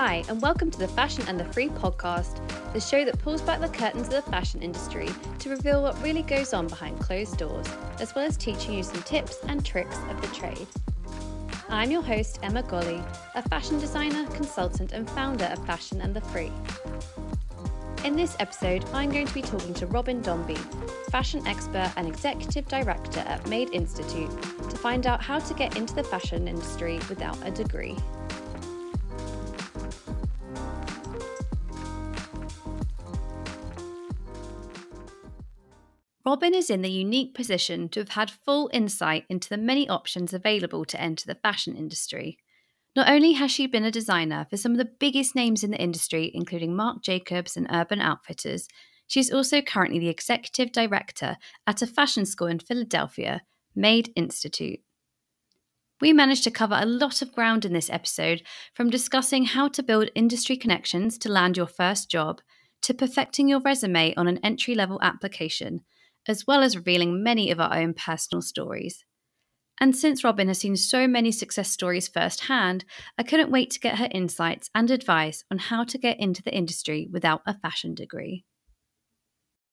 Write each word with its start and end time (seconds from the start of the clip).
Hi, 0.00 0.22
and 0.28 0.40
welcome 0.40 0.70
to 0.70 0.78
the 0.78 0.86
Fashion 0.86 1.24
and 1.26 1.40
the 1.40 1.44
Free 1.46 1.70
podcast, 1.70 2.40
the 2.72 2.78
show 2.78 3.04
that 3.04 3.18
pulls 3.18 3.42
back 3.42 3.60
the 3.60 3.66
curtains 3.66 4.06
of 4.06 4.24
the 4.24 4.30
fashion 4.30 4.62
industry 4.62 5.08
to 5.40 5.50
reveal 5.50 5.82
what 5.82 6.00
really 6.04 6.22
goes 6.22 6.54
on 6.54 6.68
behind 6.68 7.00
closed 7.00 7.36
doors, 7.36 7.66
as 7.98 8.14
well 8.14 8.24
as 8.24 8.36
teaching 8.36 8.74
you 8.74 8.84
some 8.84 9.02
tips 9.02 9.38
and 9.48 9.66
tricks 9.66 9.98
of 10.08 10.20
the 10.20 10.28
trade. 10.28 10.68
I'm 11.68 11.90
your 11.90 12.02
host, 12.02 12.38
Emma 12.44 12.62
Golly, 12.62 13.02
a 13.34 13.42
fashion 13.48 13.80
designer, 13.80 14.24
consultant, 14.26 14.92
and 14.92 15.10
founder 15.10 15.46
of 15.46 15.66
Fashion 15.66 16.00
and 16.00 16.14
the 16.14 16.20
Free. 16.20 16.52
In 18.04 18.14
this 18.14 18.36
episode, 18.38 18.84
I'm 18.92 19.10
going 19.10 19.26
to 19.26 19.34
be 19.34 19.42
talking 19.42 19.74
to 19.74 19.86
Robyn 19.88 20.22
Dombey, 20.22 20.58
fashion 21.10 21.44
expert 21.44 21.92
and 21.96 22.06
executive 22.06 22.68
director 22.68 23.24
at 23.26 23.44
Made 23.48 23.70
Institute, 23.70 24.30
to 24.70 24.76
find 24.76 25.08
out 25.08 25.20
how 25.20 25.40
to 25.40 25.54
get 25.54 25.76
into 25.76 25.96
the 25.96 26.04
fashion 26.04 26.46
industry 26.46 27.00
without 27.08 27.36
a 27.44 27.50
degree. 27.50 27.96
Robyn 36.28 36.52
is 36.52 36.68
in 36.68 36.82
the 36.82 36.90
unique 36.90 37.32
position 37.32 37.88
to 37.88 38.00
have 38.00 38.10
had 38.10 38.30
full 38.30 38.68
insight 38.70 39.24
into 39.30 39.48
the 39.48 39.56
many 39.56 39.88
options 39.88 40.34
available 40.34 40.84
to 40.84 41.00
enter 41.00 41.24
the 41.26 41.40
fashion 41.40 41.74
industry. 41.74 42.36
Not 42.94 43.08
only 43.08 43.32
has 43.32 43.50
she 43.50 43.66
been 43.66 43.86
a 43.86 43.90
designer 43.90 44.46
for 44.50 44.58
some 44.58 44.72
of 44.72 44.76
the 44.76 44.92
biggest 45.00 45.34
names 45.34 45.64
in 45.64 45.70
the 45.70 45.80
industry, 45.80 46.30
including 46.34 46.76
Marc 46.76 47.02
Jacobs 47.02 47.56
and 47.56 47.66
Urban 47.70 48.02
Outfitters, 48.02 48.68
she's 49.06 49.32
also 49.32 49.62
currently 49.62 50.00
the 50.00 50.10
executive 50.10 50.70
director 50.70 51.38
at 51.66 51.80
a 51.80 51.86
fashion 51.86 52.26
school 52.26 52.48
in 52.48 52.58
Philadelphia, 52.58 53.40
Made 53.74 54.12
Institute. 54.14 54.80
We 55.98 56.12
managed 56.12 56.44
to 56.44 56.50
cover 56.50 56.76
a 56.78 56.84
lot 56.84 57.22
of 57.22 57.32
ground 57.32 57.64
in 57.64 57.72
this 57.72 57.88
episode, 57.88 58.42
from 58.74 58.90
discussing 58.90 59.46
how 59.46 59.68
to 59.68 59.82
build 59.82 60.10
industry 60.14 60.58
connections 60.58 61.16
to 61.20 61.32
land 61.32 61.56
your 61.56 61.66
first 61.66 62.10
job, 62.10 62.42
to 62.82 62.92
perfecting 62.92 63.48
your 63.48 63.60
resume 63.60 64.14
on 64.16 64.28
an 64.28 64.40
entry 64.44 64.74
level 64.74 64.98
application 65.00 65.84
as 66.28 66.46
well 66.46 66.62
as 66.62 66.76
revealing 66.76 67.22
many 67.22 67.50
of 67.50 67.58
our 67.58 67.74
own 67.74 67.94
personal 67.94 68.42
stories. 68.42 69.04
And 69.80 69.96
since 69.96 70.24
Robyn 70.24 70.48
has 70.48 70.58
seen 70.58 70.76
so 70.76 71.06
many 71.06 71.32
success 71.32 71.70
stories 71.70 72.08
firsthand, 72.08 72.84
I 73.16 73.22
couldn't 73.22 73.50
wait 73.50 73.70
to 73.70 73.80
get 73.80 73.98
her 73.98 74.08
insights 74.10 74.70
and 74.74 74.90
advice 74.90 75.44
on 75.50 75.58
how 75.58 75.84
to 75.84 75.98
get 75.98 76.20
into 76.20 76.42
the 76.42 76.54
industry 76.54 77.08
without 77.10 77.42
a 77.46 77.58
fashion 77.58 77.94
degree. 77.94 78.44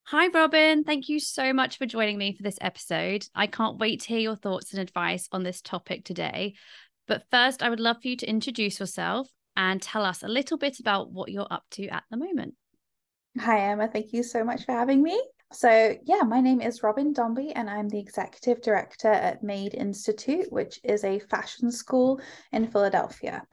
Hi, 0.10 0.28
Robyn. 0.28 0.84
Thank 0.84 1.10
you 1.10 1.20
so 1.20 1.52
much 1.52 1.80
for 1.80 1.88
joining 1.88 2.20
me 2.20 2.36
for 2.36 2.44
this 2.44 2.60
episode. 2.62 3.26
I 3.34 3.48
can't 3.48 3.80
wait 3.80 4.02
to 4.02 4.10
hear 4.10 4.20
your 4.20 4.36
thoughts 4.36 4.72
and 4.72 4.80
advice 4.80 5.28
on 5.32 5.42
this 5.42 5.62
topic 5.62 6.06
today. 6.06 6.54
But 7.08 7.24
first, 7.32 7.64
I 7.64 7.70
would 7.70 7.80
love 7.80 7.98
for 8.04 8.10
you 8.10 8.18
to 8.18 8.30
introduce 8.30 8.80
yourself 8.80 9.28
and 9.58 9.82
tell 9.82 10.06
us 10.06 10.22
a 10.22 10.28
little 10.28 10.60
bit 10.60 10.80
about 10.80 11.12
what 11.12 11.32
you're 11.32 11.48
up 11.50 11.64
to 11.72 11.88
at 11.88 12.04
the 12.12 12.18
moment. 12.18 12.54
Hi, 13.40 13.72
Emma. 13.72 13.88
Thank 13.88 14.14
you 14.14 14.22
so 14.22 14.44
much 14.44 14.66
for 14.66 14.74
having 14.74 15.02
me. 15.02 15.20
So, 15.54 15.96
yeah, 16.04 16.22
my 16.22 16.42
name 16.42 16.60
is 16.60 16.82
Robyn 16.82 17.14
Dombey, 17.14 17.54
and 17.54 17.70
I'm 17.70 17.88
the 17.88 18.00
executive 18.00 18.62
director 18.62 19.12
at 19.12 19.44
Made 19.44 19.74
Institute, 19.74 20.52
which 20.52 20.80
is 20.84 21.04
a 21.04 21.20
fashion 21.20 21.72
school 21.72 22.20
in 22.52 22.68
Philadelphia. 22.68 23.44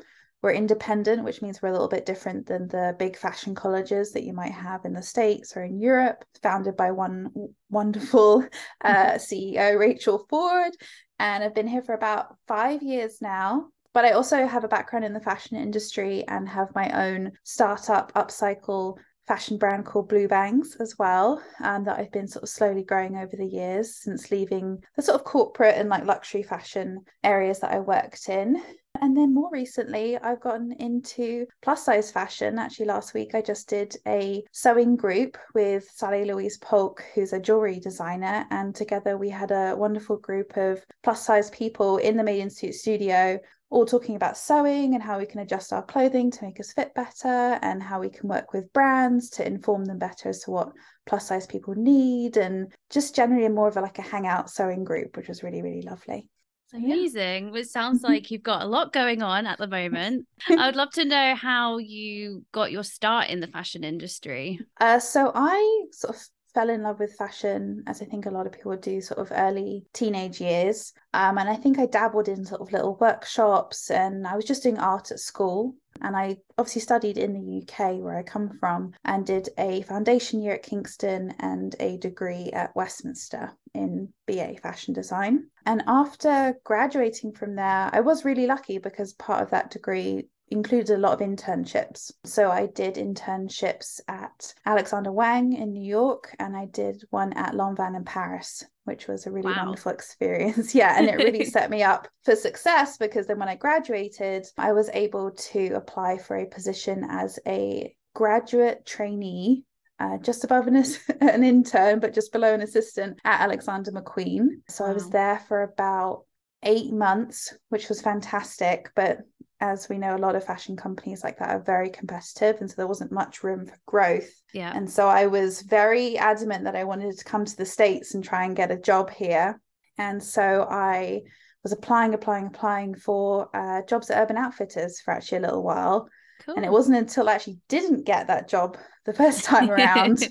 We're 0.43 0.53
independent, 0.53 1.23
which 1.23 1.43
means 1.43 1.63
we're 1.63 1.69
a 1.69 1.73
little 1.73 1.89
bit 1.89 2.07
different 2.07 2.47
than 2.47 2.67
the 2.67 2.97
big 2.99 3.17
fashion 3.17 3.55
colleges 3.55 4.13
that 4.13 4.25
you 4.25 4.33
might 4.33 4.53
have 4.53 4.85
in 4.85 4.93
the 4.93 5.03
States 5.03 5.57
or 5.57 5.63
in 5.63 5.79
Europe, 5.79 6.25
founded 6.43 6.77
by 6.77 6.91
one 6.91 7.31
wonderful 7.71 8.45
uh, 8.85 9.13
CEO, 9.13 9.79
Rachel 9.79 10.27
Ford. 10.29 10.73
And 11.21 11.45
I've 11.45 11.55
been 11.55 11.69
here 11.69 11.83
for 11.83 11.95
about 11.95 12.37
five 12.49 12.83
years 12.83 13.19
now. 13.21 13.69
But 13.95 14.07
I 14.07 14.13
also 14.13 14.47
have 14.47 14.65
a 14.65 14.69
background 14.69 15.05
in 15.05 15.13
the 15.13 15.21
fashion 15.21 15.59
industry 15.59 16.25
and 16.27 16.49
have 16.49 16.75
my 16.75 16.89
own 17.09 17.33
startup 17.45 18.11
upcycle 18.15 18.97
fashion 19.27 19.57
brand 19.57 19.85
called 19.85 20.09
Blue 20.09 20.29
Bangs 20.29 20.77
as 20.81 20.99
well, 20.99 21.43
um, 21.61 21.85
that 21.85 21.99
I've 21.99 22.13
been 22.13 22.29
sort 22.29 22.43
of 22.43 22.49
slowly 22.49 22.83
growing 22.83 23.17
over 23.17 23.37
the 23.37 23.47
years 23.47 23.95
since 23.95 24.31
leaving 24.31 24.83
the 24.97 25.03
sort 25.03 25.21
of 25.21 25.25
corporate 25.25 25.77
and 25.77 25.89
like 25.89 26.05
luxury 26.05 26.43
fashion 26.43 27.05
areas 27.23 27.61
that 27.61 27.73
I 27.73 27.81
worked 27.81 28.29
in. 28.29 28.61
And 29.01 29.17
then 29.17 29.35
more 29.35 29.49
recently, 29.51 30.19
I've 30.19 30.41
gotten 30.41 30.73
into 30.73 31.47
plus 31.63 31.85
size 31.85 32.13
fashion. 32.13 32.59
Actually, 32.59 32.87
last 32.87 33.15
week 33.15 33.35
I 33.35 33.41
just 33.41 33.69
did 33.69 33.97
a 34.07 34.45
sewing 34.53 34.97
group 34.97 35.39
with 35.55 35.91
Sally 35.91 36.25
Louise 36.25 36.59
Polk, 36.59 37.03
who's 37.15 37.33
a 37.33 37.41
jewelry 37.41 37.81
designer. 37.81 38.47
And 38.51 38.75
together 38.75 39.17
we 39.17 39.31
had 39.31 39.51
a 39.51 39.75
wonderful 39.77 40.19
group 40.19 40.57
of 40.57 40.85
plus 41.03 41.25
size 41.25 41.51
people 41.51 41.97
in 41.97 42.17
the 42.17 42.23
Made 42.23 42.41
Institute 42.41 42.75
studio 42.75 43.39
all 43.73 43.87
talking 43.87 44.17
about 44.17 44.37
sewing 44.37 44.95
and 44.95 45.03
how 45.03 45.19
we 45.19 45.25
can 45.25 45.41
adjust 45.41 45.73
our 45.73 45.83
clothing 45.83 46.31
to 46.31 46.45
make 46.45 46.61
us 46.61 46.75
fit 46.75 46.95
better 46.95 47.59
and 47.63 47.83
how 47.83 47.99
we 47.99 48.11
can 48.11 48.29
work 48.29 48.53
with 48.53 48.71
brands 48.75 49.31
to 49.31 49.47
inform 49.47 49.87
them 49.87 49.99
better 49.99 50.29
as 50.29 50.41
to 50.41 50.51
what 50.51 50.73
plus 51.07 51.27
size 51.27 51.47
people 51.47 51.75
need 51.75 52.37
and 52.37 52.71
just 52.91 53.17
generally 53.17 53.49
more 53.49 53.69
of 53.69 53.77
a, 53.79 53.81
like 53.81 53.99
a 53.99 54.03
hangout 54.03 54.51
sewing 54.51 54.85
group 54.85 55.17
which 55.17 55.27
was 55.27 55.43
really 55.43 55.63
really 55.63 55.81
lovely. 55.83 56.29
So, 56.67 56.77
amazing. 56.77 57.55
Yeah. 57.55 57.61
it 57.61 57.71
sounds 57.71 58.03
like 58.05 58.31
you've 58.31 58.43
got 58.43 58.63
a 58.63 58.67
lot 58.67 58.93
going 58.93 59.23
on 59.23 59.47
at 59.47 59.59
the 59.59 59.67
moment. 59.67 60.27
I 60.49 60.67
would 60.67 60.77
love 60.77 60.91
to 60.93 61.07
know 61.07 61.35
how 61.35 61.79
you 61.79 62.45
got 62.53 62.73
your 62.73 62.85
start 62.85 63.31
in 63.31 63.41
the 63.41 63.47
fashion 63.47 63.85
industry. 63.85 64.61
Uh, 64.81 64.99
so 64.99 65.33
i 65.35 65.87
sort 65.93 66.17
of 66.17 66.23
fell 66.55 66.71
in 66.71 66.83
love 66.83 66.99
with 66.99 67.15
fashion 67.15 67.83
as 67.87 68.03
I 68.03 68.05
think 68.05 68.27
a 68.27 68.31
lot 68.31 68.47
of 68.47 68.53
people 68.53 68.77
do 68.77 69.01
sort 69.01 69.21
of 69.21 69.33
early 69.33 69.87
teenage 69.93 70.41
years. 70.41 70.93
Um, 71.15 71.39
and 71.39 71.49
I 71.49 71.57
think 71.57 71.79
I 71.79 71.87
dabbled 71.87 72.29
in 72.29 72.45
sort 72.45 72.61
of 72.61 72.73
little 72.73 72.97
workshops 73.01 73.91
and 73.91 74.27
I 74.27 74.37
was 74.37 74.45
just 74.45 74.63
doing 74.63 74.79
art 74.79 75.11
at 75.11 75.21
school. 75.21 75.75
And 76.01 76.17
I 76.17 76.39
obviously 76.59 76.81
studied 76.81 77.19
in 77.19 77.35
the 77.35 77.63
UK 77.63 78.01
where 78.01 78.17
I 78.17 78.23
come 78.23 78.51
from 78.59 78.93
and 79.05 79.27
did 79.27 79.51
a 79.59 79.83
foundation 79.83 80.43
year 80.43 80.55
at 80.55 80.63
Kingston 80.63 81.35
and 81.39 81.77
a 81.79 81.99
degree 81.99 82.51
at 82.53 82.75
Westminster 82.75 83.53
in 83.75 84.13
BA 84.27 84.57
fashion 84.63 84.95
design. 84.95 85.49
And 85.67 85.83
after 85.87 86.59
graduating 86.65 87.33
from 87.33 87.55
there, 87.57 87.91
I 87.93 88.01
was 88.01 88.25
really 88.25 88.47
lucky 88.47 88.79
because 88.79 89.13
part 89.13 89.43
of 89.43 89.51
that 89.51 89.71
degree 89.71 90.29
included 90.53 90.91
a 90.91 90.99
lot 90.99 91.15
of 91.15 91.27
internships. 91.27 92.13
So 92.25 92.51
I 92.51 92.67
did 92.67 92.95
internships 92.95 94.01
at 94.09 94.55
Alexander 94.65 95.11
Wang 95.11 95.53
in 95.55 95.73
New 95.73 95.85
York, 95.85 96.35
and 96.39 96.57
I 96.57 96.67
did 96.67 97.03
one 97.11 97.33
at 97.33 97.55
Lanvin 97.55 97.97
in 97.97 98.05
Paris, 98.05 98.65
which 98.85 99.09
was 99.09 99.27
a 99.27 99.31
really 99.31 99.51
wow. 99.51 99.65
wonderful 99.65 99.93
experience. 99.93 100.75
yeah, 100.75 100.95
and 100.99 101.09
it 101.09 101.17
really 101.17 101.45
set 101.45 101.71
me 101.71 101.83
up 101.83 102.09
for 102.25 102.37
success 102.37 102.97
because 102.99 103.27
then 103.27 103.39
when 103.39 103.49
I 103.49 103.57
graduated, 103.57 104.47
I 104.57 104.73
was 104.73 104.91
able 104.93 105.31
to 105.31 105.73
apply 105.75 106.19
for 106.19 106.37
a 106.37 106.47
position 106.47 107.05
as 107.09 107.39
a 107.47 107.95
graduate 108.15 108.85
trainee 108.87 109.65
uh, 110.03 110.19
just 110.19 110.43
above 110.43 110.67
an, 110.67 110.77
an 111.21 111.45
intern, 111.45 112.01
but 112.01 112.15
just 112.15 112.33
below 112.33 112.53
an 112.53 112.61
assistant 112.61 113.19
at 113.25 113.41
Alexander 113.41 113.93
McQueen. 113.93 114.49
So 114.69 114.85
wow. 114.85 114.91
I 114.91 114.95
was 114.95 115.09
there 115.11 115.39
for 115.47 115.63
about 115.63 116.25
eight 116.65 116.93
months, 116.93 117.55
which 117.69 117.89
was 117.89 118.01
fantastic. 118.01 118.91
But 118.95 119.19
as 119.63 119.89
we 119.89 119.97
know, 119.97 120.17
a 120.17 120.19
lot 120.19 120.35
of 120.35 120.45
fashion 120.45 120.77
companies 120.77 121.23
like 121.23 121.39
that 121.39 121.51
are 121.51 121.63
very 121.63 121.89
competitive. 121.89 122.57
And 122.61 122.69
so 122.69 122.75
there 122.77 122.89
wasn't 122.89 123.13
much 123.13 123.45
room 123.45 123.67
for 123.67 123.79
growth. 123.87 124.29
Yeah. 124.53 124.73
And 124.75 124.91
so 124.91 125.07
I 125.07 125.29
was 125.29 125.63
very 125.63 126.19
adamant 126.19 126.65
that 126.65 126.75
I 126.75 126.83
wanted 126.83 127.17
to 127.17 127.25
come 127.25 127.45
to 127.45 127.57
the 127.57 127.65
States 127.65 128.15
and 128.15 128.25
try 128.25 128.45
and 128.45 128.57
get 128.57 128.73
a 128.73 128.77
job 128.77 129.11
here. 129.11 129.61
And 129.99 130.21
so 130.21 130.67
I 130.69 131.23
was 131.63 131.71
applying, 131.71 132.13
applying, 132.13 132.49
applying 132.49 132.97
for 132.97 133.49
uh, 133.55 133.83
jobs 133.87 134.11
at 134.11 134.21
Urban 134.21 134.37
Outfitters 134.37 135.01
for 135.01 135.15
actually 135.15 135.39
a 135.39 135.43
little 135.43 135.63
while. 135.63 136.09
Cool. 136.45 136.57
And 136.57 136.65
it 136.65 136.73
wasn't 136.73 136.99
until 136.99 137.29
I 137.29 137.35
actually 137.35 137.59
didn't 137.69 138.05
get 138.05 138.27
that 138.27 138.49
job 138.49 138.77
the 139.07 139.13
first 139.13 139.45
time 139.45 139.71
around 139.71 140.27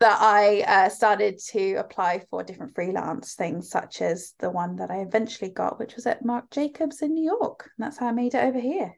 that 0.00 0.18
I 0.20 0.60
uh, 0.62 0.88
started 0.88 1.38
to 1.50 1.74
apply 1.74 2.22
for 2.30 2.44
different 2.44 2.74
freelance 2.74 3.34
things, 3.34 3.68
such 3.68 4.00
as 4.00 4.34
the 4.38 4.50
one 4.50 4.76
that 4.76 4.90
I 4.90 4.98
eventually 4.98 5.50
got, 5.50 5.78
which 5.78 5.96
was 5.96 6.06
at 6.06 6.24
Marc 6.24 6.50
Jacobs 6.50 7.02
in 7.02 7.14
New 7.14 7.24
York. 7.24 7.70
And 7.76 7.84
that's 7.84 7.98
how 7.98 8.06
I 8.06 8.12
made 8.12 8.34
it 8.34 8.44
over 8.44 8.60
here. 8.60 8.96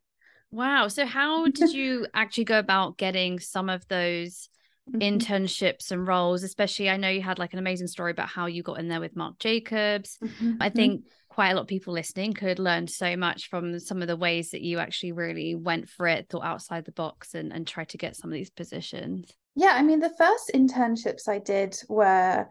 Wow. 0.50 0.88
So, 0.88 1.06
how 1.06 1.46
did 1.46 1.72
you 1.72 2.06
actually 2.14 2.44
go 2.44 2.58
about 2.58 2.98
getting 2.98 3.38
some 3.38 3.70
of 3.70 3.86
those 3.88 4.48
mm-hmm. 4.90 4.98
internships 5.00 5.90
and 5.90 6.06
roles? 6.06 6.42
Especially, 6.42 6.90
I 6.90 6.98
know 6.98 7.08
you 7.08 7.22
had 7.22 7.38
like 7.38 7.54
an 7.54 7.58
amazing 7.58 7.86
story 7.86 8.10
about 8.10 8.28
how 8.28 8.46
you 8.46 8.62
got 8.62 8.78
in 8.78 8.88
there 8.88 9.00
with 9.00 9.16
Marc 9.16 9.38
Jacobs. 9.38 10.18
Mm-hmm. 10.22 10.56
I 10.60 10.68
think 10.68 11.04
quite 11.30 11.50
a 11.50 11.54
lot 11.54 11.62
of 11.62 11.68
people 11.68 11.94
listening 11.94 12.34
could 12.34 12.58
learn 12.58 12.88
so 12.88 13.16
much 13.16 13.48
from 13.48 13.78
some 13.78 14.02
of 14.02 14.08
the 14.08 14.16
ways 14.16 14.50
that 14.50 14.62
you 14.62 14.80
actually 14.80 15.12
really 15.12 15.54
went 15.54 15.88
for 15.88 16.06
it, 16.08 16.28
thought 16.28 16.44
outside 16.44 16.84
the 16.84 16.92
box, 16.92 17.34
and, 17.34 17.52
and 17.52 17.66
tried 17.66 17.88
to 17.90 17.98
get 17.98 18.16
some 18.16 18.28
of 18.28 18.34
these 18.34 18.50
positions. 18.50 19.32
Yeah, 19.54 19.72
I 19.74 19.82
mean, 19.82 20.00
the 20.00 20.14
first 20.16 20.50
internships 20.54 21.28
I 21.28 21.38
did 21.38 21.76
were, 21.88 22.48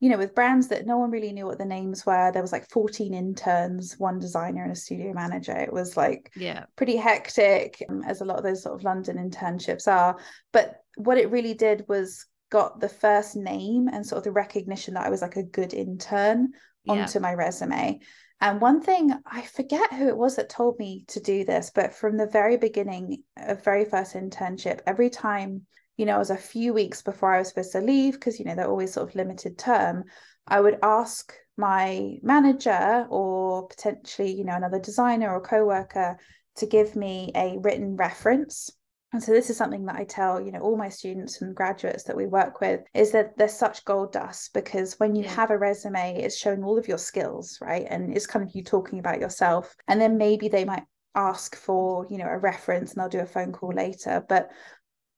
you 0.00 0.10
know, 0.10 0.18
with 0.18 0.34
brands 0.34 0.68
that 0.68 0.86
no 0.86 0.98
one 0.98 1.10
really 1.10 1.32
knew 1.32 1.46
what 1.46 1.58
the 1.58 1.64
names 1.64 2.04
were. 2.04 2.30
There 2.32 2.42
was 2.42 2.52
like 2.52 2.68
14 2.70 3.14
interns, 3.14 3.94
one 3.98 4.18
designer, 4.18 4.62
and 4.62 4.72
a 4.72 4.76
studio 4.76 5.12
manager. 5.12 5.56
It 5.56 5.72
was 5.72 5.96
like 5.96 6.30
yeah, 6.36 6.64
pretty 6.76 6.96
hectic, 6.96 7.82
um, 7.88 8.02
as 8.06 8.20
a 8.20 8.24
lot 8.24 8.38
of 8.38 8.44
those 8.44 8.62
sort 8.62 8.74
of 8.74 8.84
London 8.84 9.16
internships 9.16 9.88
are. 9.88 10.18
But 10.52 10.76
what 10.96 11.18
it 11.18 11.30
really 11.30 11.54
did 11.54 11.84
was 11.88 12.26
got 12.50 12.80
the 12.80 12.88
first 12.88 13.34
name 13.34 13.88
and 13.88 14.06
sort 14.06 14.18
of 14.18 14.24
the 14.24 14.32
recognition 14.32 14.94
that 14.94 15.06
I 15.06 15.10
was 15.10 15.22
like 15.22 15.36
a 15.36 15.42
good 15.42 15.72
intern 15.72 16.52
onto 16.86 17.18
yeah. 17.18 17.22
my 17.22 17.34
resume. 17.34 18.00
And 18.42 18.60
one 18.60 18.82
thing, 18.82 19.12
I 19.24 19.42
forget 19.42 19.92
who 19.94 20.08
it 20.08 20.16
was 20.16 20.36
that 20.36 20.48
told 20.48 20.78
me 20.78 21.04
to 21.08 21.20
do 21.20 21.44
this, 21.44 21.70
but 21.74 21.94
from 21.94 22.16
the 22.16 22.26
very 22.26 22.56
beginning 22.56 23.22
of 23.36 23.64
very 23.64 23.84
first 23.84 24.14
internship, 24.14 24.80
every 24.84 25.10
time, 25.10 25.62
you 26.02 26.06
know, 26.06 26.16
it 26.16 26.18
was 26.18 26.30
a 26.30 26.36
few 26.36 26.74
weeks 26.74 27.00
before 27.00 27.32
I 27.32 27.38
was 27.38 27.48
supposed 27.48 27.72
to 27.72 27.80
leave, 27.80 28.14
because, 28.14 28.38
you 28.38 28.44
know, 28.44 28.56
they're 28.56 28.68
always 28.68 28.92
sort 28.92 29.08
of 29.08 29.14
limited 29.14 29.56
term, 29.56 30.04
I 30.46 30.60
would 30.60 30.78
ask 30.82 31.32
my 31.56 32.16
manager 32.22 33.06
or 33.08 33.68
potentially, 33.68 34.32
you 34.32 34.44
know, 34.44 34.56
another 34.56 34.80
designer 34.80 35.32
or 35.32 35.40
co-worker 35.40 36.18
to 36.56 36.66
give 36.66 36.96
me 36.96 37.30
a 37.36 37.56
written 37.60 37.94
reference 37.94 38.70
and 39.12 39.22
so 39.22 39.32
this 39.32 39.50
is 39.50 39.58
something 39.58 39.84
that 39.86 39.96
I 39.96 40.04
tell, 40.04 40.40
you 40.40 40.52
know, 40.52 40.60
all 40.60 40.76
my 40.76 40.88
students 40.88 41.42
and 41.42 41.54
graduates 41.54 42.04
that 42.04 42.16
we 42.16 42.26
work 42.26 42.62
with 42.62 42.80
is 42.94 43.12
that 43.12 43.36
there's 43.36 43.52
such 43.52 43.84
gold 43.84 44.12
dust 44.12 44.54
because 44.54 44.98
when 44.98 45.14
you 45.14 45.24
yeah. 45.24 45.34
have 45.34 45.50
a 45.50 45.58
resume, 45.58 46.22
it's 46.22 46.38
showing 46.38 46.64
all 46.64 46.78
of 46.78 46.88
your 46.88 46.98
skills, 46.98 47.58
right? 47.60 47.86
And 47.90 48.16
it's 48.16 48.26
kind 48.26 48.42
of 48.42 48.54
you 48.54 48.64
talking 48.64 48.98
about 48.98 49.20
yourself. 49.20 49.76
And 49.86 50.00
then 50.00 50.16
maybe 50.16 50.48
they 50.48 50.64
might 50.64 50.84
ask 51.14 51.54
for, 51.54 52.06
you 52.08 52.16
know, 52.16 52.26
a 52.26 52.38
reference 52.38 52.92
and 52.92 53.02
they'll 53.02 53.10
do 53.10 53.20
a 53.20 53.26
phone 53.26 53.52
call 53.52 53.74
later. 53.74 54.24
But 54.26 54.50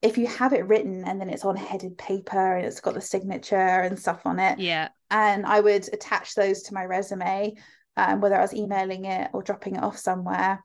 if 0.04 0.18
you 0.18 0.26
have 0.26 0.52
it 0.52 0.66
written 0.66 1.02
and 1.04 1.18
then 1.18 1.30
it's 1.30 1.46
on 1.46 1.56
headed 1.56 1.96
paper 1.96 2.56
and 2.56 2.66
it's 2.66 2.80
got 2.80 2.92
the 2.92 3.00
signature 3.00 3.56
and 3.56 3.98
stuff 3.98 4.26
on 4.26 4.38
it. 4.38 4.58
Yeah. 4.58 4.88
And 5.10 5.46
I 5.46 5.60
would 5.60 5.88
attach 5.94 6.34
those 6.34 6.64
to 6.64 6.74
my 6.74 6.84
resume, 6.84 7.54
um, 7.96 8.20
whether 8.20 8.36
I 8.36 8.42
was 8.42 8.52
emailing 8.52 9.06
it 9.06 9.30
or 9.32 9.42
dropping 9.42 9.76
it 9.76 9.82
off 9.82 9.96
somewhere. 9.96 10.62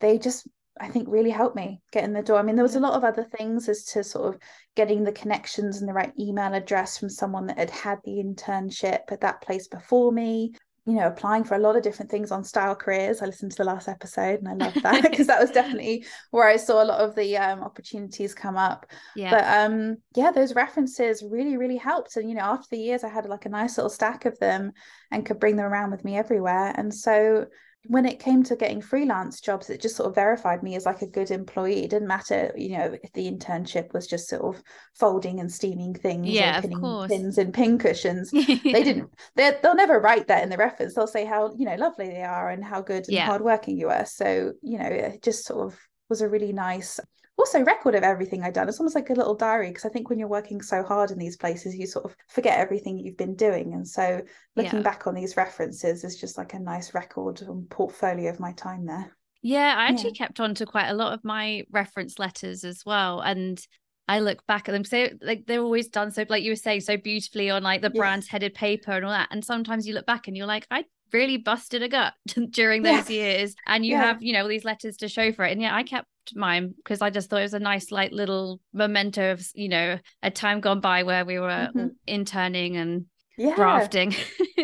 They 0.00 0.18
just 0.18 0.48
I 0.80 0.88
think 0.88 1.08
really 1.10 1.30
helped 1.30 1.56
me 1.56 1.82
get 1.92 2.04
in 2.04 2.14
the 2.14 2.22
door. 2.22 2.38
I 2.38 2.42
mean, 2.42 2.56
there 2.56 2.64
was 2.64 2.76
a 2.76 2.80
lot 2.80 2.94
of 2.94 3.04
other 3.04 3.24
things 3.36 3.68
as 3.68 3.84
to 3.86 4.02
sort 4.02 4.34
of 4.34 4.40
getting 4.76 5.04
the 5.04 5.12
connections 5.12 5.80
and 5.80 5.88
the 5.88 5.92
right 5.92 6.12
email 6.18 6.54
address 6.54 6.96
from 6.96 7.10
someone 7.10 7.48
that 7.48 7.58
had 7.58 7.68
had 7.68 7.98
the 8.04 8.12
internship 8.12 9.00
at 9.10 9.20
that 9.20 9.42
place 9.42 9.68
before 9.68 10.10
me. 10.10 10.54
You 10.86 10.94
know, 10.94 11.06
applying 11.06 11.44
for 11.44 11.54
a 11.54 11.58
lot 11.58 11.76
of 11.76 11.82
different 11.82 12.10
things 12.10 12.30
on 12.30 12.42
Style 12.42 12.74
Careers. 12.74 13.20
I 13.20 13.26
listened 13.26 13.52
to 13.52 13.58
the 13.58 13.64
last 13.64 13.86
episode 13.86 14.40
and 14.40 14.48
I 14.48 14.54
love 14.54 14.74
that 14.82 15.02
because 15.10 15.26
that 15.26 15.40
was 15.40 15.50
definitely 15.50 16.06
where 16.30 16.48
I 16.48 16.56
saw 16.56 16.82
a 16.82 16.84
lot 16.84 17.00
of 17.00 17.14
the 17.14 17.36
um, 17.36 17.60
opportunities 17.60 18.34
come 18.34 18.56
up. 18.56 18.86
Yeah. 19.14 19.30
But 19.30 19.44
um, 19.44 19.96
yeah, 20.16 20.30
those 20.30 20.54
references 20.54 21.22
really, 21.22 21.56
really 21.56 21.76
helped. 21.76 22.16
And 22.16 22.28
you 22.28 22.34
know, 22.34 22.42
after 22.42 22.68
the 22.70 22.78
years, 22.78 23.04
I 23.04 23.08
had 23.08 23.26
like 23.26 23.46
a 23.46 23.50
nice 23.50 23.76
little 23.76 23.90
stack 23.90 24.24
of 24.24 24.38
them 24.38 24.72
and 25.10 25.26
could 25.26 25.38
bring 25.38 25.56
them 25.56 25.66
around 25.66 25.90
with 25.90 26.04
me 26.04 26.16
everywhere. 26.16 26.72
And 26.74 26.92
so 26.92 27.46
when 27.86 28.04
it 28.04 28.18
came 28.18 28.42
to 28.44 28.56
getting 28.56 28.82
freelance 28.82 29.40
jobs, 29.40 29.70
it 29.70 29.80
just 29.80 29.96
sort 29.96 30.08
of 30.08 30.14
verified 30.14 30.62
me 30.62 30.76
as 30.76 30.84
like 30.84 31.00
a 31.00 31.06
good 31.06 31.30
employee. 31.30 31.84
It 31.84 31.90
didn't 31.90 32.08
matter, 32.08 32.52
you 32.54 32.76
know, 32.76 32.96
if 33.02 33.12
the 33.14 33.30
internship 33.30 33.94
was 33.94 34.06
just 34.06 34.28
sort 34.28 34.54
of 34.54 34.62
folding 34.94 35.40
and 35.40 35.50
steaming 35.50 35.94
things, 35.94 36.28
yeah, 36.28 36.60
pinning 36.60 36.76
of 36.76 36.82
course. 36.82 37.10
pins 37.10 37.38
and 37.38 37.54
pin 37.54 37.78
cushions. 37.78 38.30
they 38.32 38.54
didn't. 38.54 39.10
They 39.34 39.56
they'll 39.62 39.74
never 39.74 39.98
write 39.98 40.28
that 40.28 40.42
in 40.42 40.50
the 40.50 40.58
reference. 40.58 40.94
They'll 40.94 41.06
say 41.06 41.24
how 41.24 41.54
you 41.56 41.64
know 41.64 41.76
lovely 41.76 42.08
they 42.08 42.22
are 42.22 42.50
and 42.50 42.62
how 42.62 42.82
good 42.82 43.04
and 43.08 43.16
yeah. 43.16 43.26
hardworking 43.26 43.78
you 43.78 43.88
are. 43.88 44.04
So 44.04 44.52
you 44.62 44.78
know, 44.78 44.86
it 44.86 45.22
just 45.22 45.46
sort 45.46 45.66
of 45.66 45.78
was 46.10 46.20
a 46.20 46.28
really 46.28 46.52
nice 46.52 47.00
also 47.40 47.62
record 47.62 47.94
of 47.94 48.02
everything 48.02 48.42
I'd 48.42 48.54
done. 48.54 48.68
It's 48.68 48.78
almost 48.78 48.94
like 48.94 49.10
a 49.10 49.14
little 49.14 49.34
diary 49.34 49.68
because 49.68 49.84
I 49.84 49.88
think 49.88 50.08
when 50.08 50.18
you're 50.18 50.28
working 50.28 50.62
so 50.62 50.82
hard 50.82 51.10
in 51.10 51.18
these 51.18 51.36
places, 51.36 51.74
you 51.74 51.86
sort 51.86 52.04
of 52.04 52.14
forget 52.28 52.58
everything 52.58 52.98
you've 52.98 53.16
been 53.16 53.34
doing. 53.34 53.74
And 53.74 53.86
so 53.86 54.22
looking 54.56 54.78
yeah. 54.78 54.84
back 54.84 55.06
on 55.06 55.14
these 55.14 55.36
references 55.36 56.04
is 56.04 56.20
just 56.20 56.38
like 56.38 56.54
a 56.54 56.58
nice 56.58 56.94
record 56.94 57.42
and 57.42 57.68
portfolio 57.68 58.30
of 58.30 58.40
my 58.40 58.52
time 58.52 58.86
there. 58.86 59.16
Yeah, 59.42 59.74
I 59.76 59.86
actually 59.86 60.12
yeah. 60.14 60.26
kept 60.26 60.40
on 60.40 60.54
to 60.56 60.66
quite 60.66 60.88
a 60.88 60.94
lot 60.94 61.14
of 61.14 61.24
my 61.24 61.64
reference 61.70 62.18
letters 62.18 62.62
as 62.62 62.84
well. 62.84 63.20
And 63.20 63.60
I 64.06 64.20
look 64.20 64.46
back 64.46 64.68
at 64.68 64.72
them 64.72 64.84
so 64.84 65.08
like 65.22 65.46
they're 65.46 65.62
always 65.62 65.88
done 65.88 66.10
so 66.10 66.24
like 66.28 66.42
you 66.42 66.50
were 66.50 66.56
saying 66.56 66.80
so 66.80 66.96
beautifully 66.96 67.48
on 67.48 67.62
like 67.62 67.80
the 67.80 67.90
brand's 67.90 68.26
headed 68.26 68.54
paper 68.54 68.92
and 68.92 69.04
all 69.04 69.12
that. 69.12 69.28
And 69.30 69.44
sometimes 69.44 69.86
you 69.86 69.94
look 69.94 70.06
back 70.06 70.28
and 70.28 70.36
you're 70.36 70.46
like, 70.46 70.66
I 70.70 70.84
really 71.12 71.36
busted 71.36 71.82
a 71.82 71.88
gut 71.88 72.14
during 72.50 72.82
those 72.82 73.08
yeah. 73.10 73.16
years 73.16 73.54
and 73.66 73.84
you 73.84 73.92
yeah. 73.92 74.02
have 74.02 74.22
you 74.22 74.32
know 74.32 74.42
all 74.42 74.48
these 74.48 74.64
letters 74.64 74.96
to 74.98 75.08
show 75.08 75.32
for 75.32 75.44
it 75.44 75.52
and 75.52 75.60
yeah 75.60 75.74
i 75.74 75.82
kept 75.82 76.06
mine 76.34 76.74
because 76.76 77.00
i 77.00 77.10
just 77.10 77.30
thought 77.30 77.40
it 77.40 77.42
was 77.42 77.54
a 77.54 77.58
nice 77.58 77.90
like 77.90 78.12
little 78.12 78.60
memento 78.72 79.32
of 79.32 79.46
you 79.54 79.68
know 79.68 79.98
a 80.22 80.30
time 80.30 80.60
gone 80.60 80.80
by 80.80 81.02
where 81.02 81.24
we 81.24 81.38
were 81.38 81.68
mm-hmm. 81.74 81.88
interning 82.06 82.76
and 82.76 83.06
yeah. 83.40 83.54
drafting. 83.54 84.14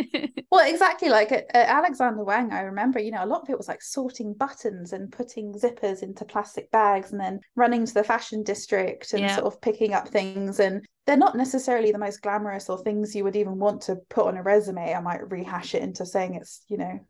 well, 0.50 0.70
exactly 0.70 1.08
like 1.08 1.32
at, 1.32 1.46
at, 1.54 1.68
Alexander 1.68 2.22
Wang, 2.22 2.52
I 2.52 2.60
remember, 2.60 2.98
you 2.98 3.10
know, 3.10 3.24
a 3.24 3.26
lot 3.26 3.42
of 3.42 3.50
it 3.50 3.56
was 3.56 3.68
like 3.68 3.80
sorting 3.80 4.34
buttons 4.34 4.92
and 4.92 5.10
putting 5.10 5.54
zippers 5.54 6.02
into 6.02 6.26
plastic 6.26 6.70
bags 6.70 7.10
and 7.10 7.20
then 7.20 7.40
running 7.54 7.86
to 7.86 7.94
the 7.94 8.04
fashion 8.04 8.42
district 8.42 9.14
and 9.14 9.22
yeah. 9.22 9.34
sort 9.34 9.46
of 9.46 9.60
picking 9.62 9.94
up 9.94 10.08
things. 10.08 10.60
And 10.60 10.84
they're 11.06 11.16
not 11.16 11.36
necessarily 11.36 11.90
the 11.90 11.98
most 11.98 12.20
glamorous 12.20 12.68
or 12.68 12.78
things 12.78 13.14
you 13.14 13.24
would 13.24 13.36
even 13.36 13.58
want 13.58 13.80
to 13.82 13.96
put 14.10 14.26
on 14.26 14.36
a 14.36 14.42
resume. 14.42 14.94
I 14.94 15.00
might 15.00 15.30
rehash 15.30 15.74
it 15.74 15.82
into 15.82 16.04
saying 16.04 16.34
it's, 16.34 16.62
you 16.68 16.76
know, 16.76 17.00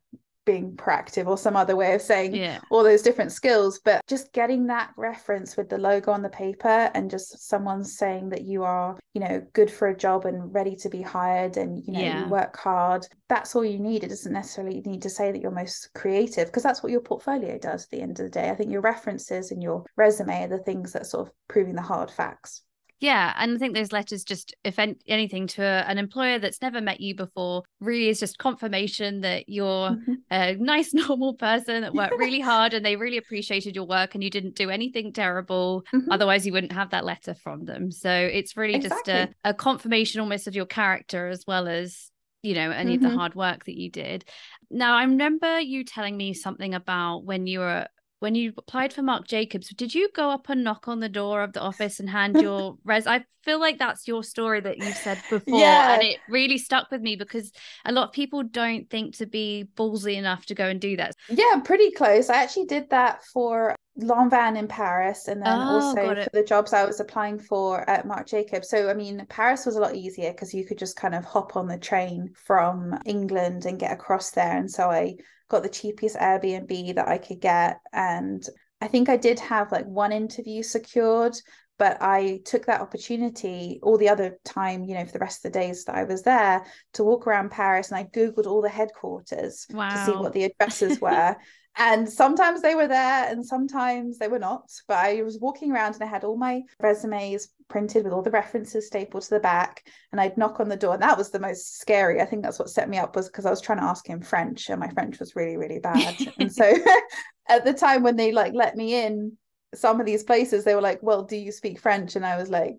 being 0.46 0.74
proactive 0.76 1.26
or 1.26 1.36
some 1.36 1.56
other 1.56 1.76
way 1.76 1.92
of 1.92 2.00
saying 2.00 2.34
yeah. 2.34 2.58
all 2.70 2.82
those 2.82 3.02
different 3.02 3.32
skills 3.32 3.80
but 3.84 4.00
just 4.06 4.32
getting 4.32 4.66
that 4.66 4.92
reference 4.96 5.56
with 5.56 5.68
the 5.68 5.76
logo 5.76 6.10
on 6.10 6.22
the 6.22 6.28
paper 6.28 6.90
and 6.94 7.10
just 7.10 7.48
someone 7.48 7.84
saying 7.84 8.30
that 8.30 8.42
you 8.42 8.62
are 8.62 8.98
you 9.12 9.20
know 9.20 9.44
good 9.52 9.70
for 9.70 9.88
a 9.88 9.96
job 9.96 10.24
and 10.24 10.54
ready 10.54 10.74
to 10.74 10.88
be 10.88 11.02
hired 11.02 11.56
and 11.56 11.84
you 11.84 11.92
know 11.92 12.00
yeah. 12.00 12.24
you 12.24 12.30
work 12.30 12.56
hard 12.56 13.06
that's 13.28 13.54
all 13.54 13.64
you 13.64 13.78
need 13.78 14.04
it 14.04 14.08
doesn't 14.08 14.32
necessarily 14.32 14.80
need 14.86 15.02
to 15.02 15.10
say 15.10 15.32
that 15.32 15.42
you're 15.42 15.50
most 15.50 15.90
creative 15.94 16.46
because 16.46 16.62
that's 16.62 16.82
what 16.82 16.92
your 16.92 17.00
portfolio 17.00 17.58
does 17.58 17.84
at 17.84 17.90
the 17.90 18.00
end 18.00 18.12
of 18.12 18.24
the 18.24 18.30
day 18.30 18.48
i 18.48 18.54
think 18.54 18.70
your 18.70 18.80
references 18.80 19.50
and 19.50 19.62
your 19.62 19.84
resume 19.96 20.44
are 20.44 20.48
the 20.48 20.58
things 20.58 20.92
that 20.92 21.06
sort 21.06 21.26
of 21.26 21.32
proving 21.48 21.74
the 21.74 21.82
hard 21.82 22.10
facts 22.10 22.62
yeah, 22.98 23.34
and 23.36 23.54
I 23.54 23.58
think 23.58 23.74
those 23.74 23.92
letters 23.92 24.24
just, 24.24 24.54
if 24.64 24.78
anything, 24.78 25.46
to 25.48 25.62
a, 25.62 25.80
an 25.82 25.98
employer 25.98 26.38
that's 26.38 26.62
never 26.62 26.80
met 26.80 27.00
you 27.00 27.14
before, 27.14 27.62
really 27.80 28.08
is 28.08 28.20
just 28.20 28.38
confirmation 28.38 29.20
that 29.20 29.48
you're 29.48 29.90
mm-hmm. 29.90 30.14
a 30.30 30.54
nice, 30.54 30.94
normal 31.08 31.34
person 31.34 31.82
that 31.82 31.92
worked 31.92 32.18
really 32.18 32.40
hard 32.52 32.72
and 32.72 32.84
they 32.84 32.96
really 32.96 33.18
appreciated 33.18 33.74
your 33.74 33.86
work 33.86 34.14
and 34.14 34.24
you 34.24 34.30
didn't 34.30 34.54
do 34.54 34.70
anything 34.70 35.12
terrible. 35.12 35.84
Mm-hmm. 35.94 36.10
Otherwise, 36.10 36.46
you 36.46 36.52
wouldn't 36.52 36.72
have 36.72 36.90
that 36.90 37.04
letter 37.04 37.34
from 37.34 37.66
them. 37.66 37.90
So 37.90 38.10
it's 38.10 38.56
really 38.56 38.74
exactly. 38.74 39.12
just 39.12 39.30
a, 39.44 39.50
a 39.50 39.52
confirmation 39.52 40.22
almost 40.22 40.46
of 40.46 40.54
your 40.54 40.66
character 40.66 41.28
as 41.28 41.44
well 41.46 41.68
as 41.68 42.10
you 42.42 42.54
know 42.54 42.70
any 42.70 42.92
mm-hmm. 42.92 42.94
of 42.94 43.00
the 43.00 43.08
mm-hmm. 43.08 43.18
hard 43.18 43.34
work 43.34 43.64
that 43.64 43.76
you 43.76 43.90
did 43.90 44.24
now 44.70 44.94
i 44.94 45.02
remember 45.02 45.58
you 45.58 45.82
telling 45.82 46.16
me 46.16 46.32
something 46.32 46.74
about 46.74 47.24
when 47.24 47.46
you 47.46 47.58
were 47.58 47.88
when 48.26 48.34
you 48.34 48.52
applied 48.58 48.92
for 48.92 49.02
Marc 49.02 49.28
Jacobs, 49.28 49.68
did 49.68 49.94
you 49.94 50.08
go 50.12 50.30
up 50.30 50.48
and 50.48 50.64
knock 50.64 50.88
on 50.88 50.98
the 50.98 51.08
door 51.08 51.44
of 51.44 51.52
the 51.52 51.60
office 51.60 52.00
and 52.00 52.10
hand 52.10 52.42
your 52.42 52.76
res? 52.84 53.06
I 53.06 53.24
feel 53.44 53.60
like 53.60 53.78
that's 53.78 54.08
your 54.08 54.24
story 54.24 54.58
that 54.62 54.78
you've 54.78 54.96
said 54.96 55.22
before, 55.30 55.60
yeah. 55.60 55.94
and 55.94 56.02
it 56.02 56.18
really 56.28 56.58
stuck 56.58 56.90
with 56.90 57.00
me 57.00 57.14
because 57.14 57.52
a 57.84 57.92
lot 57.92 58.08
of 58.08 58.12
people 58.12 58.42
don't 58.42 58.90
think 58.90 59.16
to 59.18 59.26
be 59.26 59.68
ballsy 59.76 60.16
enough 60.16 60.44
to 60.46 60.56
go 60.56 60.66
and 60.66 60.80
do 60.80 60.96
that. 60.96 61.14
Yeah, 61.28 61.60
pretty 61.64 61.92
close. 61.92 62.28
I 62.28 62.42
actually 62.42 62.66
did 62.66 62.90
that 62.90 63.22
for 63.26 63.76
Lanvin 64.00 64.58
in 64.58 64.66
Paris, 64.66 65.28
and 65.28 65.40
then 65.40 65.56
oh, 65.56 65.80
also 65.80 66.24
for 66.24 66.28
the 66.32 66.42
jobs 66.42 66.72
I 66.72 66.84
was 66.84 66.98
applying 66.98 67.38
for 67.38 67.88
at 67.88 68.08
Marc 68.08 68.26
Jacobs. 68.26 68.68
So, 68.68 68.90
I 68.90 68.94
mean, 68.94 69.24
Paris 69.28 69.64
was 69.64 69.76
a 69.76 69.80
lot 69.80 69.94
easier 69.94 70.32
because 70.32 70.52
you 70.52 70.66
could 70.66 70.78
just 70.78 70.96
kind 70.96 71.14
of 71.14 71.24
hop 71.24 71.54
on 71.54 71.68
the 71.68 71.78
train 71.78 72.32
from 72.34 72.98
England 73.06 73.66
and 73.66 73.78
get 73.78 73.92
across 73.92 74.32
there. 74.32 74.56
And 74.56 74.68
so 74.68 74.90
I 74.90 75.14
got 75.48 75.62
the 75.62 75.68
cheapest 75.68 76.16
Airbnb 76.16 76.94
that 76.96 77.08
I 77.08 77.18
could 77.18 77.40
get. 77.40 77.80
And 77.92 78.44
I 78.80 78.88
think 78.88 79.08
I 79.08 79.16
did 79.16 79.38
have 79.40 79.72
like 79.72 79.86
one 79.86 80.12
interview 80.12 80.62
secured, 80.62 81.36
but 81.78 81.98
I 82.00 82.40
took 82.44 82.66
that 82.66 82.80
opportunity 82.80 83.80
all 83.82 83.98
the 83.98 84.08
other 84.08 84.38
time, 84.44 84.84
you 84.84 84.94
know, 84.94 85.04
for 85.04 85.12
the 85.12 85.18
rest 85.18 85.44
of 85.44 85.52
the 85.52 85.58
days 85.58 85.84
that 85.84 85.96
I 85.96 86.04
was 86.04 86.22
there 86.22 86.64
to 86.94 87.04
walk 87.04 87.26
around 87.26 87.50
Paris 87.50 87.90
and 87.90 87.98
I 87.98 88.04
Googled 88.04 88.46
all 88.46 88.62
the 88.62 88.68
headquarters 88.68 89.66
wow. 89.70 89.90
to 89.90 90.04
see 90.04 90.16
what 90.16 90.32
the 90.32 90.44
addresses 90.44 91.00
were. 91.00 91.36
and 91.78 92.08
sometimes 92.08 92.62
they 92.62 92.74
were 92.74 92.88
there 92.88 93.30
and 93.30 93.44
sometimes 93.44 94.18
they 94.18 94.28
were 94.28 94.38
not. 94.38 94.70
But 94.88 94.98
I 94.98 95.22
was 95.22 95.38
walking 95.38 95.72
around 95.72 95.94
and 95.94 96.02
I 96.02 96.06
had 96.06 96.24
all 96.24 96.36
my 96.36 96.62
resumes 96.80 97.48
printed 97.68 98.04
with 98.04 98.12
all 98.12 98.22
the 98.22 98.30
references 98.30 98.86
stapled 98.86 99.24
to 99.24 99.30
the 99.30 99.40
back 99.40 99.86
and 100.12 100.20
I'd 100.20 100.38
knock 100.38 100.58
on 100.58 100.68
the 100.68 100.76
door 100.76 100.94
and 100.94 101.02
that 101.02 101.18
was 101.18 101.30
the 101.30 101.40
most 101.40 101.78
scary. 101.78 102.20
I 102.20 102.24
think 102.24 102.42
that's 102.42 102.58
what 102.58 102.70
set 102.70 102.88
me 102.88 102.96
up 102.96 103.14
was 103.14 103.26
because 103.26 103.44
I 103.44 103.50
was 103.50 103.60
trying 103.60 103.78
to 103.78 103.84
ask 103.84 104.06
him 104.06 104.22
French 104.22 104.70
and 104.70 104.80
my 104.80 104.88
French 104.88 105.18
was 105.18 105.36
really 105.36 105.56
really 105.56 105.78
bad. 105.78 106.16
And 106.38 106.52
so 106.52 106.72
at 107.48 107.64
the 107.64 107.74
time 107.74 108.02
when 108.02 108.16
they 108.16 108.32
like 108.32 108.54
let 108.54 108.76
me 108.76 108.94
in 109.04 109.36
some 109.74 110.00
of 110.00 110.06
these 110.06 110.24
places 110.24 110.64
they 110.64 110.74
were 110.74 110.80
like 110.80 111.02
well 111.02 111.24
do 111.24 111.36
you 111.36 111.52
speak 111.52 111.78
French? 111.80 112.16
And 112.16 112.24
I 112.24 112.36
was 112.36 112.48
like 112.48 112.76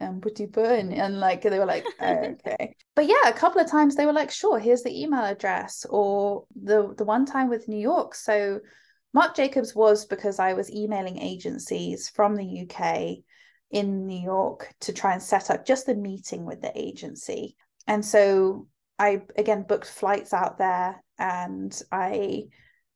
um 0.00 0.20
and, 0.56 0.92
and 0.94 1.20
like 1.20 1.42
they 1.42 1.58
were 1.58 1.66
like 1.66 1.84
oh, 2.00 2.12
okay 2.12 2.74
but 2.96 3.06
yeah 3.06 3.28
a 3.28 3.32
couple 3.32 3.60
of 3.60 3.70
times 3.70 3.94
they 3.94 4.06
were 4.06 4.12
like 4.12 4.30
sure 4.30 4.58
here's 4.58 4.82
the 4.82 5.02
email 5.02 5.24
address 5.24 5.84
or 5.90 6.44
the 6.62 6.94
the 6.96 7.04
one 7.04 7.26
time 7.26 7.48
with 7.48 7.68
New 7.68 7.78
York 7.78 8.14
so 8.14 8.60
Marc 9.14 9.34
Jacobs 9.34 9.74
was 9.74 10.04
because 10.04 10.38
I 10.38 10.52
was 10.52 10.70
emailing 10.70 11.18
agencies 11.18 12.08
from 12.08 12.36
the 12.36 12.68
UK 12.68 13.24
in 13.70 14.06
New 14.06 14.20
York 14.20 14.72
to 14.80 14.92
try 14.92 15.12
and 15.12 15.22
set 15.22 15.50
up 15.50 15.66
just 15.66 15.88
a 15.88 15.94
meeting 15.94 16.44
with 16.44 16.60
the 16.60 16.72
agency. 16.74 17.56
And 17.86 18.04
so 18.04 18.66
I 18.98 19.22
again 19.36 19.64
booked 19.66 19.88
flights 19.88 20.32
out 20.32 20.58
there 20.58 21.02
and 21.18 21.80
I 21.90 22.44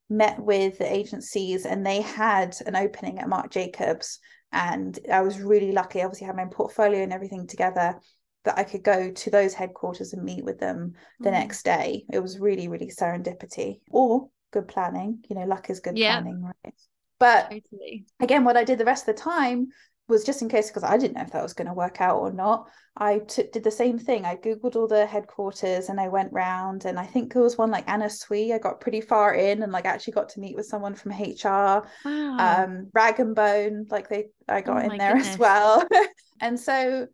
met 0.09 0.39
with 0.39 0.77
the 0.77 0.91
agencies 0.91 1.65
and 1.65 1.85
they 1.85 2.01
had 2.01 2.55
an 2.65 2.75
opening 2.75 3.19
at 3.19 3.29
Marc 3.29 3.51
Jacobs 3.51 4.19
and 4.53 4.97
I 5.11 5.21
was 5.21 5.39
really 5.39 5.71
lucky 5.71 6.01
obviously 6.01 6.25
I 6.25 6.27
had 6.27 6.37
my 6.37 6.45
portfolio 6.45 7.03
and 7.03 7.11
everything 7.11 7.47
together 7.47 7.99
that 8.45 8.57
I 8.57 8.63
could 8.63 8.83
go 8.83 9.11
to 9.11 9.29
those 9.29 9.53
headquarters 9.53 10.13
and 10.13 10.23
meet 10.23 10.43
with 10.43 10.59
them 10.59 10.93
the 11.19 11.29
mm. 11.29 11.33
next 11.33 11.63
day. 11.63 12.05
It 12.11 12.19
was 12.19 12.39
really, 12.39 12.67
really 12.67 12.89
serendipity 12.89 13.79
or 13.89 14.29
good 14.51 14.67
planning. 14.67 15.23
You 15.29 15.37
know, 15.37 15.45
luck 15.45 15.69
is 15.69 15.79
good 15.79 15.97
yeah. 15.97 16.19
planning, 16.19 16.43
right? 16.43 16.75
But 17.19 17.43
totally. 17.43 18.05
again, 18.19 18.43
what 18.43 18.57
I 18.57 18.63
did 18.63 18.79
the 18.79 18.85
rest 18.85 19.07
of 19.07 19.15
the 19.15 19.21
time 19.21 19.69
was 20.07 20.23
just 20.23 20.41
in 20.41 20.49
case 20.49 20.67
because 20.67 20.83
I 20.83 20.97
didn't 20.97 21.15
know 21.15 21.21
if 21.23 21.31
that 21.31 21.43
was 21.43 21.53
going 21.53 21.67
to 21.67 21.73
work 21.73 22.01
out 22.01 22.19
or 22.19 22.31
not. 22.31 22.67
I 22.95 23.19
t- 23.19 23.47
did 23.51 23.63
the 23.63 23.71
same 23.71 23.97
thing. 23.97 24.25
I 24.25 24.35
googled 24.35 24.75
all 24.75 24.87
the 24.87 25.05
headquarters 25.05 25.89
and 25.89 25.99
I 25.99 26.09
went 26.09 26.31
round, 26.31 26.85
and 26.85 26.99
I 26.99 27.05
think 27.05 27.33
there 27.33 27.41
was 27.41 27.57
one 27.57 27.71
like 27.71 27.89
Anna 27.89 28.09
Sui. 28.09 28.53
I 28.53 28.59
got 28.59 28.81
pretty 28.81 29.01
far 29.01 29.33
in 29.33 29.63
and 29.63 29.71
like 29.71 29.85
actually 29.85 30.13
got 30.13 30.29
to 30.29 30.39
meet 30.39 30.55
with 30.55 30.65
someone 30.65 30.93
from 30.93 31.11
HR. 31.13 31.87
Wow. 32.05 32.63
Um, 32.65 32.89
Rag 32.93 33.19
and 33.19 33.35
Bone, 33.35 33.87
like 33.89 34.09
they 34.09 34.27
I 34.47 34.61
got 34.61 34.85
oh 34.85 34.89
in 34.89 34.97
there 34.97 35.13
goodness. 35.13 35.33
as 35.33 35.39
well. 35.39 35.87
and 36.39 36.59
so 36.59 37.07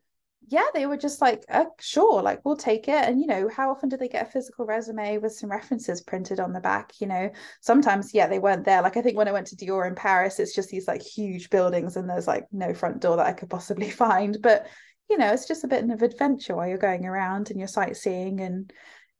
yeah, 0.48 0.66
they 0.74 0.86
were 0.86 0.98
just 0.98 1.22
like, 1.22 1.44
uh, 1.50 1.66
sure, 1.80 2.22
like 2.22 2.44
we'll 2.44 2.56
take 2.56 2.88
it. 2.88 3.06
And 3.06 3.20
you 3.20 3.28
know, 3.28 3.50
how 3.50 3.70
often 3.70 3.90
do 3.90 3.98
they 3.98 4.08
get 4.08 4.28
a 4.28 4.32
physical 4.32 4.66
resume 4.66 5.18
with 5.18 5.34
some 5.34 5.52
references 5.52 6.02
printed 6.02 6.40
on 6.40 6.54
the 6.54 6.60
back? 6.60 6.94
You 7.00 7.08
know, 7.08 7.32
sometimes, 7.62 8.14
yeah, 8.14 8.28
they 8.28 8.40
weren't 8.40 8.66
there. 8.66 8.82
Like 8.82 8.98
I 8.98 9.02
think 9.02 9.18
when 9.18 9.28
I 9.28 9.32
went 9.32 9.48
to 9.48 9.56
Dior 9.56 9.88
in 9.88 9.96
Paris, 9.96 10.40
it's 10.40 10.56
just 10.56 10.70
these 10.70 10.88
like 10.88 11.02
huge 11.02 11.50
buildings 11.50 11.98
and 11.98 12.10
there's 12.10 12.28
like 12.28 12.46
no 12.52 12.74
front 12.74 13.02
door 13.02 13.18
that 13.18 13.28
I 13.28 13.34
could 13.34 13.50
possibly 13.50 13.90
find. 13.90 14.38
But 14.42 14.68
you 15.10 15.18
know, 15.18 15.32
it's 15.32 15.48
just 15.48 15.64
a 15.64 15.68
bit 15.68 15.90
of 15.90 16.02
adventure 16.02 16.56
while 16.56 16.68
you're 16.68 16.78
going 16.78 17.06
around 17.06 17.50
and 17.50 17.60
you're 17.60 17.68
sightseeing 17.68 18.42
and 18.42 18.72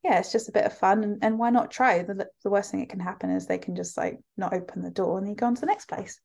yeah, 0.02 0.18
it's 0.18 0.32
just 0.32 0.48
a 0.48 0.52
bit 0.52 0.64
of 0.64 0.76
fun. 0.76 1.04
And, 1.04 1.18
and 1.22 1.38
why 1.38 1.50
not 1.50 1.70
try? 1.70 2.02
The, 2.02 2.28
the 2.42 2.50
worst 2.50 2.70
thing 2.70 2.80
that 2.80 2.88
can 2.88 3.00
happen 3.00 3.30
is 3.30 3.46
they 3.46 3.58
can 3.58 3.76
just 3.76 3.96
like 3.96 4.18
not 4.36 4.54
open 4.54 4.82
the 4.82 4.90
door 4.90 5.18
and 5.18 5.28
you 5.28 5.34
go 5.34 5.46
on 5.46 5.54
to 5.56 5.60
the 5.60 5.66
next 5.66 5.88
place. 5.88 6.18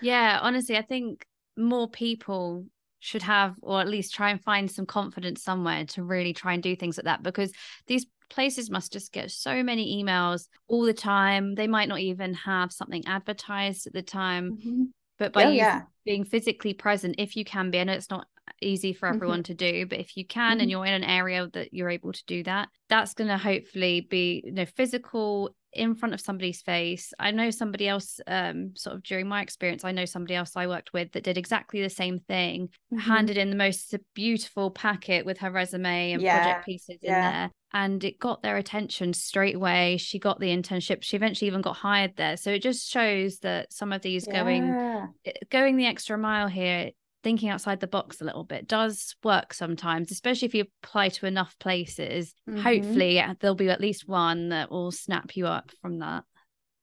Yeah, 0.00 0.40
honestly, 0.42 0.76
I 0.76 0.82
think 0.82 1.24
more 1.56 1.88
people 1.88 2.66
should 3.02 3.22
have 3.22 3.56
or 3.62 3.80
at 3.80 3.88
least 3.88 4.14
try 4.14 4.30
and 4.30 4.40
find 4.40 4.70
some 4.70 4.86
confidence 4.86 5.42
somewhere 5.42 5.84
to 5.84 6.04
really 6.04 6.32
try 6.32 6.54
and 6.54 6.62
do 6.62 6.76
things 6.76 6.96
like 6.96 7.04
that 7.04 7.20
because 7.20 7.52
these 7.88 8.06
places 8.30 8.70
must 8.70 8.92
just 8.92 9.12
get 9.12 9.28
so 9.28 9.60
many 9.64 10.00
emails 10.00 10.46
all 10.68 10.84
the 10.84 10.94
time 10.94 11.56
they 11.56 11.66
might 11.66 11.88
not 11.88 11.98
even 11.98 12.32
have 12.32 12.70
something 12.72 13.02
advertised 13.06 13.88
at 13.88 13.92
the 13.92 14.02
time 14.02 14.52
mm-hmm. 14.56 14.84
but 15.18 15.32
by 15.32 15.48
yeah. 15.48 15.82
being 16.04 16.24
physically 16.24 16.72
present 16.72 17.16
if 17.18 17.34
you 17.34 17.44
can 17.44 17.72
be 17.72 17.80
i 17.80 17.84
know 17.84 17.92
it's 17.92 18.08
not 18.08 18.28
easy 18.60 18.92
for 18.92 19.08
everyone 19.08 19.42
mm-hmm. 19.42 19.54
to 19.54 19.72
do 19.72 19.86
but 19.86 19.98
if 19.98 20.16
you 20.16 20.26
can 20.26 20.52
mm-hmm. 20.52 20.60
and 20.60 20.70
you're 20.70 20.86
in 20.86 20.94
an 20.94 21.04
area 21.04 21.48
that 21.52 21.72
you're 21.72 21.90
able 21.90 22.12
to 22.12 22.24
do 22.26 22.42
that 22.42 22.68
that's 22.88 23.14
going 23.14 23.28
to 23.28 23.38
hopefully 23.38 24.06
be 24.08 24.42
you 24.44 24.52
know 24.52 24.66
physical 24.66 25.54
in 25.72 25.94
front 25.94 26.14
of 26.14 26.20
somebody's 26.20 26.60
face. 26.60 27.12
I 27.18 27.30
know 27.30 27.50
somebody 27.50 27.88
else, 27.88 28.20
um, 28.26 28.72
sort 28.76 28.96
of 28.96 29.02
during 29.02 29.26
my 29.26 29.40
experience, 29.40 29.84
I 29.84 29.92
know 29.92 30.04
somebody 30.04 30.34
else 30.34 30.52
I 30.54 30.66
worked 30.66 30.92
with 30.92 31.12
that 31.12 31.24
did 31.24 31.38
exactly 31.38 31.82
the 31.82 31.88
same 31.88 32.18
thing, 32.18 32.68
mm-hmm. 32.92 32.98
handed 32.98 33.38
in 33.38 33.50
the 33.50 33.56
most 33.56 33.94
beautiful 34.14 34.70
packet 34.70 35.24
with 35.24 35.38
her 35.38 35.50
resume 35.50 36.12
and 36.12 36.22
yeah. 36.22 36.42
project 36.42 36.66
pieces 36.66 36.98
yeah. 37.00 37.14
in 37.14 37.32
there. 37.32 37.50
And 37.74 38.04
it 38.04 38.18
got 38.18 38.42
their 38.42 38.58
attention 38.58 39.14
straight 39.14 39.54
away. 39.54 39.96
She 39.96 40.18
got 40.18 40.38
the 40.38 40.54
internship. 40.54 41.02
She 41.02 41.16
eventually 41.16 41.46
even 41.46 41.62
got 41.62 41.76
hired 41.76 42.16
there. 42.16 42.36
So 42.36 42.50
it 42.50 42.60
just 42.60 42.90
shows 42.90 43.38
that 43.38 43.72
some 43.72 43.94
of 43.94 44.02
these 44.02 44.26
yeah. 44.26 44.34
going 44.34 45.08
going 45.50 45.76
the 45.78 45.86
extra 45.86 46.18
mile 46.18 46.48
here 46.48 46.90
thinking 47.22 47.48
outside 47.48 47.80
the 47.80 47.86
box 47.86 48.20
a 48.20 48.24
little 48.24 48.44
bit 48.44 48.66
does 48.66 49.14
work 49.22 49.54
sometimes, 49.54 50.10
especially 50.10 50.46
if 50.46 50.54
you 50.54 50.64
apply 50.82 51.08
to 51.10 51.26
enough 51.26 51.56
places. 51.58 52.34
Mm-hmm. 52.48 52.60
Hopefully, 52.60 53.24
there'll 53.40 53.54
be 53.54 53.70
at 53.70 53.80
least 53.80 54.08
one 54.08 54.50
that 54.50 54.70
will 54.70 54.90
snap 54.90 55.36
you 55.36 55.46
up 55.46 55.70
from 55.80 55.98
that. 56.00 56.24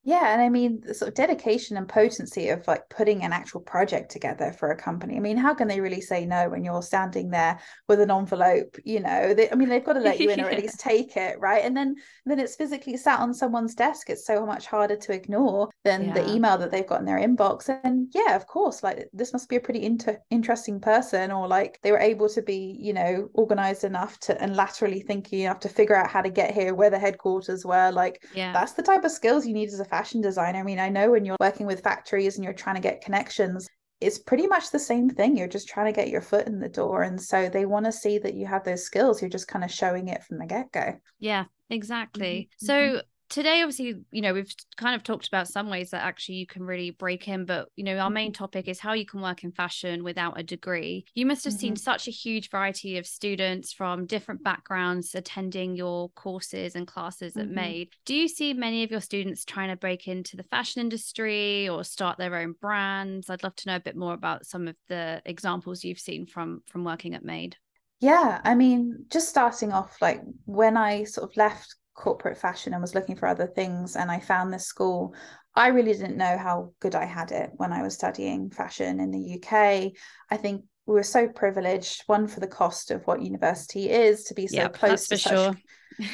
Yeah, 0.10 0.34
and 0.34 0.42
I 0.42 0.50
mean 0.50 0.82
the 0.82 0.96
sort 0.96 1.10
of 1.10 1.14
dedication 1.14 1.78
and 1.78 1.88
potency 1.88 2.50
of 2.50 2.68
like 2.68 2.90
putting 2.90 3.22
an 3.24 3.32
actual 3.32 3.62
project 3.62 4.10
together 4.10 4.52
for 4.52 4.72
a 4.72 4.76
company. 4.76 5.16
I 5.16 5.20
mean, 5.20 5.38
how 5.38 5.54
can 5.54 5.68
they 5.68 5.82
really 5.82 6.02
say 6.02 6.26
no 6.26 6.50
when 6.50 6.64
you're 6.64 6.82
standing 6.82 7.30
there 7.30 7.60
with 7.88 8.00
an 8.02 8.10
envelope? 8.10 8.76
You 8.84 9.02
know, 9.02 9.36
they, 9.36 9.52
I 9.52 9.54
mean, 9.54 9.70
they've 9.70 9.86
got 9.86 9.94
to 9.94 10.00
let 10.00 10.20
you 10.20 10.32
in 10.32 10.42
or 10.42 10.50
at 10.50 10.60
least 10.64 10.80
take 10.80 11.16
it, 11.16 11.40
right? 11.40 11.64
And 11.64 11.78
then 11.78 11.94
then 12.26 12.40
it's 12.40 12.56
physically 12.56 12.98
sat 12.98 13.20
on 13.20 13.36
someone's 13.36 13.76
desk. 13.76 14.10
It's 14.10 14.26
so 14.26 14.48
much 14.48 14.66
harder 14.66 14.96
to 14.96 15.14
ignore 15.14 15.70
than 15.84 16.06
yeah. 16.06 16.14
the 16.16 16.34
email 16.34 16.58
that 16.58 16.72
they've 16.72 16.88
got 16.88 17.02
in 17.02 17.06
their 17.06 17.20
inbox. 17.20 17.70
And 17.84 18.08
yeah, 18.12 18.36
of 18.36 18.48
course, 18.48 18.82
like 18.82 19.10
this 19.14 19.32
must 19.32 19.48
be 19.48 19.58
a 19.58 19.62
pretty 19.62 19.84
inter- 19.84 20.24
interesting 20.32 20.80
person, 20.80 21.32
or 21.32 21.48
like 21.48 21.78
they 21.84 21.92
were 21.92 22.00
able 22.00 22.30
to 22.30 22.42
be, 22.42 22.76
you 22.80 22.94
know, 22.94 23.30
organized 23.36 23.84
enough 23.84 24.20
to 24.22 24.42
and 24.42 24.56
laterally 24.56 25.02
thinking 25.02 25.42
enough 25.42 25.60
to 25.60 25.70
figure 25.70 25.96
out 25.96 26.10
how 26.10 26.24
to 26.24 26.32
get 26.32 26.52
here, 26.52 26.74
where 26.74 26.90
the 26.90 26.98
headquarters 26.98 27.64
were. 27.64 27.92
Like, 27.92 28.24
yeah, 28.34 28.54
that's 28.54 28.74
the 28.74 28.82
type 28.82 29.04
of 29.04 29.12
skills 29.12 29.46
you 29.46 29.54
need 29.54 29.68
as 29.68 29.80
a 29.80 29.86
fashion 30.00 30.22
designer. 30.22 30.60
I 30.60 30.64
mean, 30.64 30.80
I 30.80 30.88
know 30.88 31.12
when 31.12 31.26
you're 31.26 31.36
working 31.42 31.66
with 31.66 31.84
factories 31.84 32.36
and 32.36 32.44
you're 32.44 32.54
trying 32.54 32.76
to 32.76 32.82
get 32.82 33.04
connections, 33.04 33.68
it's 34.00 34.18
pretty 34.18 34.48
much 34.48 34.72
the 34.72 34.80
same 34.80 35.10
thing. 35.10 35.36
You're 35.36 35.50
just 35.50 35.68
trying 35.68 35.92
to 35.92 35.96
get 35.96 36.08
your 36.08 36.22
foot 36.22 36.48
in 36.48 36.60
the 36.60 36.70
door. 36.70 37.04
And 37.04 37.22
so 37.22 37.50
they 37.50 37.66
want 37.66 37.86
to 37.86 37.92
see 37.92 38.18
that 38.20 38.34
you 38.34 38.46
have 38.46 38.64
those 38.64 38.84
skills. 38.84 39.22
You're 39.22 39.30
just 39.30 39.50
kind 39.50 39.66
of 39.66 39.72
showing 39.72 40.08
it 40.08 40.24
from 40.24 40.38
the 40.38 40.46
get 40.46 40.72
go. 40.72 40.94
Yeah, 41.20 41.46
exactly. 41.70 42.50
Mm-hmm. 42.62 42.66
So 42.66 42.74
mm-hmm 42.74 42.98
today 43.30 43.62
obviously 43.62 43.96
you 44.12 44.22
know 44.22 44.34
we've 44.34 44.54
kind 44.76 44.96
of 44.96 45.04
talked 45.04 45.28
about 45.28 45.48
some 45.48 45.70
ways 45.70 45.92
that 45.92 46.04
actually 46.04 46.36
you 46.36 46.48
can 46.48 46.64
really 46.64 46.90
break 46.92 47.28
in 47.28 47.46
but 47.46 47.70
you 47.76 47.84
know 47.84 47.98
our 47.98 48.10
main 48.10 48.32
mm-hmm. 48.32 48.44
topic 48.44 48.68
is 48.68 48.80
how 48.80 48.94
you 48.94 49.06
can 49.06 49.22
work 49.22 49.44
in 49.44 49.52
fashion 49.52 50.04
without 50.04 50.40
a 50.40 50.44
degree 50.44 51.06
you 51.14 51.26
must 51.26 51.44
have 51.44 51.54
mm-hmm. 51.54 51.60
seen 51.60 51.76
such 51.76 52.08
a 52.08 52.12
huge 52.12 52.50
variety 52.50 52.98
of 52.98 53.06
students 53.06 53.72
from 53.72 54.06
different 54.06 54.44
backgrounds 54.44 55.14
attending 55.16 55.76
your 55.76 56.10
courses 56.10 56.76
and 56.76 56.88
classes 56.88 57.34
mm-hmm. 57.34 57.42
at 57.42 57.50
made 57.50 57.90
do 58.06 58.16
you 58.16 58.28
see 58.28 58.54
many 58.54 58.84
of 58.84 58.92
your 58.92 59.02
students 59.02 59.46
trying 59.46 59.70
to 59.70 59.78
break 59.78 60.08
into 60.08 60.36
the 60.36 60.44
fashion 60.44 60.82
industry 60.82 61.70
or 61.70 61.84
start 61.84 62.18
their 62.18 62.36
own 62.36 62.56
brands 62.60 63.30
i'd 63.30 63.44
love 63.44 63.56
to 63.56 63.68
know 63.68 63.76
a 63.76 63.82
bit 63.82 63.96
more 63.96 64.14
about 64.14 64.46
some 64.46 64.68
of 64.68 64.76
the 64.88 65.22
examples 65.26 65.84
you've 65.84 66.00
seen 66.00 66.26
from 66.26 66.62
from 66.68 66.84
working 66.84 67.14
at 67.14 67.24
made 67.24 67.56
yeah, 68.02 68.40
I 68.46 68.56
mean, 68.56 69.06
just 69.10 69.28
starting 69.28 69.74
off, 69.74 69.98
like 70.02 70.22
when 70.46 70.78
I 70.78 71.04
sort 71.04 71.30
of 71.30 71.36
left 71.36 71.76
corporate 72.00 72.38
fashion 72.38 72.74
and 72.74 72.82
was 72.82 72.96
looking 72.96 73.16
for 73.16 73.28
other 73.28 73.46
things 73.46 73.96
and 73.96 74.10
I 74.10 74.20
found 74.20 74.54
this 74.54 74.66
school. 74.66 75.14
I 75.54 75.68
really 75.68 75.92
didn't 75.92 76.16
know 76.18 76.38
how 76.38 76.72
good 76.80 76.96
I 76.96 77.06
had 77.06 77.32
it 77.32 77.52
when 77.58 77.74
I 77.74 77.82
was 77.82 77.94
studying 77.94 78.50
fashion 78.50 79.00
in 79.00 79.12
the 79.12 79.36
UK 79.36 79.92
I 80.32 80.38
think 80.38 80.64
we 80.86 80.96
were 80.96 81.04
so 81.04 81.28
privileged 81.28 82.04
one 82.08 82.28
for 82.28 82.40
the 82.40 82.48
cost 82.48 82.90
of 82.90 83.06
what 83.06 83.22
university 83.22 83.90
is 83.90 84.24
to 84.24 84.34
be 84.34 84.48
so 84.48 84.56
yep, 84.56 84.74
close 84.74 85.08
to 85.10 85.18
such, 85.18 85.32
sure. 85.32 85.56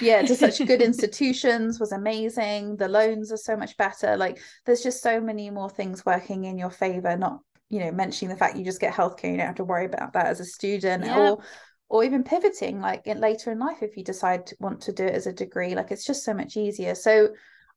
yeah 0.02 0.22
to 0.22 0.36
such 0.36 0.58
good 0.66 0.82
institutions 0.90 1.80
was 1.80 1.94
amazing. 1.94 2.76
The 2.76 2.90
loans 2.90 3.32
are 3.32 3.38
so 3.38 3.56
much 3.56 3.78
better. 3.78 4.18
Like 4.18 4.40
there's 4.66 4.84
just 4.84 5.02
so 5.02 5.22
many 5.22 5.50
more 5.50 5.70
things 5.70 6.06
working 6.06 6.44
in 6.44 6.58
your 6.58 6.72
favor 6.72 7.16
not 7.16 7.40
you 7.70 7.80
know 7.80 7.92
mentioning 7.92 8.34
the 8.34 8.38
fact 8.38 8.58
you 8.58 8.66
just 8.66 8.82
get 8.82 8.94
healthcare 8.94 9.32
you 9.32 9.38
don't 9.38 9.48
have 9.48 9.56
to 9.56 9.64
worry 9.64 9.86
about 9.86 10.14
that 10.14 10.28
as 10.28 10.40
a 10.40 10.46
student 10.46 11.06
yep. 11.06 11.18
or 11.18 11.44
or 11.90 12.04
even 12.04 12.24
pivoting 12.24 12.82
like 12.82 13.06
later 13.06 13.52
in 13.52 13.60
life 13.60 13.82
if 13.82 13.96
you 13.96 14.04
decide 14.04 14.46
to 14.48 14.56
want 14.60 14.82
to 14.82 14.92
do 14.92 15.04
it 15.04 15.14
as 15.14 15.28
a 15.28 15.34
degree 15.34 15.76
like 15.76 15.92
it's 15.92 16.06
just 16.06 16.24
so 16.24 16.34
much 16.34 16.58
easier. 16.58 16.96
So 16.96 17.30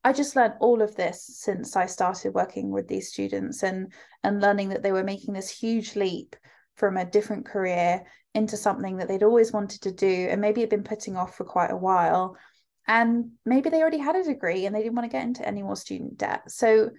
i 0.04 0.12
just 0.12 0.36
learned 0.36 0.54
all 0.60 0.80
of 0.80 0.94
this 0.94 1.26
since 1.40 1.74
i 1.74 1.84
started 1.84 2.32
working 2.32 2.70
with 2.70 2.86
these 2.86 3.08
students 3.08 3.64
and 3.64 3.92
and 4.22 4.40
learning 4.40 4.68
that 4.68 4.80
they 4.80 4.92
were 4.92 5.02
making 5.02 5.34
this 5.34 5.50
huge 5.50 5.96
leap 5.96 6.36
from 6.76 6.96
a 6.96 7.04
different 7.04 7.44
career 7.44 8.04
into 8.34 8.56
something 8.56 8.96
that 8.96 9.08
they'd 9.08 9.22
always 9.22 9.52
wanted 9.52 9.82
to 9.82 9.92
do 9.92 10.28
and 10.30 10.40
maybe 10.40 10.60
had 10.60 10.70
been 10.70 10.84
putting 10.84 11.16
off 11.16 11.36
for 11.36 11.44
quite 11.44 11.70
a 11.70 11.76
while. 11.76 12.36
And 12.86 13.32
maybe 13.44 13.68
they 13.68 13.80
already 13.80 13.98
had 13.98 14.16
a 14.16 14.24
degree 14.24 14.64
and 14.64 14.74
they 14.74 14.80
didn't 14.82 14.94
want 14.94 15.10
to 15.10 15.14
get 15.14 15.24
into 15.24 15.46
any 15.46 15.62
more 15.62 15.76
student 15.76 16.16
debt. 16.16 16.50
So 16.50 16.90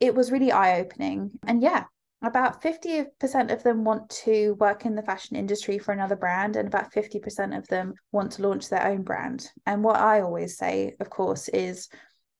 it 0.00 0.14
was 0.14 0.32
really 0.32 0.52
eye 0.52 0.80
opening 0.80 1.32
and 1.46 1.60
yeah 1.60 1.84
about 2.22 2.62
50% 2.62 3.52
of 3.52 3.62
them 3.62 3.84
want 3.84 4.08
to 4.10 4.54
work 4.54 4.84
in 4.84 4.94
the 4.94 5.02
fashion 5.02 5.36
industry 5.36 5.78
for 5.78 5.92
another 5.92 6.16
brand 6.16 6.56
and 6.56 6.66
about 6.66 6.92
50% 6.92 7.56
of 7.56 7.66
them 7.68 7.94
want 8.10 8.32
to 8.32 8.42
launch 8.42 8.68
their 8.68 8.86
own 8.86 9.02
brand. 9.02 9.48
And 9.66 9.84
what 9.84 9.96
i 9.96 10.20
always 10.20 10.56
say 10.56 10.96
of 11.00 11.10
course 11.10 11.48
is 11.48 11.88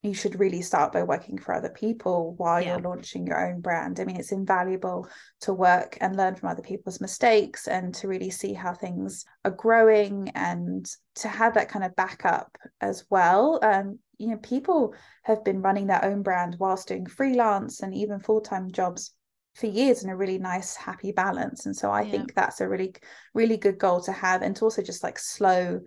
you 0.03 0.15
should 0.15 0.39
really 0.39 0.63
start 0.63 0.93
by 0.93 1.03
working 1.03 1.39
for 1.39 1.55
other 1.55 1.71
people 1.71 2.35
while 2.37 2.61
yeah. 2.61 2.69
you're 2.71 2.89
launching 2.89 3.27
your 3.27 3.49
own 3.49 3.61
brand. 3.61 3.99
I 3.99 4.05
mean 4.05 4.17
it's 4.17 4.33
invaluable 4.33 5.09
to 5.41 5.53
work 5.53 5.99
and 6.01 6.17
learn 6.17 6.37
from 6.37 6.49
other 6.49 6.63
people's 6.63 7.01
mistakes 7.01 7.67
and 7.67 7.95
to 7.97 8.09
really 8.09 8.31
see 8.31 8.55
how 8.55 8.75
things 8.75 9.25
are 9.45 9.51
growing 9.51 10.31
and 10.35 10.89
to 11.17 11.29
have 11.29 11.55
that 11.55 11.69
kind 11.69 11.85
of 11.85 11.97
backup 11.97 12.57
as 12.81 13.05
well. 13.11 13.59
Um, 13.63 13.99
you 14.19 14.29
know 14.29 14.39
people 14.39 14.95
have 15.23 15.45
been 15.45 15.63
running 15.63 15.87
their 15.87 16.05
own 16.05 16.23
brand 16.23 16.57
whilst 16.59 16.89
doing 16.89 17.07
freelance 17.07 17.83
and 17.83 17.95
even 17.95 18.21
full-time 18.21 18.71
jobs 18.71 19.15
for 19.59 19.67
years 19.67 20.05
in 20.05 20.11
a 20.11 20.17
really 20.17 20.39
nice 20.39 20.77
happy 20.77 21.13
balance 21.13 21.67
and 21.67 21.77
so 21.77 21.91
i 21.91 22.03
yeah. 22.03 22.11
think 22.11 22.35
that's 22.35 22.61
a 22.61 22.69
really 22.69 22.95
really 23.35 23.57
good 23.57 23.79
goal 23.79 24.01
to 24.01 24.13
have 24.13 24.43
and 24.43 24.55
to 24.57 24.65
also 24.65 24.83
just 24.83 25.03
like 25.03 25.19
slow 25.19 25.81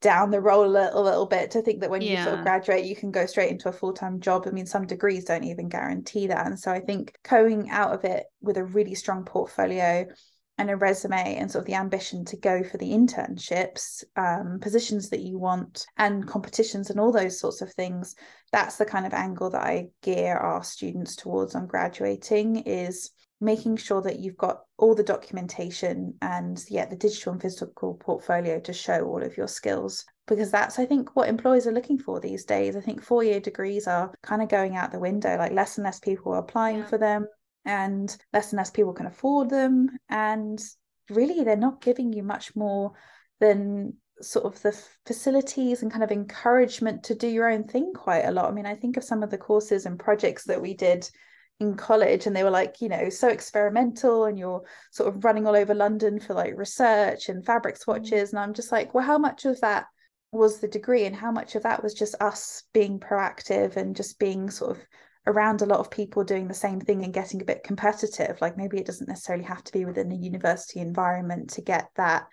down 0.00 0.30
the 0.30 0.40
roll 0.40 0.64
a 0.64 0.66
little, 0.66 1.02
little 1.02 1.26
bit 1.26 1.50
to 1.50 1.60
think 1.60 1.80
that 1.80 1.90
when 1.90 2.00
yeah. 2.00 2.18
you 2.18 2.24
sort 2.24 2.38
of 2.38 2.44
graduate 2.44 2.84
you 2.84 2.94
can 2.94 3.10
go 3.10 3.26
straight 3.26 3.50
into 3.50 3.68
a 3.68 3.72
full-time 3.72 4.20
job 4.20 4.44
i 4.46 4.50
mean 4.50 4.66
some 4.66 4.86
degrees 4.86 5.24
don't 5.24 5.44
even 5.44 5.68
guarantee 5.68 6.26
that 6.26 6.46
and 6.46 6.58
so 6.58 6.70
i 6.70 6.80
think 6.80 7.16
going 7.28 7.68
out 7.70 7.92
of 7.92 8.04
it 8.04 8.24
with 8.40 8.56
a 8.56 8.64
really 8.64 8.94
strong 8.94 9.24
portfolio 9.24 10.06
and 10.58 10.70
a 10.70 10.76
resume 10.76 11.36
and 11.36 11.50
sort 11.50 11.62
of 11.62 11.66
the 11.66 11.74
ambition 11.74 12.24
to 12.24 12.36
go 12.36 12.64
for 12.64 12.78
the 12.78 12.90
internships, 12.90 14.02
um, 14.16 14.58
positions 14.60 15.08
that 15.10 15.20
you 15.20 15.38
want, 15.38 15.86
and 15.96 16.26
competitions 16.26 16.90
and 16.90 16.98
all 16.98 17.12
those 17.12 17.38
sorts 17.38 17.62
of 17.62 17.72
things. 17.72 18.16
That's 18.50 18.76
the 18.76 18.84
kind 18.84 19.06
of 19.06 19.14
angle 19.14 19.50
that 19.50 19.62
I 19.62 19.88
gear 20.02 20.36
our 20.36 20.64
students 20.64 21.14
towards 21.14 21.54
on 21.54 21.68
graduating 21.68 22.64
is 22.66 23.10
making 23.40 23.76
sure 23.76 24.02
that 24.02 24.18
you've 24.18 24.36
got 24.36 24.62
all 24.78 24.94
the 24.94 25.02
documentation 25.02 26.14
and 26.22 26.64
yeah 26.68 26.84
the 26.86 26.96
digital 26.96 27.32
and 27.32 27.42
physical 27.42 27.94
portfolio 27.94 28.58
to 28.60 28.72
show 28.72 29.04
all 29.04 29.22
of 29.22 29.36
your 29.36 29.48
skills. 29.48 30.04
Because 30.26 30.50
that's 30.50 30.78
i 30.78 30.84
think 30.84 31.14
what 31.14 31.28
employers 31.28 31.66
are 31.66 31.72
looking 31.72 31.98
for 31.98 32.20
these 32.20 32.44
days. 32.44 32.76
I 32.76 32.80
think 32.80 33.02
four 33.02 33.22
year 33.22 33.40
degrees 33.40 33.86
are 33.86 34.12
kind 34.22 34.42
of 34.42 34.48
going 34.48 34.76
out 34.76 34.92
the 34.92 34.98
window 34.98 35.36
like 35.36 35.52
less 35.52 35.78
and 35.78 35.84
less 35.84 36.00
people 36.00 36.32
are 36.32 36.38
applying 36.38 36.78
yeah. 36.78 36.86
for 36.86 36.98
them 36.98 37.26
and 37.64 38.16
less 38.32 38.52
and 38.52 38.58
less 38.58 38.70
people 38.70 38.92
can 38.92 39.06
afford 39.06 39.50
them. 39.50 39.90
And 40.08 40.60
really 41.10 41.44
they're 41.44 41.56
not 41.56 41.80
giving 41.80 42.12
you 42.12 42.22
much 42.22 42.54
more 42.56 42.92
than 43.40 43.94
sort 44.20 44.46
of 44.46 44.60
the 44.62 44.76
facilities 45.06 45.82
and 45.82 45.92
kind 45.92 46.02
of 46.02 46.10
encouragement 46.10 47.04
to 47.04 47.14
do 47.14 47.28
your 47.28 47.48
own 47.48 47.62
thing 47.64 47.92
quite 47.94 48.24
a 48.24 48.32
lot. 48.32 48.46
I 48.46 48.50
mean 48.50 48.66
i 48.66 48.74
think 48.74 48.96
of 48.96 49.04
some 49.04 49.22
of 49.22 49.30
the 49.30 49.38
courses 49.38 49.86
and 49.86 49.96
projects 49.96 50.44
that 50.44 50.60
we 50.60 50.74
did 50.74 51.08
in 51.60 51.74
college 51.74 52.26
and 52.26 52.36
they 52.36 52.44
were 52.44 52.50
like 52.50 52.80
you 52.80 52.88
know 52.88 53.08
so 53.08 53.28
experimental 53.28 54.26
and 54.26 54.38
you're 54.38 54.62
sort 54.92 55.08
of 55.08 55.24
running 55.24 55.46
all 55.46 55.56
over 55.56 55.74
london 55.74 56.20
for 56.20 56.32
like 56.32 56.56
research 56.56 57.28
and 57.28 57.44
fabric 57.44 57.74
mm. 57.74 57.80
swatches. 57.80 58.30
And 58.30 58.38
i'm 58.38 58.54
just 58.54 58.70
like 58.70 58.94
well 58.94 59.04
how 59.04 59.18
much 59.18 59.44
of 59.44 59.60
that 59.60 59.86
was 60.30 60.60
the 60.60 60.68
degree 60.68 61.04
and 61.04 61.16
how 61.16 61.32
much 61.32 61.54
of 61.54 61.62
that 61.62 61.82
was 61.82 61.94
just 61.94 62.14
us 62.20 62.64
being 62.74 63.00
proactive 63.00 63.76
and 63.76 63.96
just 63.96 64.18
being 64.18 64.50
sort 64.50 64.76
of 64.76 64.82
around 65.26 65.62
a 65.62 65.66
lot 65.66 65.80
of 65.80 65.90
people 65.90 66.24
doing 66.24 66.48
the 66.48 66.54
same 66.54 66.80
thing 66.80 67.02
and 67.02 67.14
getting 67.14 67.40
a 67.40 67.46
bit 67.46 67.62
competitive? 67.62 68.38
Like 68.40 68.56
maybe 68.56 68.78
it 68.78 68.86
doesn't 68.86 69.08
necessarily 69.08 69.44
have 69.44 69.64
to 69.64 69.72
be 69.72 69.84
within 69.84 70.12
a 70.12 70.16
university 70.16 70.80
environment 70.80 71.50
to 71.50 71.62
get 71.62 71.88
that 71.96 72.26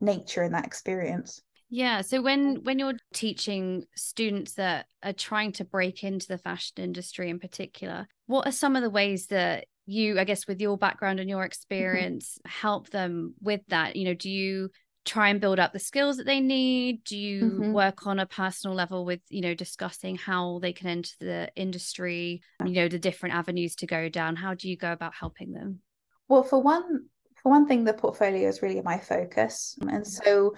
nature 0.00 0.42
and 0.42 0.54
that 0.54 0.66
experience 0.66 1.40
yeah. 1.68 2.00
So 2.02 2.22
when 2.22 2.62
when 2.62 2.78
you're 2.78 2.98
teaching 3.12 3.84
students 3.96 4.54
that 4.54 4.86
are 5.02 5.12
trying 5.12 5.52
to 5.52 5.64
break 5.64 6.04
into 6.04 6.26
the 6.28 6.38
fashion 6.38 6.74
industry 6.78 7.30
in 7.30 7.38
particular, 7.38 8.06
what 8.26 8.46
are 8.46 8.52
some 8.52 8.76
of 8.76 8.82
the 8.82 8.90
ways 8.90 9.26
that 9.28 9.66
you, 9.86 10.18
I 10.18 10.24
guess, 10.24 10.46
with 10.46 10.60
your 10.60 10.76
background 10.76 11.20
and 11.20 11.28
your 11.28 11.40
mm-hmm. 11.40 11.46
experience, 11.46 12.38
mm-hmm. 12.38 12.60
help 12.60 12.90
them 12.90 13.34
with 13.40 13.62
that? 13.68 13.96
You 13.96 14.06
know, 14.06 14.14
do 14.14 14.30
you 14.30 14.70
try 15.04 15.28
and 15.28 15.40
build 15.40 15.60
up 15.60 15.72
the 15.72 15.78
skills 15.78 16.16
that 16.16 16.26
they 16.26 16.40
need? 16.40 17.04
Do 17.04 17.16
you 17.16 17.42
mm-hmm. 17.42 17.72
work 17.72 18.06
on 18.06 18.18
a 18.18 18.26
personal 18.26 18.76
level 18.76 19.04
with, 19.04 19.20
you 19.28 19.40
know, 19.40 19.54
discussing 19.54 20.16
how 20.16 20.58
they 20.60 20.72
can 20.72 20.88
enter 20.88 21.12
the 21.20 21.48
industry, 21.54 22.42
you 22.64 22.72
know, 22.72 22.88
the 22.88 22.98
different 22.98 23.36
avenues 23.36 23.76
to 23.76 23.86
go 23.86 24.08
down? 24.08 24.36
How 24.36 24.54
do 24.54 24.68
you 24.68 24.76
go 24.76 24.90
about 24.92 25.14
helping 25.14 25.52
them? 25.52 25.80
Well, 26.28 26.42
for 26.42 26.60
one, 26.60 27.04
for 27.40 27.50
one 27.50 27.68
thing, 27.68 27.84
the 27.84 27.94
portfolio 27.94 28.48
is 28.48 28.62
really 28.62 28.82
my 28.82 28.98
focus. 28.98 29.78
And 29.88 30.04
so 30.04 30.54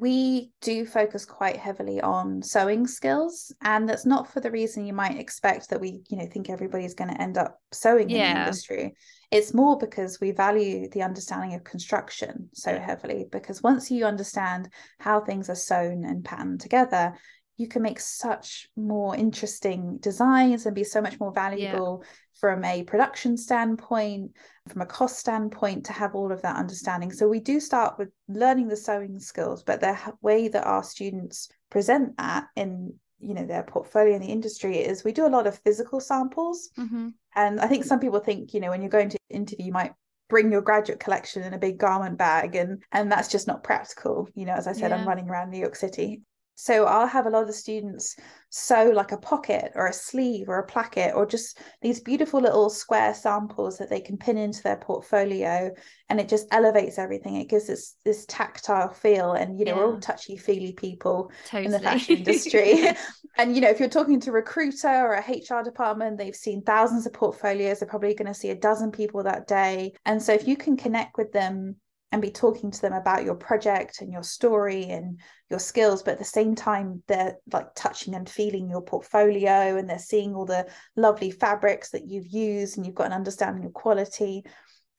we 0.00 0.50
do 0.60 0.84
focus 0.84 1.24
quite 1.24 1.56
heavily 1.56 2.00
on 2.00 2.42
sewing 2.42 2.84
skills 2.84 3.54
and 3.62 3.88
that's 3.88 4.04
not 4.04 4.26
for 4.28 4.40
the 4.40 4.50
reason 4.50 4.84
you 4.84 4.92
might 4.92 5.16
expect 5.16 5.70
that 5.70 5.80
we 5.80 6.02
you 6.08 6.16
know 6.16 6.26
think 6.26 6.50
everybody's 6.50 6.94
going 6.94 7.14
to 7.14 7.22
end 7.22 7.38
up 7.38 7.60
sewing 7.70 8.10
yeah. 8.10 8.30
in 8.30 8.34
the 8.34 8.40
industry 8.40 8.94
it's 9.30 9.54
more 9.54 9.78
because 9.78 10.20
we 10.20 10.32
value 10.32 10.88
the 10.90 11.02
understanding 11.02 11.54
of 11.54 11.62
construction 11.62 12.48
so 12.52 12.76
heavily 12.76 13.26
because 13.30 13.62
once 13.62 13.88
you 13.88 14.04
understand 14.04 14.68
how 14.98 15.20
things 15.20 15.48
are 15.48 15.54
sewn 15.54 16.04
and 16.04 16.24
patterned 16.24 16.60
together 16.60 17.14
you 17.56 17.68
can 17.68 17.80
make 17.80 18.00
such 18.00 18.66
more 18.76 19.14
interesting 19.14 19.98
designs 19.98 20.66
and 20.66 20.74
be 20.74 20.82
so 20.82 21.00
much 21.00 21.20
more 21.20 21.32
valuable 21.32 22.02
yeah. 22.02 22.10
From 22.34 22.64
a 22.64 22.82
production 22.84 23.36
standpoint 23.36 24.30
from 24.68 24.82
a 24.82 24.86
cost 24.86 25.18
standpoint 25.18 25.84
to 25.84 25.92
have 25.92 26.14
all 26.14 26.32
of 26.32 26.42
that 26.42 26.56
understanding 26.56 27.12
so 27.12 27.28
we 27.28 27.40
do 27.40 27.60
start 27.60 27.98
with 27.98 28.08
learning 28.28 28.68
the 28.68 28.76
sewing 28.76 29.18
skills 29.18 29.62
but 29.62 29.80
the 29.80 29.96
way 30.20 30.48
that 30.48 30.66
our 30.66 30.82
students 30.82 31.48
present 31.70 32.16
that 32.16 32.46
in 32.56 32.92
you 33.20 33.34
know 33.34 33.46
their 33.46 33.62
portfolio 33.62 34.14
in 34.14 34.20
the 34.20 34.28
industry 34.28 34.78
is 34.78 35.04
we 35.04 35.12
do 35.12 35.26
a 35.26 35.28
lot 35.28 35.46
of 35.46 35.58
physical 35.60 36.00
samples 36.00 36.70
mm-hmm. 36.78 37.08
and 37.36 37.60
i 37.60 37.66
think 37.66 37.84
some 37.84 38.00
people 38.00 38.20
think 38.20 38.52
you 38.52 38.60
know 38.60 38.70
when 38.70 38.82
you're 38.82 38.90
going 38.90 39.08
to 39.08 39.18
interview 39.30 39.66
you 39.66 39.72
might 39.72 39.92
bring 40.28 40.50
your 40.50 40.62
graduate 40.62 41.00
collection 41.00 41.42
in 41.42 41.54
a 41.54 41.58
big 41.58 41.78
garment 41.78 42.18
bag 42.18 42.56
and 42.56 42.82
and 42.92 43.10
that's 43.10 43.28
just 43.28 43.46
not 43.46 43.62
practical 43.62 44.28
you 44.34 44.44
know 44.44 44.54
as 44.54 44.66
i 44.66 44.72
said 44.72 44.90
yeah. 44.90 44.96
i'm 44.96 45.06
running 45.06 45.28
around 45.28 45.50
new 45.50 45.58
york 45.58 45.76
city 45.76 46.22
so 46.56 46.84
I'll 46.86 47.06
have 47.06 47.26
a 47.26 47.30
lot 47.30 47.42
of 47.42 47.48
the 47.48 47.52
students 47.52 48.16
sew 48.50 48.92
like 48.94 49.10
a 49.10 49.16
pocket 49.16 49.72
or 49.74 49.88
a 49.88 49.92
sleeve 49.92 50.48
or 50.48 50.60
a 50.60 50.66
placket 50.66 51.12
or 51.14 51.26
just 51.26 51.58
these 51.82 51.98
beautiful 51.98 52.40
little 52.40 52.70
square 52.70 53.12
samples 53.12 53.78
that 53.78 53.90
they 53.90 54.00
can 54.00 54.16
pin 54.16 54.38
into 54.38 54.62
their 54.62 54.76
portfolio 54.76 55.72
and 56.08 56.20
it 56.20 56.28
just 56.28 56.46
elevates 56.52 56.96
everything. 56.96 57.34
It 57.34 57.48
gives 57.48 57.66
this 57.66 57.96
this 58.04 58.24
tactile 58.26 58.90
feel 58.90 59.32
and 59.32 59.58
you 59.58 59.64
know, 59.64 59.72
yeah. 59.72 59.78
we're 59.78 59.94
all 59.94 60.00
touchy 60.00 60.36
feely 60.36 60.72
people 60.72 61.32
totally. 61.46 61.66
in 61.66 61.72
the 61.72 61.80
fashion 61.80 62.18
industry. 62.18 62.84
and 63.36 63.56
you 63.56 63.60
know, 63.60 63.70
if 63.70 63.80
you're 63.80 63.88
talking 63.88 64.20
to 64.20 64.30
a 64.30 64.34
recruiter 64.34 64.88
or 64.88 65.14
a 65.14 65.20
HR 65.20 65.64
department, 65.64 66.18
they've 66.18 66.36
seen 66.36 66.62
thousands 66.62 67.06
of 67.06 67.12
portfolios, 67.12 67.80
they're 67.80 67.88
probably 67.88 68.14
going 68.14 68.32
to 68.32 68.38
see 68.38 68.50
a 68.50 68.54
dozen 68.54 68.92
people 68.92 69.24
that 69.24 69.48
day. 69.48 69.92
And 70.06 70.22
so 70.22 70.32
if 70.32 70.46
you 70.46 70.56
can 70.56 70.76
connect 70.76 71.18
with 71.18 71.32
them 71.32 71.76
and 72.14 72.22
be 72.22 72.30
talking 72.30 72.70
to 72.70 72.80
them 72.80 72.92
about 72.92 73.24
your 73.24 73.34
project 73.34 74.00
and 74.00 74.12
your 74.12 74.22
story 74.22 74.84
and 74.84 75.18
your 75.50 75.58
skills 75.58 76.00
but 76.00 76.12
at 76.12 76.18
the 76.20 76.24
same 76.24 76.54
time 76.54 77.02
they're 77.08 77.36
like 77.52 77.66
touching 77.74 78.14
and 78.14 78.30
feeling 78.30 78.70
your 78.70 78.82
portfolio 78.82 79.76
and 79.76 79.90
they're 79.90 79.98
seeing 79.98 80.32
all 80.32 80.46
the 80.46 80.64
lovely 80.94 81.32
fabrics 81.32 81.90
that 81.90 82.06
you've 82.06 82.28
used 82.28 82.76
and 82.76 82.86
you've 82.86 82.94
got 82.94 83.08
an 83.08 83.12
understanding 83.12 83.64
of 83.64 83.72
quality 83.72 84.44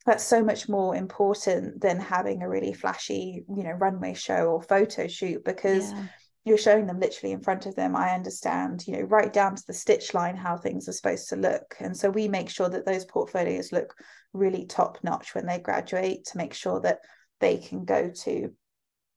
that's 0.06 0.25
so 0.25 0.43
much 0.43 0.67
more 0.67 0.93
important 0.93 1.80
than 1.80 2.01
having 2.01 2.41
a 2.41 2.49
really 2.49 2.73
flashy 2.73 3.45
you 3.47 3.63
know 3.63 3.71
runway 3.71 4.13
show 4.13 4.47
or 4.47 4.62
photo 4.62 5.08
shoot 5.08 5.41
because 5.45 5.93
yeah. 5.93 6.04
You're 6.45 6.58
showing 6.58 6.86
them 6.86 6.99
literally 6.99 7.34
in 7.34 7.41
front 7.41 7.65
of 7.65 7.75
them 7.75 7.95
i 7.95 8.12
understand 8.12 8.86
you 8.88 8.95
know 8.95 9.03
right 9.03 9.34
down 9.34 9.55
to 9.55 9.63
the 9.67 9.73
stitch 9.73 10.13
line 10.13 10.36
how 10.36 10.58
things 10.58 10.88
are 10.88 10.93
supposed 10.93 11.29
to 11.29 11.36
look. 11.36 11.75
And 11.79 11.95
so 11.95 12.10
we 12.10 12.27
make 12.27 12.49
sure 12.49 12.69
that 12.69 12.86
those 12.86 13.05
portfolios 13.05 13.71
look 13.71 13.93
really 14.34 14.65
top 14.65 14.99
notch 15.03 15.36
when 15.36 15.45
they 15.45 15.60
graduate 15.60 16.25
to 16.25 16.38
make 16.38 16.53
sure 16.53 16.79
that 16.81 16.99
they 17.39 17.58
can 17.58 17.86
go 17.86 18.10
to 18.23 18.51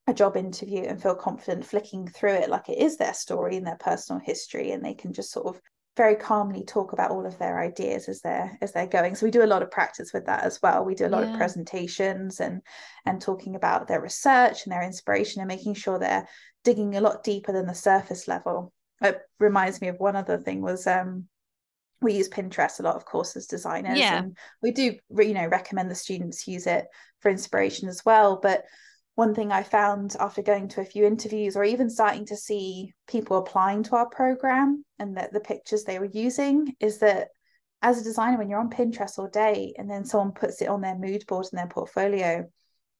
a 0.07 0.13
job 0.13 0.35
interview 0.35 0.83
and 0.83 1.01
feel 1.01 1.15
confident 1.15 1.65
flicking 1.65 2.07
through 2.07 2.33
it 2.33 2.49
like 2.49 2.67
it 2.69 2.79
is 2.79 2.97
their 2.97 3.13
story 3.13 3.57
and 3.57 3.67
their 3.67 3.77
personal 3.77 4.21
history. 4.23 4.71
And 4.71 4.83
they 4.83 4.93
can 4.93 5.13
just 5.13 5.31
sort 5.31 5.47
of 5.47 5.61
very 5.97 6.15
calmly 6.15 6.63
talk 6.63 6.93
about 6.93 7.11
all 7.11 7.25
of 7.25 7.37
their 7.39 7.59
ideas 7.59 8.07
as 8.07 8.21
they're 8.21 8.57
as 8.61 8.71
they're 8.71 8.87
going. 8.87 9.15
So 9.15 9.25
we 9.25 9.31
do 9.31 9.43
a 9.43 9.53
lot 9.53 9.61
of 9.61 9.71
practice 9.71 10.13
with 10.13 10.25
that 10.27 10.43
as 10.43 10.61
well. 10.61 10.85
We 10.85 10.95
do 10.95 11.05
a 11.05 11.09
lot 11.09 11.25
yeah. 11.25 11.31
of 11.31 11.37
presentations 11.37 12.39
and 12.39 12.61
and 13.05 13.21
talking 13.21 13.55
about 13.55 13.87
their 13.87 14.01
research 14.01 14.63
and 14.63 14.71
their 14.71 14.83
inspiration 14.83 15.41
and 15.41 15.47
making 15.47 15.73
sure 15.73 15.99
they're 15.99 16.27
digging 16.63 16.95
a 16.95 17.01
lot 17.01 17.23
deeper 17.23 17.51
than 17.51 17.67
the 17.67 17.73
surface 17.73 18.27
level 18.27 18.73
it 19.01 19.19
reminds 19.39 19.81
me 19.81 19.87
of 19.87 19.99
one 19.99 20.15
other 20.15 20.37
thing 20.37 20.61
was 20.61 20.85
um 20.87 21.27
we 22.01 22.13
use 22.13 22.29
Pinterest 22.29 22.79
a 22.79 22.83
lot, 22.83 22.95
of 22.95 23.05
course, 23.05 23.35
as 23.35 23.45
designers. 23.45 23.99
Yeah. 23.99 24.19
And 24.19 24.37
we 24.61 24.71
do, 24.71 24.95
you 25.17 25.33
know, 25.33 25.47
recommend 25.47 25.91
the 25.91 25.95
students 25.95 26.47
use 26.47 26.65
it 26.65 26.85
for 27.19 27.29
inspiration 27.29 27.89
as 27.89 28.03
well. 28.05 28.39
But 28.41 28.63
one 29.15 29.35
thing 29.35 29.51
I 29.51 29.63
found 29.63 30.15
after 30.19 30.41
going 30.41 30.69
to 30.69 30.81
a 30.81 30.85
few 30.85 31.05
interviews 31.05 31.57
or 31.57 31.65
even 31.65 31.89
starting 31.89 32.25
to 32.27 32.37
see 32.37 32.93
people 33.07 33.37
applying 33.37 33.83
to 33.83 33.95
our 33.97 34.07
program 34.07 34.85
and 34.97 35.17
that 35.17 35.33
the 35.33 35.41
pictures 35.41 35.83
they 35.83 35.99
were 35.99 36.05
using 36.05 36.73
is 36.79 36.99
that 36.99 37.27
as 37.81 37.99
a 37.99 38.03
designer, 38.03 38.37
when 38.37 38.49
you're 38.49 38.59
on 38.59 38.69
Pinterest 38.69 39.17
all 39.17 39.27
day 39.27 39.73
and 39.77 39.89
then 39.89 40.05
someone 40.05 40.31
puts 40.31 40.61
it 40.61 40.69
on 40.69 40.81
their 40.81 40.97
mood 40.97 41.25
board 41.27 41.47
and 41.51 41.59
their 41.59 41.67
portfolio, 41.67 42.49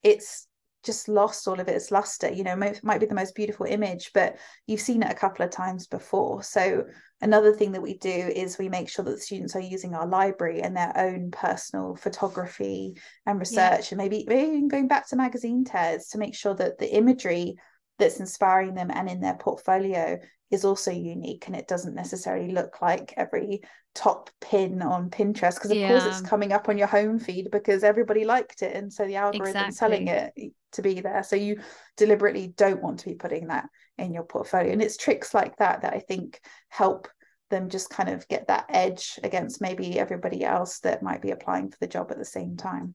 it's 0.02 0.46
just 0.84 1.08
lost 1.08 1.46
all 1.46 1.60
of 1.60 1.68
its 1.68 1.90
luster 1.90 2.30
you 2.30 2.42
know 2.42 2.56
might, 2.56 2.82
might 2.82 3.00
be 3.00 3.06
the 3.06 3.14
most 3.14 3.34
beautiful 3.34 3.66
image 3.66 4.10
but 4.14 4.36
you've 4.66 4.80
seen 4.80 5.02
it 5.02 5.10
a 5.10 5.14
couple 5.14 5.44
of 5.44 5.50
times 5.50 5.86
before 5.86 6.42
so 6.42 6.84
another 7.20 7.52
thing 7.52 7.72
that 7.72 7.82
we 7.82 7.98
do 7.98 8.10
is 8.10 8.58
we 8.58 8.68
make 8.68 8.88
sure 8.88 9.04
that 9.04 9.12
the 9.12 9.20
students 9.20 9.54
are 9.54 9.60
using 9.60 9.94
our 9.94 10.06
library 10.06 10.62
and 10.62 10.76
their 10.76 10.92
own 10.96 11.30
personal 11.30 11.94
photography 11.96 12.96
and 13.26 13.38
research 13.38 13.56
yeah. 13.56 13.88
and 13.90 13.98
maybe, 13.98 14.24
maybe 14.26 14.66
going 14.68 14.88
back 14.88 15.08
to 15.08 15.16
magazine 15.16 15.64
tears 15.64 16.08
to 16.08 16.18
make 16.18 16.34
sure 16.34 16.54
that 16.54 16.78
the 16.78 16.94
imagery 16.94 17.56
that's 17.98 18.20
inspiring 18.20 18.74
them 18.74 18.90
and 18.90 19.08
in 19.08 19.20
their 19.20 19.34
portfolio 19.34 20.18
is 20.50 20.64
also 20.64 20.90
unique 20.90 21.46
and 21.46 21.54
it 21.54 21.68
doesn't 21.68 21.94
necessarily 21.94 22.52
look 22.52 22.82
like 22.82 23.14
every 23.16 23.60
top 23.94 24.30
pin 24.40 24.82
on 24.82 25.10
Pinterest 25.10 25.54
because 25.54 25.70
of 25.70 25.76
yeah. 25.76 25.88
course 25.88 26.04
it's 26.04 26.28
coming 26.28 26.52
up 26.52 26.68
on 26.68 26.78
your 26.78 26.86
home 26.86 27.18
feed 27.18 27.50
because 27.50 27.84
everybody 27.84 28.24
liked 28.24 28.62
it 28.62 28.74
and 28.74 28.92
so 28.92 29.06
the 29.06 29.16
algorithm 29.16 29.48
exactly. 29.48 29.74
selling 29.74 30.08
it 30.08 30.32
to 30.72 30.82
be 30.82 31.00
there 31.00 31.22
so 31.22 31.36
you 31.36 31.60
deliberately 31.96 32.48
don't 32.56 32.82
want 32.82 33.00
to 33.00 33.06
be 33.06 33.14
putting 33.14 33.48
that 33.48 33.68
in 33.98 34.12
your 34.12 34.24
portfolio 34.24 34.72
and 34.72 34.82
it's 34.82 34.96
tricks 34.96 35.34
like 35.34 35.56
that 35.56 35.82
that 35.82 35.94
I 35.94 36.00
think 36.00 36.40
help 36.68 37.08
them 37.50 37.68
just 37.68 37.90
kind 37.90 38.08
of 38.08 38.26
get 38.28 38.46
that 38.46 38.66
edge 38.68 39.18
against 39.24 39.60
maybe 39.60 39.98
everybody 39.98 40.44
else 40.44 40.78
that 40.80 41.02
might 41.02 41.22
be 41.22 41.32
applying 41.32 41.70
for 41.70 41.78
the 41.80 41.88
job 41.88 42.10
at 42.10 42.18
the 42.18 42.24
same 42.24 42.56
time 42.56 42.94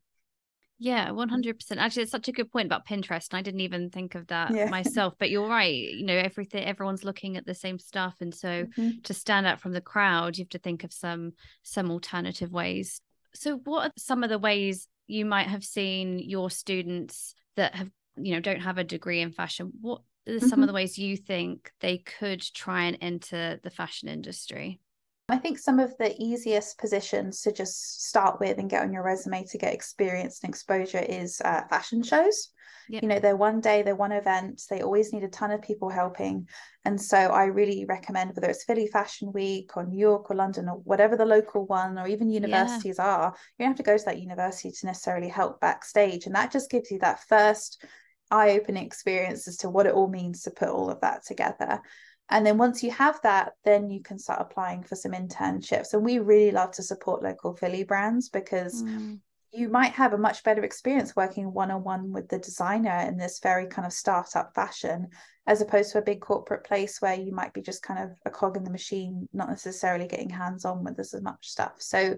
yeah, 0.78 1.10
100%. 1.10 1.78
Actually, 1.78 2.04
it's 2.04 2.12
such 2.12 2.28
a 2.28 2.34
good 2.34 2.52
point 2.52 2.66
about 2.66 2.86
Pinterest. 2.86 3.30
And 3.32 3.38
I 3.38 3.42
didn't 3.42 3.62
even 3.62 3.90
think 3.90 4.16
of 4.16 4.28
that 4.28 4.54
yeah. 4.54 4.70
myself, 4.70 5.14
but 5.18 5.30
you're 5.30 5.48
right. 5.48 5.74
You 5.74 6.06
know, 6.06 6.18
everything, 6.18 6.66
everyone's 6.66 7.06
looking 7.06 7.38
at 7.38 7.46
the 7.46 7.54
same 7.54 7.80
stuff. 7.80 8.16
And 8.20 8.34
so 8.34 8.66
mm-hmm. 8.66 9.02
to 9.04 9.14
stand 9.14 9.48
out 9.48 9.62
from 9.62 9.72
the 9.72 9.82
crowd, 9.82 10.38
you 10.38 10.44
have 10.44 10.50
to 10.50 10.60
think 10.60 10.84
of 10.84 10.92
some, 10.92 11.32
some 11.64 11.92
alternative 11.92 12.52
ways. 12.52 13.00
So 13.34 13.58
what 13.64 13.88
are 13.88 13.92
some 13.98 14.24
of 14.24 14.30
the 14.30 14.40
ways 14.40 14.88
you 15.08 15.26
might 15.26 15.48
have 15.48 15.64
seen 15.64 16.20
your 16.20 16.50
students 16.50 17.36
that 17.56 17.76
have, 17.76 17.90
you 18.18 18.34
know, 18.34 18.42
don't 18.42 18.62
have 18.62 18.78
a 18.78 18.84
degree 18.84 19.22
in 19.22 19.32
fashion? 19.32 19.72
What 19.80 20.02
are 20.28 20.40
some 20.40 20.50
mm-hmm. 20.50 20.64
of 20.64 20.68
the 20.68 20.74
ways 20.74 20.98
you 20.98 21.16
think 21.16 21.72
they 21.80 22.00
could 22.00 22.42
try 22.42 22.86
and 22.86 22.98
enter 23.00 23.60
the 23.64 23.70
fashion 23.70 24.10
industry? 24.10 24.82
I 25.28 25.38
think 25.38 25.58
some 25.58 25.80
of 25.80 25.94
the 25.98 26.16
easiest 26.22 26.78
positions 26.78 27.42
to 27.42 27.52
just 27.52 28.08
start 28.08 28.40
with 28.40 28.60
and 28.60 28.70
get 28.70 28.84
on 28.84 28.94
your 28.94 29.04
resume 29.04 29.44
to 29.46 29.58
get 29.58 29.74
experience 29.74 30.40
and 30.44 30.50
exposure 30.50 31.00
is 31.00 31.42
uh, 31.44 31.64
fashion 31.68 32.04
shows. 32.04 32.50
Yep. 32.90 33.02
You 33.02 33.10
know, 33.10 33.20
they're 33.20 33.36
one 33.36 33.62
day, 33.62 33.82
they're 33.82 33.96
one 33.96 34.12
event, 34.12 34.62
they 34.70 34.84
always 34.84 35.12
need 35.12 35.24
a 35.24 35.28
ton 35.28 35.50
of 35.50 35.64
people 35.64 35.90
helping. 35.90 36.48
And 36.84 37.02
so 37.02 37.18
I 37.18 37.46
really 37.46 37.86
recommend 37.86 38.36
whether 38.36 38.48
it's 38.48 38.66
Philly 38.66 38.86
Fashion 38.86 39.32
Week 39.34 39.76
or 39.76 39.86
New 39.86 39.98
York 39.98 40.30
or 40.30 40.36
London 40.36 40.70
or 40.70 40.78
whatever 40.84 41.18
the 41.18 41.26
local 41.26 41.66
one 41.66 41.98
or 41.98 42.08
even 42.08 42.30
universities 42.30 42.98
yeah. 43.00 43.06
are, 43.06 43.36
you 43.58 43.64
don't 43.64 43.70
have 43.70 43.78
to 43.78 43.84
go 43.84 43.98
to 43.98 44.06
that 44.06 44.22
university 44.22 44.70
to 44.72 44.86
necessarily 44.86 45.30
help 45.30 45.60
backstage. 45.60 46.28
And 46.28 46.36
that 46.36 46.52
just 46.52 46.70
gives 46.70 46.92
you 46.92 47.00
that 47.00 47.24
first 47.28 47.84
eye-opening 48.30 48.86
experience 48.86 49.48
as 49.48 49.58
to 49.58 49.70
what 49.70 49.88
it 49.88 49.94
all 49.94 50.08
means 50.08 50.44
to 50.44 50.52
put 50.52 50.70
all 50.70 50.92
of 50.92 51.02
that 51.02 51.26
together 51.26 51.82
and 52.30 52.46
then 52.46 52.58
once 52.58 52.84
you 52.84 52.92
have 52.92 53.20
that 53.22 53.54
then 53.64 53.90
you 53.90 54.02
can 54.02 54.18
start 54.18 54.42
applying 54.42 54.84
for 54.84 54.96
some 54.96 55.12
internships 55.12 55.94
and 55.94 56.04
we 56.04 56.20
really 56.20 56.52
love 56.52 56.72
to 56.72 56.84
support 56.84 57.24
local 57.24 57.56
philly 57.56 57.84
brands 57.84 58.30
because 58.30 58.84
mm. 58.84 59.20
you 59.52 59.70
might 59.70 59.92
have 59.92 60.14
a 60.14 60.18
much 60.18 60.44
better 60.44 60.64
experience 60.64 61.16
working 61.16 61.54
one-on-one 61.54 62.12
with 62.12 62.28
the 62.30 62.40
designer 62.40 63.06
in 63.08 63.18
this 63.18 63.40
very 63.42 63.68
kind 63.68 63.86
of 63.86 63.94
startup 63.94 64.54
fashion 64.54 65.08
as 65.48 65.62
opposed 65.62 65.92
to 65.92 66.00
a 66.00 66.04
big 66.04 66.22
corporate 66.22 66.64
place 66.64 67.00
where 67.02 67.14
you 67.14 67.32
might 67.32 67.54
be 67.54 67.62
just 67.62 67.84
kind 67.84 68.04
of 68.04 68.18
a 68.26 68.30
cog 68.30 68.58
in 68.58 68.64
the 68.64 68.72
machine 68.72 69.28
not 69.34 69.50
necessarily 69.50 70.08
getting 70.08 70.30
hands-on 70.30 70.84
with 70.84 71.00
as 71.00 71.14
much 71.22 71.48
stuff 71.48 71.74
so 71.78 72.16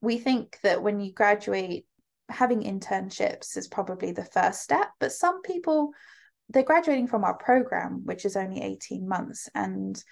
we 0.00 0.18
think 0.18 0.58
that 0.62 0.82
when 0.82 1.00
you 1.00 1.12
graduate 1.12 1.86
having 2.30 2.62
internships 2.62 3.56
is 3.56 3.68
probably 3.68 4.10
the 4.10 4.24
first 4.24 4.62
step 4.62 4.88
but 4.98 5.12
some 5.12 5.42
people 5.42 5.92
they're 6.48 6.62
graduating 6.62 7.06
from 7.06 7.24
our 7.24 7.34
program, 7.34 8.02
which 8.04 8.24
is 8.24 8.36
only 8.36 8.62
18 8.62 9.08
months. 9.08 9.48
And 9.54 10.02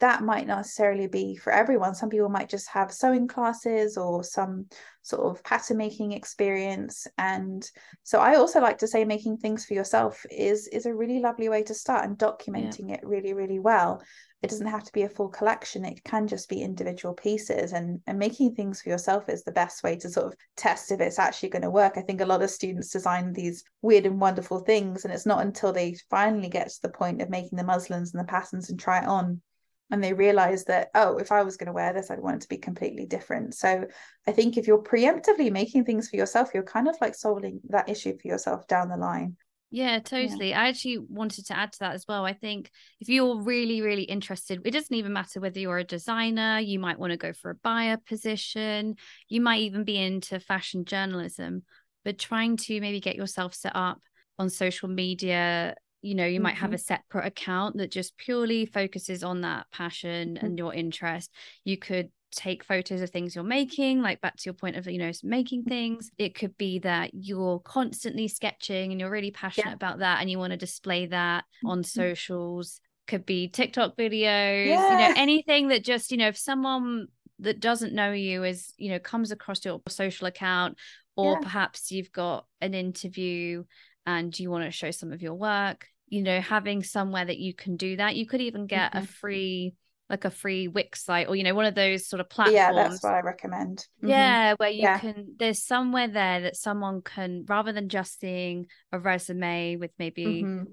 that 0.00 0.22
might 0.22 0.46
not 0.46 0.58
necessarily 0.58 1.06
be 1.06 1.36
for 1.36 1.52
everyone. 1.52 1.94
Some 1.94 2.08
people 2.08 2.28
might 2.28 2.48
just 2.48 2.68
have 2.68 2.92
sewing 2.92 3.26
classes 3.26 3.96
or 3.96 4.22
some 4.22 4.66
sort 5.02 5.22
of 5.22 5.42
pattern 5.42 5.76
making 5.76 6.12
experience. 6.12 7.06
And 7.16 7.68
so 8.02 8.20
I 8.20 8.36
also 8.36 8.60
like 8.60 8.78
to 8.78 8.86
say 8.86 9.04
making 9.04 9.38
things 9.38 9.64
for 9.64 9.74
yourself 9.74 10.24
is 10.30 10.68
is 10.68 10.86
a 10.86 10.94
really 10.94 11.20
lovely 11.20 11.48
way 11.48 11.62
to 11.64 11.74
start 11.74 12.04
and 12.04 12.16
documenting 12.16 12.90
yeah. 12.90 12.96
it 12.96 13.00
really, 13.04 13.32
really 13.32 13.58
well 13.58 14.02
it 14.40 14.50
doesn't 14.50 14.68
have 14.68 14.84
to 14.84 14.92
be 14.92 15.02
a 15.02 15.08
full 15.08 15.28
collection 15.28 15.84
it 15.84 16.02
can 16.04 16.26
just 16.26 16.48
be 16.48 16.62
individual 16.62 17.14
pieces 17.14 17.72
and 17.72 18.00
and 18.06 18.18
making 18.18 18.54
things 18.54 18.80
for 18.80 18.88
yourself 18.88 19.28
is 19.28 19.42
the 19.42 19.52
best 19.52 19.82
way 19.82 19.96
to 19.96 20.08
sort 20.08 20.26
of 20.26 20.34
test 20.56 20.92
if 20.92 21.00
it's 21.00 21.18
actually 21.18 21.48
going 21.48 21.62
to 21.62 21.70
work 21.70 21.94
i 21.96 22.00
think 22.00 22.20
a 22.20 22.26
lot 22.26 22.42
of 22.42 22.50
students 22.50 22.90
design 22.90 23.32
these 23.32 23.64
weird 23.82 24.06
and 24.06 24.20
wonderful 24.20 24.60
things 24.60 25.04
and 25.04 25.12
it's 25.12 25.26
not 25.26 25.44
until 25.44 25.72
they 25.72 25.96
finally 26.08 26.48
get 26.48 26.68
to 26.68 26.82
the 26.82 26.88
point 26.88 27.20
of 27.20 27.30
making 27.30 27.56
the 27.56 27.64
muslins 27.64 28.14
and 28.14 28.20
the 28.20 28.30
patterns 28.30 28.70
and 28.70 28.78
try 28.78 28.98
it 28.98 29.08
on 29.08 29.40
and 29.90 30.02
they 30.02 30.12
realize 30.12 30.64
that 30.64 30.88
oh 30.94 31.18
if 31.18 31.32
i 31.32 31.42
was 31.42 31.56
going 31.56 31.66
to 31.66 31.72
wear 31.72 31.92
this 31.92 32.10
i'd 32.10 32.20
want 32.20 32.36
it 32.36 32.42
to 32.42 32.48
be 32.48 32.58
completely 32.58 33.06
different 33.06 33.54
so 33.54 33.86
i 34.26 34.32
think 34.32 34.56
if 34.56 34.66
you're 34.66 34.82
preemptively 34.82 35.50
making 35.50 35.84
things 35.84 36.08
for 36.08 36.16
yourself 36.16 36.50
you're 36.54 36.62
kind 36.62 36.88
of 36.88 36.96
like 37.00 37.14
solving 37.14 37.60
that 37.68 37.88
issue 37.88 38.16
for 38.20 38.28
yourself 38.28 38.66
down 38.66 38.88
the 38.88 38.96
line 38.96 39.36
yeah, 39.70 39.98
totally. 39.98 40.50
Yeah. 40.50 40.62
I 40.62 40.68
actually 40.68 40.98
wanted 40.98 41.46
to 41.46 41.56
add 41.56 41.72
to 41.72 41.78
that 41.80 41.94
as 41.94 42.06
well. 42.08 42.24
I 42.24 42.32
think 42.32 42.70
if 43.00 43.08
you're 43.08 43.38
really, 43.38 43.82
really 43.82 44.04
interested, 44.04 44.62
it 44.64 44.70
doesn't 44.70 44.94
even 44.94 45.12
matter 45.12 45.40
whether 45.40 45.60
you're 45.60 45.78
a 45.78 45.84
designer, 45.84 46.58
you 46.58 46.78
might 46.78 46.98
want 46.98 47.10
to 47.10 47.18
go 47.18 47.34
for 47.34 47.50
a 47.50 47.54
buyer 47.54 47.98
position, 47.98 48.96
you 49.28 49.42
might 49.42 49.60
even 49.60 49.84
be 49.84 49.98
into 49.98 50.40
fashion 50.40 50.86
journalism, 50.86 51.64
but 52.02 52.18
trying 52.18 52.56
to 52.56 52.80
maybe 52.80 53.00
get 53.00 53.16
yourself 53.16 53.54
set 53.54 53.76
up 53.76 54.00
on 54.38 54.48
social 54.48 54.88
media. 54.88 55.74
You 56.02 56.14
know, 56.14 56.26
you 56.26 56.36
mm-hmm. 56.36 56.44
might 56.44 56.56
have 56.56 56.72
a 56.72 56.76
mm-hmm. 56.76 56.94
separate 56.94 57.26
account 57.26 57.76
that 57.78 57.90
just 57.90 58.16
purely 58.16 58.66
focuses 58.66 59.22
on 59.22 59.40
that 59.42 59.66
passion 59.72 60.34
mm-hmm. 60.34 60.46
and 60.46 60.58
your 60.58 60.74
interest. 60.74 61.30
You 61.64 61.76
could 61.76 62.10
take 62.30 62.62
photos 62.62 63.00
of 63.00 63.10
things 63.10 63.34
you're 63.34 63.44
making 63.44 64.02
like 64.02 64.20
back 64.20 64.36
to 64.36 64.42
your 64.44 64.54
point 64.54 64.76
of 64.76 64.86
you 64.86 64.98
know 64.98 65.10
making 65.22 65.62
things 65.62 66.10
it 66.18 66.34
could 66.34 66.56
be 66.58 66.78
that 66.78 67.10
you're 67.14 67.58
constantly 67.60 68.28
sketching 68.28 68.90
and 68.90 69.00
you're 69.00 69.10
really 69.10 69.30
passionate 69.30 69.68
yeah. 69.68 69.74
about 69.74 70.00
that 70.00 70.20
and 70.20 70.30
you 70.30 70.38
want 70.38 70.50
to 70.50 70.56
display 70.56 71.06
that 71.06 71.44
on 71.64 71.78
mm-hmm. 71.78 71.84
socials 71.84 72.80
could 73.06 73.24
be 73.24 73.48
tiktok 73.48 73.96
videos 73.96 74.66
yeah. 74.66 74.90
you 74.90 75.14
know 75.14 75.14
anything 75.16 75.68
that 75.68 75.82
just 75.82 76.10
you 76.10 76.18
know 76.18 76.28
if 76.28 76.36
someone 76.36 77.06
that 77.38 77.60
doesn't 77.60 77.94
know 77.94 78.12
you 78.12 78.44
is 78.44 78.74
you 78.76 78.90
know 78.90 78.98
comes 78.98 79.30
across 79.30 79.64
your 79.64 79.80
social 79.88 80.26
account 80.26 80.76
or 81.16 81.32
yeah. 81.32 81.40
perhaps 81.40 81.90
you've 81.90 82.12
got 82.12 82.44
an 82.60 82.74
interview 82.74 83.64
and 84.06 84.38
you 84.38 84.50
want 84.50 84.64
to 84.64 84.70
show 84.70 84.90
some 84.90 85.12
of 85.12 85.22
your 85.22 85.34
work 85.34 85.86
you 86.08 86.22
know 86.22 86.40
having 86.40 86.82
somewhere 86.82 87.24
that 87.24 87.38
you 87.38 87.54
can 87.54 87.76
do 87.76 87.96
that 87.96 88.16
you 88.16 88.26
could 88.26 88.40
even 88.40 88.66
get 88.66 88.92
mm-hmm. 88.92 89.04
a 89.04 89.06
free 89.06 89.74
like 90.10 90.24
a 90.24 90.30
free 90.30 90.68
Wix 90.68 91.04
site 91.04 91.28
or 91.28 91.36
you 91.36 91.44
know 91.44 91.54
one 91.54 91.66
of 91.66 91.74
those 91.74 92.06
sort 92.06 92.20
of 92.20 92.30
platforms. 92.30 92.54
Yeah, 92.54 92.72
that's 92.72 93.02
what 93.02 93.14
I 93.14 93.20
recommend. 93.20 93.78
Mm-hmm. 93.98 94.08
Yeah, 94.08 94.54
where 94.56 94.70
you 94.70 94.82
yeah. 94.82 94.98
can 94.98 95.34
there's 95.38 95.62
somewhere 95.62 96.08
there 96.08 96.42
that 96.42 96.56
someone 96.56 97.02
can 97.02 97.44
rather 97.46 97.72
than 97.72 97.88
just 97.88 98.20
seeing 98.20 98.66
a 98.92 98.98
resume 98.98 99.76
with 99.76 99.90
maybe 99.98 100.42
mm-hmm. 100.42 100.64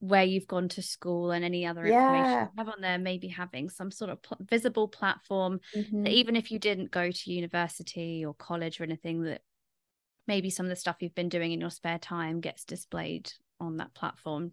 where 0.00 0.24
you've 0.24 0.46
gone 0.46 0.68
to 0.70 0.82
school 0.82 1.32
and 1.32 1.44
any 1.44 1.66
other 1.66 1.86
yeah. 1.86 2.14
information 2.14 2.48
have 2.56 2.68
on 2.68 2.80
there 2.80 2.98
maybe 2.98 3.28
having 3.28 3.68
some 3.68 3.90
sort 3.90 4.10
of 4.10 4.22
pl- 4.22 4.38
visible 4.40 4.88
platform 4.88 5.60
mm-hmm. 5.76 6.04
that 6.04 6.12
even 6.12 6.34
if 6.34 6.50
you 6.50 6.58
didn't 6.58 6.90
go 6.90 7.10
to 7.10 7.32
university 7.32 8.24
or 8.24 8.32
college 8.34 8.80
or 8.80 8.84
anything 8.84 9.22
that 9.22 9.42
maybe 10.26 10.50
some 10.50 10.66
of 10.66 10.70
the 10.70 10.76
stuff 10.76 10.96
you've 11.00 11.14
been 11.14 11.28
doing 11.28 11.52
in 11.52 11.60
your 11.60 11.70
spare 11.70 11.98
time 11.98 12.40
gets 12.40 12.64
displayed 12.64 13.32
on 13.60 13.76
that 13.76 13.94
platform 13.94 14.52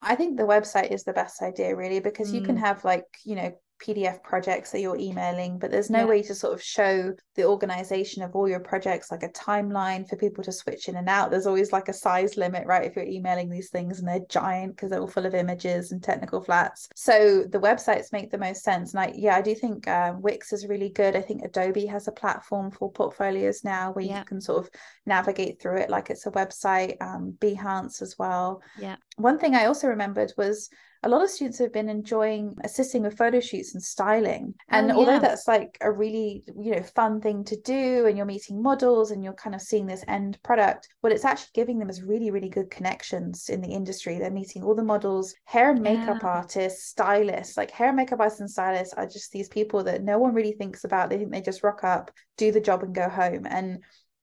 I 0.00 0.14
think 0.14 0.36
the 0.36 0.44
website 0.44 0.92
is 0.92 1.04
the 1.04 1.12
best 1.12 1.42
idea, 1.42 1.74
really, 1.74 2.00
because 2.00 2.30
mm. 2.30 2.34
you 2.36 2.40
can 2.42 2.56
mm. 2.56 2.60
have 2.60 2.84
like, 2.84 3.04
you 3.24 3.34
know, 3.34 3.52
PDF 3.82 4.22
projects 4.22 4.70
that 4.72 4.80
you're 4.80 4.98
emailing, 4.98 5.58
but 5.58 5.70
there's 5.70 5.90
no 5.90 6.00
yeah. 6.00 6.06
way 6.06 6.22
to 6.22 6.34
sort 6.34 6.52
of 6.52 6.62
show 6.62 7.14
the 7.36 7.44
organization 7.44 8.22
of 8.22 8.34
all 8.34 8.48
your 8.48 8.60
projects, 8.60 9.10
like 9.10 9.22
a 9.22 9.28
timeline 9.28 10.08
for 10.08 10.16
people 10.16 10.42
to 10.44 10.52
switch 10.52 10.88
in 10.88 10.96
and 10.96 11.08
out. 11.08 11.30
There's 11.30 11.46
always 11.46 11.72
like 11.72 11.88
a 11.88 11.92
size 11.92 12.36
limit, 12.36 12.66
right? 12.66 12.84
If 12.84 12.96
you're 12.96 13.04
emailing 13.04 13.48
these 13.48 13.70
things 13.70 13.98
and 13.98 14.08
they're 14.08 14.26
giant 14.28 14.76
because 14.76 14.90
they're 14.90 15.00
all 15.00 15.06
full 15.06 15.26
of 15.26 15.34
images 15.34 15.92
and 15.92 16.02
technical 16.02 16.42
flats. 16.42 16.88
So 16.96 17.44
the 17.50 17.60
websites 17.60 18.12
make 18.12 18.30
the 18.30 18.38
most 18.38 18.62
sense. 18.64 18.94
And 18.94 19.00
I, 19.00 19.12
yeah, 19.14 19.36
I 19.36 19.42
do 19.42 19.54
think 19.54 19.86
uh, 19.86 20.14
Wix 20.18 20.52
is 20.52 20.66
really 20.66 20.90
good. 20.90 21.14
I 21.14 21.20
think 21.20 21.42
Adobe 21.44 21.86
has 21.86 22.08
a 22.08 22.12
platform 22.12 22.70
for 22.70 22.90
portfolios 22.90 23.64
now 23.64 23.92
where 23.92 24.04
yeah. 24.04 24.18
you 24.18 24.24
can 24.24 24.40
sort 24.40 24.64
of 24.64 24.70
navigate 25.06 25.60
through 25.60 25.78
it 25.78 25.90
like 25.90 26.10
it's 26.10 26.26
a 26.26 26.30
website. 26.32 26.96
Um, 27.00 27.36
Behance 27.38 28.02
as 28.02 28.16
well. 28.18 28.62
Yeah. 28.78 28.96
One 29.16 29.38
thing 29.38 29.54
I 29.54 29.66
also 29.66 29.88
remembered 29.88 30.32
was 30.36 30.70
a 31.02 31.08
lot 31.08 31.22
of 31.22 31.30
students 31.30 31.58
have 31.58 31.72
been 31.72 31.88
enjoying 31.88 32.56
assisting 32.64 33.02
with 33.02 33.16
photo 33.16 33.38
shoots 33.40 33.74
and 33.74 33.82
styling. 33.82 34.54
Oh, 34.56 34.62
and 34.70 34.90
oh, 34.90 34.96
although 34.96 35.20
that's 35.20 35.46
like 35.46 35.78
a 35.80 35.92
really, 35.92 36.42
you 36.58 36.72
know, 36.72 36.82
fun 36.82 37.20
thing 37.20 37.44
to 37.44 37.60
do 37.60 38.06
and 38.06 38.16
you're 38.16 38.26
meeting 38.26 38.62
models 38.62 39.10
and 39.10 39.22
you're 39.22 39.34
kind 39.34 39.54
of 39.54 39.62
seeing 39.62 39.86
this 39.86 40.04
end 40.08 40.38
product, 40.42 40.88
what 41.00 41.12
it's 41.12 41.24
actually 41.24 41.50
giving 41.54 41.78
them 41.78 41.88
is 41.88 42.02
really, 42.02 42.30
really 42.30 42.48
good 42.48 42.70
connections 42.70 43.48
in 43.48 43.60
the 43.60 43.68
industry. 43.68 44.18
They're 44.18 44.30
meeting 44.30 44.64
all 44.64 44.74
the 44.74 44.82
models, 44.82 45.34
hair 45.44 45.70
and 45.70 45.80
makeup 45.80 46.22
yeah. 46.22 46.28
artists, 46.28 46.88
stylists, 46.88 47.56
like 47.56 47.70
hair 47.70 47.88
and 47.88 47.96
makeup 47.96 48.20
artists 48.20 48.40
and 48.40 48.50
stylists 48.50 48.94
are 48.94 49.06
just 49.06 49.30
these 49.30 49.48
people 49.48 49.84
that 49.84 50.02
no 50.02 50.18
one 50.18 50.34
really 50.34 50.52
thinks 50.52 50.84
about. 50.84 51.10
They 51.10 51.18
think 51.18 51.32
they 51.32 51.40
just 51.40 51.62
rock 51.62 51.84
up, 51.84 52.10
do 52.36 52.50
the 52.50 52.60
job 52.60 52.82
and 52.82 52.94
go 52.94 53.08
home. 53.08 53.46
And 53.48 53.78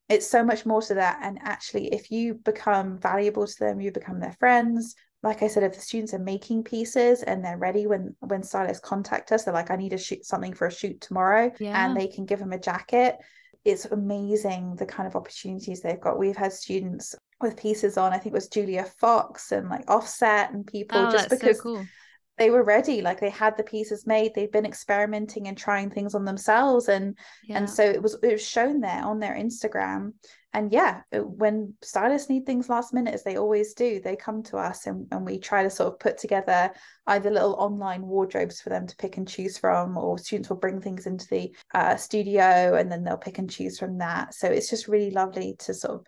it's 0.09 0.27
so 0.27 0.43
much 0.43 0.65
more 0.65 0.81
to 0.83 0.93
that 0.93 1.19
and 1.23 1.39
actually 1.41 1.87
if 1.87 2.11
you 2.11 2.35
become 2.35 2.99
valuable 2.99 3.47
to 3.47 3.59
them 3.59 3.81
you 3.81 3.91
become 3.91 4.19
their 4.19 4.35
friends 4.39 4.95
like 5.25 5.41
I 5.41 5.47
said, 5.47 5.63
if 5.63 5.73
the 5.73 5.81
students 5.81 6.13
are 6.13 6.19
making 6.19 6.63
pieces 6.63 7.23
and 7.23 7.43
they're 7.43 7.57
ready 7.57 7.87
when 7.87 8.15
when 8.19 8.43
stylists 8.43 8.87
contact 8.87 9.31
us, 9.31 9.43
they're 9.43 9.53
like, 9.53 9.71
I 9.71 9.75
need 9.75 9.89
to 9.89 9.97
shoot 9.97 10.23
something 10.23 10.53
for 10.53 10.67
a 10.67 10.71
shoot 10.71 11.01
tomorrow, 11.01 11.51
yeah. 11.59 11.83
and 11.83 11.97
they 11.97 12.07
can 12.07 12.25
give 12.25 12.39
them 12.39 12.53
a 12.53 12.59
jacket. 12.59 13.17
It's 13.65 13.85
amazing 13.85 14.75
the 14.75 14.85
kind 14.85 15.07
of 15.07 15.15
opportunities 15.15 15.81
they've 15.81 15.99
got. 15.99 16.19
We've 16.19 16.37
had 16.37 16.53
students 16.53 17.15
with 17.41 17.57
pieces 17.57 17.97
on, 17.97 18.13
I 18.13 18.17
think 18.17 18.27
it 18.27 18.33
was 18.33 18.47
Julia 18.47 18.85
Fox 18.99 19.51
and 19.51 19.67
like 19.67 19.89
Offset 19.89 20.53
and 20.53 20.65
people 20.65 20.99
oh, 20.99 21.11
just 21.11 21.31
because 21.31 21.57
so 21.57 21.63
cool. 21.63 21.85
they 22.37 22.51
were 22.51 22.63
ready, 22.63 23.01
like 23.01 23.19
they 23.19 23.31
had 23.31 23.57
the 23.57 23.63
pieces 23.63 24.05
made, 24.05 24.35
they've 24.35 24.51
been 24.51 24.65
experimenting 24.67 25.47
and 25.47 25.57
trying 25.57 25.89
things 25.89 26.13
on 26.13 26.25
themselves, 26.25 26.87
and 26.87 27.17
yeah. 27.43 27.57
and 27.57 27.67
so 27.67 27.83
it 27.83 28.01
was 28.01 28.15
it 28.21 28.31
was 28.31 28.47
shown 28.47 28.79
there 28.79 29.03
on 29.03 29.19
their 29.19 29.33
Instagram 29.33 30.13
and 30.55 30.71
yeah 30.71 31.01
when 31.11 31.73
stylists 31.83 32.29
need 32.29 32.45
things 32.45 32.69
last 32.69 32.93
minute 32.93 33.13
as 33.13 33.23
they 33.23 33.37
always 33.37 33.73
do 33.73 33.99
they 33.99 34.15
come 34.15 34.41
to 34.41 34.57
us 34.57 34.87
and, 34.87 35.05
and 35.11 35.25
we 35.25 35.37
try 35.37 35.61
to 35.61 35.69
sort 35.69 35.93
of 35.93 35.99
put 35.99 36.17
together 36.17 36.71
either 37.07 37.29
little 37.29 37.53
online 37.55 38.01
wardrobes 38.01 38.61
for 38.61 38.69
them 38.69 38.87
to 38.87 38.95
pick 38.95 39.17
and 39.17 39.27
choose 39.27 39.57
from 39.57 39.97
or 39.97 40.17
students 40.17 40.49
will 40.49 40.57
bring 40.57 40.81
things 40.81 41.05
into 41.05 41.27
the 41.29 41.55
uh, 41.73 41.95
studio 41.95 42.75
and 42.75 42.91
then 42.91 43.03
they'll 43.03 43.17
pick 43.17 43.37
and 43.37 43.49
choose 43.49 43.77
from 43.77 43.97
that. 43.99 44.33
So 44.33 44.47
it's 44.47 44.69
just 44.69 44.87
really 44.87 45.11
lovely 45.11 45.55
to 45.59 45.73
sort 45.73 45.95
of 45.95 46.05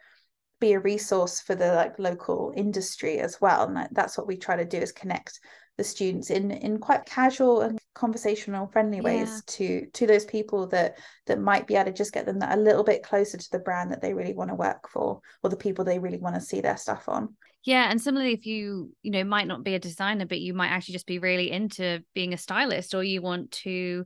be 0.60 0.74
a 0.74 0.80
resource 0.80 1.40
for 1.40 1.54
the 1.54 1.74
like 1.74 2.00
local 2.00 2.52
industry 2.56 3.20
as 3.20 3.40
well. 3.40 3.68
And 3.68 3.88
that's 3.92 4.18
what 4.18 4.28
we 4.28 4.38
try 4.38 4.56
to 4.56 4.66
do 4.66 4.80
is 4.80 4.92
connect 4.92 5.40
the 5.78 5.84
students 5.84 6.30
in 6.32 6.52
in 6.52 6.80
quite 6.80 7.06
casual 7.06 7.62
and 7.62 7.80
conversational 7.94 8.68
friendly 8.68 9.00
ways 9.00 9.30
yeah. 9.30 9.42
to 9.46 9.86
to 9.94 10.08
those 10.08 10.26
people 10.26 10.68
that 10.68 10.98
that 11.28 11.40
might 11.40 11.68
be 11.68 11.76
able 11.76 11.86
to 11.86 11.98
just 11.98 12.14
get 12.14 12.26
them 12.26 12.42
a 12.42 12.58
little 12.58 12.84
bit 12.84 13.04
closer 13.04 13.38
to 13.38 13.52
the 13.52 13.60
brand 13.60 13.92
that 13.92 14.02
they 14.02 14.14
really 14.14 14.34
want 14.34 14.50
to 14.50 14.56
work 14.56 14.90
for 14.90 15.20
or 15.44 15.50
the 15.50 15.56
people 15.56 15.86
they 15.86 16.00
really 16.00 16.18
want 16.18 16.36
to 16.36 16.42
see 16.42 16.62
their 16.62 16.78
stuff 16.78 17.08
on 17.08 17.36
yeah 17.64 17.90
and 17.90 18.02
similarly 18.02 18.34
if 18.34 18.46
you 18.46 18.92
you 19.04 19.12
know 19.12 19.24
might 19.24 19.48
not 19.48 19.64
be 19.64 19.76
a 19.76 19.80
designer 19.80 20.26
but 20.26 20.40
you 20.40 20.54
might 20.54 20.70
actually 20.70 20.94
just 20.94 21.08
be 21.08 21.20
really 21.20 21.52
into 21.52 22.04
being 22.14 22.34
a 22.34 22.38
stylist 22.38 22.96
or 22.96 23.04
you 23.04 23.22
want 23.22 23.52
to 23.52 24.06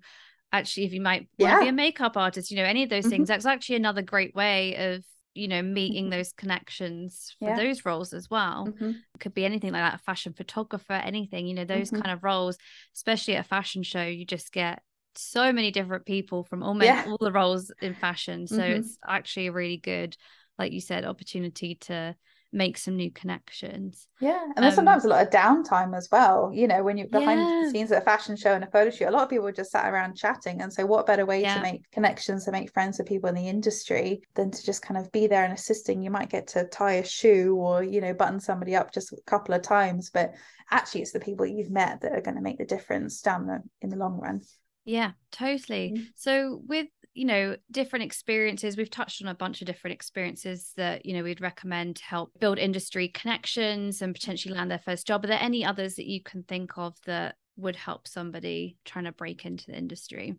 actually 0.54 0.86
if 0.86 0.94
you 0.94 1.02
might 1.02 1.30
yeah. 1.38 1.62
be 1.62 1.68
a 1.68 1.74
makeup 1.74 2.18
artist 2.18 2.52
you 2.52 2.58
know 2.58 2.64
any 2.64 2.84
of 2.84 2.90
those 2.90 3.04
mm-hmm. 3.04 3.12
things 3.12 3.28
that's 3.30 3.46
actually 3.46 3.78
another 3.78 4.02
great 4.02 4.36
way 4.36 4.94
of 4.94 5.06
you 5.34 5.48
know 5.48 5.62
meeting 5.62 6.06
mm-hmm. 6.06 6.18
those 6.18 6.34
connections 6.34 7.36
for 7.40 7.50
yeah. 7.50 7.56
those 7.56 7.86
roles 7.86 8.14
as 8.14 8.30
well 8.30 8.68
mm-hmm. 8.68 8.92
could 9.20 9.34
be 9.34 9.46
anything 9.46 9.72
like 9.72 9.82
that 9.82 10.00
a 10.00 10.04
fashion 10.04 10.34
photographer 10.34 10.94
anything 10.94 11.48
you 11.48 11.54
know 11.54 11.66
those 11.66 11.90
mm-hmm. 11.90 12.02
kind 12.02 12.14
of 12.14 12.24
roles 12.24 12.58
especially 12.96 13.36
at 13.36 13.46
a 13.46 13.48
fashion 13.48 13.84
show 13.84 14.04
you 14.04 14.26
just 14.26 14.52
get 14.52 14.82
so 15.16 15.52
many 15.52 15.72
different 15.72 16.06
people 16.06 16.44
from 16.44 16.64
almost 16.64 16.86
yeah. 16.86 17.06
all 17.08 17.18
the 17.20 17.32
roles 17.32 17.72
in 17.82 17.94
fashion 17.94 18.48
so 18.48 18.58
mm-hmm. 18.58 18.80
it's 18.80 18.98
actually 19.08 19.48
a 19.48 19.52
really 19.52 19.78
good 19.78 20.16
like 20.58 20.72
you 20.72 20.82
said 20.82 21.06
opportunity 21.06 21.76
to 21.76 22.16
make 22.54 22.78
some 22.78 22.96
new 22.96 23.12
connections. 23.12 24.08
Yeah. 24.20 24.44
And 24.56 24.64
there's 24.64 24.74
um, 24.74 24.86
sometimes 24.86 25.06
a 25.06 25.08
lot 25.08 25.26
of 25.26 25.32
downtime 25.32 25.96
as 25.96 26.10
well. 26.12 26.52
You 26.54 26.68
know, 26.68 26.84
when 26.84 26.98
you're 26.98 27.08
behind 27.08 27.40
yeah. 27.40 27.62
the 27.64 27.72
scenes 27.72 27.92
at 27.92 28.02
a 28.02 28.06
fashion 28.06 28.36
show 28.36 28.54
and 28.54 28.64
a 28.64 28.68
photo 28.68 28.90
shoot, 28.90 29.08
a 29.08 29.12
lot 29.12 29.24
of 29.24 29.30
people 29.30 29.52
just 29.52 29.72
sat 29.72 29.92
around 29.92 30.16
chatting. 30.16 30.62
And 30.62 30.72
so, 30.72 30.86
what 30.86 31.06
better 31.06 31.26
way 31.26 31.42
yeah. 31.42 31.56
to 31.56 31.62
make 31.62 31.90
connections, 31.92 32.48
and 32.48 32.54
make 32.54 32.74
friends 32.74 32.98
with 32.98 33.08
people 33.08 33.30
in 33.30 33.36
the 33.36 33.48
industry 33.48 34.22
than 34.36 34.52
to 34.52 34.66
just 34.66 34.82
kind 34.82 34.98
of 34.98 35.12
be 35.12 35.28
there 35.28 35.44
and 35.44 35.54
assisting? 35.54 36.02
You 36.02 36.12
might 36.12 36.30
get 36.30 36.48
to 36.48 36.66
tie 36.66 36.94
a 36.94 37.06
shoe 37.06 37.56
or, 37.56 37.84
you 37.84 38.02
know, 38.02 38.14
button 38.14 38.40
somebody 38.40 38.76
up 38.76 38.94
just 38.94 39.14
a 39.14 39.18
couple 39.26 39.56
of 39.56 39.62
times, 39.62 40.10
but 40.10 40.34
actually, 40.70 41.02
it's 41.02 41.12
the 41.12 41.20
people 41.20 41.46
you've 41.46 41.72
met 41.72 42.02
that 42.02 42.14
are 42.14 42.22
going 42.22 42.36
to 42.36 42.42
make 42.42 42.58
the 42.58 42.66
difference 42.66 43.22
down 43.22 43.48
the 43.48 43.62
in 43.82 43.90
the 43.90 43.98
long 43.98 44.20
run. 44.20 44.42
Yeah, 44.84 45.12
totally. 45.32 45.94
Mm-hmm. 45.96 46.04
So, 46.16 46.62
with 46.68 46.88
you 47.14 47.26
know 47.26 47.56
different 47.70 48.04
experiences 48.04 48.78
we've 48.78 48.90
touched 48.90 49.22
on 49.22 49.28
a 49.28 49.36
bunch 49.36 49.62
of 49.62 49.68
different 49.68 49.94
experiences 49.94 50.72
that 50.78 51.06
you 51.06 51.14
know 51.14 51.24
we'd 51.24 51.42
recommend 51.42 51.98
to 51.98 52.04
help 52.04 52.32
build 52.40 52.58
industry 52.58 53.08
connections 53.08 54.02
and 54.02 54.14
potentially 54.14 54.54
land 54.54 54.72
their 54.72 54.80
first 54.80 55.08
job 55.08 55.24
are 55.24 55.28
there 55.28 55.40
any 55.42 55.66
others 55.66 55.96
that 55.96 56.08
you 56.08 56.22
can 56.22 56.44
think 56.44 56.78
of 56.78 56.96
that 57.06 57.36
would 57.58 57.76
help 57.76 58.08
somebody 58.08 58.78
trying 58.86 59.06
to 59.06 59.12
break 59.12 59.46
into 59.46 59.66
the 59.68 59.78
industry 59.78 60.36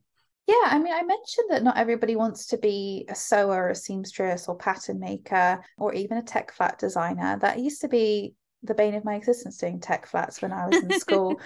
yeah, 0.48 0.70
I 0.70 0.78
mean, 0.80 0.92
I 0.92 1.02
mentioned 1.02 1.46
that 1.50 1.62
not 1.62 1.76
everybody 1.76 2.16
wants 2.16 2.46
to 2.48 2.58
be 2.58 3.06
a 3.08 3.14
sewer, 3.14 3.54
or 3.54 3.70
a 3.70 3.74
seamstress, 3.76 4.48
or 4.48 4.56
pattern 4.56 4.98
maker, 4.98 5.62
or 5.78 5.94
even 5.94 6.18
a 6.18 6.22
tech 6.22 6.52
flat 6.52 6.78
designer. 6.78 7.38
That 7.40 7.60
used 7.60 7.80
to 7.82 7.88
be 7.88 8.34
the 8.64 8.74
bane 8.74 8.94
of 8.94 9.04
my 9.04 9.14
existence 9.14 9.56
doing 9.58 9.80
tech 9.80 10.04
flats 10.04 10.42
when 10.42 10.52
I 10.52 10.66
was 10.66 10.82
in 10.82 10.90
school. 10.98 11.40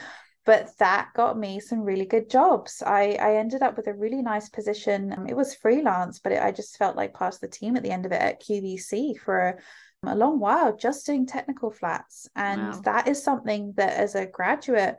But 0.46 0.70
that 0.78 1.08
got 1.14 1.36
me 1.36 1.58
some 1.58 1.80
really 1.80 2.06
good 2.06 2.30
jobs. 2.30 2.82
I, 2.86 3.18
I 3.20 3.36
ended 3.36 3.62
up 3.62 3.76
with 3.76 3.88
a 3.88 3.94
really 3.94 4.22
nice 4.22 4.48
position. 4.48 5.12
Um, 5.12 5.26
it 5.26 5.36
was 5.36 5.56
freelance, 5.56 6.20
but 6.20 6.30
it, 6.32 6.40
I 6.40 6.52
just 6.52 6.78
felt 6.78 6.96
like 6.96 7.12
part 7.12 7.34
of 7.34 7.40
the 7.40 7.48
team 7.48 7.76
at 7.76 7.82
the 7.82 7.90
end 7.90 8.06
of 8.06 8.12
it 8.12 8.22
at 8.22 8.42
QVC 8.42 9.18
for 9.18 9.38
a, 9.38 9.56
a 10.04 10.14
long 10.14 10.38
while, 10.38 10.76
just 10.76 11.04
doing 11.04 11.26
technical 11.26 11.72
flats. 11.72 12.28
And 12.36 12.62
wow. 12.62 12.80
that 12.84 13.08
is 13.08 13.22
something 13.22 13.74
that 13.76 13.94
as 13.98 14.14
a 14.14 14.24
graduate, 14.24 14.96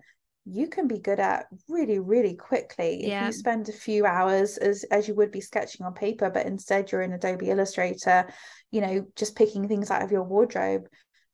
you 0.49 0.67
can 0.67 0.87
be 0.87 0.99
good 0.99 1.19
at 1.19 1.47
really 1.67 1.99
really 1.99 2.33
quickly 2.33 3.05
yeah. 3.05 3.21
if 3.21 3.27
you 3.27 3.33
spend 3.33 3.67
a 3.67 3.73
few 3.73 4.05
hours 4.05 4.57
as 4.57 4.85
as 4.85 5.05
you 5.05 5.13
would 5.13 5.29
be 5.29 5.41
sketching 5.41 5.85
on 5.85 5.93
paper 5.93 6.29
but 6.29 6.45
instead 6.45 6.89
you're 6.89 7.01
in 7.01 7.11
adobe 7.11 7.49
illustrator 7.49 8.25
you 8.71 8.79
know 8.79 9.05
just 9.17 9.35
picking 9.35 9.67
things 9.67 9.91
out 9.91 10.01
of 10.01 10.09
your 10.09 10.23
wardrobe 10.23 10.87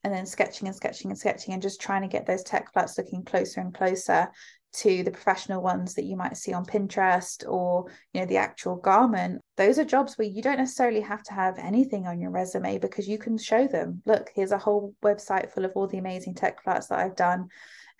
and 0.04 0.12
then 0.12 0.26
sketching 0.26 0.68
and 0.68 0.76
sketching 0.76 1.10
and 1.10 1.18
sketching 1.18 1.54
and 1.54 1.62
just 1.62 1.80
trying 1.80 2.02
to 2.02 2.08
get 2.08 2.26
those 2.26 2.42
tech 2.42 2.72
flats 2.72 2.98
looking 2.98 3.24
closer 3.24 3.60
and 3.60 3.74
closer 3.74 4.28
to 4.74 5.04
the 5.04 5.10
professional 5.10 5.62
ones 5.62 5.94
that 5.94 6.04
you 6.04 6.16
might 6.16 6.36
see 6.36 6.52
on 6.52 6.66
Pinterest 6.66 7.48
or 7.48 7.86
you 8.12 8.20
know 8.20 8.26
the 8.26 8.36
actual 8.36 8.76
garment. 8.76 9.40
Those 9.56 9.78
are 9.78 9.84
jobs 9.84 10.18
where 10.18 10.28
you 10.28 10.42
don't 10.42 10.58
necessarily 10.58 11.00
have 11.00 11.22
to 11.24 11.32
have 11.32 11.58
anything 11.58 12.06
on 12.06 12.20
your 12.20 12.30
resume 12.30 12.78
because 12.78 13.08
you 13.08 13.16
can 13.16 13.38
show 13.38 13.66
them. 13.66 14.02
Look 14.04 14.30
here's 14.34 14.52
a 14.52 14.58
whole 14.58 14.94
website 15.02 15.50
full 15.50 15.64
of 15.64 15.72
all 15.74 15.86
the 15.86 15.98
amazing 15.98 16.34
tech 16.34 16.62
flats 16.62 16.88
that 16.88 16.98
I've 16.98 17.16
done. 17.16 17.48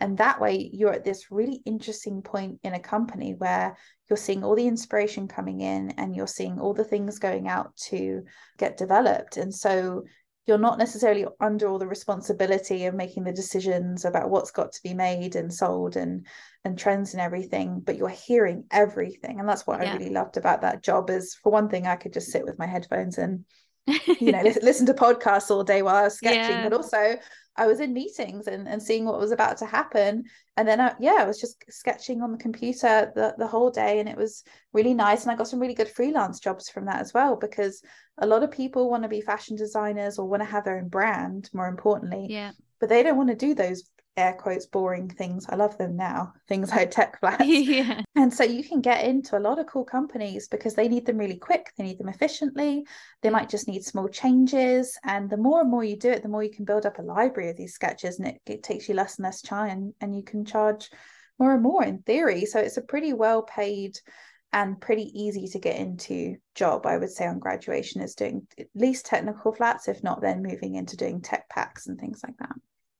And 0.01 0.19
that 0.19 0.41
way 0.41 0.71
you're 0.73 0.93
at 0.93 1.05
this 1.05 1.31
really 1.31 1.63
interesting 1.65 2.21
point 2.21 2.59
in 2.65 2.75
a 2.75 2.81
company 2.81 3.35
where 3.39 3.77
you're 4.11 4.17
seeing 4.17 4.43
all 4.43 4.57
the 4.57 4.67
inspiration 4.67 5.29
coming 5.29 5.61
in 5.61 5.93
and 5.93 6.17
you're 6.17 6.27
seeing 6.27 6.59
all 6.59 6.75
the 6.75 6.85
things 6.85 7.21
going 7.21 7.47
out 7.47 7.77
to 7.77 8.25
get 8.59 8.77
developed. 8.77 9.37
And 9.37 9.55
so 9.55 10.03
you're 10.47 10.59
not 10.59 10.79
necessarily 10.79 11.27
under 11.41 11.69
all 11.69 11.79
the 11.79 11.87
responsibility 11.87 12.85
of 12.85 12.95
making 12.95 13.25
the 13.25 13.33
decisions 13.33 14.05
about 14.05 14.31
what's 14.31 14.51
got 14.51 14.73
to 14.73 14.83
be 14.83 14.95
made 14.95 15.37
and 15.37 15.53
sold 15.53 15.97
and 15.97 16.27
and 16.65 16.79
trends 16.79 17.13
and 17.13 17.21
everything 17.21 17.81
but 17.81 17.97
you're 17.97 18.09
hearing 18.09 18.65
everything 18.71 19.41
and 19.41 19.49
that's 19.49 19.67
what 19.67 19.81
yeah. 19.81 19.93
i 19.93 19.97
really 19.97 20.11
loved 20.11 20.37
about 20.37 20.63
that 20.63 20.83
job 20.83 21.11
is 21.11 21.35
for 21.43 21.51
one 21.51 21.69
thing 21.69 21.87
i 21.87 21.97
could 21.97 22.13
just 22.13 22.31
sit 22.31 22.45
with 22.45 22.59
my 22.59 22.67
headphones 22.67 23.19
and 23.19 23.45
you 23.87 24.33
know 24.33 24.43
listen, 24.43 24.65
listen 24.65 24.87
to 24.87 24.95
podcasts 24.95 25.51
all 25.51 25.65
day 25.65 25.83
while 25.83 25.97
i 25.97 26.03
was 26.03 26.17
sketching 26.17 26.57
yeah. 26.57 26.69
but 26.69 26.77
also 26.77 27.17
I 27.57 27.67
was 27.67 27.81
in 27.81 27.93
meetings 27.93 28.47
and, 28.47 28.67
and 28.67 28.83
seeing 28.83 29.05
what 29.05 29.19
was 29.19 29.31
about 29.31 29.59
to 29.59 29.67
happen. 29.67 30.25
And 30.57 30.67
then, 30.67 30.81
I, 30.81 30.95
yeah, 30.99 31.17
I 31.19 31.25
was 31.25 31.41
just 31.41 31.65
sketching 31.69 32.21
on 32.21 32.33
the 32.33 32.39
computer 32.39 33.13
the, 33.15 33.35
the 33.39 33.47
whole 33.47 33.71
day. 33.71 34.01
And 34.01 34.09
it 34.09 34.17
was 34.17 34.43
really 34.73 34.95
nice. 34.95 35.23
And 35.23 35.31
I 35.31 35.37
got 35.37 35.49
some 35.49 35.61
really 35.61 35.75
good 35.75 35.89
freelance 35.89 36.41
jobs 36.41 36.69
from 36.69 36.87
that 36.87 37.01
as 37.01 37.15
well, 37.15 37.37
because 37.37 37.83
a 38.19 38.27
lot 38.27 38.43
of 38.43 38.51
people 38.51 38.91
want 38.91 39.05
to 39.05 39.09
be 39.09 39.21
fashion 39.21 39.57
designers 39.57 40.19
or 40.19 40.27
want 40.27 40.43
to 40.43 40.49
have 40.49 40.65
their 40.65 40.79
own 40.79 40.89
brand, 40.89 41.49
more 41.53 41.69
importantly. 41.69 42.27
Yeah. 42.29 42.53
But 42.81 42.89
they 42.89 43.03
don't 43.03 43.17
want 43.17 43.31
to 43.31 43.37
do 43.37 43.55
those 43.55 43.89
air 44.17 44.35
quotes 44.35 44.67
boring 44.67 45.09
things. 45.09 45.47
I 45.49 45.57
love 45.57 45.77
them 45.79 45.97
now, 45.97 46.33
things 46.49 46.71
like 46.71 46.91
tech 46.91 47.19
flats. 47.21 47.45
yeah. 47.45 48.03
And 48.17 48.33
so 48.33 48.45
you 48.45 48.63
can 48.63 48.81
get 48.81 49.05
into 49.05 49.37
a 49.37 49.41
lot 49.41 49.59
of 49.59 49.67
cool 49.67 49.85
companies 49.85 50.49
because 50.49 50.75
they 50.75 50.89
need 50.89 51.07
them 51.07 51.19
really 51.19 51.37
quick, 51.37 51.73
they 51.77 51.85
need 51.85 51.99
them 51.99 52.09
efficiently, 52.09 52.87
they 53.23 53.31
might 53.31 53.49
just 53.49 53.69
need 53.69 53.85
small 53.85 54.09
changes. 54.09 54.99
And 55.05 55.29
the 55.29 55.37
more 55.37 55.61
and 55.61 55.71
more 55.71 55.85
you 55.85 55.97
do 55.97 56.11
it, 56.11 56.23
the 56.23 56.29
more 56.29 56.43
you 56.43 56.51
can 56.51 56.65
build 56.65 56.87
up 56.87 56.99
a 56.99 57.03
library 57.03 57.51
of 57.51 57.57
these 57.57 57.75
sketches 57.75 58.19
and 58.19 58.29
it, 58.29 58.41
it 58.47 58.63
takes 58.63 58.89
you 58.89 58.95
less 58.95 59.19
and 59.19 59.25
less 59.25 59.43
time 59.43 59.95
and 60.01 60.15
you 60.15 60.23
can 60.23 60.45
charge 60.45 60.91
more 61.39 61.55
and 61.55 61.63
more 61.63 61.85
in 61.85 61.99
theory. 62.03 62.45
So 62.47 62.61
it's 62.61 62.77
a 62.77 62.83
pretty 62.83 63.13
well 63.13 63.43
paid 63.43 63.99
and 64.53 64.81
pretty 64.81 65.11
easy 65.21 65.49
to 65.49 65.59
get 65.59 65.77
into 65.77 66.37
job 66.55 66.87
i 66.87 66.97
would 66.97 67.11
say 67.11 67.27
on 67.27 67.41
graduation 67.41 68.01
is 68.01 68.15
doing 68.15 68.47
at 68.57 68.69
least 68.77 69.05
technical 69.05 69.53
flats 69.53 69.89
if 69.89 70.01
not 70.05 70.23
then 70.23 70.45
moving 70.45 70.77
into 70.77 70.97
doing 70.97 71.21
tech 71.21 71.49
packs 71.49 71.89
and 71.89 71.99
things 71.99 72.21
like 72.25 72.37
that 72.39 72.55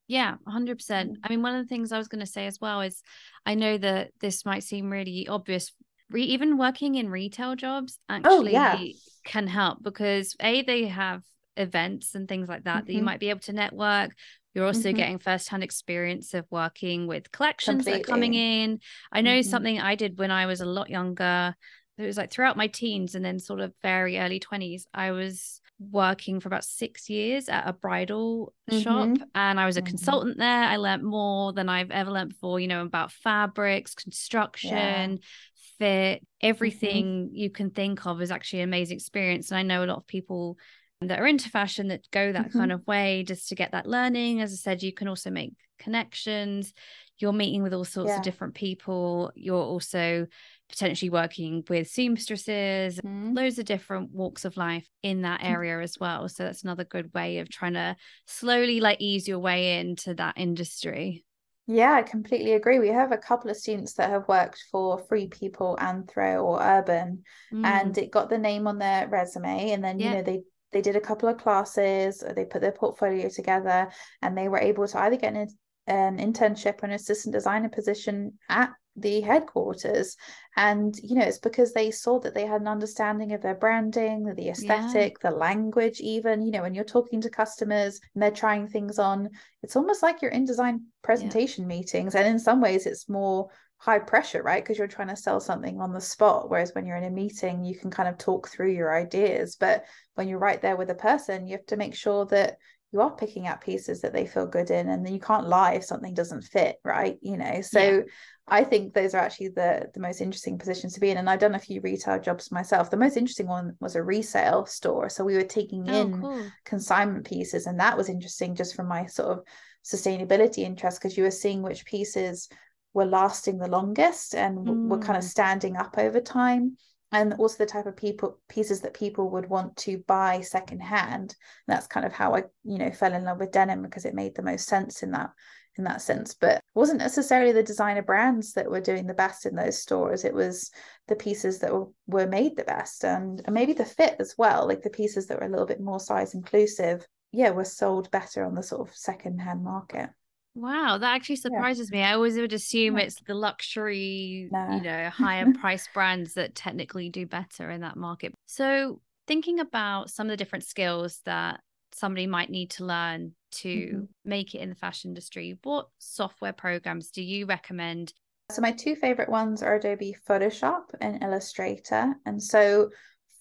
yeah, 0.07 0.35
100%. 0.47 0.77
Mm. 0.77 1.15
I 1.23 1.29
mean, 1.29 1.43
one 1.43 1.55
of 1.55 1.65
the 1.65 1.69
things 1.69 1.93
I 1.93 1.99
was 1.99 2.09
going 2.09 2.25
to 2.25 2.31
say 2.31 2.47
as 2.47 2.61
well 2.61 2.81
is 2.81 3.03
I 3.47 3.55
know 3.55 3.79
that 3.79 4.11
this 4.21 4.45
might 4.45 4.63
seem 4.63 4.91
really 4.91 5.27
obvious. 5.29 5.73
Re- 6.11 6.23
even 6.23 6.59
working 6.59 6.97
in 6.97 7.09
retail 7.09 7.57
jobs 7.57 7.99
actually 8.09 8.57
oh, 8.57 8.77
yeah. 8.77 8.79
can 9.25 9.47
help 9.47 9.83
because 9.83 10.37
A, 10.41 10.63
they 10.63 10.87
have 10.87 11.23
events 11.57 12.15
and 12.15 12.29
things 12.29 12.49
like 12.49 12.65
that 12.65 12.79
mm-hmm. 12.79 12.87
that 12.87 12.93
you 12.93 12.99
mm-hmm. 12.99 13.07
might 13.07 13.21
be 13.21 13.31
able 13.31 13.41
to 13.41 13.53
network. 13.53 14.11
You're 14.55 14.67
also 14.67 14.89
mm-hmm. 14.89 14.97
getting 14.97 15.19
firsthand 15.19 15.65
experience 15.65 16.35
of 16.35 16.47
working 16.51 17.07
with 17.07 17.33
collections 17.33 17.85
Completely. 17.85 18.03
that 18.03 18.09
are 18.09 18.13
coming 18.13 18.35
in. 18.35 18.81
I 19.11 19.21
know 19.21 19.39
mm-hmm. 19.39 19.49
something 19.49 19.81
I 19.81 19.95
did 19.95 20.19
when 20.19 20.31
I 20.31 20.47
was 20.47 20.61
a 20.61 20.67
lot 20.67 20.91
younger. 20.91 21.55
It 21.97 22.05
was 22.05 22.17
like 22.17 22.31
throughout 22.31 22.57
my 22.57 22.67
teens 22.67 23.15
and 23.15 23.25
then 23.25 23.39
sort 23.39 23.61
of 23.61 23.73
very 23.83 24.19
early 24.19 24.41
20s. 24.41 24.85
I 24.93 25.13
was 25.13 25.61
working 25.79 26.41
for 26.41 26.49
about 26.49 26.65
six 26.65 27.11
years 27.11 27.49
at 27.49 27.67
a 27.67 27.73
bridal 27.73 28.53
mm-hmm. 28.71 28.81
shop 28.81 29.29
and 29.35 29.59
I 29.59 29.67
was 29.67 29.77
a 29.77 29.81
mm-hmm. 29.81 29.89
consultant 29.89 30.39
there. 30.39 30.65
I 30.65 30.77
learned 30.77 31.03
more 31.03 31.53
than 31.53 31.69
I've 31.69 31.91
ever 31.91 32.11
learned 32.11 32.31
before, 32.31 32.61
you 32.61 32.69
know, 32.69 32.83
about 32.83 33.13
fabrics, 33.13 33.95
construction, 33.95 35.21
yeah. 35.21 36.17
fit, 36.19 36.27
everything 36.41 37.27
mm-hmm. 37.27 37.35
you 37.35 37.51
can 37.51 37.71
think 37.71 38.07
of 38.07 38.23
is 38.23 38.31
actually 38.31 38.61
an 38.61 38.69
amazing 38.69 38.97
experience. 38.97 39.51
And 39.51 39.59
I 39.59 39.63
know 39.63 39.85
a 39.85 39.87
lot 39.87 39.99
of 39.99 40.07
people 40.07 40.57
that 41.01 41.21
are 41.21 41.27
into 41.27 41.51
fashion 41.51 41.89
that 41.89 42.09
go 42.11 42.33
that 42.33 42.53
kind 42.53 42.71
mm-hmm. 42.71 42.81
of 42.81 42.87
way 42.87 43.25
just 43.27 43.49
to 43.49 43.55
get 43.55 43.73
that 43.73 43.87
learning. 43.87 44.41
As 44.41 44.53
I 44.53 44.57
said, 44.57 44.83
you 44.83 44.93
can 44.93 45.09
also 45.09 45.31
make 45.31 45.53
connections. 45.79 46.73
You're 47.19 47.33
meeting 47.33 47.63
with 47.63 47.75
all 47.75 47.85
sorts 47.85 48.11
yeah. 48.11 48.19
of 48.19 48.23
different 48.23 48.55
people. 48.55 49.33
You're 49.35 49.57
also 49.57 50.27
potentially 50.75 51.11
working 51.11 51.65
with 51.69 51.89
seamstresses, 51.89 53.01
mm. 53.01 53.37
loads 53.37 53.59
of 53.59 53.65
different 53.65 54.11
walks 54.11 54.45
of 54.45 54.57
life 54.57 54.89
in 55.03 55.23
that 55.23 55.41
mm. 55.41 55.49
area 55.49 55.81
as 55.81 55.99
well. 56.01 56.29
So 56.29 56.43
that's 56.43 56.65
another 56.65 56.85
good 56.85 57.15
way 57.15 57.39
of 57.39 57.49
trying 57.49 57.75
to 57.75 57.97
slowly 58.27 58.81
like 58.81 59.01
ease 59.01 59.29
your 59.29 59.39
way 59.39 59.79
into 59.79 60.15
that 60.15 60.35
industry. 60.37 61.25
Yeah, 61.67 61.93
I 61.95 62.03
completely 62.03 62.53
agree. 62.53 62.79
We 62.79 62.89
have 62.89 63.13
a 63.13 63.17
couple 63.17 63.51
of 63.51 63.57
students 63.57 63.95
that 63.95 64.11
have 64.11 64.29
worked 64.29 64.63
for 64.71 64.99
Free 65.09 65.29
People, 65.29 65.79
Anthro, 65.81 66.45
or 66.45 66.61
Urban, 66.61 67.23
mm. 67.53 67.65
and 67.65 67.97
it 67.97 68.11
got 68.11 68.29
the 68.29 68.37
name 68.37 68.67
on 68.67 68.79
their 68.79 69.09
resume. 69.09 69.71
And 69.71 69.83
then, 69.83 69.99
yeah. 69.99 70.11
you 70.11 70.17
know, 70.17 70.23
they 70.23 70.43
they 70.73 70.83
did 70.83 70.97
a 70.97 71.01
couple 71.01 71.29
of 71.29 71.39
classes, 71.39 72.23
they 72.35 72.45
put 72.45 72.61
their 72.61 72.73
portfolio 72.73 73.29
together, 73.29 73.89
and 74.21 74.37
they 74.37 74.49
were 74.49 74.59
able 74.59 74.89
to 74.89 74.99
either 74.99 75.17
get 75.17 75.35
an, 75.35 75.49
an 75.87 76.19
internship 76.19 76.83
or 76.83 76.87
an 76.87 76.93
assistant 76.93 77.33
designer 77.33 77.69
position 77.69 78.33
at 78.49 78.73
the 78.97 79.21
headquarters 79.21 80.17
and 80.57 80.97
you 81.03 81.17
know 81.17 81.25
it's 81.25 81.39
because 81.39 81.73
they 81.73 81.91
saw 81.91 82.21
that 82.21 82.35
they 82.35 82.47
had 82.47 82.61
an 82.61 82.69
understanding 82.69 83.33
of 83.33 83.43
their 83.43 83.55
branding 83.55 84.33
the 84.37 84.49
aesthetic 84.49 85.17
yeah. 85.23 85.31
the 85.31 85.37
language 85.37 86.01
even 86.01 86.43
you 86.43 86.53
know 86.53 86.63
when 86.63 86.75
you're 86.75 86.85
talking 86.85 87.21
to 87.21 87.29
customers 87.29 88.01
and 88.15 88.23
they're 88.23 88.31
trying 88.31 88.69
things 88.69 88.99
on 88.99 89.29
it's 89.63 89.77
almost 89.77 90.03
like 90.03 90.23
you're 90.23 90.31
in 90.31 90.45
design 90.45 90.81
presentation 91.03 91.65
yeah. 91.65 91.77
meetings 91.77 92.15
and 92.15 92.27
in 92.27 92.39
some 92.39 92.61
ways 92.61 92.87
it's 92.87 93.09
more 93.09 93.49
high 93.79 93.99
pressure 93.99 94.43
right 94.43 94.63
because 94.63 94.79
you're 94.79 94.87
trying 94.87 95.09
to 95.09 95.17
sell 95.17 95.41
something 95.41 95.81
on 95.81 95.93
the 95.93 96.01
spot 96.01 96.49
whereas 96.49 96.73
when 96.75 96.87
you're 96.87 96.97
in 96.97 97.05
a 97.05 97.11
meeting 97.11 97.65
you 97.65 97.77
can 97.77 97.91
kind 97.91 98.09
of 98.09 98.17
talk 98.17 98.49
through 98.49 98.71
your 98.71 98.97
ideas 98.97 99.57
but 99.57 99.85
when 100.15 100.29
you're 100.29 100.39
right 100.39 100.63
there 100.63 100.77
with 100.77 100.91
a 100.91 100.95
person 100.95 101.47
you 101.47 101.57
have 101.57 101.67
to 101.67 101.77
make 101.77 101.95
sure 101.95 102.25
that 102.27 102.57
you 102.95 103.01
are 103.01 103.11
picking 103.11 103.49
out 103.49 103.61
pieces 103.61 104.01
that 104.01 104.13
they 104.13 104.25
feel 104.25 104.47
good 104.47 104.71
in 104.71 104.89
and 104.89 105.05
then 105.05 105.13
you 105.13 105.19
can't 105.19 105.49
lie 105.49 105.73
if 105.73 105.85
something 105.85 106.15
doesn't 106.15 106.43
fit 106.43 106.77
right 106.85 107.19
you 107.21 107.37
know 107.37 107.61
so 107.61 107.81
yeah. 107.81 108.01
i 108.47 108.63
think 108.63 108.95
those 108.95 109.15
are 109.15 109.21
actually 109.21 109.49
the 109.49 109.91
the 109.93 110.01
most 110.01 110.21
interesting 110.21 110.57
positions 110.57 110.95
to 110.95 111.01
be 111.01 111.11
in 111.11 111.17
and 111.17 111.29
i've 111.29 111.41
done 111.41 111.57
a 111.57 111.59
few 111.59 111.81
retail 111.81 112.21
jobs 112.21 112.53
myself 112.53 112.91
the 112.91 112.97
most 112.97 113.17
interesting 113.17 113.49
one 113.49 113.75
was 113.81 113.97
a 113.97 114.03
resale 114.03 114.65
store 114.65 115.09
so 115.09 115.25
we 115.25 115.35
were 115.35 115.43
taking 115.43 115.91
oh, 115.91 116.01
in 116.01 116.21
cool. 116.21 116.47
consignment 116.65 117.27
pieces 117.27 117.67
and 117.67 117.81
that 117.81 117.97
was 117.97 118.09
interesting 118.09 118.55
just 118.55 118.77
from 118.77 118.87
my 118.87 119.05
sort 119.07 119.29
of 119.29 119.45
sustainability 119.85 120.59
interest 120.59 121.01
because 121.01 121.17
you 121.17 121.25
were 121.25 121.31
seeing 121.33 121.63
which 121.63 121.85
pieces 121.85 122.49
were 122.95 123.05
lasting 123.05 123.59
the 123.59 123.69
longest 123.69 124.37
and 124.37 124.59
mm. 124.59 124.89
were 124.89 124.99
kind 124.99 125.19
of 125.19 125.25
mm. 125.25 125.29
standing 125.29 125.77
up 125.77 125.99
over 125.99 126.21
time 126.21 126.77
and 127.15 127.33
also 127.35 127.59
the 127.59 127.67
type 127.67 127.87
of 127.87 127.97
people 127.97 128.39
pieces 128.49 128.81
that 128.81 128.93
people 128.93 129.31
would 129.31 129.49
want 129.49 129.77
to 129.77 130.03
buy 130.07 130.41
secondhand. 130.41 131.35
That's 131.69 131.87
kind 131.87 132.05
of 132.05 132.13
how 132.13 132.35
i 132.35 132.43
you 132.65 132.79
know 132.79 132.91
fell 132.91 133.15
in 133.15 133.25
love 133.25 133.39
with 133.39 133.53
denim 133.53 133.83
because 133.83 134.05
it 134.05 134.15
made 134.15 134.35
the 134.35 134.43
most 134.43 134.67
sense 134.67 135.03
in 135.03 135.13
that 135.13 135.31
in 135.79 135.85
that 135.85 136.03
sense. 136.03 136.35
But 136.35 136.61
wasn't 136.75 136.99
necessarily 136.99 137.53
the 137.53 137.63
designer 137.63 138.03
brands 138.03 138.53
that 138.55 138.71
were 138.71 138.81
doing 138.81 139.07
the 139.07 139.15
best 139.15 139.47
in 139.47 139.55
those 139.55 139.81
stores. 139.81 140.25
It 140.25 140.35
was 140.35 140.71
the 141.07 141.17
pieces 141.17 141.61
that 141.61 141.73
were, 141.73 141.87
were 142.07 142.27
made 142.27 142.57
the 142.57 142.65
best 142.65 143.05
and, 143.05 143.41
and 143.45 143.55
maybe 143.55 143.73
the 143.73 143.85
fit 143.85 144.17
as 144.19 144.35
well 144.37 144.67
like 144.67 144.83
the 144.83 144.91
pieces 144.91 145.27
that 145.27 145.39
were 145.39 145.47
a 145.47 145.51
little 145.51 145.67
bit 145.67 145.81
more 145.81 146.01
size 146.01 146.35
inclusive 146.35 147.07
yeah 147.33 147.51
were 147.51 147.65
sold 147.65 148.11
better 148.11 148.45
on 148.45 148.55
the 148.55 148.63
sort 148.63 148.89
of 148.89 148.95
secondhand 148.95 149.63
market 149.63 150.09
Wow, 150.55 150.99
that 150.99 151.15
actually 151.15 151.37
surprises 151.37 151.91
yeah. 151.91 151.99
me. 151.99 152.05
I 152.05 152.15
always 152.15 152.37
would 152.37 152.53
assume 152.53 152.97
yeah. 152.97 153.05
it's 153.05 153.21
the 153.27 153.35
luxury, 153.35 154.49
nah. 154.53 154.77
you 154.77 154.83
know, 154.83 155.11
higher 155.11 155.53
price 155.61 155.89
brands 155.93 156.35
that 156.35 156.55
technically 156.55 157.11
do 157.11 157.27
better 157.27 157.71
in 157.71 157.81
that 157.81 157.97
market. 157.97 158.35
So, 158.47 159.01
thinking 159.27 159.59
about 159.59 160.11
some 160.11 160.27
of 160.27 160.31
the 160.31 160.37
different 160.37 160.65
skills 160.65 161.21
that 161.25 161.61
somebody 161.93 162.27
might 162.27 162.51
need 162.51 162.71
to 162.71 162.85
learn 162.85 163.33
to 163.51 163.69
mm-hmm. 163.69 164.05
make 164.25 164.55
it 164.55 164.59
in 164.59 164.69
the 164.69 164.75
fashion 164.75 165.11
industry, 165.11 165.59
what 165.65 165.89
software 165.99 166.53
programs 166.53 167.11
do 167.11 167.23
you 167.23 167.47
recommend? 167.47 168.13
So, 168.53 168.63
my 168.63 168.73
two 168.73 168.95
favorite 168.95 169.29
ones 169.29 169.61
are 169.63 169.75
Adobe 169.75 170.17
Photoshop 170.29 170.83
and 171.01 171.23
Illustrator. 171.23 172.15
And 172.27 172.41
so, 172.41 172.91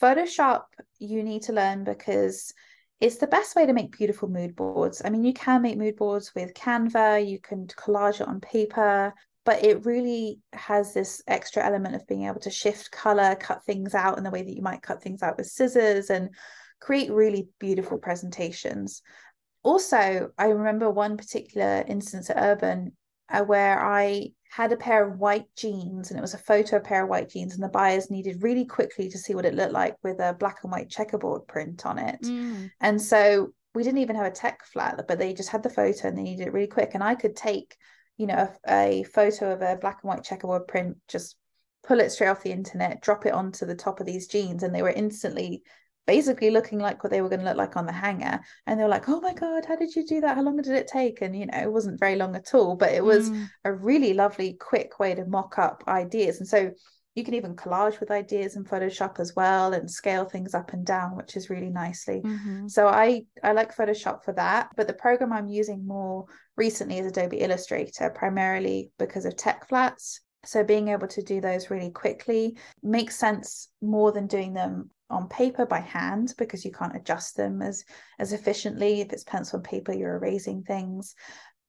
Photoshop, 0.01 0.63
you 0.97 1.21
need 1.21 1.43
to 1.43 1.53
learn 1.53 1.83
because 1.83 2.53
it's 3.03 3.17
the 3.17 3.27
best 3.27 3.53
way 3.53 3.65
to 3.65 3.73
make 3.73 3.97
beautiful 3.97 4.29
mood 4.29 4.55
boards. 4.55 5.01
I 5.03 5.09
mean, 5.09 5.25
you 5.25 5.33
can 5.33 5.61
make 5.61 5.77
mood 5.77 5.97
boards 5.97 6.33
with 6.33 6.53
Canva, 6.53 7.29
you 7.29 7.37
can 7.37 7.67
collage 7.67 8.21
it 8.21 8.27
on 8.29 8.39
paper, 8.39 9.13
but 9.43 9.61
it 9.61 9.85
really 9.85 10.39
has 10.53 10.93
this 10.93 11.21
extra 11.27 11.65
element 11.65 11.95
of 11.95 12.07
being 12.07 12.23
able 12.27 12.39
to 12.39 12.49
shift 12.49 12.91
color, 12.91 13.35
cut 13.35 13.61
things 13.65 13.93
out 13.93 14.17
in 14.17 14.23
the 14.23 14.29
way 14.29 14.41
that 14.41 14.55
you 14.55 14.61
might 14.61 14.81
cut 14.81 15.03
things 15.03 15.21
out 15.21 15.35
with 15.35 15.47
scissors 15.47 16.09
and 16.09 16.29
create 16.79 17.11
really 17.11 17.49
beautiful 17.59 17.97
presentations. 17.97 19.01
Also, 19.63 20.29
I 20.37 20.45
remember 20.45 20.89
one 20.89 21.17
particular 21.17 21.83
instance 21.85 22.29
at 22.29 22.37
Urban 22.39 22.93
uh, 23.29 23.43
where 23.43 23.79
I 23.79 24.31
had 24.53 24.71
a 24.71 24.77
pair 24.77 25.07
of 25.07 25.17
white 25.17 25.47
jeans 25.57 26.11
and 26.11 26.17
it 26.17 26.21
was 26.21 26.35
a 26.35 26.39
photo 26.39 26.75
of 26.75 26.83
a 26.83 26.85
pair 26.85 27.03
of 27.03 27.09
white 27.09 27.29
jeans 27.29 27.55
and 27.55 27.63
the 27.63 27.69
buyers 27.69 28.11
needed 28.11 28.43
really 28.43 28.65
quickly 28.65 29.09
to 29.09 29.17
see 29.17 29.33
what 29.33 29.45
it 29.45 29.55
looked 29.55 29.73
like 29.73 29.95
with 30.03 30.19
a 30.19 30.33
black 30.33 30.59
and 30.61 30.71
white 30.71 30.89
checkerboard 30.89 31.47
print 31.47 31.87
on 31.87 31.97
it 31.97 32.21
mm. 32.21 32.69
and 32.79 33.01
so 33.01 33.51
we 33.73 33.81
didn't 33.81 33.97
even 33.97 34.15
have 34.15 34.27
a 34.27 34.31
tech 34.31 34.63
flat 34.65 35.03
but 35.07 35.17
they 35.17 35.33
just 35.33 35.49
had 35.49 35.63
the 35.63 35.71
photo 35.71 36.07
and 36.07 36.15
they 36.15 36.21
needed 36.21 36.45
it 36.45 36.53
really 36.53 36.67
quick 36.67 36.91
and 36.93 37.03
i 37.03 37.15
could 37.15 37.35
take 37.35 37.75
you 38.17 38.27
know 38.27 38.47
a, 38.67 38.99
a 39.01 39.03
photo 39.05 39.51
of 39.53 39.63
a 39.63 39.75
black 39.77 39.99
and 40.03 40.09
white 40.09 40.23
checkerboard 40.23 40.67
print 40.67 40.97
just 41.07 41.35
pull 41.83 41.99
it 41.99 42.11
straight 42.11 42.27
off 42.27 42.43
the 42.43 42.51
internet 42.51 43.01
drop 43.01 43.25
it 43.25 43.33
onto 43.33 43.65
the 43.65 43.73
top 43.73 43.99
of 43.99 44.05
these 44.05 44.27
jeans 44.27 44.61
and 44.61 44.73
they 44.73 44.83
were 44.83 44.89
instantly 44.89 45.63
basically 46.05 46.51
looking 46.51 46.79
like 46.79 47.03
what 47.03 47.11
they 47.11 47.21
were 47.21 47.29
going 47.29 47.39
to 47.39 47.45
look 47.45 47.57
like 47.57 47.77
on 47.77 47.85
the 47.85 47.91
hanger 47.91 48.39
and 48.67 48.79
they 48.79 48.83
were 48.83 48.89
like 48.89 49.07
oh 49.07 49.21
my 49.21 49.33
god 49.33 49.65
how 49.65 49.75
did 49.75 49.95
you 49.95 50.05
do 50.05 50.21
that? 50.21 50.35
How 50.35 50.43
long 50.43 50.57
did 50.57 50.73
it 50.73 50.87
take? 50.87 51.21
And 51.21 51.35
you 51.35 51.45
know 51.45 51.57
it 51.57 51.71
wasn't 51.71 51.99
very 51.99 52.15
long 52.15 52.35
at 52.35 52.53
all 52.53 52.75
but 52.75 52.93
it 52.93 53.03
was 53.03 53.29
mm. 53.29 53.47
a 53.63 53.73
really 53.73 54.13
lovely 54.13 54.53
quick 54.59 54.99
way 54.99 55.15
to 55.15 55.25
mock 55.25 55.57
up 55.57 55.83
ideas. 55.87 56.39
And 56.39 56.47
so 56.47 56.71
you 57.15 57.23
can 57.23 57.35
even 57.35 57.55
collage 57.55 57.99
with 57.99 58.09
ideas 58.09 58.55
in 58.55 58.63
photoshop 58.63 59.19
as 59.19 59.35
well 59.35 59.73
and 59.73 59.89
scale 59.89 60.25
things 60.25 60.55
up 60.55 60.73
and 60.73 60.85
down 60.85 61.15
which 61.15 61.35
is 61.35 61.49
really 61.49 61.69
nicely. 61.69 62.21
Mm-hmm. 62.23 62.67
so 62.67 62.87
i 62.87 63.23
i 63.43 63.51
like 63.51 63.75
photoshop 63.75 64.23
for 64.23 64.33
that 64.33 64.69
but 64.75 64.87
the 64.87 64.93
program 64.93 65.31
i'm 65.31 65.47
using 65.47 65.85
more 65.85 66.25
recently 66.57 66.97
is 66.97 67.05
adobe 67.05 67.37
illustrator 67.37 68.09
primarily 68.09 68.91
because 68.99 69.25
of 69.25 69.35
tech 69.35 69.67
flats. 69.67 70.21
So 70.45 70.63
being 70.63 70.89
able 70.89 71.07
to 71.07 71.21
do 71.21 71.39
those 71.39 71.69
really 71.69 71.91
quickly 71.91 72.57
makes 72.81 73.15
sense 73.15 73.69
more 73.81 74.11
than 74.11 74.27
doing 74.27 74.53
them 74.53 74.89
on 75.13 75.29
paper 75.29 75.65
by 75.65 75.79
hand 75.79 76.33
because 76.37 76.65
you 76.65 76.71
can't 76.71 76.95
adjust 76.95 77.37
them 77.37 77.61
as 77.61 77.83
as 78.19 78.33
efficiently. 78.33 79.01
If 79.01 79.13
it's 79.13 79.23
pencil 79.23 79.57
and 79.57 79.65
paper 79.65 79.93
you're 79.93 80.15
erasing 80.15 80.63
things. 80.63 81.15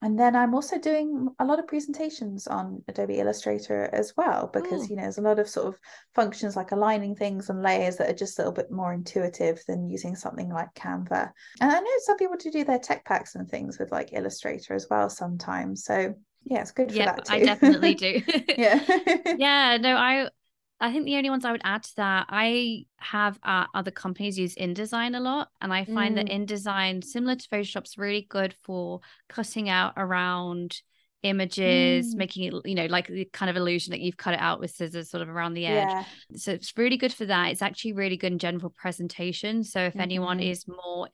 And 0.03 0.19
then 0.19 0.37
i'm 0.37 0.55
also 0.55 0.79
doing 0.79 1.29
a 1.39 1.47
lot 1.47 1.59
of 1.59 1.67
presentations 1.67 2.47
on 2.47 2.83
adobe 2.89 3.21
illustrator 3.21 3.89
as 3.91 4.13
well 4.19 4.51
because 4.53 4.83
mm. 4.83 4.91
you 4.91 4.97
know 4.97 5.03
there's 5.03 5.17
a 5.17 5.23
lot 5.23 5.39
of 5.39 5.49
sort 5.49 5.69
of 5.69 5.81
functions 6.15 6.57
like 6.57 6.73
aligning 6.73 7.15
things 7.15 7.49
and 7.49 7.63
layers 7.63 7.97
that 7.97 8.11
are 8.11 8.21
just 8.25 8.39
a 8.39 8.43
little 8.43 8.53
bit 8.53 8.71
more 8.71 8.93
intuitive 8.93 9.63
than 9.67 9.89
using 9.89 10.15
something 10.15 10.51
like 10.51 10.69
canva. 10.75 11.31
And 11.61 11.71
i 11.73 11.81
know 11.81 11.91
some 12.01 12.19
people 12.19 12.37
to 12.37 12.51
do 12.51 12.65
their 12.65 12.79
tech 12.79 13.07
packs 13.07 13.35
and 13.35 13.49
things 13.49 13.79
with 13.79 13.93
like 13.93 14.13
illustrator 14.13 14.75
as 14.75 14.87
well 14.91 15.09
sometimes. 15.09 15.85
So 15.85 16.15
yeah 16.45 16.61
it's 16.61 16.73
good 16.73 16.91
for 16.91 16.99
yeah, 16.99 17.07
that 17.07 17.25
too. 17.25 17.35
i 17.35 17.39
definitely 17.43 17.95
do. 18.07 18.21
Yeah. 18.59 18.85
Yeah 19.39 19.79
no 19.81 19.97
i 19.97 20.29
I 20.81 20.93
think 20.93 21.05
the 21.05 21.17
only 21.17 21.31
ones 21.31 21.45
I 21.45 21.53
would 21.53 21.61
add 21.65 21.85
to 21.85 21.97
that, 21.97 22.27
I 22.29 22.85
have 22.99 23.39
uh, 23.43 23.67
other 23.75 23.91
companies 23.91 24.39
use 24.39 24.55
InDesign 24.57 25.17
a 25.17 25.21
lot, 25.21 25.49
and 25.61 25.73
I 25.73 25.85
find 25.85 26.17
mm. 26.17 26.17
that 26.17 26.27
InDesign, 26.27 27.05
similar 27.05 27.37
to 27.37 27.49
Photoshop's 27.49 27.97
really 27.97 28.27
good 28.29 28.55
for 28.65 29.01
cutting 29.29 29.69
out 29.69 29.95
around 29.97 30.83
images, 31.23 32.15
mm. 32.15 32.19
making 32.19 32.45
it, 32.45 32.55
you 32.67 32.75
know, 32.75 32.87
like 32.87 33.07
the 33.07 33.25
kind 33.33 33.49
of 33.49 33.57
illusion 33.57 33.93
that 33.93 34.01
you've 34.01 34.17
cut 34.17 34.35
it 34.35 34.41
out 34.41 34.61
with 34.61 34.73
scissors 34.73 35.11
sort 35.11 35.23
of 35.23 35.29
around 35.29 35.55
the 35.55 35.67
edge. 35.67 35.89
Yeah. 35.89 36.05
So 36.37 36.53
it's 36.53 36.77
really 36.77 36.97
good 36.97 37.13
for 37.13 37.25
that. 37.27 37.53
It's 37.53 37.63
actually 37.63 37.95
really 37.95 38.17
good 38.17 38.33
in 38.33 38.39
general 38.39 38.71
presentation. 38.71 39.65
So 39.65 39.81
if 39.81 39.93
mm-hmm. 39.93 40.01
anyone 40.03 40.41
is 40.41 40.67
more 40.69 41.09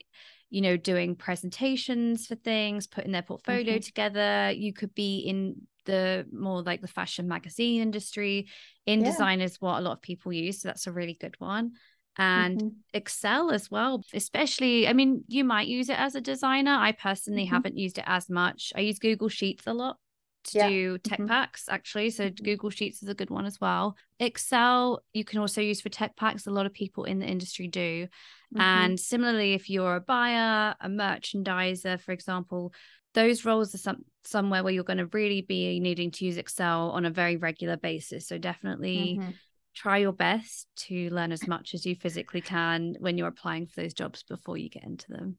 you 0.51 0.61
know, 0.61 0.77
doing 0.77 1.15
presentations 1.15 2.27
for 2.27 2.35
things, 2.35 2.85
putting 2.85 3.11
their 3.11 3.21
portfolio 3.23 3.75
mm-hmm. 3.75 3.79
together. 3.79 4.51
You 4.51 4.73
could 4.73 4.93
be 4.93 5.19
in 5.19 5.55
the 5.85 6.27
more 6.31 6.61
like 6.61 6.81
the 6.81 6.87
fashion 6.87 7.27
magazine 7.27 7.81
industry. 7.81 8.47
InDesign 8.87 9.39
yeah. 9.39 9.45
is 9.45 9.61
what 9.61 9.79
a 9.79 9.81
lot 9.81 9.93
of 9.93 10.01
people 10.01 10.31
use. 10.33 10.61
So 10.61 10.67
that's 10.67 10.87
a 10.87 10.91
really 10.91 11.17
good 11.19 11.35
one. 11.39 11.71
And 12.17 12.57
mm-hmm. 12.59 12.77
Excel 12.93 13.51
as 13.51 13.71
well, 13.71 14.03
especially, 14.13 14.87
I 14.87 14.93
mean, 14.93 15.23
you 15.27 15.45
might 15.45 15.67
use 15.67 15.87
it 15.87 15.97
as 15.97 16.15
a 16.15 16.21
designer. 16.21 16.75
I 16.75 16.91
personally 16.91 17.45
mm-hmm. 17.45 17.53
haven't 17.55 17.77
used 17.77 17.97
it 17.97 18.03
as 18.05 18.29
much. 18.29 18.73
I 18.75 18.81
use 18.81 18.99
Google 18.99 19.29
Sheets 19.29 19.65
a 19.65 19.73
lot 19.73 19.97
to 20.43 20.57
yeah. 20.57 20.69
do 20.69 20.97
tech 20.97 21.19
mm-hmm. 21.19 21.27
packs 21.27 21.65
actually 21.69 22.09
so 22.09 22.25
mm-hmm. 22.29 22.43
google 22.43 22.69
sheets 22.69 23.03
is 23.03 23.09
a 23.09 23.13
good 23.13 23.29
one 23.29 23.45
as 23.45 23.59
well 23.61 23.95
excel 24.19 25.01
you 25.13 25.23
can 25.23 25.39
also 25.39 25.61
use 25.61 25.81
for 25.81 25.89
tech 25.89 26.15
packs 26.15 26.47
a 26.47 26.51
lot 26.51 26.65
of 26.65 26.73
people 26.73 27.03
in 27.03 27.19
the 27.19 27.25
industry 27.25 27.67
do 27.67 28.05
mm-hmm. 28.05 28.61
and 28.61 28.99
similarly 28.99 29.53
if 29.53 29.69
you're 29.69 29.95
a 29.95 30.01
buyer 30.01 30.75
a 30.79 30.89
merchandiser 30.89 31.99
for 31.99 32.11
example 32.11 32.73
those 33.13 33.45
roles 33.45 33.75
are 33.75 33.79
some 33.79 34.05
somewhere 34.23 34.63
where 34.63 34.73
you're 34.73 34.83
going 34.83 34.97
to 34.97 35.07
really 35.07 35.41
be 35.41 35.79
needing 35.79 36.11
to 36.11 36.25
use 36.25 36.37
Excel 36.37 36.91
on 36.91 37.05
a 37.05 37.09
very 37.09 37.37
regular 37.37 37.77
basis. 37.77 38.27
So 38.27 38.37
definitely 38.37 39.17
mm-hmm. 39.19 39.31
try 39.75 39.97
your 39.97 40.13
best 40.13 40.67
to 40.87 41.09
learn 41.09 41.31
as 41.31 41.47
much 41.47 41.73
as 41.73 41.85
you 41.85 41.95
physically 41.95 42.41
can 42.41 42.95
when 42.99 43.17
you're 43.17 43.27
applying 43.27 43.65
for 43.65 43.81
those 43.81 43.93
jobs 43.93 44.23
before 44.23 44.57
you 44.57 44.69
get 44.69 44.83
into 44.83 45.07
them 45.09 45.37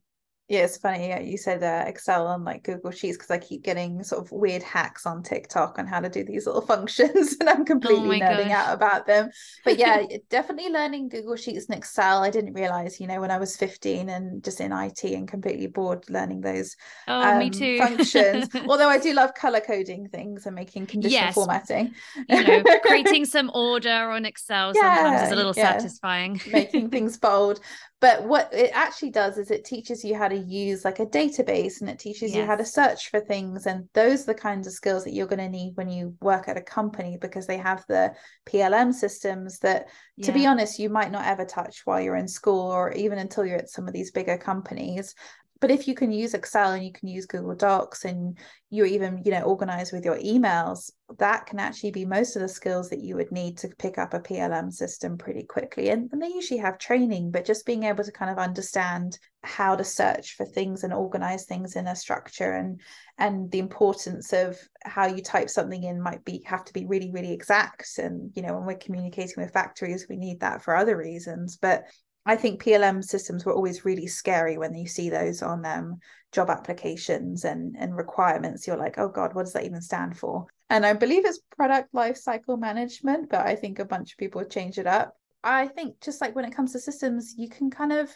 yeah, 0.49 0.65
it's 0.65 0.77
funny. 0.77 1.07
Yeah, 1.07 1.21
you 1.21 1.37
said 1.37 1.63
uh, 1.63 1.87
Excel 1.87 2.27
and 2.27 2.43
like 2.43 2.63
Google 2.63 2.91
Sheets 2.91 3.15
because 3.15 3.31
I 3.31 3.37
keep 3.37 3.63
getting 3.63 4.03
sort 4.03 4.25
of 4.25 4.31
weird 4.31 4.61
hacks 4.61 5.05
on 5.05 5.23
TikTok 5.23 5.79
on 5.79 5.87
how 5.87 6.01
to 6.01 6.09
do 6.09 6.25
these 6.25 6.45
little 6.45 6.61
functions, 6.73 7.37
and 7.39 7.49
I'm 7.49 7.61
oh 7.61 7.65
completely 7.65 8.21
oh 8.21 8.25
nerding 8.25 8.49
gosh. 8.49 8.67
out 8.67 8.73
about 8.73 9.07
them. 9.07 9.29
But 9.63 9.77
yeah, 9.79 10.03
definitely 10.29 10.69
learning 10.69 11.09
Google 11.09 11.37
Sheets 11.37 11.67
and 11.69 11.77
Excel. 11.77 12.23
I 12.23 12.29
didn't 12.29 12.53
realize, 12.53 12.99
you 12.99 13.07
know, 13.07 13.21
when 13.21 13.31
I 13.31 13.37
was 13.37 13.55
15 13.55 14.09
and 14.09 14.43
just 14.43 14.59
in 14.59 14.73
IT 14.73 15.03
and 15.05 15.29
completely 15.29 15.67
bored 15.67 16.09
learning 16.09 16.41
those 16.41 16.75
oh, 17.07 17.21
um, 17.21 17.39
me 17.39 17.49
too. 17.49 17.77
functions. 17.77 18.49
Although 18.67 18.89
I 18.89 18.99
do 18.99 19.13
love 19.13 19.33
color 19.35 19.61
coding 19.61 20.09
things 20.09 20.45
and 20.45 20.55
making 20.55 20.87
conditional 20.87 21.25
yes. 21.25 21.35
formatting. 21.35 21.93
you 22.27 22.43
know, 22.43 22.63
creating 22.83 23.23
some 23.23 23.49
order 23.53 24.11
on 24.11 24.25
Excel 24.25 24.73
yeah, 24.75 24.97
sometimes 24.97 25.27
is 25.27 25.31
a 25.31 25.35
little 25.37 25.53
yeah. 25.55 25.77
satisfying. 25.77 26.41
making 26.51 26.89
things 26.89 27.17
bold 27.17 27.61
but 28.03 28.25
what 28.25 28.53
it 28.53 28.69
actually 28.73 29.11
does 29.11 29.37
is 29.37 29.49
it 29.49 29.63
teaches 29.63 30.03
you 30.03 30.13
how 30.13 30.27
to 30.27 30.35
use 30.35 30.83
like 30.83 30.99
a 30.99 31.05
database 31.05 31.79
and 31.79 31.89
it 31.89 31.97
teaches 31.97 32.33
yes. 32.33 32.35
you 32.35 32.45
how 32.45 32.53
to 32.53 32.65
search 32.65 33.09
for 33.09 33.21
things 33.21 33.65
and 33.65 33.87
those 33.93 34.23
are 34.23 34.33
the 34.33 34.39
kinds 34.39 34.67
of 34.67 34.73
skills 34.73 35.05
that 35.05 35.13
you're 35.13 35.25
going 35.25 35.39
to 35.39 35.47
need 35.47 35.71
when 35.75 35.89
you 35.89 36.13
work 36.19 36.49
at 36.49 36.57
a 36.57 36.61
company 36.61 37.17
because 37.21 37.47
they 37.47 37.55
have 37.55 37.85
the 37.87 38.13
plm 38.45 38.93
systems 38.93 39.57
that 39.59 39.87
yeah. 40.17 40.25
to 40.25 40.33
be 40.33 40.45
honest 40.45 40.79
you 40.79 40.89
might 40.89 41.13
not 41.13 41.25
ever 41.25 41.45
touch 41.45 41.83
while 41.85 42.01
you're 42.01 42.17
in 42.17 42.27
school 42.27 42.69
or 42.69 42.91
even 42.91 43.19
until 43.19 43.45
you're 43.45 43.57
at 43.57 43.69
some 43.69 43.87
of 43.87 43.93
these 43.93 44.11
bigger 44.11 44.37
companies 44.37 45.15
but 45.63 45.71
if 45.71 45.87
you 45.87 45.95
can 45.95 46.11
use 46.11 46.33
excel 46.33 46.73
and 46.73 46.83
you 46.83 46.91
can 46.91 47.07
use 47.07 47.25
google 47.25 47.55
docs 47.55 48.03
and 48.03 48.37
you're 48.69 48.85
even 48.85 49.21
you 49.23 49.31
know 49.31 49.43
organized 49.43 49.93
with 49.93 50.03
your 50.03 50.17
emails 50.17 50.91
that 51.19 51.45
can 51.45 51.59
actually 51.59 51.91
be 51.91 52.05
most 52.05 52.35
of 52.35 52.41
the 52.41 52.47
skills 52.47 52.89
that 52.89 52.99
you 52.99 53.15
would 53.15 53.31
need 53.31 53.57
to 53.57 53.69
pick 53.77 53.97
up 53.97 54.13
a 54.13 54.19
plm 54.19 54.71
system 54.71 55.17
pretty 55.17 55.43
quickly. 55.43 55.89
And, 55.89 56.09
and 56.11 56.21
they 56.21 56.27
usually 56.27 56.59
have 56.59 56.77
training 56.77 57.31
but 57.31 57.45
just 57.45 57.65
being 57.65 57.83
able 57.83 58.03
to 58.03 58.11
kind 58.11 58.31
of 58.31 58.37
understand 58.37 59.17
how 59.43 59.75
to 59.75 59.83
search 59.83 60.35
for 60.35 60.45
things 60.45 60.83
and 60.83 60.93
organize 60.93 61.45
things 61.45 61.75
in 61.75 61.87
a 61.87 61.95
structure 61.95 62.53
and 62.53 62.81
and 63.17 63.51
the 63.51 63.59
importance 63.59 64.33
of 64.33 64.57
how 64.83 65.05
you 65.05 65.21
type 65.21 65.49
something 65.49 65.83
in 65.83 66.01
might 66.01 66.25
be 66.25 66.43
have 66.45 66.65
to 66.65 66.73
be 66.73 66.85
really 66.85 67.11
really 67.11 67.31
exact. 67.31 67.99
And 67.99 68.31
you 68.35 68.41
know 68.41 68.55
when 68.55 68.65
we're 68.65 68.77
communicating 68.77 69.35
with 69.37 69.53
factories 69.53 70.07
we 70.09 70.17
need 70.17 70.39
that 70.39 70.61
for 70.63 70.75
other 70.75 70.97
reasons. 70.97 71.57
But 71.57 71.85
I 72.25 72.35
think 72.35 72.63
PLM 72.63 73.03
systems 73.03 73.45
were 73.45 73.53
always 73.53 73.83
really 73.83 74.07
scary 74.07 74.57
when 74.57 74.73
you 74.73 74.87
see 74.87 75.09
those 75.09 75.41
on 75.41 75.65
um, 75.65 75.99
job 76.31 76.49
applications 76.49 77.43
and, 77.43 77.75
and 77.77 77.95
requirements. 77.95 78.65
You're 78.65 78.77
like, 78.77 78.97
oh 78.97 79.09
God, 79.09 79.33
what 79.33 79.43
does 79.43 79.53
that 79.53 79.65
even 79.65 79.81
stand 79.81 80.17
for? 80.17 80.45
And 80.69 80.85
I 80.85 80.93
believe 80.93 81.25
it's 81.25 81.39
product 81.55 81.93
lifecycle 81.93 82.59
management, 82.59 83.29
but 83.29 83.45
I 83.45 83.55
think 83.55 83.79
a 83.79 83.85
bunch 83.85 84.13
of 84.13 84.17
people 84.17 84.43
change 84.45 84.79
it 84.79 84.87
up. 84.87 85.15
I 85.43 85.67
think 85.67 85.99
just 86.01 86.21
like 86.21 86.35
when 86.35 86.45
it 86.45 86.55
comes 86.55 86.71
to 86.71 86.79
systems, 86.79 87.35
you 87.37 87.49
can 87.49 87.69
kind 87.69 87.91
of 87.91 88.09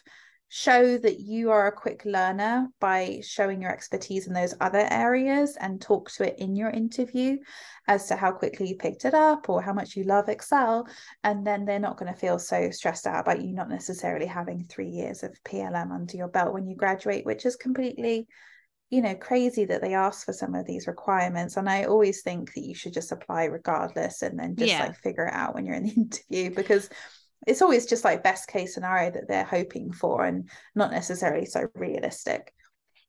show 0.49 0.97
that 0.97 1.19
you 1.19 1.51
are 1.51 1.67
a 1.67 1.71
quick 1.75 2.05
learner 2.05 2.69
by 2.79 3.19
showing 3.21 3.61
your 3.61 3.71
expertise 3.71 4.27
in 4.27 4.33
those 4.33 4.53
other 4.61 4.87
areas 4.89 5.57
and 5.59 5.81
talk 5.81 6.09
to 6.11 6.27
it 6.27 6.39
in 6.39 6.55
your 6.55 6.69
interview 6.69 7.37
as 7.87 8.07
to 8.07 8.15
how 8.15 8.31
quickly 8.31 8.69
you 8.69 8.75
picked 8.75 9.03
it 9.03 9.13
up 9.13 9.49
or 9.49 9.61
how 9.61 9.73
much 9.73 9.95
you 9.95 10.03
love 10.03 10.29
Excel. 10.29 10.87
And 11.23 11.45
then 11.45 11.65
they're 11.65 11.79
not 11.79 11.97
going 11.97 12.13
to 12.13 12.19
feel 12.19 12.39
so 12.39 12.69
stressed 12.71 13.07
out 13.07 13.21
about 13.21 13.41
you 13.41 13.53
not 13.53 13.69
necessarily 13.69 14.25
having 14.25 14.63
three 14.63 14.89
years 14.89 15.23
of 15.23 15.37
PLM 15.43 15.91
under 15.91 16.15
your 16.15 16.29
belt 16.29 16.53
when 16.53 16.67
you 16.67 16.75
graduate, 16.75 17.25
which 17.25 17.45
is 17.45 17.55
completely 17.55 18.27
you 18.89 19.01
know 19.01 19.15
crazy 19.15 19.65
that 19.65 19.81
they 19.81 19.93
ask 19.93 20.25
for 20.25 20.31
some 20.31 20.55
of 20.55 20.65
these 20.65 20.87
requirements 20.87 21.57
and 21.57 21.69
i 21.69 21.83
always 21.83 22.21
think 22.21 22.53
that 22.53 22.63
you 22.63 22.73
should 22.73 22.93
just 22.93 23.11
apply 23.11 23.43
regardless 23.43 24.21
and 24.21 24.39
then 24.39 24.55
just 24.55 24.71
yeah. 24.71 24.85
like 24.85 24.95
figure 24.95 25.25
it 25.25 25.33
out 25.33 25.53
when 25.53 25.65
you're 25.65 25.75
in 25.75 25.83
the 25.83 25.91
interview 26.29 26.55
because 26.55 26.89
it's 27.45 27.61
always 27.61 27.85
just 27.85 28.03
like 28.03 28.23
best 28.23 28.47
case 28.47 28.73
scenario 28.73 29.11
that 29.11 29.27
they're 29.27 29.43
hoping 29.43 29.91
for 29.91 30.25
and 30.25 30.49
not 30.75 30.91
necessarily 30.91 31.45
so 31.45 31.67
realistic 31.75 32.53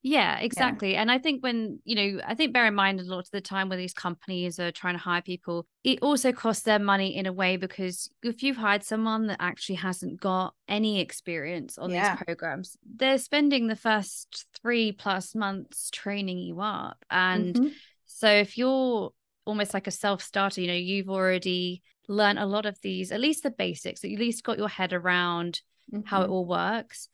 yeah 0.02 0.38
exactly 0.38 0.92
yeah. 0.92 1.00
and 1.00 1.10
i 1.10 1.18
think 1.18 1.42
when 1.42 1.80
you 1.84 1.96
know 1.96 2.20
i 2.24 2.34
think 2.34 2.52
bear 2.52 2.66
in 2.66 2.74
mind 2.74 3.00
a 3.00 3.02
lot 3.02 3.18
of 3.18 3.30
the 3.32 3.40
time 3.40 3.68
when 3.68 3.78
these 3.78 3.92
companies 3.92 4.60
are 4.60 4.70
trying 4.70 4.94
to 4.94 5.00
hire 5.00 5.22
people 5.22 5.66
it 5.82 5.98
also 6.02 6.30
costs 6.30 6.62
them 6.62 6.84
money 6.84 7.16
in 7.16 7.26
a 7.26 7.32
way 7.32 7.56
because 7.56 8.08
if 8.22 8.42
you've 8.42 8.56
hired 8.56 8.84
someone 8.84 9.26
that 9.26 9.38
actually 9.40 9.74
hasn't 9.74 10.20
got 10.20 10.54
any 10.68 11.00
experience 11.00 11.78
on 11.78 11.90
yeah. 11.90 12.14
these 12.14 12.24
programs 12.24 12.76
they're 12.96 13.18
spending 13.18 13.66
the 13.66 13.76
first 13.76 14.46
three 14.62 14.92
plus 14.92 15.34
months 15.34 15.90
training 15.90 16.38
you 16.38 16.60
up 16.60 17.04
and 17.10 17.54
mm-hmm. 17.56 17.68
so 18.06 18.28
if 18.28 18.56
you're 18.56 19.10
almost 19.48 19.74
like 19.74 19.86
a 19.86 19.90
self-starter 19.90 20.60
you 20.60 20.66
know 20.68 20.74
you've 20.74 21.10
already 21.10 21.82
learned 22.08 22.38
a 22.38 22.46
lot 22.46 22.66
of 22.66 22.80
these, 22.80 23.12
at 23.12 23.20
least 23.20 23.42
the 23.42 23.50
basics, 23.50 24.02
at 24.02 24.10
least 24.10 24.42
got 24.42 24.58
your 24.58 24.68
head 24.68 24.92
around 24.92 25.60
mm-hmm. 25.92 26.06
how 26.06 26.22
it 26.22 26.24
mm-hmm. 26.24 26.32
all 26.32 26.46
works. 26.46 27.08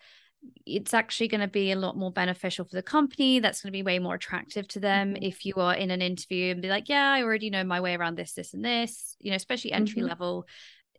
It's 0.67 0.95
actually 0.95 1.29
going 1.29 1.41
to 1.41 1.49
be 1.49 1.73
a 1.73 1.77
lot 1.77 1.97
more 1.97 2.13
beneficial 2.13 2.65
for 2.65 2.77
the 2.77 2.83
company. 2.83 3.41
That's 3.41 3.63
going 3.63 3.73
to 3.73 3.77
be 3.77 3.83
way 3.83 3.99
more 3.99 4.15
attractive 4.15 4.69
to 4.69 4.81
them 4.81 5.15
mm-hmm. 5.15 5.23
if 5.23 5.45
you 5.45 5.55
are 5.57 5.75
in 5.75 5.91
an 5.91 6.03
interview 6.03 6.53
and 6.53 6.63
be 6.63 6.69
like, 6.69 6.89
yeah, 6.89 7.13
I 7.13 7.23
already 7.23 7.51
know 7.51 7.65
my 7.65 7.81
way 7.81 7.95
around 7.95 8.17
this, 8.17 8.33
this, 8.33 8.55
and 8.55 8.65
this, 8.65 9.17
you 9.21 9.31
know, 9.31 9.37
especially 9.37 9.73
entry 9.73 10.01
mm-hmm. 10.01 10.09
level 10.09 10.47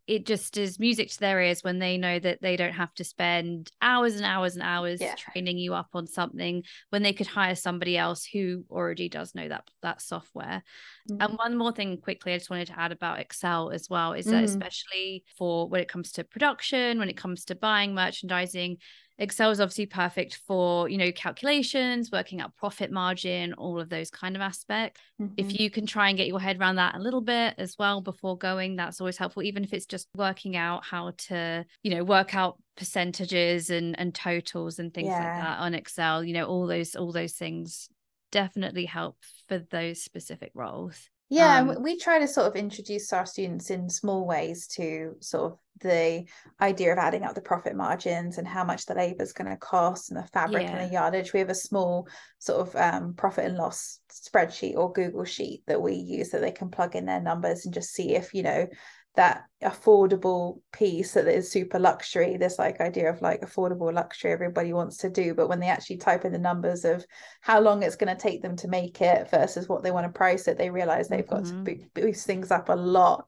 it 0.07 0.25
just 0.25 0.57
is 0.57 0.79
music 0.79 1.09
to 1.09 1.19
their 1.19 1.41
ears 1.41 1.63
when 1.63 1.79
they 1.79 1.97
know 1.97 2.19
that 2.19 2.41
they 2.41 2.55
don't 2.55 2.73
have 2.73 2.93
to 2.93 3.03
spend 3.03 3.71
hours 3.81 4.15
and 4.15 4.25
hours 4.25 4.55
and 4.55 4.63
hours 4.63 5.01
yeah. 5.01 5.15
training 5.15 5.57
you 5.57 5.73
up 5.73 5.89
on 5.93 6.05
something 6.05 6.63
when 6.91 7.01
they 7.01 7.13
could 7.13 7.25
hire 7.25 7.55
somebody 7.55 7.97
else 7.97 8.23
who 8.23 8.63
already 8.69 9.09
does 9.09 9.33
know 9.33 9.47
that 9.47 9.67
that 9.81 10.01
software. 10.01 10.63
Mm-hmm. 11.09 11.21
And 11.21 11.37
one 11.37 11.57
more 11.57 11.71
thing 11.71 11.97
quickly 11.97 12.33
I 12.33 12.37
just 12.37 12.51
wanted 12.51 12.67
to 12.67 12.79
add 12.79 12.91
about 12.91 13.19
Excel 13.19 13.71
as 13.71 13.89
well 13.89 14.13
is 14.13 14.25
that 14.25 14.35
mm-hmm. 14.35 14.45
especially 14.45 15.23
for 15.37 15.67
when 15.67 15.81
it 15.81 15.87
comes 15.87 16.11
to 16.13 16.23
production, 16.23 16.99
when 16.99 17.09
it 17.09 17.17
comes 17.17 17.45
to 17.45 17.55
buying 17.55 17.95
merchandising, 17.95 18.77
Excel 19.18 19.51
is 19.51 19.61
obviously 19.61 19.86
perfect 19.86 20.39
for, 20.45 20.89
you 20.89 20.97
know, 20.97 21.11
calculations, 21.11 22.11
working 22.11 22.41
out 22.41 22.55
profit 22.55 22.91
margin, 22.91 23.53
all 23.53 23.80
of 23.80 23.89
those 23.89 24.09
kind 24.09 24.36
of 24.36 24.41
aspects. 24.41 24.99
Mm-hmm. 25.22 25.34
If 25.38 25.59
you 25.59 25.70
can 25.70 25.86
try 25.86 26.09
and 26.09 26.18
get 26.18 26.28
your 26.28 26.39
head 26.39 26.59
around 26.59 26.76
that 26.76 26.95
a 26.95 26.99
little 26.99 27.22
bit 27.22 27.55
as 27.57 27.76
well 27.80 28.01
before 28.01 28.38
going, 28.38 28.76
that's 28.76 28.99
always 28.99 29.18
helpful, 29.18 29.43
even 29.43 29.63
if 29.63 29.74
it's 29.74 29.86
just 29.86 30.09
working 30.16 30.57
out 30.57 30.84
how 30.84 31.13
to, 31.30 31.66
you 31.84 31.95
know, 31.95 32.03
work 32.03 32.36
out 32.36 32.61
percentages 32.76 33.70
and 33.70 33.97
and 33.97 34.13
totals 34.13 34.80
and 34.80 34.93
things 34.93 35.07
yeah. 35.07 35.20
like 35.20 35.43
that 35.43 35.59
on 35.59 35.74
Excel, 35.74 36.24
you 36.24 36.34
know, 36.34 36.45
all 36.45 36.68
those 36.68 36.95
all 36.95 37.13
those 37.13 37.34
things 37.34 37.89
definitely 38.32 38.86
help 38.86 39.18
for 39.47 39.59
those 39.59 40.01
specific 40.01 40.51
roles. 40.53 41.09
Yeah, 41.30 41.59
um, 41.59 41.82
we 41.82 41.97
try 41.97 42.19
to 42.19 42.28
sort 42.28 42.47
of 42.47 42.55
introduce 42.55 43.11
our 43.11 43.26
students 43.26 43.71
in 43.71 43.89
small 43.89 44.28
ways 44.28 44.67
to 44.76 45.15
sort 45.21 45.53
of 45.53 45.59
the 45.82 46.26
idea 46.61 46.93
of 46.93 46.99
adding 46.99 47.23
up 47.23 47.36
the 47.36 47.41
profit 47.41 47.76
margins 47.76 48.38
and 48.38 48.47
how 48.47 48.63
much 48.63 48.86
the 48.86 48.93
labor 48.93 49.23
is 49.23 49.34
going 49.34 49.49
to 49.49 49.57
cost 49.57 50.11
and 50.11 50.19
the 50.19 50.28
fabric 50.28 50.63
yeah. 50.63 50.76
and 50.76 50.88
the 50.88 50.93
yardage. 50.93 51.34
We 51.34 51.39
have 51.39 51.49
a 51.49 51.55
small 51.55 52.07
sort 52.39 52.67
of 52.67 52.76
um, 52.76 53.13
profit 53.15 53.45
and 53.45 53.57
loss 53.57 53.99
spreadsheet 54.11 54.76
or 54.76 54.93
Google 54.93 55.26
sheet 55.26 55.63
that 55.67 55.82
we 55.82 55.93
use 55.93 56.30
that 56.30 56.41
they 56.41 56.51
can 56.51 56.69
plug 56.69 56.95
in 56.95 57.05
their 57.05 57.21
numbers 57.21 57.65
and 57.65 57.73
just 57.73 57.93
see 57.93 58.15
if 58.15 58.34
you 58.34 58.43
know 58.43 58.67
that 59.16 59.45
affordable 59.63 60.59
piece 60.72 61.13
that 61.13 61.28
is 61.28 61.51
super 61.51 61.80
luxury 61.80 62.38
this 62.38 62.59
like 62.59 62.80
idea 62.82 63.09
of 63.09 63.22
like 63.22 63.41
affordable 63.41 63.91
luxury 63.91 64.32
everybody 64.32 64.74
wants 64.74 64.97
to 64.97 65.09
do 65.09 65.34
but 65.34 65.49
when 65.49 65.59
they 65.59 65.68
actually 65.68 65.97
type 65.97 66.26
in 66.26 66.32
the 66.32 66.38
numbers 66.38 66.86
of 66.86 67.03
how 67.41 67.59
long 67.59 67.82
it's 67.82 67.95
going 67.95 68.13
to 68.13 68.22
take 68.22 68.41
them 68.41 68.55
to 68.55 68.68
make 68.68 69.01
it 69.01 69.30
versus 69.32 69.68
what 69.68 69.84
they 69.84 69.91
want 69.91 70.05
to 70.05 70.18
price 70.18 70.47
it 70.47 70.57
they 70.57 70.70
realize 70.70 71.07
they've 71.07 71.26
mm-hmm. 71.26 71.36
got 71.36 71.45
to 71.45 71.53
mm-hmm. 71.53 71.86
boost 71.93 72.26
things 72.26 72.51
up 72.51 72.70
a 72.70 72.74
lot 72.74 73.26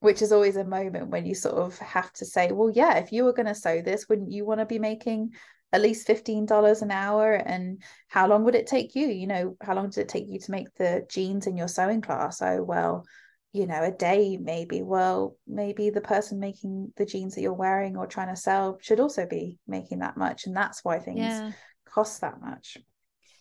which 0.00 0.22
is 0.22 0.32
always 0.32 0.56
a 0.56 0.64
moment 0.64 1.08
when 1.08 1.26
you 1.26 1.34
sort 1.34 1.56
of 1.56 1.78
have 1.78 2.12
to 2.12 2.24
say 2.24 2.50
well 2.52 2.70
yeah 2.70 2.96
if 2.96 3.12
you 3.12 3.24
were 3.24 3.32
going 3.32 3.46
to 3.46 3.54
sew 3.54 3.80
this 3.80 4.08
wouldn't 4.08 4.32
you 4.32 4.44
want 4.44 4.60
to 4.60 4.66
be 4.66 4.78
making 4.78 5.30
at 5.72 5.82
least 5.82 6.08
$15 6.08 6.82
an 6.82 6.90
hour 6.90 7.32
and 7.32 7.80
how 8.08 8.26
long 8.26 8.44
would 8.44 8.56
it 8.56 8.66
take 8.66 8.94
you 8.94 9.06
you 9.06 9.26
know 9.26 9.56
how 9.60 9.74
long 9.74 9.90
did 9.90 10.00
it 10.00 10.08
take 10.08 10.28
you 10.28 10.38
to 10.40 10.50
make 10.50 10.74
the 10.74 11.06
jeans 11.08 11.46
in 11.46 11.56
your 11.56 11.68
sewing 11.68 12.00
class 12.00 12.42
oh 12.42 12.62
well 12.62 13.04
you 13.52 13.66
know 13.66 13.82
a 13.82 13.90
day 13.90 14.36
maybe 14.40 14.82
well 14.82 15.36
maybe 15.46 15.90
the 15.90 16.00
person 16.00 16.38
making 16.38 16.92
the 16.96 17.04
jeans 17.04 17.34
that 17.34 17.40
you're 17.40 17.52
wearing 17.52 17.96
or 17.96 18.06
trying 18.06 18.32
to 18.32 18.40
sell 18.40 18.78
should 18.80 19.00
also 19.00 19.26
be 19.26 19.58
making 19.66 19.98
that 19.98 20.16
much 20.16 20.46
and 20.46 20.56
that's 20.56 20.84
why 20.84 20.98
things 20.98 21.18
yeah. 21.18 21.50
cost 21.84 22.20
that 22.20 22.40
much 22.40 22.76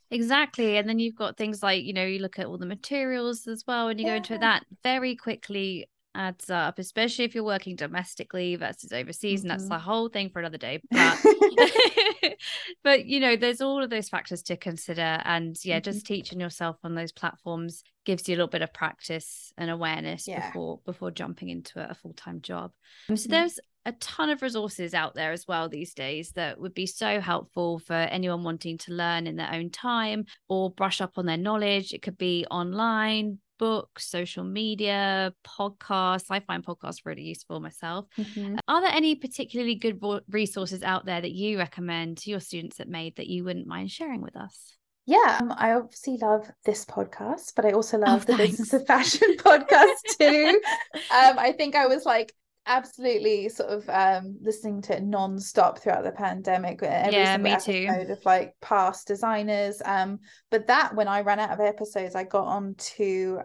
exactly 0.10 0.78
and 0.78 0.90
then 0.90 0.98
you've 0.98 1.16
got 1.16 1.38
things 1.38 1.62
like 1.62 1.84
you 1.84 1.94
know 1.94 2.06
you 2.06 2.20
look 2.20 2.40
at 2.40 2.48
all 2.48 2.58
the 2.58 2.66
materials 2.66 3.48
as 3.48 3.64
well 3.68 3.90
and 3.90 4.00
you 4.00 4.06
yeah. 4.08 4.14
go 4.14 4.18
into 4.18 4.38
that 4.38 4.64
very 4.84 5.16
quickly 5.16 5.88
adds 6.20 6.50
up, 6.50 6.78
especially 6.78 7.24
if 7.24 7.34
you're 7.34 7.46
working 7.46 7.78
domestically 7.78 8.58
versus 8.58 8.92
overseas. 8.92 9.40
Mm-hmm. 9.40 9.50
And 9.50 9.52
that's 9.52 9.70
the 9.70 9.76
mm-hmm. 9.76 9.90
whole 9.90 10.10
thing 10.10 10.30
for 10.30 10.40
another 10.40 10.58
day. 10.58 10.82
But, 10.92 12.38
but 12.84 13.06
you 13.06 13.20
know, 13.20 13.36
there's 13.36 13.62
all 13.62 13.84
of 13.84 13.90
those 13.90 14.10
factors 14.10 14.44
to 14.44 14.58
consider. 14.58 15.22
And 15.24 15.58
yeah, 15.64 15.78
mm-hmm. 15.78 15.84
just 15.84 16.06
teaching 16.06 16.40
yourself 16.40 16.78
on 16.84 16.94
those 16.94 17.12
platforms 17.12 17.84
gives 18.06 18.28
you 18.28 18.36
a 18.36 18.38
little 18.38 18.48
bit 18.48 18.62
of 18.62 18.74
practice 18.74 19.52
and 19.58 19.70
awareness 19.70 20.28
yeah. 20.28 20.48
before 20.48 20.80
before 20.86 21.12
jumping 21.12 21.50
into 21.50 21.80
a, 21.90 21.94
full-time 21.94 22.42
job. 22.42 22.72
Mm-hmm. 23.06 23.16
So 23.16 23.30
there's 23.30 23.60
a 23.86 23.94
ton 23.94 24.30
of 24.30 24.42
resources 24.42 24.94
out 24.94 25.16
there 25.16 25.32
as 25.32 25.48
well 25.48 25.70
these 25.70 25.94
days 25.94 26.32
that 26.32 26.60
would 26.60 26.74
be 26.74 26.86
so 26.86 27.22
helpful 27.22 27.80
for 27.80 27.94
anyone 27.94 28.44
wanting 28.44 28.78
to 28.80 28.94
learn 28.94 29.26
in 29.26 29.38
their 29.38 29.52
own 29.54 29.70
time 29.70 30.26
or 30.48 30.70
brush 30.70 31.02
up 31.02 31.14
on 31.18 31.26
their 31.26 31.38
knowledge. 31.38 31.94
It 31.94 32.02
could 32.02 32.18
be 32.18 32.46
online, 32.52 33.40
books, 33.60 34.08
social 34.10 34.44
media, 34.44 35.34
podcasts. 35.46 36.32
I 36.32 36.40
find 36.40 36.66
podcasts 36.66 37.06
really 37.06 37.22
useful 37.22 37.60
myself. 37.60 38.08
Mm-hmm. 38.18 38.56
Are 38.68 38.82
there 38.82 38.92
any 38.92 39.14
particularly 39.16 39.76
good 39.76 40.00
resources 40.30 40.82
out 40.82 41.06
there 41.06 41.22
that 41.22 41.32
you 41.32 41.60
recommend 41.60 42.18
to 42.20 42.32
your 42.32 42.40
students 42.40 42.80
at 42.80 42.90
Made 42.90 43.18
that 43.18 43.28
you 43.28 43.44
wouldn't 43.44 43.68
mind 43.68 43.92
sharing 43.92 44.22
with 44.22 44.36
us? 44.36 44.78
Yeah, 45.06 45.40
um, 45.42 45.54
I 45.58 45.74
obviously 45.74 46.18
love 46.18 46.52
this 46.66 46.86
podcast, 46.86 47.54
but 47.56 47.66
I 47.66 47.72
also 47.72 47.98
oh, 47.98 48.02
love 48.02 48.26
oh, 48.28 48.32
the 48.32 48.38
Business 48.46 48.74
of 48.74 48.86
Fashion 48.86 49.38
podcast 49.38 50.18
too. 50.20 50.62
um, 50.96 51.40
I 51.40 51.52
think 51.52 51.76
I 51.76 51.88
was 51.88 52.06
like 52.06 52.34
absolutely 52.66 53.50
sort 53.50 53.70
of 53.70 53.90
um 53.90 54.38
listening 54.42 54.82
to 54.82 54.96
it 54.96 55.04
non-stop 55.04 55.80
throughout 55.80 56.04
the 56.04 56.12
pandemic 56.12 56.82
every 56.84 57.14
yeah 57.14 57.38
me 57.38 57.56
too 57.60 57.88
of 57.90 58.26
like 58.26 58.54
past 58.62 59.08
designers 59.08 59.82
um 59.86 60.20
but 60.52 60.68
that 60.68 60.94
when 60.96 61.08
i 61.08 61.22
ran 61.22 61.40
out 61.40 61.52
of 61.52 61.60
episodes 61.60 62.16
i 62.16 62.24
got 62.24 62.46
on 62.46 62.76
to 62.76 63.40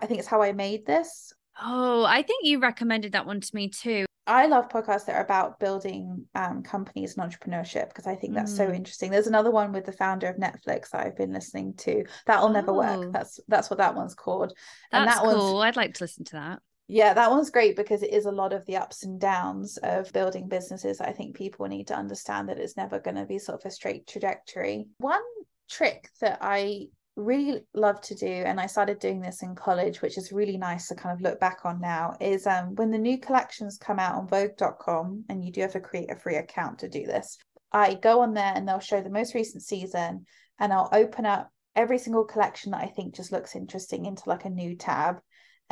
i 0.00 0.06
think 0.06 0.18
it's 0.18 0.28
how 0.28 0.40
i 0.40 0.52
made 0.52 0.86
this 0.86 1.32
oh 1.60 2.04
i 2.04 2.22
think 2.22 2.46
you 2.46 2.58
recommended 2.60 3.12
that 3.12 3.26
one 3.26 3.40
to 3.40 3.54
me 3.54 3.68
too 3.68 4.06
I 4.24 4.46
love 4.46 4.68
podcasts 4.68 5.06
that 5.06 5.16
are 5.16 5.24
about 5.24 5.58
building 5.58 6.26
um, 6.36 6.62
companies 6.62 7.16
and 7.16 7.28
entrepreneurship 7.28 7.88
because 7.88 8.06
I 8.06 8.14
think 8.14 8.34
that's 8.34 8.52
mm. 8.52 8.56
so 8.56 8.72
interesting. 8.72 9.10
There's 9.10 9.26
another 9.26 9.50
one 9.50 9.72
with 9.72 9.84
the 9.84 9.92
founder 9.92 10.28
of 10.28 10.36
Netflix 10.36 10.90
that 10.90 11.04
I've 11.04 11.16
been 11.16 11.32
listening 11.32 11.74
to. 11.78 12.04
That'll 12.26 12.48
oh. 12.48 12.52
never 12.52 12.72
work. 12.72 13.06
Oh. 13.06 13.10
That's 13.10 13.40
that's 13.48 13.68
what 13.68 13.78
that 13.78 13.96
one's 13.96 14.14
called. 14.14 14.52
And 14.92 15.08
that's 15.08 15.20
that 15.20 15.34
cool. 15.34 15.58
I'd 15.58 15.74
like 15.74 15.94
to 15.94 16.04
listen 16.04 16.24
to 16.26 16.32
that 16.34 16.60
Yeah, 16.88 17.14
that 17.14 17.30
one's 17.30 17.50
great 17.50 17.76
because 17.76 18.02
it 18.02 18.12
is 18.12 18.26
a 18.26 18.32
lot 18.32 18.52
of 18.52 18.66
the 18.66 18.76
ups 18.76 19.04
and 19.04 19.20
downs 19.20 19.78
of 19.82 20.12
building 20.12 20.48
businesses. 20.48 21.00
I 21.00 21.12
think 21.12 21.36
people 21.36 21.66
need 21.66 21.86
to 21.88 21.96
understand 21.96 22.48
that 22.48 22.58
it's 22.58 22.76
never 22.76 22.98
going 22.98 23.16
to 23.16 23.24
be 23.24 23.38
sort 23.38 23.60
of 23.60 23.66
a 23.66 23.70
straight 23.70 24.06
trajectory. 24.06 24.86
One 24.98 25.22
trick 25.70 26.10
that 26.20 26.38
I 26.42 26.88
really 27.16 27.60
love 27.74 28.00
to 28.00 28.14
do 28.14 28.26
and 28.26 28.58
i 28.58 28.64
started 28.64 28.98
doing 28.98 29.20
this 29.20 29.42
in 29.42 29.54
college 29.54 30.00
which 30.00 30.16
is 30.16 30.32
really 30.32 30.56
nice 30.56 30.88
to 30.88 30.94
kind 30.94 31.14
of 31.14 31.20
look 31.20 31.38
back 31.38 31.58
on 31.64 31.78
now 31.78 32.16
is 32.20 32.46
um, 32.46 32.74
when 32.76 32.90
the 32.90 32.96
new 32.96 33.18
collections 33.18 33.76
come 33.76 33.98
out 33.98 34.14
on 34.14 34.26
vogue.com 34.26 35.22
and 35.28 35.44
you 35.44 35.52
do 35.52 35.60
have 35.60 35.72
to 35.72 35.80
create 35.80 36.10
a 36.10 36.16
free 36.16 36.36
account 36.36 36.78
to 36.78 36.88
do 36.88 37.04
this 37.04 37.36
i 37.70 37.92
go 37.92 38.20
on 38.20 38.32
there 38.32 38.52
and 38.54 38.66
they'll 38.66 38.80
show 38.80 39.02
the 39.02 39.10
most 39.10 39.34
recent 39.34 39.62
season 39.62 40.24
and 40.58 40.72
i'll 40.72 40.88
open 40.92 41.26
up 41.26 41.50
every 41.76 41.98
single 41.98 42.24
collection 42.24 42.72
that 42.72 42.82
i 42.82 42.86
think 42.86 43.14
just 43.14 43.30
looks 43.30 43.54
interesting 43.54 44.06
into 44.06 44.26
like 44.26 44.46
a 44.46 44.50
new 44.50 44.74
tab 44.74 45.16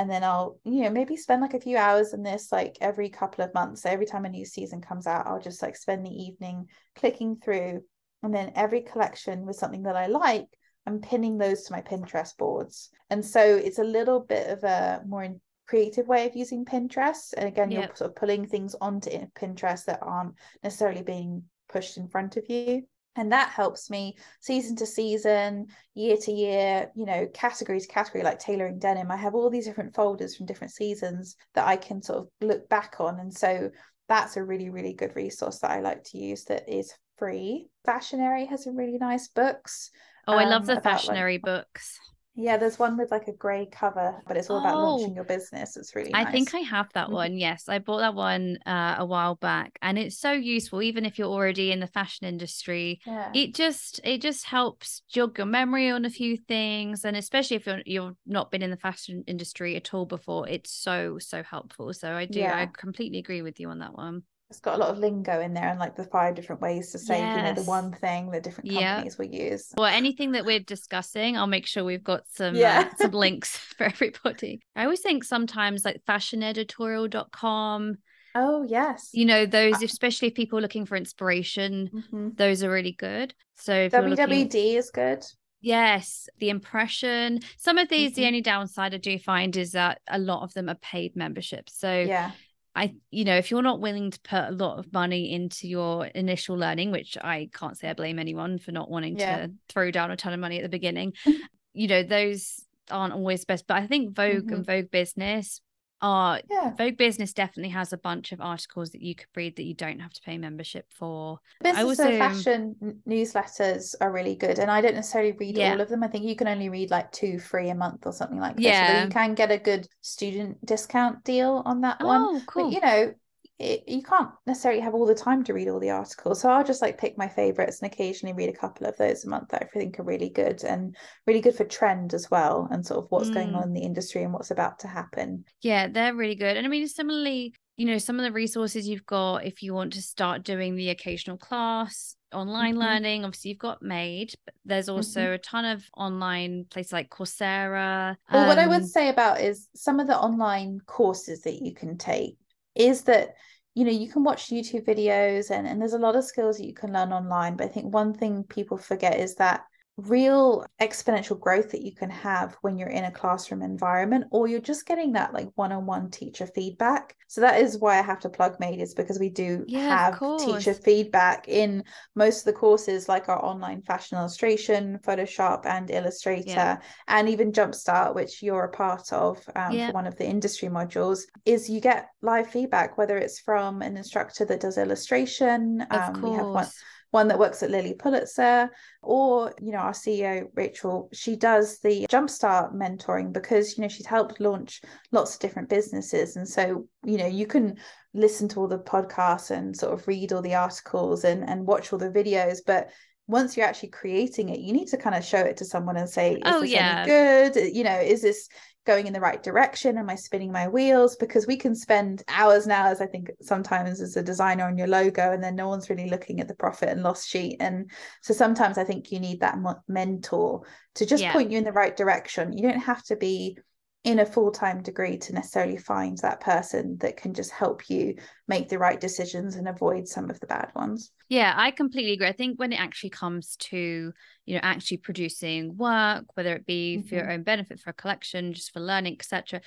and 0.00 0.10
then 0.10 0.24
i'll 0.24 0.58
you 0.64 0.82
know 0.82 0.90
maybe 0.90 1.16
spend 1.16 1.42
like 1.42 1.54
a 1.54 1.60
few 1.60 1.76
hours 1.76 2.14
in 2.14 2.22
this 2.22 2.50
like 2.50 2.76
every 2.80 3.08
couple 3.08 3.44
of 3.44 3.54
months 3.54 3.82
so 3.82 3.90
every 3.90 4.06
time 4.06 4.24
a 4.24 4.28
new 4.28 4.44
season 4.44 4.80
comes 4.80 5.06
out 5.06 5.26
i'll 5.26 5.40
just 5.40 5.62
like 5.62 5.76
spend 5.76 6.04
the 6.04 6.10
evening 6.10 6.66
clicking 6.96 7.36
through 7.36 7.82
and 8.22 8.34
then 8.34 8.52
every 8.56 8.80
collection 8.80 9.44
with 9.46 9.56
something 9.56 9.82
that 9.82 9.96
i 9.96 10.06
like 10.06 10.48
I'm 10.86 11.00
pinning 11.00 11.38
those 11.38 11.64
to 11.64 11.72
my 11.72 11.82
Pinterest 11.82 12.36
boards. 12.36 12.90
And 13.10 13.24
so 13.24 13.40
it's 13.40 13.78
a 13.78 13.84
little 13.84 14.20
bit 14.20 14.48
of 14.48 14.64
a 14.64 15.02
more 15.06 15.28
creative 15.68 16.08
way 16.08 16.26
of 16.26 16.34
using 16.34 16.64
Pinterest. 16.64 17.32
And 17.36 17.46
again, 17.46 17.70
yep. 17.70 17.80
you're 17.80 17.96
sort 17.96 18.10
of 18.10 18.16
pulling 18.16 18.46
things 18.46 18.74
onto 18.80 19.10
Pinterest 19.38 19.84
that 19.84 20.00
aren't 20.02 20.34
necessarily 20.62 21.02
being 21.02 21.44
pushed 21.68 21.96
in 21.96 22.08
front 22.08 22.36
of 22.36 22.44
you. 22.48 22.84
And 23.16 23.32
that 23.32 23.50
helps 23.50 23.90
me 23.90 24.16
season 24.40 24.76
to 24.76 24.86
season, 24.86 25.66
year 25.94 26.16
to 26.16 26.32
year, 26.32 26.90
you 26.94 27.06
know, 27.06 27.26
category 27.34 27.80
to 27.80 27.86
category, 27.88 28.22
like 28.22 28.38
tailoring 28.38 28.78
denim. 28.78 29.10
I 29.10 29.16
have 29.16 29.34
all 29.34 29.50
these 29.50 29.66
different 29.66 29.94
folders 29.94 30.36
from 30.36 30.46
different 30.46 30.72
seasons 30.72 31.36
that 31.54 31.66
I 31.66 31.76
can 31.76 32.02
sort 32.02 32.20
of 32.20 32.28
look 32.40 32.68
back 32.68 32.96
on. 33.00 33.18
And 33.18 33.34
so 33.34 33.70
that's 34.08 34.36
a 34.36 34.44
really, 34.44 34.70
really 34.70 34.92
good 34.92 35.16
resource 35.16 35.58
that 35.58 35.72
I 35.72 35.80
like 35.80 36.04
to 36.04 36.18
use 36.18 36.44
that 36.44 36.68
is 36.68 36.92
free. 37.18 37.68
Fashionary 37.84 38.46
has 38.46 38.64
some 38.64 38.76
really 38.76 38.98
nice 38.98 39.28
books. 39.28 39.90
Oh, 40.26 40.36
I 40.36 40.44
love 40.44 40.68
um, 40.68 40.74
the 40.76 40.80
fashionary 40.80 41.34
like, 41.34 41.42
books. 41.42 41.98
Yeah, 42.36 42.56
there's 42.56 42.78
one 42.78 42.96
with 42.96 43.10
like 43.10 43.26
a 43.26 43.32
grey 43.32 43.68
cover, 43.70 44.14
but 44.26 44.36
it's 44.36 44.48
all 44.48 44.60
about 44.60 44.76
oh, 44.76 44.96
launching 44.96 45.14
your 45.14 45.24
business. 45.24 45.76
It's 45.76 45.94
really 45.96 46.12
I 46.14 46.30
think 46.30 46.54
I 46.54 46.60
have 46.60 46.88
that 46.94 47.06
mm-hmm. 47.06 47.14
one. 47.14 47.36
Yes, 47.36 47.68
I 47.68 47.80
bought 47.80 47.98
that 47.98 48.14
one 48.14 48.58
uh, 48.66 48.96
a 48.98 49.04
while 49.04 49.34
back 49.34 49.78
and 49.82 49.98
it's 49.98 50.18
so 50.18 50.32
useful 50.32 50.80
even 50.80 51.04
if 51.04 51.18
you're 51.18 51.28
already 51.28 51.72
in 51.72 51.80
the 51.80 51.86
fashion 51.86 52.26
industry. 52.26 53.00
Yeah. 53.04 53.30
It 53.34 53.54
just 53.54 54.00
it 54.04 54.22
just 54.22 54.46
helps 54.46 55.02
jog 55.08 55.38
your 55.38 55.46
memory 55.46 55.90
on 55.90 56.04
a 56.04 56.10
few 56.10 56.36
things 56.36 57.04
and 57.04 57.16
especially 57.16 57.56
if 57.56 57.66
you're 57.66 57.82
you've 57.84 58.16
not 58.26 58.50
been 58.50 58.62
in 58.62 58.70
the 58.70 58.76
fashion 58.76 59.24
industry 59.26 59.76
at 59.76 59.92
all 59.92 60.06
before, 60.06 60.48
it's 60.48 60.70
so 60.70 61.18
so 61.18 61.42
helpful. 61.42 61.92
So 61.92 62.12
I 62.12 62.26
do 62.26 62.40
yeah. 62.40 62.56
I 62.56 62.66
completely 62.66 63.18
agree 63.18 63.42
with 63.42 63.58
you 63.58 63.70
on 63.70 63.80
that 63.80 63.94
one 63.94 64.22
it's 64.50 64.60
got 64.60 64.74
a 64.74 64.78
lot 64.78 64.90
of 64.90 64.98
lingo 64.98 65.40
in 65.40 65.54
there 65.54 65.68
and 65.68 65.78
like 65.78 65.96
the 65.96 66.04
five 66.04 66.34
different 66.34 66.60
ways 66.60 66.90
to 66.90 66.98
say 66.98 67.18
yes. 67.18 67.36
you 67.36 67.42
know 67.42 67.54
the 67.54 67.68
one 67.68 67.92
thing 67.92 68.30
that 68.30 68.42
different 68.42 68.70
companies 68.70 69.16
will 69.16 69.26
use 69.26 69.72
well 69.76 69.86
anything 69.86 70.32
that 70.32 70.44
we're 70.44 70.60
discussing 70.60 71.36
i'll 71.36 71.46
make 71.46 71.66
sure 71.66 71.84
we've 71.84 72.04
got 72.04 72.22
some 72.28 72.54
yeah. 72.54 72.90
uh, 72.90 72.96
some 72.96 73.10
links 73.12 73.56
for 73.76 73.84
everybody 73.84 74.60
i 74.76 74.84
always 74.84 75.00
think 75.00 75.24
sometimes 75.24 75.84
like 75.84 76.02
fashioneditorial.com 76.08 77.96
oh 78.34 78.62
yes 78.68 79.10
you 79.12 79.24
know 79.24 79.46
those 79.46 79.82
especially 79.82 80.28
if 80.28 80.34
people 80.34 80.58
are 80.58 80.62
looking 80.62 80.86
for 80.86 80.96
inspiration 80.96 81.88
mm-hmm. 81.92 82.28
those 82.34 82.62
are 82.62 82.70
really 82.70 82.92
good 82.92 83.34
so 83.56 83.88
wwd 83.88 84.18
looking... 84.18 84.48
is 84.52 84.90
good 84.90 85.24
Yes, 85.62 86.26
the 86.38 86.48
impression. 86.48 87.40
Some 87.58 87.76
of 87.76 87.90
these, 87.90 88.12
mm-hmm. 88.12 88.20
the 88.20 88.26
only 88.28 88.40
downside 88.40 88.94
I 88.94 88.96
do 88.96 89.18
find 89.18 89.54
is 89.58 89.72
that 89.72 90.00
a 90.08 90.18
lot 90.18 90.42
of 90.42 90.54
them 90.54 90.70
are 90.70 90.76
paid 90.76 91.16
memberships. 91.16 91.78
So 91.78 92.00
yeah, 92.00 92.30
I, 92.74 92.94
you 93.10 93.24
know, 93.24 93.36
if 93.36 93.50
you're 93.50 93.62
not 93.62 93.80
willing 93.80 94.10
to 94.10 94.20
put 94.20 94.44
a 94.44 94.52
lot 94.52 94.78
of 94.78 94.92
money 94.92 95.32
into 95.32 95.66
your 95.66 96.06
initial 96.06 96.56
learning, 96.56 96.92
which 96.92 97.18
I 97.20 97.50
can't 97.52 97.76
say 97.76 97.90
I 97.90 97.94
blame 97.94 98.18
anyone 98.18 98.58
for 98.58 98.70
not 98.70 98.90
wanting 98.90 99.18
yeah. 99.18 99.46
to 99.46 99.52
throw 99.68 99.90
down 99.90 100.10
a 100.10 100.16
ton 100.16 100.32
of 100.32 100.40
money 100.40 100.58
at 100.58 100.62
the 100.62 100.68
beginning, 100.68 101.14
you 101.74 101.88
know, 101.88 102.02
those 102.02 102.64
aren't 102.90 103.14
always 103.14 103.44
best. 103.44 103.66
But 103.66 103.78
I 103.78 103.86
think 103.86 104.14
Vogue 104.14 104.44
mm-hmm. 104.44 104.54
and 104.54 104.66
Vogue 104.66 104.90
Business 104.90 105.60
are 106.02 106.40
yeah. 106.50 106.72
Vogue 106.76 106.96
Business 106.96 107.32
definitely 107.32 107.70
has 107.70 107.92
a 107.92 107.98
bunch 107.98 108.32
of 108.32 108.40
articles 108.40 108.90
that 108.90 109.02
you 109.02 109.14
could 109.14 109.26
read 109.34 109.56
that 109.56 109.64
you 109.64 109.74
don't 109.74 110.00
have 110.00 110.12
to 110.12 110.20
pay 110.22 110.38
membership 110.38 110.86
for. 110.90 111.38
Business 111.62 111.84
also 111.84 112.18
fashion 112.18 113.00
newsletters 113.08 113.94
are 114.00 114.12
really 114.12 114.34
good, 114.34 114.58
and 114.58 114.70
I 114.70 114.80
don't 114.80 114.94
necessarily 114.94 115.32
read 115.32 115.56
yeah. 115.56 115.72
all 115.72 115.80
of 115.80 115.88
them. 115.88 116.02
I 116.02 116.08
think 116.08 116.24
you 116.24 116.36
can 116.36 116.48
only 116.48 116.68
read 116.68 116.90
like 116.90 117.12
two 117.12 117.38
free 117.38 117.70
a 117.70 117.74
month 117.74 118.06
or 118.06 118.12
something 118.12 118.38
like 118.38 118.56
that. 118.56 118.62
Yeah, 118.62 118.98
so 118.98 119.04
you 119.04 119.10
can 119.10 119.34
get 119.34 119.50
a 119.50 119.58
good 119.58 119.86
student 120.00 120.64
discount 120.64 121.24
deal 121.24 121.62
on 121.64 121.80
that 121.82 121.98
oh, 122.00 122.06
one. 122.06 122.46
Cool. 122.46 122.64
But, 122.64 122.72
you 122.72 122.80
know, 122.80 123.14
it, 123.60 123.84
you 123.86 124.02
can't 124.02 124.30
necessarily 124.46 124.80
have 124.80 124.94
all 124.94 125.06
the 125.06 125.14
time 125.14 125.44
to 125.44 125.52
read 125.52 125.68
all 125.68 125.78
the 125.78 125.90
articles. 125.90 126.40
So 126.40 126.48
I'll 126.48 126.64
just 126.64 126.80
like 126.80 126.98
pick 126.98 127.18
my 127.18 127.28
favorites 127.28 127.80
and 127.80 127.92
occasionally 127.92 128.32
read 128.32 128.48
a 128.48 128.58
couple 128.58 128.86
of 128.86 128.96
those 128.96 129.24
a 129.24 129.28
month 129.28 129.48
that 129.50 129.62
I 129.62 129.78
think 129.78 130.00
are 130.00 130.04
really 130.04 130.30
good 130.30 130.64
and 130.64 130.96
really 131.26 131.40
good 131.40 131.54
for 131.54 131.64
trend 131.64 132.14
as 132.14 132.30
well 132.30 132.68
and 132.70 132.84
sort 132.84 133.04
of 133.04 133.10
what's 133.10 133.28
mm. 133.28 133.34
going 133.34 133.54
on 133.54 133.64
in 133.64 133.72
the 133.74 133.82
industry 133.82 134.22
and 134.22 134.32
what's 134.32 134.50
about 134.50 134.78
to 134.80 134.88
happen. 134.88 135.44
Yeah, 135.60 135.88
they're 135.88 136.14
really 136.14 136.36
good. 136.36 136.56
And 136.56 136.66
I 136.66 136.70
mean, 136.70 136.88
similarly, 136.88 137.54
you 137.76 137.86
know, 137.86 137.98
some 137.98 138.18
of 138.18 138.24
the 138.24 138.32
resources 138.32 138.88
you've 138.88 139.06
got 139.06 139.44
if 139.44 139.62
you 139.62 139.74
want 139.74 139.92
to 139.92 140.02
start 140.02 140.42
doing 140.42 140.74
the 140.74 140.88
occasional 140.90 141.36
class, 141.36 142.16
online 142.32 142.72
mm-hmm. 142.74 142.82
learning, 142.82 143.24
obviously 143.24 143.50
you've 143.50 143.58
got 143.58 143.82
Made, 143.82 144.32
but 144.44 144.54
there's 144.64 144.88
also 144.88 145.20
mm-hmm. 145.20 145.32
a 145.34 145.38
ton 145.38 145.64
of 145.64 145.84
online 145.96 146.66
places 146.70 146.92
like 146.92 147.10
Coursera. 147.10 148.16
Well, 148.32 148.42
um, 148.42 148.48
what 148.48 148.58
I 148.58 148.66
would 148.66 148.82
um, 148.82 148.86
say 148.86 149.08
about 149.08 149.40
is 149.40 149.68
some 149.74 150.00
of 150.00 150.06
the 150.06 150.18
online 150.18 150.80
courses 150.86 151.42
that 151.42 151.62
you 151.62 151.74
can 151.74 151.98
take 151.98 152.36
is 152.74 153.02
that 153.04 153.34
you 153.74 153.84
know 153.84 153.90
you 153.90 154.10
can 154.10 154.24
watch 154.24 154.48
youtube 154.48 154.84
videos 154.84 155.50
and, 155.50 155.66
and 155.66 155.80
there's 155.80 155.92
a 155.92 155.98
lot 155.98 156.16
of 156.16 156.24
skills 156.24 156.58
that 156.58 156.66
you 156.66 156.74
can 156.74 156.92
learn 156.92 157.12
online 157.12 157.56
but 157.56 157.64
i 157.64 157.68
think 157.68 157.92
one 157.92 158.12
thing 158.12 158.44
people 158.44 158.76
forget 158.76 159.18
is 159.18 159.36
that 159.36 159.64
real 160.08 160.66
exponential 160.80 161.38
growth 161.38 161.70
that 161.72 161.82
you 161.82 161.94
can 161.94 162.10
have 162.10 162.56
when 162.62 162.78
you're 162.78 162.88
in 162.88 163.04
a 163.04 163.10
classroom 163.10 163.62
environment 163.62 164.24
or 164.30 164.46
you're 164.46 164.60
just 164.60 164.86
getting 164.86 165.12
that 165.12 165.32
like 165.32 165.48
one-on-one 165.54 166.10
teacher 166.10 166.46
feedback 166.46 167.16
so 167.26 167.40
that 167.40 167.60
is 167.60 167.78
why 167.78 167.98
i 167.98 168.02
have 168.02 168.20
to 168.20 168.28
plug 168.28 168.58
made 168.60 168.80
is 168.80 168.94
because 168.94 169.18
we 169.18 169.28
do 169.28 169.64
yeah, 169.66 170.10
have 170.10 170.38
teacher 170.38 170.74
feedback 170.74 171.48
in 171.48 171.82
most 172.14 172.40
of 172.40 172.44
the 172.44 172.52
courses 172.52 173.08
like 173.08 173.28
our 173.28 173.44
online 173.44 173.82
fashion 173.82 174.18
illustration 174.18 174.98
photoshop 175.06 175.66
and 175.66 175.90
illustrator 175.90 176.50
yeah. 176.50 176.76
and 177.08 177.28
even 177.28 177.52
jumpstart 177.52 178.14
which 178.14 178.42
you're 178.42 178.64
a 178.64 178.70
part 178.70 179.12
of 179.12 179.38
um, 179.56 179.72
yeah. 179.72 179.88
for 179.88 179.94
one 179.94 180.06
of 180.06 180.16
the 180.16 180.26
industry 180.26 180.68
modules 180.68 181.22
is 181.44 181.68
you 181.68 181.80
get 181.80 182.08
live 182.22 182.48
feedback 182.48 182.96
whether 182.96 183.18
it's 183.18 183.40
from 183.40 183.82
an 183.82 183.96
instructor 183.96 184.44
that 184.44 184.60
does 184.60 184.78
illustration 184.78 185.84
um, 185.90 186.22
we 186.22 186.30
have 186.30 186.46
one 186.46 186.66
one 187.10 187.28
that 187.28 187.38
works 187.38 187.62
at 187.62 187.70
Lilly 187.70 187.94
Pulitzer, 187.94 188.70
or, 189.02 189.52
you 189.60 189.72
know, 189.72 189.78
our 189.78 189.92
CEO, 189.92 190.46
Rachel, 190.54 191.08
she 191.12 191.36
does 191.36 191.80
the 191.80 192.06
Jumpstart 192.08 192.74
mentoring 192.74 193.32
because, 193.32 193.76
you 193.76 193.82
know, 193.82 193.88
she's 193.88 194.06
helped 194.06 194.40
launch 194.40 194.80
lots 195.10 195.34
of 195.34 195.40
different 195.40 195.68
businesses. 195.68 196.36
And 196.36 196.48
so, 196.48 196.86
you 197.04 197.18
know, 197.18 197.26
you 197.26 197.46
can 197.46 197.76
listen 198.14 198.48
to 198.48 198.60
all 198.60 198.68
the 198.68 198.78
podcasts 198.78 199.50
and 199.50 199.76
sort 199.76 199.92
of 199.92 200.06
read 200.06 200.32
all 200.32 200.42
the 200.42 200.54
articles 200.54 201.24
and, 201.24 201.48
and 201.48 201.66
watch 201.66 201.92
all 201.92 201.98
the 201.98 202.10
videos, 202.10 202.58
but 202.64 202.90
once 203.30 203.56
you're 203.56 203.66
actually 203.66 203.90
creating 203.90 204.48
it, 204.48 204.58
you 204.58 204.72
need 204.72 204.88
to 204.88 204.96
kind 204.96 205.14
of 205.14 205.24
show 205.24 205.38
it 205.38 205.56
to 205.56 205.64
someone 205.64 205.96
and 205.96 206.10
say, 206.10 206.32
is 206.32 206.40
oh, 206.44 206.62
this 206.62 206.70
yeah. 206.70 207.04
any 207.06 207.52
good? 207.52 207.74
You 207.74 207.84
know, 207.84 207.98
is 207.98 208.22
this 208.22 208.48
going 208.86 209.06
in 209.06 209.12
the 209.12 209.20
right 209.20 209.42
direction? 209.42 209.98
Am 209.98 210.08
I 210.08 210.14
spinning 210.14 210.52
my 210.52 210.68
wheels? 210.68 211.16
Because 211.16 211.46
we 211.46 211.56
can 211.56 211.74
spend 211.74 212.22
hours 212.28 212.64
and 212.64 212.72
hours, 212.72 213.00
I 213.00 213.06
think, 213.06 213.30
sometimes 213.40 214.00
as 214.00 214.16
a 214.16 214.22
designer 214.22 214.64
on 214.64 214.78
your 214.78 214.88
logo, 214.88 215.32
and 215.32 215.42
then 215.42 215.54
no 215.54 215.68
one's 215.68 215.90
really 215.90 216.08
looking 216.08 216.40
at 216.40 216.48
the 216.48 216.54
profit 216.54 216.88
and 216.88 217.02
loss 217.02 217.26
sheet. 217.26 217.56
And 217.60 217.90
so 218.22 218.34
sometimes 218.34 218.78
I 218.78 218.84
think 218.84 219.12
you 219.12 219.20
need 219.20 219.40
that 219.40 219.58
mentor 219.88 220.62
to 220.94 221.06
just 221.06 221.22
yeah. 221.22 221.32
point 221.32 221.50
you 221.50 221.58
in 221.58 221.64
the 221.64 221.72
right 221.72 221.96
direction. 221.96 222.56
You 222.56 222.62
don't 222.62 222.80
have 222.80 223.02
to 223.04 223.16
be 223.16 223.58
in 224.02 224.18
a 224.20 224.26
full-time 224.26 224.82
degree 224.82 225.18
to 225.18 225.34
necessarily 225.34 225.76
find 225.76 226.16
that 226.18 226.40
person 226.40 226.96
that 227.00 227.18
can 227.18 227.34
just 227.34 227.50
help 227.50 227.90
you 227.90 228.14
make 228.48 228.68
the 228.68 228.78
right 228.78 228.98
decisions 228.98 229.56
and 229.56 229.68
avoid 229.68 230.08
some 230.08 230.30
of 230.30 230.40
the 230.40 230.46
bad 230.46 230.70
ones 230.74 231.12
yeah 231.28 231.52
i 231.56 231.70
completely 231.70 232.12
agree 232.12 232.26
i 232.26 232.32
think 232.32 232.58
when 232.58 232.72
it 232.72 232.80
actually 232.80 233.10
comes 233.10 233.56
to 233.56 234.12
you 234.46 234.54
know 234.54 234.60
actually 234.62 234.96
producing 234.96 235.76
work 235.76 236.24
whether 236.34 236.54
it 236.54 236.66
be 236.66 236.96
mm-hmm. 236.96 237.08
for 237.08 237.14
your 237.14 237.24
mm-hmm. 237.24 237.32
own 237.32 237.42
benefit 237.42 237.78
for 237.78 237.90
a 237.90 237.94
collection 237.94 238.54
just 238.54 238.72
for 238.72 238.80
learning 238.80 239.12
etc 239.12 239.60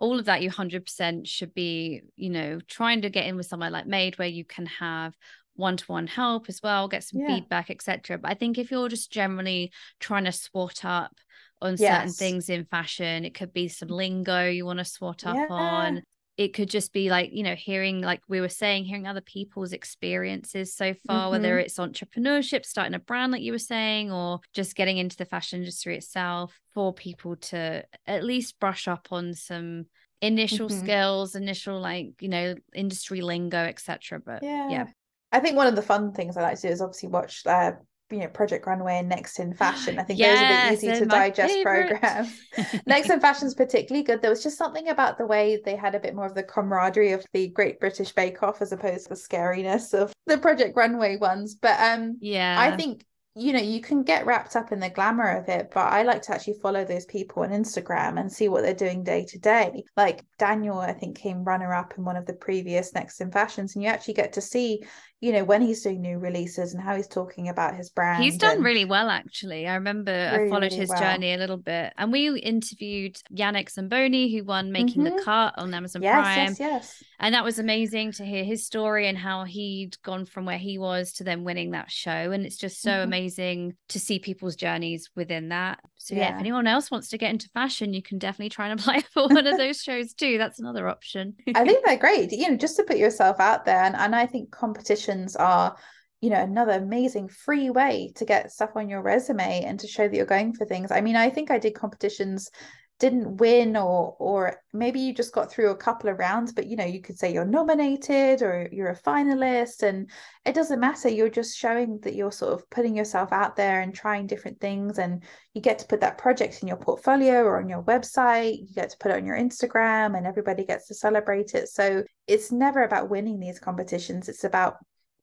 all 0.00 0.18
of 0.18 0.26
that 0.26 0.42
you 0.42 0.50
100% 0.50 1.26
should 1.26 1.54
be 1.54 2.02
you 2.14 2.30
know 2.30 2.60
trying 2.68 3.02
to 3.02 3.10
get 3.10 3.26
in 3.26 3.36
with 3.36 3.46
somewhere 3.46 3.70
like 3.70 3.86
made 3.86 4.18
where 4.18 4.28
you 4.28 4.44
can 4.44 4.66
have 4.66 5.14
one-to-one 5.56 6.06
help 6.06 6.48
as 6.48 6.60
well 6.62 6.88
get 6.88 7.02
some 7.02 7.20
yeah. 7.20 7.26
feedback 7.26 7.70
etc 7.70 8.18
but 8.18 8.30
i 8.30 8.34
think 8.34 8.58
if 8.58 8.70
you're 8.70 8.88
just 8.88 9.10
generally 9.10 9.72
trying 9.98 10.24
to 10.24 10.30
swat 10.30 10.84
up 10.84 11.16
on 11.60 11.76
yes. 11.78 11.96
certain 11.96 12.12
things 12.12 12.48
in 12.48 12.64
fashion. 12.64 13.24
It 13.24 13.34
could 13.34 13.52
be 13.52 13.68
some 13.68 13.88
lingo 13.88 14.48
you 14.48 14.64
want 14.64 14.78
to 14.78 14.84
swat 14.84 15.26
up 15.26 15.36
yeah. 15.36 15.46
on. 15.50 16.02
It 16.36 16.54
could 16.54 16.70
just 16.70 16.92
be 16.92 17.10
like, 17.10 17.32
you 17.32 17.42
know, 17.42 17.56
hearing, 17.56 18.00
like 18.00 18.20
we 18.28 18.40
were 18.40 18.48
saying, 18.48 18.84
hearing 18.84 19.08
other 19.08 19.20
people's 19.20 19.72
experiences 19.72 20.72
so 20.72 20.94
far, 21.06 21.22
mm-hmm. 21.24 21.30
whether 21.32 21.58
it's 21.58 21.78
entrepreneurship, 21.78 22.64
starting 22.64 22.94
a 22.94 23.00
brand, 23.00 23.32
like 23.32 23.42
you 23.42 23.50
were 23.50 23.58
saying, 23.58 24.12
or 24.12 24.38
just 24.54 24.76
getting 24.76 24.98
into 24.98 25.16
the 25.16 25.24
fashion 25.24 25.58
industry 25.58 25.96
itself 25.96 26.60
for 26.74 26.92
people 26.92 27.34
to 27.36 27.84
at 28.06 28.22
least 28.22 28.60
brush 28.60 28.86
up 28.86 29.08
on 29.10 29.34
some 29.34 29.86
initial 30.22 30.68
mm-hmm. 30.68 30.78
skills, 30.78 31.34
initial 31.34 31.80
like, 31.80 32.10
you 32.20 32.28
know, 32.28 32.54
industry 32.72 33.20
lingo, 33.20 33.58
etc. 33.58 34.20
But 34.24 34.44
yeah. 34.44 34.68
yeah. 34.70 34.84
I 35.32 35.40
think 35.40 35.56
one 35.56 35.66
of 35.66 35.76
the 35.76 35.82
fun 35.82 36.12
things 36.12 36.36
I 36.36 36.42
like 36.42 36.60
to 36.60 36.68
do 36.68 36.72
is 36.72 36.80
obviously 36.80 37.08
watch 37.08 37.42
uh, 37.46 37.72
you 38.10 38.18
know 38.18 38.28
Project 38.28 38.66
Runway 38.66 38.98
and 38.98 39.08
Next 39.08 39.38
in 39.38 39.54
Fashion. 39.54 39.98
I 39.98 40.02
think 40.02 40.18
yes, 40.18 40.38
those 40.38 40.86
are 40.86 40.88
the 40.88 40.92
easy 40.94 41.04
to 41.04 41.06
digest 41.06 41.52
favorite. 41.52 42.00
programs. 42.00 42.40
Next 42.86 43.10
in 43.10 43.20
Fashion 43.20 43.46
is 43.46 43.54
particularly 43.54 44.04
good. 44.04 44.22
There 44.22 44.30
was 44.30 44.42
just 44.42 44.58
something 44.58 44.88
about 44.88 45.18
the 45.18 45.26
way 45.26 45.60
they 45.64 45.76
had 45.76 45.94
a 45.94 46.00
bit 46.00 46.14
more 46.14 46.26
of 46.26 46.34
the 46.34 46.42
camaraderie 46.42 47.12
of 47.12 47.24
the 47.32 47.48
Great 47.48 47.80
British 47.80 48.12
Bake 48.12 48.42
Off 48.42 48.62
as 48.62 48.72
opposed 48.72 49.04
to 49.04 49.10
the 49.10 49.14
scariness 49.14 49.94
of 49.94 50.12
the 50.26 50.38
Project 50.38 50.76
Runway 50.76 51.16
ones. 51.16 51.54
But 51.54 51.78
um 51.80 52.18
yeah, 52.20 52.56
I 52.58 52.76
think 52.76 53.04
you 53.38 53.52
know 53.52 53.60
you 53.60 53.80
can 53.80 54.02
get 54.02 54.26
wrapped 54.26 54.56
up 54.56 54.72
in 54.72 54.80
the 54.80 54.90
glamour 54.90 55.36
of 55.36 55.48
it 55.48 55.70
but 55.72 55.92
i 55.92 56.02
like 56.02 56.22
to 56.22 56.34
actually 56.34 56.58
follow 56.60 56.84
those 56.84 57.04
people 57.06 57.44
on 57.44 57.50
instagram 57.50 58.18
and 58.18 58.32
see 58.32 58.48
what 58.48 58.62
they're 58.62 58.74
doing 58.74 59.04
day 59.04 59.24
to 59.24 59.38
day 59.38 59.84
like 59.96 60.24
daniel 60.38 60.78
i 60.78 60.92
think 60.92 61.16
came 61.16 61.44
runner 61.44 61.72
up 61.72 61.94
in 61.96 62.04
one 62.04 62.16
of 62.16 62.26
the 62.26 62.32
previous 62.32 62.92
next 62.94 63.20
in 63.20 63.30
fashions 63.30 63.74
and 63.74 63.84
you 63.84 63.88
actually 63.88 64.14
get 64.14 64.32
to 64.32 64.40
see 64.40 64.82
you 65.20 65.32
know 65.32 65.42
when 65.42 65.60
he's 65.60 65.82
doing 65.82 66.00
new 66.00 66.18
releases 66.18 66.74
and 66.74 66.82
how 66.82 66.94
he's 66.94 67.08
talking 67.08 67.48
about 67.48 67.74
his 67.74 67.90
brand 67.90 68.22
he's 68.22 68.38
done 68.38 68.62
really 68.62 68.84
well 68.84 69.08
actually 69.08 69.66
i 69.66 69.74
remember 69.74 70.12
really, 70.12 70.46
i 70.46 70.50
followed 70.50 70.72
his 70.72 70.88
well. 70.88 71.00
journey 71.00 71.34
a 71.34 71.36
little 71.36 71.56
bit 71.56 71.92
and 71.96 72.12
we 72.12 72.28
interviewed 72.40 73.16
yannik 73.32 73.70
zamboni 73.70 74.32
who 74.32 74.44
won 74.44 74.70
making 74.70 75.02
mm-hmm. 75.02 75.16
the 75.16 75.22
cut 75.22 75.54
on 75.56 75.74
amazon 75.74 76.02
yes, 76.02 76.12
prime 76.12 76.48
yes 76.48 76.60
yes 76.60 77.02
and 77.20 77.34
that 77.34 77.42
was 77.42 77.58
amazing 77.58 78.12
to 78.12 78.24
hear 78.24 78.44
his 78.44 78.64
story 78.64 79.08
and 79.08 79.18
how 79.18 79.42
he'd 79.42 80.00
gone 80.02 80.24
from 80.24 80.44
where 80.44 80.58
he 80.58 80.78
was 80.78 81.12
to 81.12 81.24
then 81.24 81.42
winning 81.42 81.72
that 81.72 81.90
show 81.90 82.10
and 82.10 82.46
it's 82.46 82.56
just 82.56 82.80
so 82.80 82.90
mm-hmm. 82.90 83.02
amazing 83.02 83.74
to 83.88 83.98
see 83.98 84.20
people's 84.20 84.54
journeys 84.54 85.10
within 85.16 85.48
that 85.48 85.80
so 85.96 86.14
yeah. 86.14 86.28
yeah. 86.28 86.34
if 86.34 86.40
anyone 86.40 86.68
else 86.68 86.90
wants 86.90 87.08
to 87.08 87.18
get 87.18 87.30
into 87.30 87.48
fashion 87.48 87.92
you 87.92 88.02
can 88.02 88.18
definitely 88.18 88.50
try 88.50 88.68
and 88.68 88.78
apply 88.78 89.00
for 89.12 89.26
one 89.26 89.46
of 89.46 89.56
those 89.56 89.82
shows 89.82 90.14
too 90.14 90.38
that's 90.38 90.60
another 90.60 90.88
option 90.88 91.34
i 91.56 91.64
think 91.64 91.84
they're 91.84 91.96
great 91.98 92.30
you 92.30 92.48
know 92.48 92.56
just 92.56 92.76
to 92.76 92.84
put 92.84 92.98
yourself 92.98 93.40
out 93.40 93.64
there 93.64 93.82
and, 93.82 93.96
and 93.96 94.14
i 94.14 94.24
think 94.24 94.50
competition 94.52 95.07
are 95.36 95.76
you 96.20 96.30
know 96.30 96.42
another 96.42 96.72
amazing 96.72 97.28
free 97.28 97.70
way 97.70 98.12
to 98.16 98.24
get 98.24 98.50
stuff 98.50 98.70
on 98.74 98.88
your 98.88 99.02
resume 99.02 99.62
and 99.64 99.80
to 99.80 99.86
show 99.86 100.08
that 100.08 100.16
you're 100.16 100.26
going 100.26 100.52
for 100.52 100.64
things. 100.64 100.90
I 100.90 101.00
mean 101.00 101.16
i 101.16 101.30
think 101.30 101.50
i 101.50 101.58
did 101.58 101.74
competitions 101.74 102.50
didn't 102.98 103.36
win 103.36 103.76
or 103.76 104.16
or 104.18 104.56
maybe 104.72 104.98
you 104.98 105.14
just 105.14 105.32
got 105.32 105.50
through 105.50 105.70
a 105.70 105.76
couple 105.76 106.10
of 106.10 106.18
rounds 106.18 106.52
but 106.52 106.66
you 106.66 106.76
know 106.76 106.84
you 106.84 107.00
could 107.00 107.16
say 107.16 107.32
you're 107.32 107.44
nominated 107.44 108.42
or 108.42 108.68
you're 108.72 108.90
a 108.90 108.96
finalist 108.96 109.82
and 109.84 110.10
it 110.44 110.54
doesn't 110.54 110.80
matter. 110.80 111.08
You're 111.08 111.28
just 111.28 111.56
showing 111.56 112.00
that 112.02 112.14
you're 112.14 112.32
sort 112.32 112.54
of 112.54 112.68
putting 112.70 112.96
yourself 112.96 113.32
out 113.32 113.54
there 113.54 113.82
and 113.82 113.94
trying 113.94 114.26
different 114.26 114.60
things 114.60 114.98
and 114.98 115.22
you 115.54 115.60
get 115.60 115.78
to 115.80 115.86
put 115.86 116.00
that 116.00 116.18
project 116.18 116.60
in 116.62 116.68
your 116.68 116.76
portfolio 116.76 117.42
or 117.42 117.60
on 117.60 117.68
your 117.68 117.82
website. 117.82 118.58
You 118.58 118.74
get 118.74 118.90
to 118.90 118.96
put 118.98 119.12
it 119.12 119.16
on 119.18 119.26
your 119.26 119.36
Instagram 119.36 120.16
and 120.16 120.26
everybody 120.26 120.64
gets 120.64 120.88
to 120.88 120.94
celebrate 120.94 121.54
it. 121.54 121.68
So 121.68 122.02
it's 122.26 122.50
never 122.50 122.82
about 122.82 123.10
winning 123.10 123.38
these 123.38 123.60
competitions. 123.60 124.28
It's 124.28 124.44
about 124.44 124.78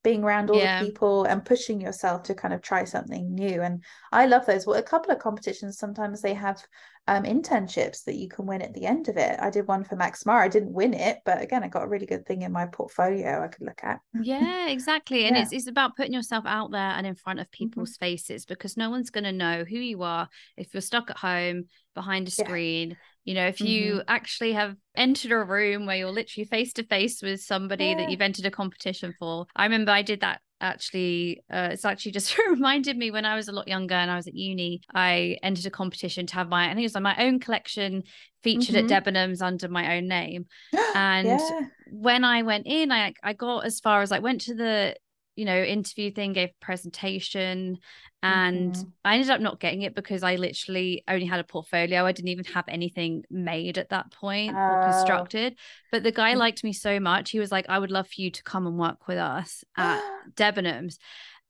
being 0.05 0.23
around 0.23 0.51
all 0.51 0.57
yeah. 0.57 0.79
the 0.79 0.85
people 0.85 1.23
and 1.23 1.43
pushing 1.43 1.81
yourself 1.81 2.21
to 2.21 2.35
kind 2.35 2.53
of 2.53 2.61
try 2.61 2.83
something 2.83 3.33
new. 3.33 3.63
And 3.63 3.83
I 4.11 4.27
love 4.27 4.45
those. 4.45 4.67
Well, 4.67 4.77
a 4.77 4.83
couple 4.83 5.11
of 5.11 5.17
competitions 5.17 5.79
sometimes 5.79 6.21
they 6.21 6.35
have 6.35 6.63
um, 7.07 7.23
internships 7.23 8.03
that 8.03 8.13
you 8.13 8.29
can 8.29 8.45
win 8.45 8.61
at 8.61 8.75
the 8.75 8.85
end 8.85 9.09
of 9.09 9.17
it. 9.17 9.39
I 9.39 9.49
did 9.49 9.67
one 9.67 9.83
for 9.83 9.95
Max 9.95 10.23
Mara. 10.23 10.45
I 10.45 10.47
didn't 10.47 10.73
win 10.73 10.93
it, 10.93 11.21
but 11.25 11.41
again, 11.41 11.63
I 11.63 11.69
got 11.69 11.85
a 11.85 11.87
really 11.87 12.05
good 12.05 12.23
thing 12.27 12.43
in 12.43 12.51
my 12.51 12.67
portfolio 12.67 13.43
I 13.43 13.47
could 13.47 13.65
look 13.65 13.81
at. 13.83 13.99
Yeah, 14.21 14.67
exactly. 14.67 15.25
And 15.25 15.35
yeah. 15.35 15.41
it's 15.41 15.51
it's 15.51 15.67
about 15.67 15.95
putting 15.97 16.13
yourself 16.13 16.45
out 16.45 16.69
there 16.69 16.91
and 16.91 17.07
in 17.07 17.15
front 17.15 17.39
of 17.39 17.47
mm-hmm. 17.47 17.65
people's 17.65 17.93
mm-hmm. 17.93 18.05
faces 18.05 18.45
because 18.45 18.77
no 18.77 18.91
one's 18.91 19.09
going 19.09 19.23
to 19.23 19.31
know 19.31 19.63
who 19.63 19.77
you 19.77 20.03
are 20.03 20.29
if 20.55 20.71
you're 20.71 20.81
stuck 20.81 21.09
at 21.09 21.17
home 21.17 21.65
behind 21.95 22.27
a 22.27 22.31
screen. 22.31 22.91
Yeah 22.91 22.95
you 23.25 23.33
know, 23.33 23.47
if 23.47 23.59
you 23.59 23.93
mm-hmm. 23.93 24.01
actually 24.07 24.53
have 24.53 24.75
entered 24.95 25.31
a 25.31 25.43
room 25.43 25.85
where 25.85 25.97
you're 25.97 26.11
literally 26.11 26.45
face 26.45 26.71
to 26.73 26.83
face 26.83 27.21
with 27.21 27.41
somebody 27.41 27.85
yeah. 27.87 27.97
that 27.97 28.11
you've 28.11 28.21
entered 28.21 28.45
a 28.45 28.51
competition 28.51 29.13
for. 29.19 29.47
I 29.55 29.65
remember 29.65 29.91
I 29.91 30.03
did 30.03 30.21
that 30.21 30.41
actually 30.61 31.43
uh, 31.51 31.69
it's 31.71 31.83
actually 31.83 32.13
just 32.13 32.37
reminded 32.49 32.97
me 32.97 33.11
when 33.11 33.25
I 33.25 33.35
was 33.35 33.47
a 33.47 33.51
lot 33.51 33.67
younger 33.67 33.95
and 33.95 34.09
I 34.09 34.15
was 34.15 34.27
at 34.27 34.35
uni 34.35 34.81
I 34.93 35.37
entered 35.43 35.65
a 35.65 35.69
competition 35.69 36.25
to 36.27 36.35
have 36.35 36.47
my 36.47 36.65
I 36.65 36.69
think 36.69 36.79
it 36.79 36.83
was 36.83 36.95
like 36.95 37.03
my 37.03 37.25
own 37.25 37.39
collection 37.39 38.03
featured 38.41 38.75
mm-hmm. 38.75 38.91
at 38.91 39.03
Debenhams 39.03 39.41
under 39.41 39.67
my 39.67 39.97
own 39.97 40.07
name 40.07 40.45
and 40.95 41.27
yeah. 41.27 41.59
when 41.91 42.23
I 42.23 42.43
went 42.43 42.67
in 42.67 42.91
I 42.91 43.13
I 43.21 43.33
got 43.33 43.65
as 43.65 43.79
far 43.79 44.01
as 44.01 44.11
I 44.11 44.19
went 44.19 44.41
to 44.41 44.55
the 44.55 44.95
you 45.35 45.45
know 45.45 45.61
interview 45.61 46.11
thing 46.11 46.33
gave 46.33 46.49
a 46.49 46.65
presentation 46.65 47.77
and 48.23 48.73
mm-hmm. 48.73 48.89
I 49.03 49.15
ended 49.15 49.29
up 49.29 49.41
not 49.41 49.59
getting 49.59 49.83
it 49.83 49.93
because 49.93 50.23
I 50.23 50.35
literally 50.35 51.03
only 51.07 51.27
had 51.27 51.39
a 51.39 51.43
portfolio. 51.43 52.05
I 52.05 52.11
didn't 52.11 52.29
even 52.29 52.45
have 52.45 52.65
anything 52.67 53.23
made 53.29 53.77
at 53.77 53.89
that 53.89 54.11
point 54.11 54.55
or 54.55 54.81
oh. 54.81 54.91
constructed. 54.91 55.55
But 55.91 56.01
the 56.01 56.11
guy 56.11 56.33
mm. 56.33 56.37
liked 56.37 56.63
me 56.63 56.73
so 56.73 56.99
much. 56.99 57.29
He 57.29 57.39
was 57.39 57.51
like, 57.51 57.67
I 57.69 57.77
would 57.77 57.91
love 57.91 58.07
for 58.07 58.19
you 58.19 58.31
to 58.31 58.43
come 58.43 58.65
and 58.65 58.79
work 58.79 59.07
with 59.07 59.19
us 59.19 59.63
at 59.77 60.01
Debenhams 60.35 60.97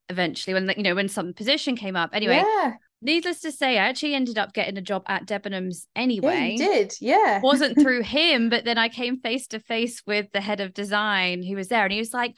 eventually 0.10 0.54
when 0.54 0.72
you 0.78 0.84
know 0.84 0.96
when 0.96 1.08
some 1.08 1.34
position 1.34 1.78
came 1.78 1.96
up. 1.96 2.10
Anyway, 2.12 2.44
yeah. 2.46 2.74
needless 3.02 3.40
to 3.42 3.52
say, 3.54 3.78
I 3.78 3.88
actually 3.88 4.14
ended 4.14 4.38
up 4.38 4.54
getting 4.54 4.78
a 4.78 4.82
job 4.82 5.04
at 5.08 5.26
Debenhams 5.26 5.86
anyway. 5.96 6.58
Yeah, 6.58 6.68
did, 6.68 6.94
yeah. 7.00 7.40
Wasn't 7.42 7.80
through 7.80 8.02
him, 8.04 8.50
but 8.50 8.66
then 8.66 8.78
I 8.78 8.90
came 8.90 9.20
face 9.22 9.48
to 9.48 9.60
face 9.60 10.02
with 10.06 10.28
the 10.34 10.42
head 10.42 10.60
of 10.60 10.74
design 10.74 11.42
who 11.42 11.56
was 11.56 11.70
there 11.70 11.84
and 11.84 11.94
he 11.94 12.00
was 12.00 12.14
like, 12.14 12.36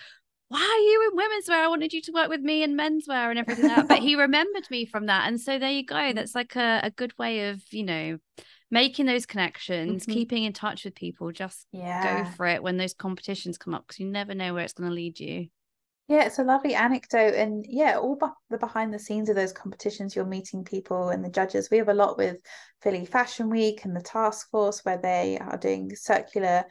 why 0.49 0.61
are 0.61 0.89
you 0.89 1.09
in 1.09 1.17
women's 1.17 1.49
wear? 1.49 1.63
I 1.63 1.67
wanted 1.67 1.91
you 1.91 2.01
to 2.03 2.11
work 2.11 2.29
with 2.29 2.41
me 2.41 2.63
in 2.63 2.77
menswear 2.77 3.29
and 3.29 3.37
everything 3.37 3.67
like 3.67 3.75
that. 3.75 3.87
But 3.87 3.99
he 3.99 4.15
remembered 4.19 4.69
me 4.71 4.85
from 4.85 5.07
that. 5.07 5.27
And 5.27 5.39
so 5.39 5.59
there 5.59 5.71
you 5.71 5.85
go. 5.85 6.13
That's 6.13 6.35
like 6.35 6.55
a, 6.55 6.79
a 6.83 6.91
good 6.91 7.17
way 7.17 7.49
of, 7.49 7.61
you 7.71 7.83
know, 7.83 8.17
making 8.71 9.07
those 9.07 9.25
connections, 9.25 10.03
mm-hmm. 10.03 10.11
keeping 10.13 10.43
in 10.45 10.53
touch 10.53 10.85
with 10.85 10.95
people. 10.95 11.31
Just 11.31 11.67
yeah. 11.73 12.23
go 12.23 12.29
for 12.31 12.45
it 12.45 12.63
when 12.63 12.77
those 12.77 12.93
competitions 12.93 13.57
come 13.57 13.73
up 13.73 13.85
because 13.85 13.99
you 13.99 14.07
never 14.09 14.33
know 14.33 14.53
where 14.53 14.63
it's 14.63 14.73
going 14.73 14.89
to 14.89 14.95
lead 14.95 15.19
you. 15.19 15.47
Yeah, 16.07 16.23
it's 16.23 16.39
a 16.39 16.43
lovely 16.43 16.73
anecdote. 16.73 17.33
And 17.33 17.65
yeah, 17.67 17.97
all 17.97 18.15
be- 18.15 18.27
the 18.49 18.57
behind 18.57 18.93
the 18.93 18.99
scenes 18.99 19.27
of 19.27 19.35
those 19.35 19.51
competitions, 19.51 20.15
you're 20.15 20.25
meeting 20.25 20.63
people 20.63 21.09
and 21.09 21.23
the 21.23 21.29
judges. 21.29 21.67
We 21.69 21.77
have 21.79 21.89
a 21.89 21.93
lot 21.93 22.17
with 22.17 22.37
Philly 22.81 23.05
Fashion 23.05 23.49
Week 23.49 23.83
and 23.83 23.93
the 23.93 24.01
task 24.01 24.49
force 24.49 24.79
where 24.85 24.97
they 24.97 25.37
are 25.39 25.57
doing 25.57 25.93
circular 25.93 26.63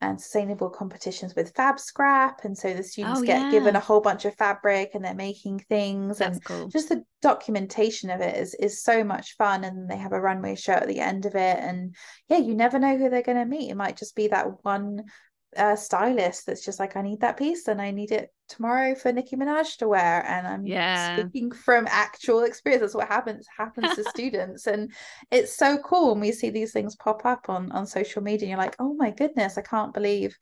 and 0.00 0.20
sustainable 0.20 0.70
competitions 0.70 1.34
with 1.34 1.52
FABSCRAP 1.54 2.44
and 2.44 2.56
so 2.56 2.72
the 2.72 2.84
students 2.84 3.20
oh, 3.20 3.24
get 3.24 3.40
yeah. 3.40 3.50
given 3.50 3.74
a 3.74 3.80
whole 3.80 4.00
bunch 4.00 4.24
of 4.24 4.34
fabric 4.36 4.92
and 4.94 5.04
they're 5.04 5.14
making 5.14 5.58
things 5.68 6.18
That's 6.18 6.36
and 6.36 6.44
cool. 6.44 6.68
just 6.68 6.88
the 6.88 7.04
documentation 7.20 8.10
of 8.10 8.20
it 8.20 8.36
is 8.36 8.54
is 8.54 8.82
so 8.82 9.02
much 9.02 9.34
fun 9.36 9.64
and 9.64 9.90
they 9.90 9.96
have 9.96 10.12
a 10.12 10.20
runway 10.20 10.54
show 10.54 10.74
at 10.74 10.86
the 10.86 11.00
end 11.00 11.26
of 11.26 11.34
it 11.34 11.58
and 11.58 11.96
yeah 12.28 12.38
you 12.38 12.54
never 12.54 12.78
know 12.78 12.96
who 12.96 13.10
they're 13.10 13.22
going 13.22 13.38
to 13.38 13.44
meet 13.44 13.70
it 13.70 13.76
might 13.76 13.96
just 13.96 14.14
be 14.14 14.28
that 14.28 14.64
one 14.64 15.02
uh, 15.56 15.76
stylist 15.76 16.46
that's 16.46 16.64
just 16.64 16.78
like 16.78 16.96
I 16.96 17.02
need 17.02 17.20
that 17.20 17.36
piece 17.36 17.68
and 17.68 17.80
I 17.80 17.90
need 17.90 18.10
it 18.12 18.30
tomorrow 18.48 18.94
for 18.94 19.12
Nicki 19.12 19.36
Minaj 19.36 19.78
to 19.78 19.88
wear. 19.88 20.24
And 20.26 20.46
I'm 20.46 20.66
yeah. 20.66 21.16
speaking 21.16 21.50
from 21.52 21.86
actual 21.88 22.42
experience. 22.42 22.82
That's 22.82 22.94
what 22.94 23.08
happens 23.08 23.46
happens 23.56 23.94
to 23.94 24.04
students. 24.10 24.66
And 24.66 24.92
it's 25.30 25.56
so 25.56 25.78
cool 25.78 26.12
when 26.12 26.20
we 26.20 26.32
see 26.32 26.50
these 26.50 26.72
things 26.72 26.96
pop 26.96 27.24
up 27.24 27.48
on 27.48 27.72
on 27.72 27.86
social 27.86 28.22
media 28.22 28.46
and 28.46 28.50
you're 28.50 28.58
like 28.58 28.76
oh 28.78 28.94
my 28.94 29.10
goodness 29.10 29.56
I 29.56 29.62
can't 29.62 29.94
believe 29.94 30.36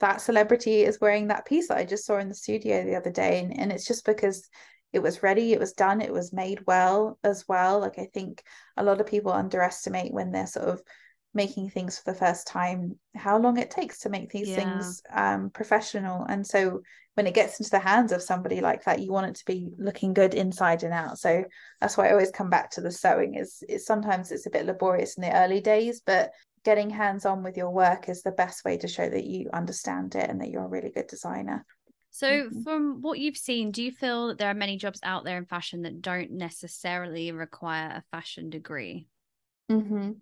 that 0.00 0.20
celebrity 0.20 0.82
is 0.82 1.00
wearing 1.00 1.28
that 1.28 1.46
piece 1.46 1.68
that 1.68 1.78
I 1.78 1.84
just 1.84 2.04
saw 2.04 2.18
in 2.18 2.28
the 2.28 2.34
studio 2.34 2.84
the 2.84 2.96
other 2.96 3.10
day. 3.10 3.38
And, 3.38 3.56
and 3.58 3.70
it's 3.70 3.86
just 3.86 4.04
because 4.04 4.48
it 4.92 5.00
was 5.00 5.22
ready 5.22 5.52
it 5.52 5.60
was 5.60 5.72
done 5.72 6.00
it 6.00 6.12
was 6.12 6.32
made 6.32 6.66
well 6.66 7.18
as 7.22 7.44
well. 7.48 7.80
Like 7.80 7.98
I 7.98 8.08
think 8.12 8.42
a 8.76 8.82
lot 8.82 9.00
of 9.00 9.06
people 9.06 9.32
underestimate 9.32 10.12
when 10.12 10.32
they're 10.32 10.46
sort 10.48 10.68
of 10.68 10.82
making 11.34 11.70
things 11.70 11.98
for 11.98 12.12
the 12.12 12.18
first 12.18 12.46
time 12.46 12.98
how 13.14 13.38
long 13.38 13.58
it 13.58 13.70
takes 13.70 14.00
to 14.00 14.10
make 14.10 14.30
these 14.30 14.48
yeah. 14.48 14.56
things 14.56 15.02
um, 15.12 15.50
professional 15.50 16.24
and 16.24 16.46
so 16.46 16.80
when 17.14 17.26
it 17.26 17.34
gets 17.34 17.60
into 17.60 17.70
the 17.70 17.78
hands 17.78 18.12
of 18.12 18.22
somebody 18.22 18.60
like 18.60 18.84
that 18.84 19.00
you 19.00 19.12
want 19.12 19.26
it 19.26 19.34
to 19.34 19.44
be 19.44 19.70
looking 19.78 20.14
good 20.14 20.34
inside 20.34 20.82
and 20.82 20.92
out 20.92 21.18
so 21.18 21.44
that's 21.80 21.96
why 21.96 22.08
i 22.08 22.12
always 22.12 22.30
come 22.30 22.50
back 22.50 22.70
to 22.70 22.80
the 22.80 22.90
sewing 22.90 23.34
is, 23.34 23.62
is 23.68 23.86
sometimes 23.86 24.30
it's 24.30 24.46
a 24.46 24.50
bit 24.50 24.66
laborious 24.66 25.16
in 25.16 25.22
the 25.22 25.36
early 25.36 25.60
days 25.60 26.02
but 26.04 26.30
getting 26.64 26.90
hands 26.90 27.26
on 27.26 27.42
with 27.42 27.56
your 27.56 27.70
work 27.70 28.08
is 28.08 28.22
the 28.22 28.30
best 28.32 28.64
way 28.64 28.76
to 28.76 28.86
show 28.86 29.08
that 29.08 29.24
you 29.24 29.48
understand 29.52 30.14
it 30.14 30.30
and 30.30 30.40
that 30.40 30.50
you're 30.50 30.64
a 30.64 30.68
really 30.68 30.90
good 30.90 31.06
designer 31.06 31.64
so, 32.14 32.28
mm-hmm. 32.28 32.62
from 32.62 33.00
what 33.00 33.18
you've 33.20 33.38
seen, 33.38 33.70
do 33.70 33.82
you 33.82 33.90
feel 33.90 34.28
that 34.28 34.38
there 34.38 34.50
are 34.50 34.54
many 34.54 34.76
jobs 34.76 35.00
out 35.02 35.24
there 35.24 35.38
in 35.38 35.46
fashion 35.46 35.82
that 35.82 36.02
don't 36.02 36.30
necessarily 36.30 37.32
require 37.32 37.88
a 37.88 38.04
fashion 38.10 38.50
degree? 38.50 39.06
Mm-hmm. 39.72 40.12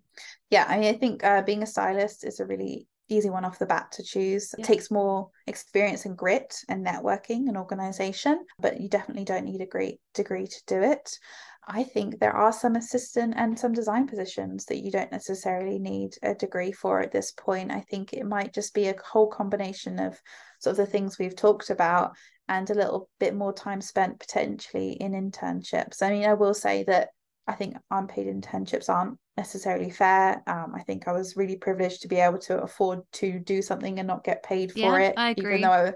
Yeah, 0.49 0.65
I, 0.67 0.79
mean, 0.79 0.95
I 0.95 0.97
think 0.97 1.23
uh, 1.23 1.41
being 1.41 1.63
a 1.63 1.67
stylist 1.67 2.25
is 2.25 2.39
a 2.39 2.45
really 2.45 2.87
easy 3.09 3.29
one 3.29 3.45
off 3.45 3.59
the 3.59 3.65
bat 3.65 3.91
to 3.93 4.03
choose. 4.03 4.53
Yeah. 4.57 4.63
It 4.63 4.67
takes 4.67 4.89
more 4.89 5.29
experience 5.47 6.05
and 6.05 6.17
grit 6.17 6.55
and 6.69 6.85
networking 6.85 7.47
and 7.47 7.57
organization, 7.57 8.45
but 8.59 8.79
you 8.79 8.89
definitely 8.89 9.25
don't 9.25 9.45
need 9.45 9.61
a 9.61 9.65
great 9.65 9.99
degree 10.13 10.47
to 10.47 10.61
do 10.67 10.81
it. 10.81 11.17
I 11.67 11.83
think 11.83 12.19
there 12.19 12.35
are 12.35 12.51
some 12.51 12.75
assistant 12.75 13.35
and 13.37 13.59
some 13.59 13.73
design 13.73 14.07
positions 14.07 14.65
that 14.65 14.83
you 14.83 14.91
don't 14.91 15.11
necessarily 15.11 15.77
need 15.77 16.15
a 16.23 16.33
degree 16.33 16.71
for 16.71 17.01
at 17.01 17.11
this 17.11 17.31
point. 17.31 17.71
I 17.71 17.81
think 17.81 18.13
it 18.13 18.25
might 18.25 18.53
just 18.53 18.73
be 18.73 18.87
a 18.87 18.95
whole 19.05 19.27
combination 19.27 19.99
of 19.99 20.19
sort 20.59 20.71
of 20.71 20.77
the 20.77 20.91
things 20.91 21.19
we've 21.19 21.35
talked 21.35 21.69
about 21.69 22.13
and 22.47 22.69
a 22.69 22.75
little 22.75 23.09
bit 23.19 23.35
more 23.35 23.53
time 23.53 23.79
spent 23.79 24.19
potentially 24.19 24.93
in 24.93 25.11
internships. 25.11 26.01
I 26.01 26.09
mean, 26.09 26.25
I 26.25 26.33
will 26.33 26.53
say 26.53 26.83
that 26.85 27.09
I 27.47 27.53
think 27.53 27.75
unpaid 27.91 28.27
internships 28.27 28.89
aren't 28.89 29.19
necessarily 29.37 29.89
fair. 29.89 30.43
Um, 30.47 30.73
I 30.75 30.83
think 30.83 31.07
I 31.07 31.13
was 31.13 31.37
really 31.37 31.55
privileged 31.55 32.01
to 32.01 32.07
be 32.07 32.17
able 32.17 32.39
to 32.39 32.61
afford 32.61 32.99
to 33.13 33.39
do 33.39 33.61
something 33.61 33.99
and 33.99 34.07
not 34.07 34.23
get 34.23 34.43
paid 34.43 34.71
for 34.71 34.79
Yeah, 34.79 34.99
it, 34.99 35.13
I 35.17 35.29
agree. 35.31 35.49
even 35.49 35.61
though 35.61 35.71
I 35.71 35.93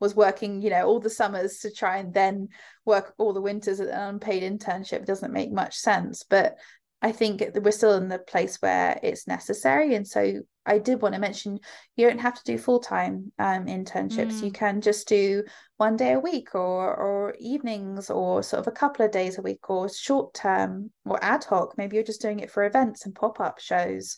was 0.00 0.14
working, 0.14 0.60
you 0.62 0.70
know, 0.70 0.86
all 0.86 1.00
the 1.00 1.10
summers 1.10 1.58
to 1.58 1.72
try 1.72 1.98
and 1.98 2.12
then 2.12 2.48
work 2.84 3.14
all 3.18 3.32
the 3.32 3.40
winters 3.40 3.80
at 3.80 3.88
an 3.88 4.14
unpaid 4.14 4.42
internship 4.42 5.06
doesn't 5.06 5.32
make 5.32 5.52
much 5.52 5.76
sense. 5.76 6.24
But 6.24 6.58
I 7.04 7.12
think 7.12 7.42
we're 7.54 7.70
still 7.70 7.94
in 7.94 8.08
the 8.08 8.18
place 8.18 8.56
where 8.62 8.98
it's 9.02 9.28
necessary. 9.28 9.94
And 9.94 10.08
so 10.08 10.40
I 10.64 10.78
did 10.78 11.02
want 11.02 11.14
to 11.14 11.20
mention 11.20 11.60
you 11.96 12.08
don't 12.08 12.20
have 12.20 12.32
to 12.34 12.44
do 12.44 12.56
full 12.56 12.80
time 12.80 13.30
um, 13.38 13.66
internships. 13.66 14.40
You 14.42 14.50
Mm. 14.50 14.54
can 14.54 14.80
just 14.80 15.06
do 15.06 15.44
one 15.76 15.96
day 15.96 16.12
a 16.14 16.18
week 16.20 16.54
or 16.54 16.96
or 16.96 17.34
evenings 17.38 18.08
or 18.08 18.42
sort 18.42 18.60
of 18.60 18.66
a 18.68 18.78
couple 18.80 19.04
of 19.04 19.12
days 19.12 19.36
a 19.38 19.42
week 19.42 19.68
or 19.68 19.90
short 19.90 20.32
term 20.32 20.90
or 21.04 21.22
ad 21.22 21.44
hoc. 21.44 21.76
Maybe 21.76 21.96
you're 21.96 22.04
just 22.12 22.22
doing 22.22 22.40
it 22.40 22.50
for 22.50 22.64
events 22.64 23.04
and 23.04 23.14
pop 23.14 23.38
up 23.38 23.60
shows. 23.60 24.16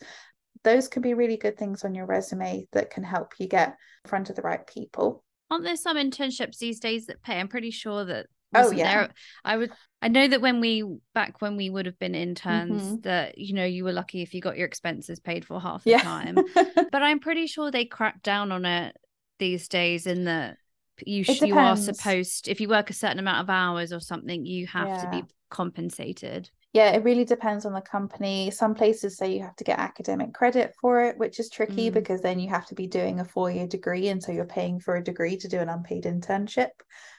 Those 0.63 0.87
can 0.87 1.03
be 1.03 1.15
really 1.15 1.37
good 1.37 1.59
things 1.59 1.85
on 1.85 1.95
your 1.95 2.07
resume 2.07 2.69
that 2.73 2.91
can 2.91 3.03
help 3.03 3.35
you 3.39 3.49
get 3.49 3.71
in 4.05 4.09
front 4.09 4.31
of 4.31 4.37
the 4.37 4.43
right 4.43 4.65
people. 4.65 5.25
Aren't 5.51 5.65
there 5.65 5.77
some 5.77 5.97
internships 5.97 6.59
these 6.59 6.79
days 6.79 7.07
that 7.07 7.23
pay? 7.23 7.41
I'm 7.41 7.49
pretty 7.49 7.73
sure 7.73 8.05
that. 8.05 8.27
Oh, 8.57 8.71
yeah. 8.71 8.99
There, 8.99 9.09
I 9.45 9.57
would. 9.57 9.73
I 10.03 10.09
know 10.09 10.29
that 10.29 10.41
when 10.41 10.61
we 10.61 10.85
back 11.15 11.41
when 11.41 11.57
we 11.57 11.71
would 11.71 11.87
have 11.87 11.99
been 11.99 12.15
interns, 12.15 12.83
Mhm. 12.83 13.03
that 13.03 13.39
you 13.39 13.55
know 13.55 13.65
you 13.65 13.85
were 13.85 13.93
lucky 13.93 14.23
if 14.23 14.35
you 14.35 14.41
got 14.41 14.57
your 14.57 14.67
expenses 14.67 15.21
paid 15.21 15.45
for 15.45 15.61
half 15.61 15.85
the 15.85 15.91
Yeah. 15.91 16.03
time. 16.03 16.37
But 16.93 17.03
I'm 17.03 17.19
pretty 17.19 17.47
sure 17.47 17.71
they 17.71 17.85
crack 17.85 18.23
down 18.23 18.53
on 18.53 18.65
it 18.65 18.97
these 19.39 19.69
days. 19.69 20.07
In 20.07 20.25
that 20.25 20.59
you 21.05 21.25
you 21.45 21.59
are 21.59 21.77
supposed 21.77 22.49
if 22.49 22.61
you 22.61 22.69
work 22.69 22.91
a 22.91 22.95
certain 22.95 23.19
amount 23.19 23.41
of 23.41 23.51
hours 23.51 23.93
or 23.93 24.01
something, 24.01 24.45
you 24.47 24.67
have 24.67 24.93
to 25.01 25.07
be 25.09 25.25
compensated. 25.51 26.51
Yeah, 26.73 26.91
it 26.91 27.05
really 27.05 27.25
depends 27.25 27.65
on 27.65 27.73
the 27.73 27.81
company. 27.81 28.51
Some 28.51 28.75
places 28.75 29.17
say 29.17 29.33
you 29.33 29.41
have 29.43 29.57
to 29.57 29.65
get 29.65 29.79
academic 29.79 30.35
credit 30.35 30.75
for 30.79 31.01
it, 31.03 31.17
which 31.17 31.41
is 31.41 31.49
tricky 31.49 31.89
Mm. 31.89 31.95
because 31.95 32.21
then 32.21 32.39
you 32.39 32.51
have 32.51 32.67
to 32.67 32.75
be 32.75 32.87
doing 32.87 33.19
a 33.19 33.25
four 33.25 33.51
year 33.51 33.67
degree. 33.67 34.09
And 34.09 34.23
so 34.23 34.31
you're 34.31 34.45
paying 34.45 34.79
for 34.79 34.97
a 34.97 35.03
degree 35.03 35.39
to 35.39 35.49
do 35.49 35.59
an 35.59 35.71
unpaid 35.71 36.05
internship, 36.05 36.69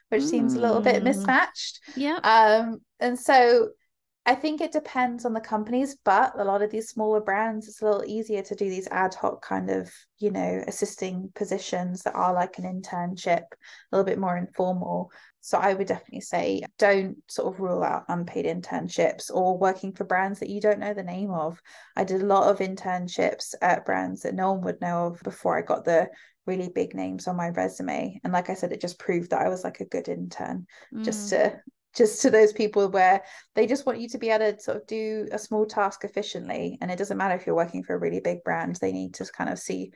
which 0.09 0.23
seems 0.23 0.55
a 0.55 0.59
little 0.59 0.81
bit 0.81 1.01
Mm. 1.01 1.05
mismatched. 1.05 1.81
Yeah. 1.95 2.19
Um, 2.23 2.81
and 2.99 3.19
so 3.19 3.69
I 4.25 4.35
think 4.35 4.59
it 4.59 4.73
depends 4.73 5.23
on 5.23 5.31
the 5.31 5.39
companies, 5.39 5.95
but 6.03 6.37
a 6.37 6.43
lot 6.43 6.61
of 6.61 6.69
these 6.69 6.89
smaller 6.89 7.21
brands, 7.21 7.69
it's 7.69 7.81
a 7.81 7.85
little 7.85 8.03
easier 8.05 8.41
to 8.41 8.55
do 8.55 8.69
these 8.69 8.87
ad 8.89 9.13
hoc 9.13 9.41
kind 9.41 9.69
of, 9.69 9.89
you 10.17 10.31
know, 10.31 10.61
assisting 10.67 11.31
positions 11.33 12.03
that 12.03 12.13
are 12.13 12.33
like 12.33 12.57
an 12.57 12.65
internship, 12.65 13.43
a 13.43 13.55
little 13.93 14.03
bit 14.03 14.19
more 14.19 14.35
informal. 14.35 15.11
So 15.39 15.57
I 15.57 15.73
would 15.73 15.87
definitely 15.87 16.19
say 16.21 16.63
don't 16.77 17.15
sort 17.29 17.53
of 17.53 17.61
rule 17.61 17.81
out 17.85 18.03
unpaid 18.09 18.43
internships 18.43 19.33
or 19.33 19.57
working 19.57 19.93
for 19.93 20.03
brands 20.03 20.39
that 20.39 20.49
you 20.49 20.59
don't 20.59 20.79
know 20.79 20.93
the 20.93 21.03
name 21.03 21.31
of. 21.31 21.61
I 21.95 22.03
did 22.03 22.21
a 22.21 22.25
lot 22.25 22.49
of 22.49 22.59
internships 22.59 23.55
at 23.61 23.85
brands 23.85 24.23
that 24.23 24.35
no 24.35 24.51
one 24.51 24.61
would 24.63 24.81
know 24.81 25.05
of 25.07 25.21
before 25.23 25.57
I 25.57 25.61
got 25.61 25.85
the 25.85 26.09
really 26.47 26.69
big 26.69 26.95
names 26.95 27.27
on 27.27 27.35
my 27.35 27.49
resume. 27.49 28.19
And 28.23 28.33
like 28.33 28.49
I 28.49 28.53
said, 28.55 28.71
it 28.71 28.81
just 28.81 28.99
proved 28.99 29.31
that 29.31 29.41
I 29.41 29.49
was 29.49 29.63
like 29.63 29.79
a 29.79 29.85
good 29.85 30.07
intern 30.07 30.65
just 31.03 31.27
Mm. 31.27 31.29
to 31.29 31.61
just 31.95 32.21
to 32.21 32.29
those 32.29 32.53
people 32.53 32.89
where 32.89 33.23
they 33.55 33.65
just 33.65 33.85
want 33.85 33.99
you 33.99 34.07
to 34.09 34.17
be 34.19 34.29
able 34.29 34.53
to 34.53 34.59
sort 34.61 34.77
of 34.77 34.85
do 34.87 35.27
a 35.31 35.39
small 35.39 35.65
task 35.65 36.03
efficiently 36.03 36.77
and 36.81 36.91
it 36.91 36.97
doesn't 36.97 37.17
matter 37.17 37.33
if 37.35 37.47
you're 37.47 37.55
working 37.55 37.83
for 37.83 37.95
a 37.95 37.99
really 37.99 38.19
big 38.19 38.43
brand 38.43 38.75
they 38.75 38.91
need 38.91 39.15
to 39.15 39.25
kind 39.25 39.49
of 39.49 39.57
see 39.57 39.91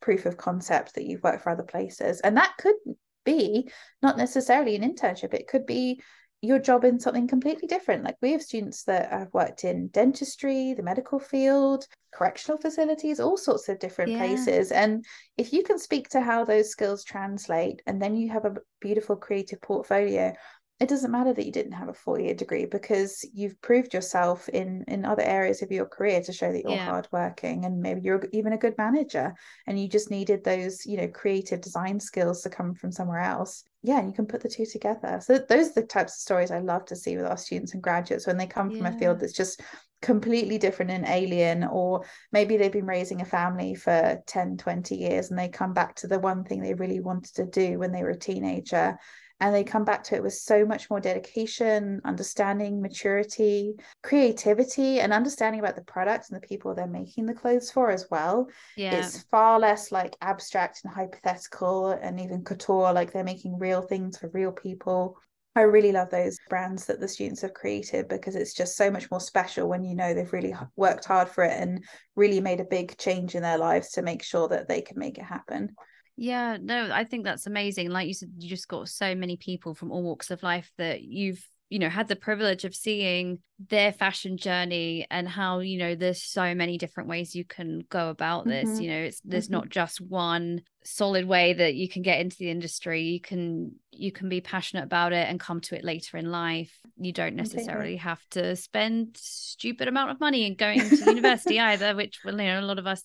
proof 0.00 0.24
of 0.24 0.36
concept 0.38 0.94
that 0.94 1.04
you've 1.04 1.22
worked 1.22 1.42
for 1.42 1.50
other 1.50 1.62
places 1.62 2.20
and 2.20 2.36
that 2.36 2.54
could 2.58 2.76
be 3.24 3.68
not 4.02 4.16
necessarily 4.16 4.76
an 4.76 4.82
internship 4.82 5.34
it 5.34 5.46
could 5.46 5.66
be 5.66 6.00
your 6.42 6.58
job 6.58 6.84
in 6.84 6.98
something 6.98 7.28
completely 7.28 7.68
different 7.68 8.02
like 8.02 8.16
we 8.20 8.32
have 8.32 8.42
students 8.42 8.82
that 8.82 9.10
have 9.10 9.32
worked 9.32 9.64
in 9.64 9.86
dentistry 9.88 10.74
the 10.74 10.82
medical 10.82 11.18
field 11.18 11.86
correctional 12.12 12.58
facilities 12.58 13.20
all 13.20 13.36
sorts 13.36 13.68
of 13.68 13.78
different 13.78 14.12
Yeah. 14.12 14.18
places 14.18 14.72
and 14.72 15.04
if 15.38 15.52
you 15.52 15.62
can 15.62 15.78
speak 15.78 16.08
to 16.08 16.20
how 16.20 16.44
those 16.44 16.68
skills 16.68 17.04
translate 17.04 17.80
and 17.86 18.02
then 18.02 18.16
you 18.16 18.28
have 18.30 18.44
a 18.44 18.56
beautiful 18.80 19.16
creative 19.16 19.60
portfolio 19.62 20.34
it 20.82 20.88
doesn't 20.88 21.10
matter 21.12 21.32
that 21.32 21.46
you 21.46 21.52
didn't 21.52 21.72
have 21.72 21.88
a 21.88 21.94
four-year 21.94 22.34
degree 22.34 22.66
because 22.66 23.24
you've 23.32 23.60
proved 23.62 23.94
yourself 23.94 24.48
in 24.48 24.84
in 24.88 25.04
other 25.04 25.22
areas 25.22 25.62
of 25.62 25.70
your 25.70 25.86
career 25.86 26.20
to 26.22 26.32
show 26.32 26.50
that 26.52 26.62
you're 26.64 26.72
Yeah. 26.76 26.84
hardworking 26.90 27.64
and 27.64 27.80
maybe 27.80 28.00
you're 28.02 28.24
even 28.32 28.52
a 28.52 28.58
good 28.58 28.76
manager 28.76 29.34
and 29.66 29.80
you 29.80 29.88
just 29.88 30.10
needed 30.10 30.42
those 30.42 30.84
you 30.84 30.96
know 30.96 31.08
creative 31.08 31.60
design 31.60 32.00
skills 32.00 32.42
to 32.42 32.50
come 32.50 32.74
from 32.74 32.90
somewhere 32.92 33.20
else. 33.20 33.64
Yeah 33.82 33.98
and 33.98 34.08
you 34.08 34.14
can 34.14 34.26
put 34.26 34.42
the 34.42 34.48
two 34.48 34.66
together. 34.66 35.20
So 35.22 35.38
those 35.38 35.70
are 35.70 35.74
the 35.80 35.86
types 35.86 36.14
of 36.16 36.20
stories 36.20 36.50
i 36.50 36.58
love 36.58 36.84
to 36.86 36.96
see 36.96 37.16
with 37.16 37.26
our 37.26 37.36
students 37.36 37.74
and 37.74 37.82
graduates 37.82 38.26
when 38.26 38.36
they 38.36 38.46
come 38.46 38.70
from 38.70 38.86
a 38.86 38.98
field 38.98 39.20
that's 39.20 39.32
just 39.32 39.62
completely 40.02 40.58
different 40.58 40.90
and 40.90 41.06
alien 41.06 41.62
or 41.62 42.04
maybe 42.32 42.56
they've 42.56 42.72
been 42.72 42.86
raising 42.86 43.20
a 43.20 43.24
family 43.24 43.74
for 43.76 44.20
10 44.26 44.56
20 44.56 44.96
years 44.96 45.30
and 45.30 45.38
they 45.38 45.48
come 45.48 45.72
back 45.72 45.94
to 45.94 46.08
the 46.08 46.18
one 46.18 46.42
thing 46.42 46.60
they 46.60 46.74
really 46.74 46.98
wanted 46.98 47.32
to 47.34 47.46
do 47.46 47.78
when 47.78 47.92
they 47.92 48.02
were 48.02 48.10
a 48.10 48.18
teenager 48.18 48.98
and 49.42 49.52
they 49.52 49.64
come 49.64 49.84
back 49.84 50.04
to 50.04 50.14
it 50.14 50.22
with 50.22 50.34
so 50.34 50.64
much 50.64 50.88
more 50.88 51.00
dedication, 51.00 52.00
understanding, 52.04 52.80
maturity, 52.80 53.74
creativity, 54.00 55.00
and 55.00 55.12
understanding 55.12 55.58
about 55.58 55.74
the 55.74 55.82
products 55.82 56.30
and 56.30 56.40
the 56.40 56.46
people 56.46 56.72
they're 56.76 56.86
making 56.86 57.26
the 57.26 57.34
clothes 57.34 57.68
for 57.68 57.90
as 57.90 58.06
well. 58.08 58.46
Yeah. 58.76 58.94
It's 58.94 59.24
far 59.24 59.58
less 59.58 59.90
like 59.90 60.14
abstract 60.20 60.82
and 60.84 60.94
hypothetical 60.94 61.90
and 61.90 62.20
even 62.20 62.44
couture, 62.44 62.92
like 62.92 63.12
they're 63.12 63.24
making 63.24 63.58
real 63.58 63.82
things 63.82 64.16
for 64.16 64.28
real 64.28 64.52
people. 64.52 65.18
I 65.56 65.62
really 65.62 65.90
love 65.90 66.10
those 66.10 66.38
brands 66.48 66.86
that 66.86 67.00
the 67.00 67.08
students 67.08 67.42
have 67.42 67.52
created 67.52 68.06
because 68.06 68.36
it's 68.36 68.54
just 68.54 68.76
so 68.76 68.92
much 68.92 69.10
more 69.10 69.20
special 69.20 69.68
when 69.68 69.84
you 69.84 69.96
know 69.96 70.14
they've 70.14 70.32
really 70.32 70.54
worked 70.76 71.04
hard 71.04 71.28
for 71.28 71.42
it 71.42 71.60
and 71.60 71.84
really 72.14 72.40
made 72.40 72.60
a 72.60 72.64
big 72.64 72.96
change 72.96 73.34
in 73.34 73.42
their 73.42 73.58
lives 73.58 73.90
to 73.90 74.02
make 74.02 74.22
sure 74.22 74.46
that 74.48 74.68
they 74.68 74.82
can 74.82 75.00
make 75.00 75.18
it 75.18 75.24
happen. 75.24 75.74
Yeah, 76.16 76.58
no, 76.60 76.90
I 76.92 77.04
think 77.04 77.24
that's 77.24 77.46
amazing. 77.46 77.90
Like 77.90 78.06
you 78.06 78.14
said, 78.14 78.30
you 78.38 78.48
just 78.48 78.68
got 78.68 78.88
so 78.88 79.14
many 79.14 79.36
people 79.36 79.74
from 79.74 79.90
all 79.90 80.02
walks 80.02 80.30
of 80.30 80.42
life 80.42 80.70
that 80.76 81.02
you've, 81.02 81.42
you 81.70 81.78
know, 81.78 81.88
had 81.88 82.06
the 82.08 82.16
privilege 82.16 82.64
of 82.64 82.74
seeing 82.74 83.38
their 83.58 83.92
fashion 83.92 84.36
journey 84.36 85.06
and 85.10 85.26
how, 85.26 85.60
you 85.60 85.78
know, 85.78 85.94
there's 85.94 86.22
so 86.22 86.54
many 86.54 86.76
different 86.76 87.08
ways 87.08 87.34
you 87.34 87.44
can 87.44 87.80
go 87.88 88.10
about 88.10 88.46
this. 88.46 88.68
Mhm. 88.68 88.82
You 88.82 88.88
know, 88.90 88.98
it's 89.04 89.20
there's 89.24 89.48
Mhm. 89.48 89.52
not 89.52 89.68
just 89.70 90.00
one 90.02 90.62
solid 90.84 91.24
way 91.24 91.54
that 91.54 91.74
you 91.74 91.88
can 91.88 92.02
get 92.02 92.20
into 92.20 92.36
the 92.38 92.50
industry. 92.50 93.02
You 93.02 93.20
can 93.20 93.72
you 93.90 94.12
can 94.12 94.28
be 94.28 94.40
passionate 94.42 94.84
about 94.84 95.12
it 95.12 95.28
and 95.28 95.40
come 95.40 95.60
to 95.62 95.76
it 95.76 95.84
later 95.84 96.18
in 96.18 96.30
life. 96.30 96.78
You 96.98 97.12
don't 97.12 97.36
necessarily 97.36 97.96
have 97.96 98.20
to 98.30 98.54
spend 98.56 99.16
stupid 99.18 99.88
amount 99.88 100.10
of 100.10 100.20
money 100.20 100.46
and 100.46 100.58
going 100.58 100.90
to 100.90 101.04
university 101.04 101.58
either, 101.58 101.94
which 101.96 102.20
well, 102.22 102.38
you 102.38 102.48
know, 102.48 102.60
a 102.60 102.62
lot 102.62 102.78
of 102.78 102.86
us 102.86 103.02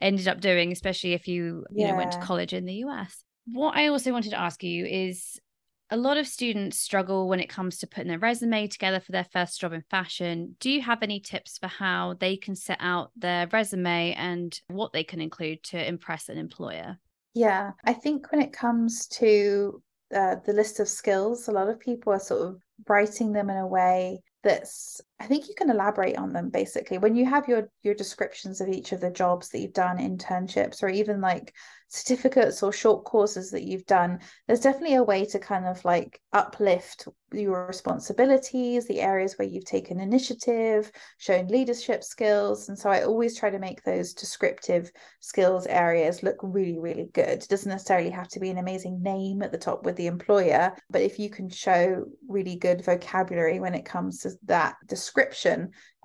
ended 0.00 0.28
up 0.28 0.40
doing, 0.40 0.72
especially 0.72 1.12
if 1.12 1.28
you 1.28 1.64
you 1.70 1.86
know 1.86 1.94
went 1.94 2.12
to 2.12 2.18
college 2.18 2.52
in 2.52 2.64
the 2.64 2.74
US. 2.84 3.22
What 3.46 3.76
I 3.76 3.88
also 3.88 4.12
wanted 4.12 4.30
to 4.30 4.40
ask 4.40 4.62
you 4.62 4.86
is 4.86 5.40
a 5.90 5.96
lot 5.96 6.16
of 6.16 6.26
students 6.26 6.78
struggle 6.78 7.28
when 7.28 7.40
it 7.40 7.48
comes 7.48 7.78
to 7.78 7.86
putting 7.86 8.08
their 8.08 8.18
resume 8.18 8.68
together 8.68 9.00
for 9.00 9.10
their 9.10 9.26
first 9.32 9.60
job 9.60 9.72
in 9.72 9.82
fashion. 9.90 10.56
Do 10.60 10.70
you 10.70 10.82
have 10.82 11.02
any 11.02 11.18
tips 11.18 11.58
for 11.58 11.66
how 11.66 12.14
they 12.20 12.36
can 12.36 12.54
set 12.54 12.78
out 12.80 13.10
their 13.16 13.48
resume 13.48 14.14
and 14.14 14.58
what 14.68 14.92
they 14.92 15.02
can 15.02 15.20
include 15.20 15.64
to 15.64 15.88
impress 15.88 16.28
an 16.28 16.38
employer? 16.38 16.98
Yeah, 17.34 17.72
I 17.84 17.92
think 17.92 18.30
when 18.30 18.40
it 18.40 18.52
comes 18.52 19.08
to 19.08 19.82
uh, 20.14 20.36
the 20.44 20.52
list 20.52 20.78
of 20.80 20.88
skills, 20.88 21.48
a 21.48 21.52
lot 21.52 21.68
of 21.68 21.80
people 21.80 22.12
are 22.12 22.20
sort 22.20 22.42
of 22.42 22.60
writing 22.88 23.32
them 23.32 23.50
in 23.50 23.56
a 23.56 23.66
way 23.66 24.22
that's 24.42 25.00
I 25.20 25.26
think 25.26 25.48
you 25.48 25.54
can 25.54 25.70
elaborate 25.70 26.16
on 26.16 26.32
them 26.32 26.48
basically. 26.48 26.96
When 26.96 27.14
you 27.14 27.26
have 27.26 27.46
your 27.46 27.68
your 27.82 27.94
descriptions 27.94 28.60
of 28.62 28.68
each 28.68 28.92
of 28.92 29.00
the 29.00 29.10
jobs 29.10 29.50
that 29.50 29.60
you've 29.60 29.74
done, 29.74 29.98
internships, 29.98 30.82
or 30.82 30.88
even 30.88 31.20
like 31.20 31.54
certificates 31.88 32.62
or 32.62 32.72
short 32.72 33.04
courses 33.04 33.50
that 33.50 33.64
you've 33.64 33.84
done, 33.84 34.20
there's 34.46 34.60
definitely 34.60 34.94
a 34.94 35.02
way 35.02 35.24
to 35.26 35.38
kind 35.38 35.66
of 35.66 35.84
like 35.84 36.20
uplift 36.32 37.06
your 37.32 37.66
responsibilities, 37.66 38.86
the 38.86 39.00
areas 39.00 39.36
where 39.36 39.46
you've 39.46 39.64
taken 39.64 40.00
initiative, 40.00 40.90
shown 41.18 41.46
leadership 41.48 42.02
skills. 42.02 42.68
And 42.68 42.78
so 42.78 42.90
I 42.90 43.02
always 43.02 43.36
try 43.36 43.50
to 43.50 43.58
make 43.58 43.82
those 43.82 44.14
descriptive 44.14 44.90
skills 45.20 45.66
areas 45.66 46.22
look 46.22 46.36
really, 46.42 46.78
really 46.78 47.10
good. 47.12 47.42
It 47.42 47.48
doesn't 47.48 47.68
necessarily 47.68 48.10
have 48.10 48.28
to 48.28 48.40
be 48.40 48.50
an 48.50 48.58
amazing 48.58 49.02
name 49.02 49.42
at 49.42 49.52
the 49.52 49.58
top 49.58 49.84
with 49.84 49.96
the 49.96 50.06
employer, 50.06 50.72
but 50.90 51.02
if 51.02 51.18
you 51.18 51.28
can 51.28 51.48
show 51.48 52.04
really 52.28 52.56
good 52.56 52.84
vocabulary 52.84 53.60
when 53.60 53.74
it 53.74 53.84
comes 53.84 54.20
to 54.20 54.30
that 54.44 54.76
description, 54.86 55.09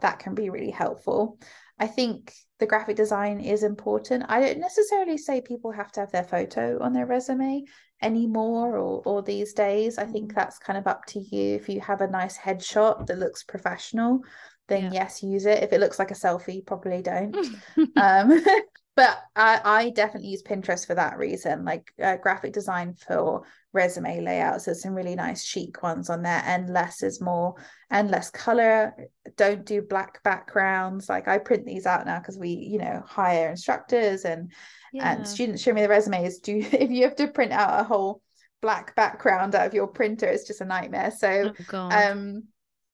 that 0.01 0.20
can 0.20 0.36
be 0.36 0.49
really 0.49 0.72
helpful. 0.72 1.39
I 1.80 1.88
think 1.88 2.34
the 2.60 2.66
graphic 2.66 2.95
design 2.95 3.39
is 3.39 3.64
important. 3.64 4.26
I 4.30 4.39
don't 4.39 4.60
necessarily 4.60 5.18
say 5.18 5.41
people 5.41 5.72
have 5.72 5.91
to 5.93 5.99
have 6.01 6.12
their 6.12 6.24
photo 6.24 6.82
on 6.82 6.93
their 6.93 7.06
resume 7.06 7.64
anymore 8.01 8.78
or 8.78 9.01
or 9.06 9.22
these 9.24 9.53
days. 9.53 9.97
I 9.97 10.06
think 10.06 10.34
that's 10.34 10.58
kind 10.60 10.78
of 10.78 10.88
up 10.88 11.06
to 11.08 11.20
you. 11.20 11.56
If 11.56 11.68
you 11.70 11.82
have 11.82 12.01
a 12.01 12.08
nice 12.08 12.38
headshot 12.38 13.08
that 13.08 13.18
looks 13.18 13.43
professional, 13.43 14.22
then 14.68 14.86
Yeah. 14.86 14.91
yes, 14.93 15.24
use 15.24 15.45
it. 15.45 15.64
If 15.64 15.74
it 15.74 15.80
looks 15.80 15.99
like 15.99 16.12
a 16.12 16.16
selfie, 16.16 16.66
probably 16.66 17.01
don't 17.01 17.36
um 17.97 18.43
but 18.96 19.22
I, 19.36 19.60
I 19.64 19.89
definitely 19.89 20.30
use 20.30 20.41
Pinterest 20.41 20.88
for 20.88 20.96
that 20.96 21.18
reason. 21.18 21.66
Like 21.66 21.91
uh, 22.02 22.16
graphic 22.16 22.54
design 22.54 22.93
for 22.93 23.43
resume 23.74 24.22
layouts, 24.22 24.66
there's 24.66 24.82
some 24.82 24.96
really 24.96 25.16
nice 25.16 25.43
chic 25.43 25.84
ones 25.84 26.10
on 26.10 26.22
there, 26.22 26.41
and 26.46 26.70
less 26.70 27.04
is 27.04 27.20
more, 27.20 27.56
and 27.89 28.10
less 28.10 28.32
color. 28.32 28.96
Don't 29.36 29.66
do 29.66 29.82
black 29.82 30.24
backgrounds. 30.24 31.10
Like 31.10 31.28
I 31.28 31.39
print 31.39 31.66
these 31.66 31.86
out 31.86 32.06
now 32.06 32.20
because 32.20 32.38
we, 32.38 32.50
you 32.50 32.80
know, 32.80 33.04
hire 33.06 33.50
instructors 33.50 34.24
and 34.24 34.54
yeah. 34.93 35.12
and 35.12 35.28
students 35.28 35.62
show 35.62 35.74
me 35.74 35.82
the 35.82 35.89
resumes. 35.89 36.39
Do 36.39 36.56
if 36.72 36.89
you 36.89 37.04
have 37.04 37.18
to 37.18 37.28
print 37.28 37.52
out 37.52 37.82
a 37.82 37.84
whole 37.84 38.22
black 38.62 38.96
background 38.96 39.56
out 39.56 39.68
of 39.68 39.74
your 39.74 39.88
printer, 39.88 40.28
it's 40.28 40.48
just 40.48 40.62
a 40.62 40.66
nightmare. 40.66 41.12
So 41.12 41.52
oh, 41.74 41.78
um, 41.78 42.43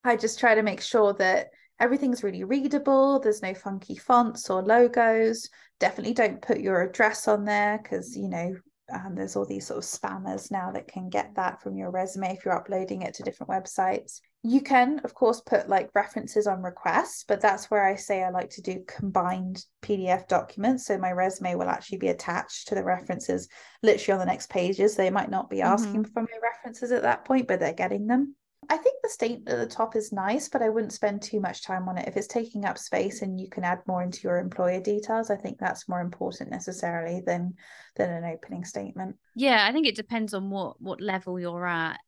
I 0.03 0.15
just 0.15 0.39
try 0.39 0.55
to 0.55 0.63
make 0.63 0.81
sure 0.81 1.13
that 1.13 1.51
everything's 1.81 2.23
really 2.23 2.43
readable. 2.43 3.19
There's 3.19 3.41
no 3.41 3.55
funky 3.55 3.95
fonts 3.95 4.49
or 4.49 4.61
logos. 4.61 5.49
Definitely 5.79 6.13
don't 6.13 6.41
put 6.41 6.59
your 6.59 6.81
address 6.83 7.27
on 7.27 7.43
there 7.43 7.79
because, 7.81 8.15
you 8.15 8.29
know, 8.29 8.55
um, 8.93 9.15
there's 9.15 9.35
all 9.35 9.45
these 9.45 9.65
sort 9.65 9.77
of 9.79 9.83
spammers 9.83 10.51
now 10.51 10.71
that 10.71 10.87
can 10.87 11.09
get 11.09 11.35
that 11.35 11.61
from 11.61 11.77
your 11.77 11.91
resume 11.91 12.33
if 12.33 12.45
you're 12.45 12.57
uploading 12.57 13.01
it 13.01 13.13
to 13.15 13.23
different 13.23 13.49
websites. 13.49 14.19
You 14.43 14.61
can, 14.61 14.99
of 15.03 15.13
course, 15.13 15.41
put 15.41 15.69
like 15.69 15.89
references 15.95 16.45
on 16.45 16.61
request, 16.61 17.25
but 17.27 17.41
that's 17.41 17.71
where 17.71 17.85
I 17.85 17.95
say 17.95 18.23
I 18.23 18.29
like 18.29 18.49
to 18.51 18.61
do 18.61 18.83
combined 18.87 19.63
PDF 19.81 20.27
documents. 20.27 20.85
So 20.85 20.97
my 20.97 21.11
resume 21.11 21.55
will 21.55 21.69
actually 21.69 21.99
be 21.99 22.09
attached 22.09 22.67
to 22.67 22.75
the 22.75 22.83
references 22.83 23.47
literally 23.81 24.19
on 24.19 24.19
the 24.19 24.31
next 24.31 24.49
pages. 24.49 24.95
They 24.95 25.09
might 25.09 25.29
not 25.29 25.49
be 25.49 25.61
asking 25.61 26.03
mm-hmm. 26.03 26.13
for 26.13 26.21
my 26.21 26.37
references 26.43 26.91
at 26.91 27.03
that 27.03 27.25
point, 27.25 27.47
but 27.47 27.59
they're 27.59 27.73
getting 27.73 28.07
them. 28.07 28.35
I 28.69 28.77
think 28.77 28.97
the 29.01 29.09
state 29.09 29.43
at 29.47 29.57
the 29.57 29.65
top 29.65 29.95
is 29.95 30.11
nice, 30.11 30.47
but 30.47 30.61
I 30.61 30.69
wouldn't 30.69 30.93
spend 30.93 31.21
too 31.21 31.39
much 31.39 31.63
time 31.63 31.89
on 31.89 31.97
it. 31.97 32.07
If 32.07 32.15
it's 32.15 32.27
taking 32.27 32.65
up 32.65 32.77
space 32.77 33.21
and 33.21 33.39
you 33.39 33.49
can 33.49 33.63
add 33.63 33.79
more 33.87 34.03
into 34.03 34.21
your 34.23 34.37
employer 34.37 34.79
details, 34.79 35.29
I 35.29 35.35
think 35.35 35.57
that's 35.57 35.89
more 35.89 35.99
important 35.99 36.51
necessarily 36.51 37.21
than 37.25 37.55
than 37.95 38.11
an 38.11 38.23
opening 38.23 38.63
statement. 38.63 39.17
Yeah, 39.35 39.65
I 39.67 39.71
think 39.71 39.87
it 39.87 39.95
depends 39.95 40.33
on 40.33 40.49
what 40.49 40.81
what 40.81 41.01
level 41.01 41.39
you're 41.39 41.65
at 41.65 41.99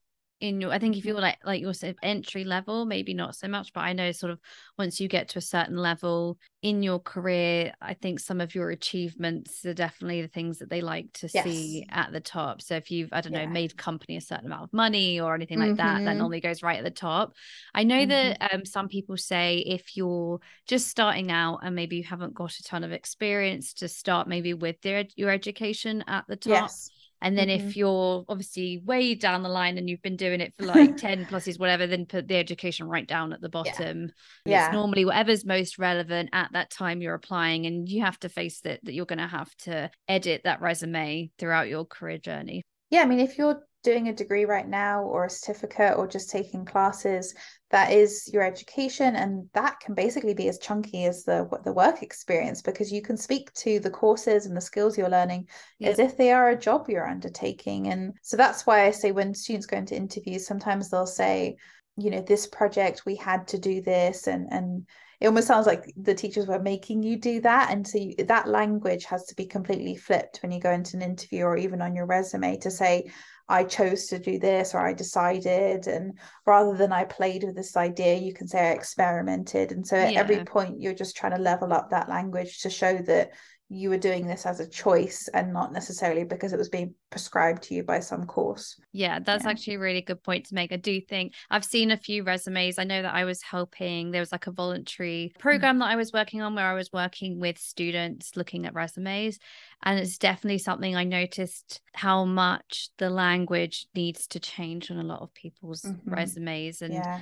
in 0.43 0.59
your 0.59 0.73
i 0.73 0.77
think 0.77 0.97
if 0.97 1.05
you're 1.05 1.21
like 1.21 1.37
like 1.45 1.61
you're 1.61 1.73
sort 1.73 1.91
of 1.91 1.97
entry 2.03 2.43
level 2.43 2.83
maybe 2.83 3.13
not 3.13 3.33
so 3.33 3.47
much 3.47 3.71
but 3.71 3.79
i 3.79 3.93
know 3.93 4.11
sort 4.11 4.29
of 4.29 4.39
once 4.77 4.99
you 4.99 5.07
get 5.07 5.29
to 5.29 5.39
a 5.39 5.41
certain 5.41 5.77
level 5.77 6.37
in 6.61 6.83
your 6.83 6.99
career 6.99 7.73
i 7.81 7.93
think 7.93 8.19
some 8.19 8.41
of 8.41 8.53
your 8.53 8.69
achievements 8.69 9.65
are 9.65 9.73
definitely 9.73 10.21
the 10.21 10.27
things 10.27 10.59
that 10.59 10.69
they 10.69 10.81
like 10.81 11.07
to 11.13 11.29
yes. 11.33 11.45
see 11.45 11.87
at 11.89 12.11
the 12.11 12.19
top 12.19 12.61
so 12.61 12.75
if 12.75 12.91
you've 12.91 13.07
i 13.13 13.21
don't 13.21 13.31
yeah. 13.31 13.45
know 13.45 13.51
made 13.51 13.77
company 13.77 14.17
a 14.17 14.21
certain 14.21 14.45
amount 14.45 14.63
of 14.63 14.73
money 14.73 15.17
or 15.17 15.33
anything 15.33 15.59
like 15.59 15.69
mm-hmm. 15.69 15.77
that 15.77 15.99
that 15.99 16.09
mm-hmm. 16.09 16.17
normally 16.17 16.41
goes 16.41 16.61
right 16.61 16.77
at 16.77 16.83
the 16.83 16.91
top 16.91 17.33
i 17.73 17.83
know 17.83 17.99
mm-hmm. 17.99 18.09
that 18.09 18.53
um, 18.53 18.65
some 18.65 18.89
people 18.89 19.15
say 19.15 19.59
if 19.59 19.95
you're 19.95 20.41
just 20.67 20.89
starting 20.89 21.31
out 21.31 21.59
and 21.63 21.73
maybe 21.73 21.95
you 21.95 22.03
haven't 22.03 22.33
got 22.33 22.51
a 22.51 22.63
ton 22.63 22.83
of 22.83 22.91
experience 22.91 23.73
to 23.75 23.87
start 23.87 24.27
maybe 24.27 24.53
with 24.53 24.79
their, 24.81 25.05
your 25.15 25.29
education 25.29 26.03
at 26.05 26.25
the 26.27 26.35
top 26.35 26.51
yes 26.51 26.89
and 27.23 27.37
then 27.37 27.47
mm-hmm. 27.47 27.69
if 27.69 27.77
you're 27.77 28.25
obviously 28.27 28.81
way 28.83 29.15
down 29.15 29.43
the 29.43 29.49
line 29.49 29.77
and 29.77 29.89
you've 29.89 30.01
been 30.01 30.17
doing 30.17 30.41
it 30.41 30.53
for 30.57 30.65
like 30.65 30.97
10 30.97 31.25
pluses, 31.25 31.57
whatever, 31.57 31.87
then 31.87 32.05
put 32.05 32.27
the 32.27 32.35
education 32.35 32.85
right 32.85 33.07
down 33.07 33.31
at 33.31 33.39
the 33.39 33.47
bottom. 33.47 34.11
Yeah. 34.45 34.51
yeah. 34.51 34.65
It's 34.65 34.73
normally 34.73 35.05
whatever's 35.05 35.45
most 35.45 35.79
relevant 35.79 36.31
at 36.33 36.51
that 36.51 36.69
time 36.69 37.01
you're 37.01 37.13
applying. 37.13 37.65
And 37.65 37.87
you 37.87 38.03
have 38.03 38.19
to 38.19 38.29
face 38.29 38.59
it 38.65 38.81
that 38.83 38.93
you're 38.93 39.05
going 39.05 39.19
to 39.19 39.27
have 39.27 39.55
to 39.59 39.89
edit 40.09 40.41
that 40.43 40.61
resume 40.61 41.31
throughout 41.39 41.69
your 41.69 41.85
career 41.85 42.17
journey. 42.17 42.63
Yeah. 42.89 43.03
I 43.03 43.05
mean, 43.05 43.21
if 43.21 43.37
you're 43.37 43.61
doing 43.83 44.07
a 44.07 44.13
degree 44.13 44.45
right 44.45 44.67
now 44.67 45.03
or 45.03 45.25
a 45.25 45.29
certificate 45.29 45.97
or 45.97 46.07
just 46.07 46.29
taking 46.29 46.65
classes 46.65 47.33
that 47.73 47.91
is 47.91 48.29
your 48.31 48.43
education 48.43 49.15
and 49.15 49.49
that 49.53 49.79
can 49.79 49.95
basically 49.95 50.35
be 50.35 50.47
as 50.47 50.59
chunky 50.59 51.05
as 51.05 51.23
the 51.23 51.49
the 51.65 51.73
work 51.73 52.03
experience 52.03 52.61
because 52.61 52.91
you 52.91 53.01
can 53.01 53.17
speak 53.17 53.51
to 53.53 53.79
the 53.79 53.89
courses 53.89 54.45
and 54.45 54.55
the 54.55 54.61
skills 54.61 54.95
you're 54.95 55.09
learning 55.09 55.47
as 55.81 55.97
if 55.97 56.15
they 56.15 56.31
are 56.31 56.49
a 56.49 56.59
job 56.59 56.87
you're 56.87 57.09
undertaking. 57.09 57.87
And 57.87 58.13
so 58.21 58.37
that's 58.37 58.67
why 58.67 58.85
I 58.85 58.91
say 58.91 59.11
when 59.11 59.33
students 59.33 59.65
go 59.65 59.77
into 59.77 59.95
interviews 59.95 60.45
sometimes 60.45 60.89
they'll 60.89 61.07
say 61.07 61.57
you 61.97 62.11
know 62.11 62.21
this 62.21 62.47
project 62.47 63.03
we 63.05 63.15
had 63.15 63.47
to 63.47 63.57
do 63.57 63.81
this 63.81 64.27
and 64.27 64.47
and 64.51 64.85
it 65.19 65.27
almost 65.27 65.47
sounds 65.47 65.65
like 65.65 65.93
the 65.95 66.13
teachers 66.13 66.47
were 66.47 66.59
making 66.59 67.01
you 67.01 67.17
do 67.17 67.39
that. 67.41 67.71
And 67.71 67.87
so 67.87 67.97
you, 67.97 68.13
that 68.25 68.49
language 68.49 69.05
has 69.05 69.25
to 69.27 69.35
be 69.35 69.45
completely 69.45 69.95
flipped 69.95 70.39
when 70.41 70.51
you 70.51 70.59
go 70.59 70.71
into 70.71 70.97
an 70.97 71.01
interview 71.01 71.45
or 71.45 71.55
even 71.55 71.81
on 71.81 71.95
your 71.95 72.05
resume 72.05 72.57
to 72.57 72.69
say 72.69 73.09
I 73.49 73.63
chose 73.63 74.07
to 74.07 74.19
do 74.19 74.39
this 74.39 74.73
or 74.73 74.79
I 74.79 74.93
decided. 74.93 75.87
And 75.87 76.17
rather 76.45 76.75
than 76.75 76.93
I 76.93 77.03
played 77.03 77.43
with 77.43 77.55
this 77.55 77.75
idea, 77.75 78.15
you 78.15 78.33
can 78.33 78.47
say 78.47 78.69
I 78.69 78.71
experimented. 78.71 79.71
And 79.71 79.85
so 79.85 79.97
at 79.97 80.13
yeah. 80.13 80.19
every 80.19 80.43
point, 80.45 80.81
you're 80.81 80.93
just 80.93 81.15
trying 81.15 81.35
to 81.35 81.41
level 81.41 81.73
up 81.73 81.89
that 81.89 82.09
language 82.09 82.61
to 82.61 82.69
show 82.69 82.97
that 82.97 83.31
you 83.73 83.89
were 83.89 83.97
doing 83.97 84.27
this 84.27 84.45
as 84.45 84.59
a 84.59 84.67
choice 84.67 85.27
and 85.33 85.51
not 85.51 85.73
necessarily 85.73 86.23
because 86.23 86.53
it 86.53 86.57
was 86.57 86.69
being 86.69 86.93
prescribed 87.09 87.63
to 87.63 87.73
you 87.73 87.83
by 87.83 87.99
some 87.99 88.25
course. 88.25 88.79
Yeah, 88.91 89.19
that's 89.19 89.43
yeah. 89.43 89.49
actually 89.49 89.75
a 89.75 89.79
really 89.79 90.01
good 90.01 90.21
point 90.21 90.45
to 90.47 90.55
make. 90.55 90.71
I 90.71 90.77
do 90.77 91.01
think 91.01 91.33
I've 91.49 91.65
seen 91.65 91.91
a 91.91 91.97
few 91.97 92.23
resumes. 92.23 92.77
I 92.77 92.83
know 92.83 93.01
that 93.01 93.13
I 93.13 93.25
was 93.25 93.41
helping, 93.41 94.11
there 94.11 94.21
was 94.21 94.31
like 94.31 94.47
a 94.47 94.51
voluntary 94.51 95.33
program 95.39 95.75
mm-hmm. 95.75 95.79
that 95.79 95.91
I 95.91 95.95
was 95.95 96.13
working 96.13 96.41
on 96.41 96.55
where 96.55 96.67
I 96.67 96.75
was 96.75 96.91
working 96.93 97.39
with 97.39 97.57
students 97.57 98.35
looking 98.35 98.65
at 98.65 98.75
resumes. 98.75 99.39
And 99.83 99.99
it's 99.99 100.17
definitely 100.17 100.59
something 100.59 100.95
I 100.95 101.03
noticed 101.03 101.81
how 101.93 102.25
much 102.25 102.89
the 102.97 103.09
language 103.09 103.87
needs 103.95 104.27
to 104.27 104.39
change 104.39 104.91
on 104.91 104.97
a 104.97 105.03
lot 105.03 105.21
of 105.21 105.33
people's 105.33 105.81
mm-hmm. 105.81 106.13
resumes. 106.13 106.81
And 106.81 106.93
yeah. 106.93 107.21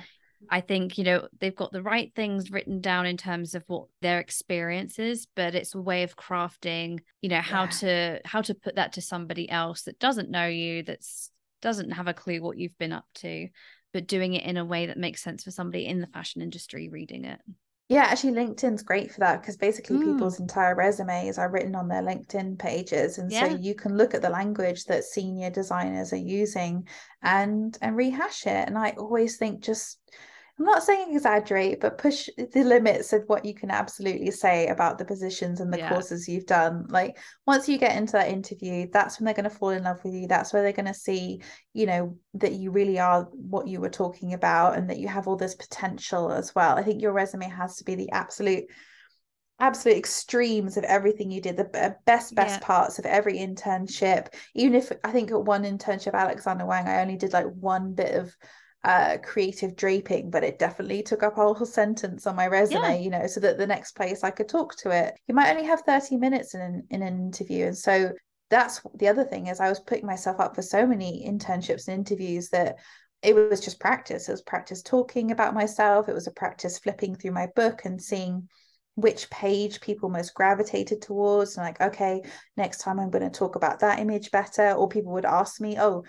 I 0.50 0.60
think, 0.60 0.98
you 0.98 1.04
know, 1.04 1.28
they've 1.40 1.54
got 1.54 1.72
the 1.72 1.82
right 1.82 2.12
things 2.14 2.50
written 2.50 2.80
down 2.80 3.06
in 3.06 3.16
terms 3.16 3.54
of 3.54 3.64
what 3.66 3.86
their 4.00 4.20
experience 4.20 4.98
is, 4.98 5.26
but 5.34 5.54
it's 5.54 5.74
a 5.74 5.80
way 5.80 6.02
of 6.02 6.16
crafting, 6.16 7.00
you 7.20 7.28
know, 7.28 7.40
how 7.40 7.64
yeah. 7.64 7.70
to 7.70 8.20
how 8.24 8.42
to 8.42 8.54
put 8.54 8.76
that 8.76 8.94
to 8.94 9.00
somebody 9.00 9.48
else 9.48 9.82
that 9.82 9.98
doesn't 9.98 10.30
know 10.30 10.46
you, 10.46 10.82
that's 10.82 11.30
doesn't 11.60 11.92
have 11.92 12.08
a 12.08 12.14
clue 12.14 12.42
what 12.42 12.58
you've 12.58 12.76
been 12.78 12.92
up 12.92 13.06
to, 13.14 13.48
but 13.92 14.06
doing 14.06 14.34
it 14.34 14.44
in 14.44 14.56
a 14.56 14.64
way 14.64 14.86
that 14.86 14.98
makes 14.98 15.22
sense 15.22 15.44
for 15.44 15.50
somebody 15.50 15.86
in 15.86 16.00
the 16.00 16.06
fashion 16.08 16.42
industry 16.42 16.88
reading 16.88 17.24
it. 17.24 17.40
Yeah, 17.88 18.04
actually, 18.04 18.32
LinkedIn's 18.32 18.82
great 18.82 19.12
for 19.12 19.20
that 19.20 19.42
because 19.42 19.58
basically 19.58 19.96
mm. 19.96 20.12
people's 20.12 20.40
entire 20.40 20.74
resumes 20.74 21.36
are 21.36 21.50
written 21.50 21.74
on 21.74 21.88
their 21.88 22.02
LinkedIn 22.02 22.58
pages, 22.58 23.18
and 23.18 23.30
yeah. 23.30 23.48
so 23.48 23.56
you 23.56 23.74
can 23.74 23.98
look 23.98 24.14
at 24.14 24.22
the 24.22 24.30
language 24.30 24.84
that 24.84 25.04
senior 25.04 25.50
designers 25.50 26.12
are 26.12 26.16
using 26.16 26.88
and 27.22 27.76
and 27.82 27.94
rehash 27.94 28.46
it. 28.46 28.66
And 28.68 28.78
I 28.78 28.94
always 28.96 29.36
think 29.36 29.62
just 29.62 29.98
I'm 30.58 30.66
not 30.66 30.82
saying 30.82 31.14
exaggerate, 31.16 31.80
but 31.80 31.96
push 31.96 32.28
the 32.36 32.62
limits 32.62 33.12
of 33.14 33.24
what 33.26 33.44
you 33.44 33.54
can 33.54 33.70
absolutely 33.70 34.30
say 34.30 34.68
about 34.68 34.98
the 34.98 35.04
positions 35.04 35.60
and 35.60 35.72
the 35.72 35.78
yeah. 35.78 35.88
courses 35.88 36.28
you've 36.28 36.46
done. 36.46 36.86
Like 36.88 37.18
once 37.46 37.68
you 37.68 37.78
get 37.78 37.96
into 37.96 38.12
that 38.12 38.28
interview, 38.28 38.86
that's 38.92 39.18
when 39.18 39.24
they're 39.24 39.34
going 39.34 39.44
to 39.44 39.50
fall 39.50 39.70
in 39.70 39.84
love 39.84 40.04
with 40.04 40.12
you. 40.12 40.26
That's 40.26 40.52
where 40.52 40.62
they're 40.62 40.72
going 40.72 40.86
to 40.86 40.94
see, 40.94 41.40
you 41.72 41.86
know, 41.86 42.18
that 42.34 42.52
you 42.52 42.70
really 42.70 42.98
are 42.98 43.24
what 43.32 43.66
you 43.66 43.80
were 43.80 43.90
talking 43.90 44.34
about 44.34 44.76
and 44.76 44.90
that 44.90 44.98
you 44.98 45.08
have 45.08 45.26
all 45.26 45.36
this 45.36 45.54
potential 45.54 46.30
as 46.30 46.54
well. 46.54 46.76
I 46.76 46.82
think 46.82 47.00
your 47.00 47.12
resume 47.12 47.48
has 47.48 47.76
to 47.76 47.84
be 47.84 47.94
the 47.94 48.10
absolute 48.10 48.64
absolute 49.58 49.96
extremes 49.96 50.76
of 50.76 50.82
everything 50.84 51.30
you 51.30 51.40
did 51.40 51.56
the 51.56 51.96
best 52.04 52.34
best 52.34 52.60
yeah. 52.60 52.66
parts 52.66 52.98
of 52.98 53.06
every 53.06 53.34
internship 53.34 54.26
even 54.54 54.74
if 54.74 54.90
i 55.04 55.12
think 55.12 55.30
at 55.30 55.44
one 55.44 55.62
internship 55.62 56.14
alexander 56.14 56.66
wang 56.66 56.88
i 56.88 57.00
only 57.00 57.16
did 57.16 57.32
like 57.32 57.46
one 57.60 57.94
bit 57.94 58.16
of 58.16 58.34
uh, 58.84 59.16
creative 59.22 59.76
draping, 59.76 60.30
but 60.30 60.42
it 60.42 60.58
definitely 60.58 61.02
took 61.02 61.22
up 61.22 61.38
a 61.38 61.54
whole 61.54 61.66
sentence 61.66 62.26
on 62.26 62.34
my 62.34 62.46
resume, 62.46 62.80
yeah. 62.82 62.94
you 62.94 63.10
know, 63.10 63.26
so 63.26 63.40
that 63.40 63.58
the 63.58 63.66
next 63.66 63.92
place 63.92 64.24
I 64.24 64.30
could 64.30 64.48
talk 64.48 64.76
to 64.78 64.90
it. 64.90 65.14
You 65.28 65.34
might 65.34 65.50
only 65.50 65.66
have 65.66 65.82
30 65.82 66.16
minutes 66.16 66.54
in 66.54 66.60
an, 66.60 66.82
in 66.90 67.02
an 67.02 67.18
interview. 67.18 67.66
And 67.66 67.78
so 67.78 68.12
that's 68.50 68.80
the 68.96 69.08
other 69.08 69.24
thing 69.24 69.46
is 69.46 69.60
I 69.60 69.68
was 69.68 69.80
putting 69.80 70.06
myself 70.06 70.40
up 70.40 70.54
for 70.54 70.62
so 70.62 70.86
many 70.86 71.24
internships 71.26 71.86
and 71.88 71.96
interviews 71.96 72.48
that 72.50 72.76
it 73.22 73.34
was 73.36 73.60
just 73.60 73.78
practice. 73.78 74.28
It 74.28 74.32
was 74.32 74.42
practice 74.42 74.82
talking 74.82 75.30
about 75.30 75.54
myself. 75.54 76.08
It 76.08 76.14
was 76.14 76.26
a 76.26 76.32
practice 76.32 76.78
flipping 76.78 77.14
through 77.14 77.30
my 77.30 77.46
book 77.54 77.84
and 77.84 78.02
seeing 78.02 78.48
which 78.94 79.30
page 79.30 79.80
people 79.80 80.10
most 80.10 80.34
gravitated 80.34 81.00
towards 81.00 81.56
and 81.56 81.64
like 81.64 81.80
okay 81.80 82.20
next 82.58 82.78
time 82.78 83.00
i'm 83.00 83.10
going 83.10 83.24
to 83.24 83.38
talk 83.38 83.56
about 83.56 83.80
that 83.80 83.98
image 83.98 84.30
better 84.30 84.72
or 84.72 84.86
people 84.86 85.12
would 85.12 85.24
ask 85.24 85.60
me 85.60 85.78
oh 85.80 86.04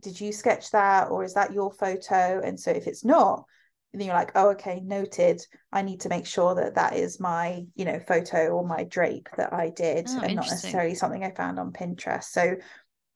did 0.00 0.20
you 0.20 0.32
sketch 0.32 0.70
that 0.70 1.10
or 1.10 1.24
is 1.24 1.34
that 1.34 1.52
your 1.52 1.72
photo? 1.72 2.40
And 2.42 2.58
so 2.58 2.70
if 2.70 2.86
it's 2.86 3.04
not 3.04 3.44
then 3.92 4.06
you're 4.06 4.14
like 4.14 4.32
oh 4.34 4.50
okay 4.50 4.80
noted. 4.80 5.44
I 5.72 5.82
need 5.82 6.00
to 6.00 6.08
make 6.08 6.26
sure 6.26 6.54
that 6.54 6.74
that 6.74 6.96
is 6.96 7.20
my 7.20 7.64
you 7.74 7.84
know 7.84 7.98
photo 8.00 8.48
or 8.48 8.66
my 8.66 8.84
drape 8.84 9.28
that 9.36 9.52
i 9.52 9.70
did 9.70 10.06
oh, 10.08 10.20
and 10.20 10.36
not 10.36 10.46
necessarily 10.46 10.94
something 10.94 11.24
i 11.24 11.30
found 11.30 11.58
on 11.58 11.72
pinterest. 11.72 12.24
So 12.24 12.56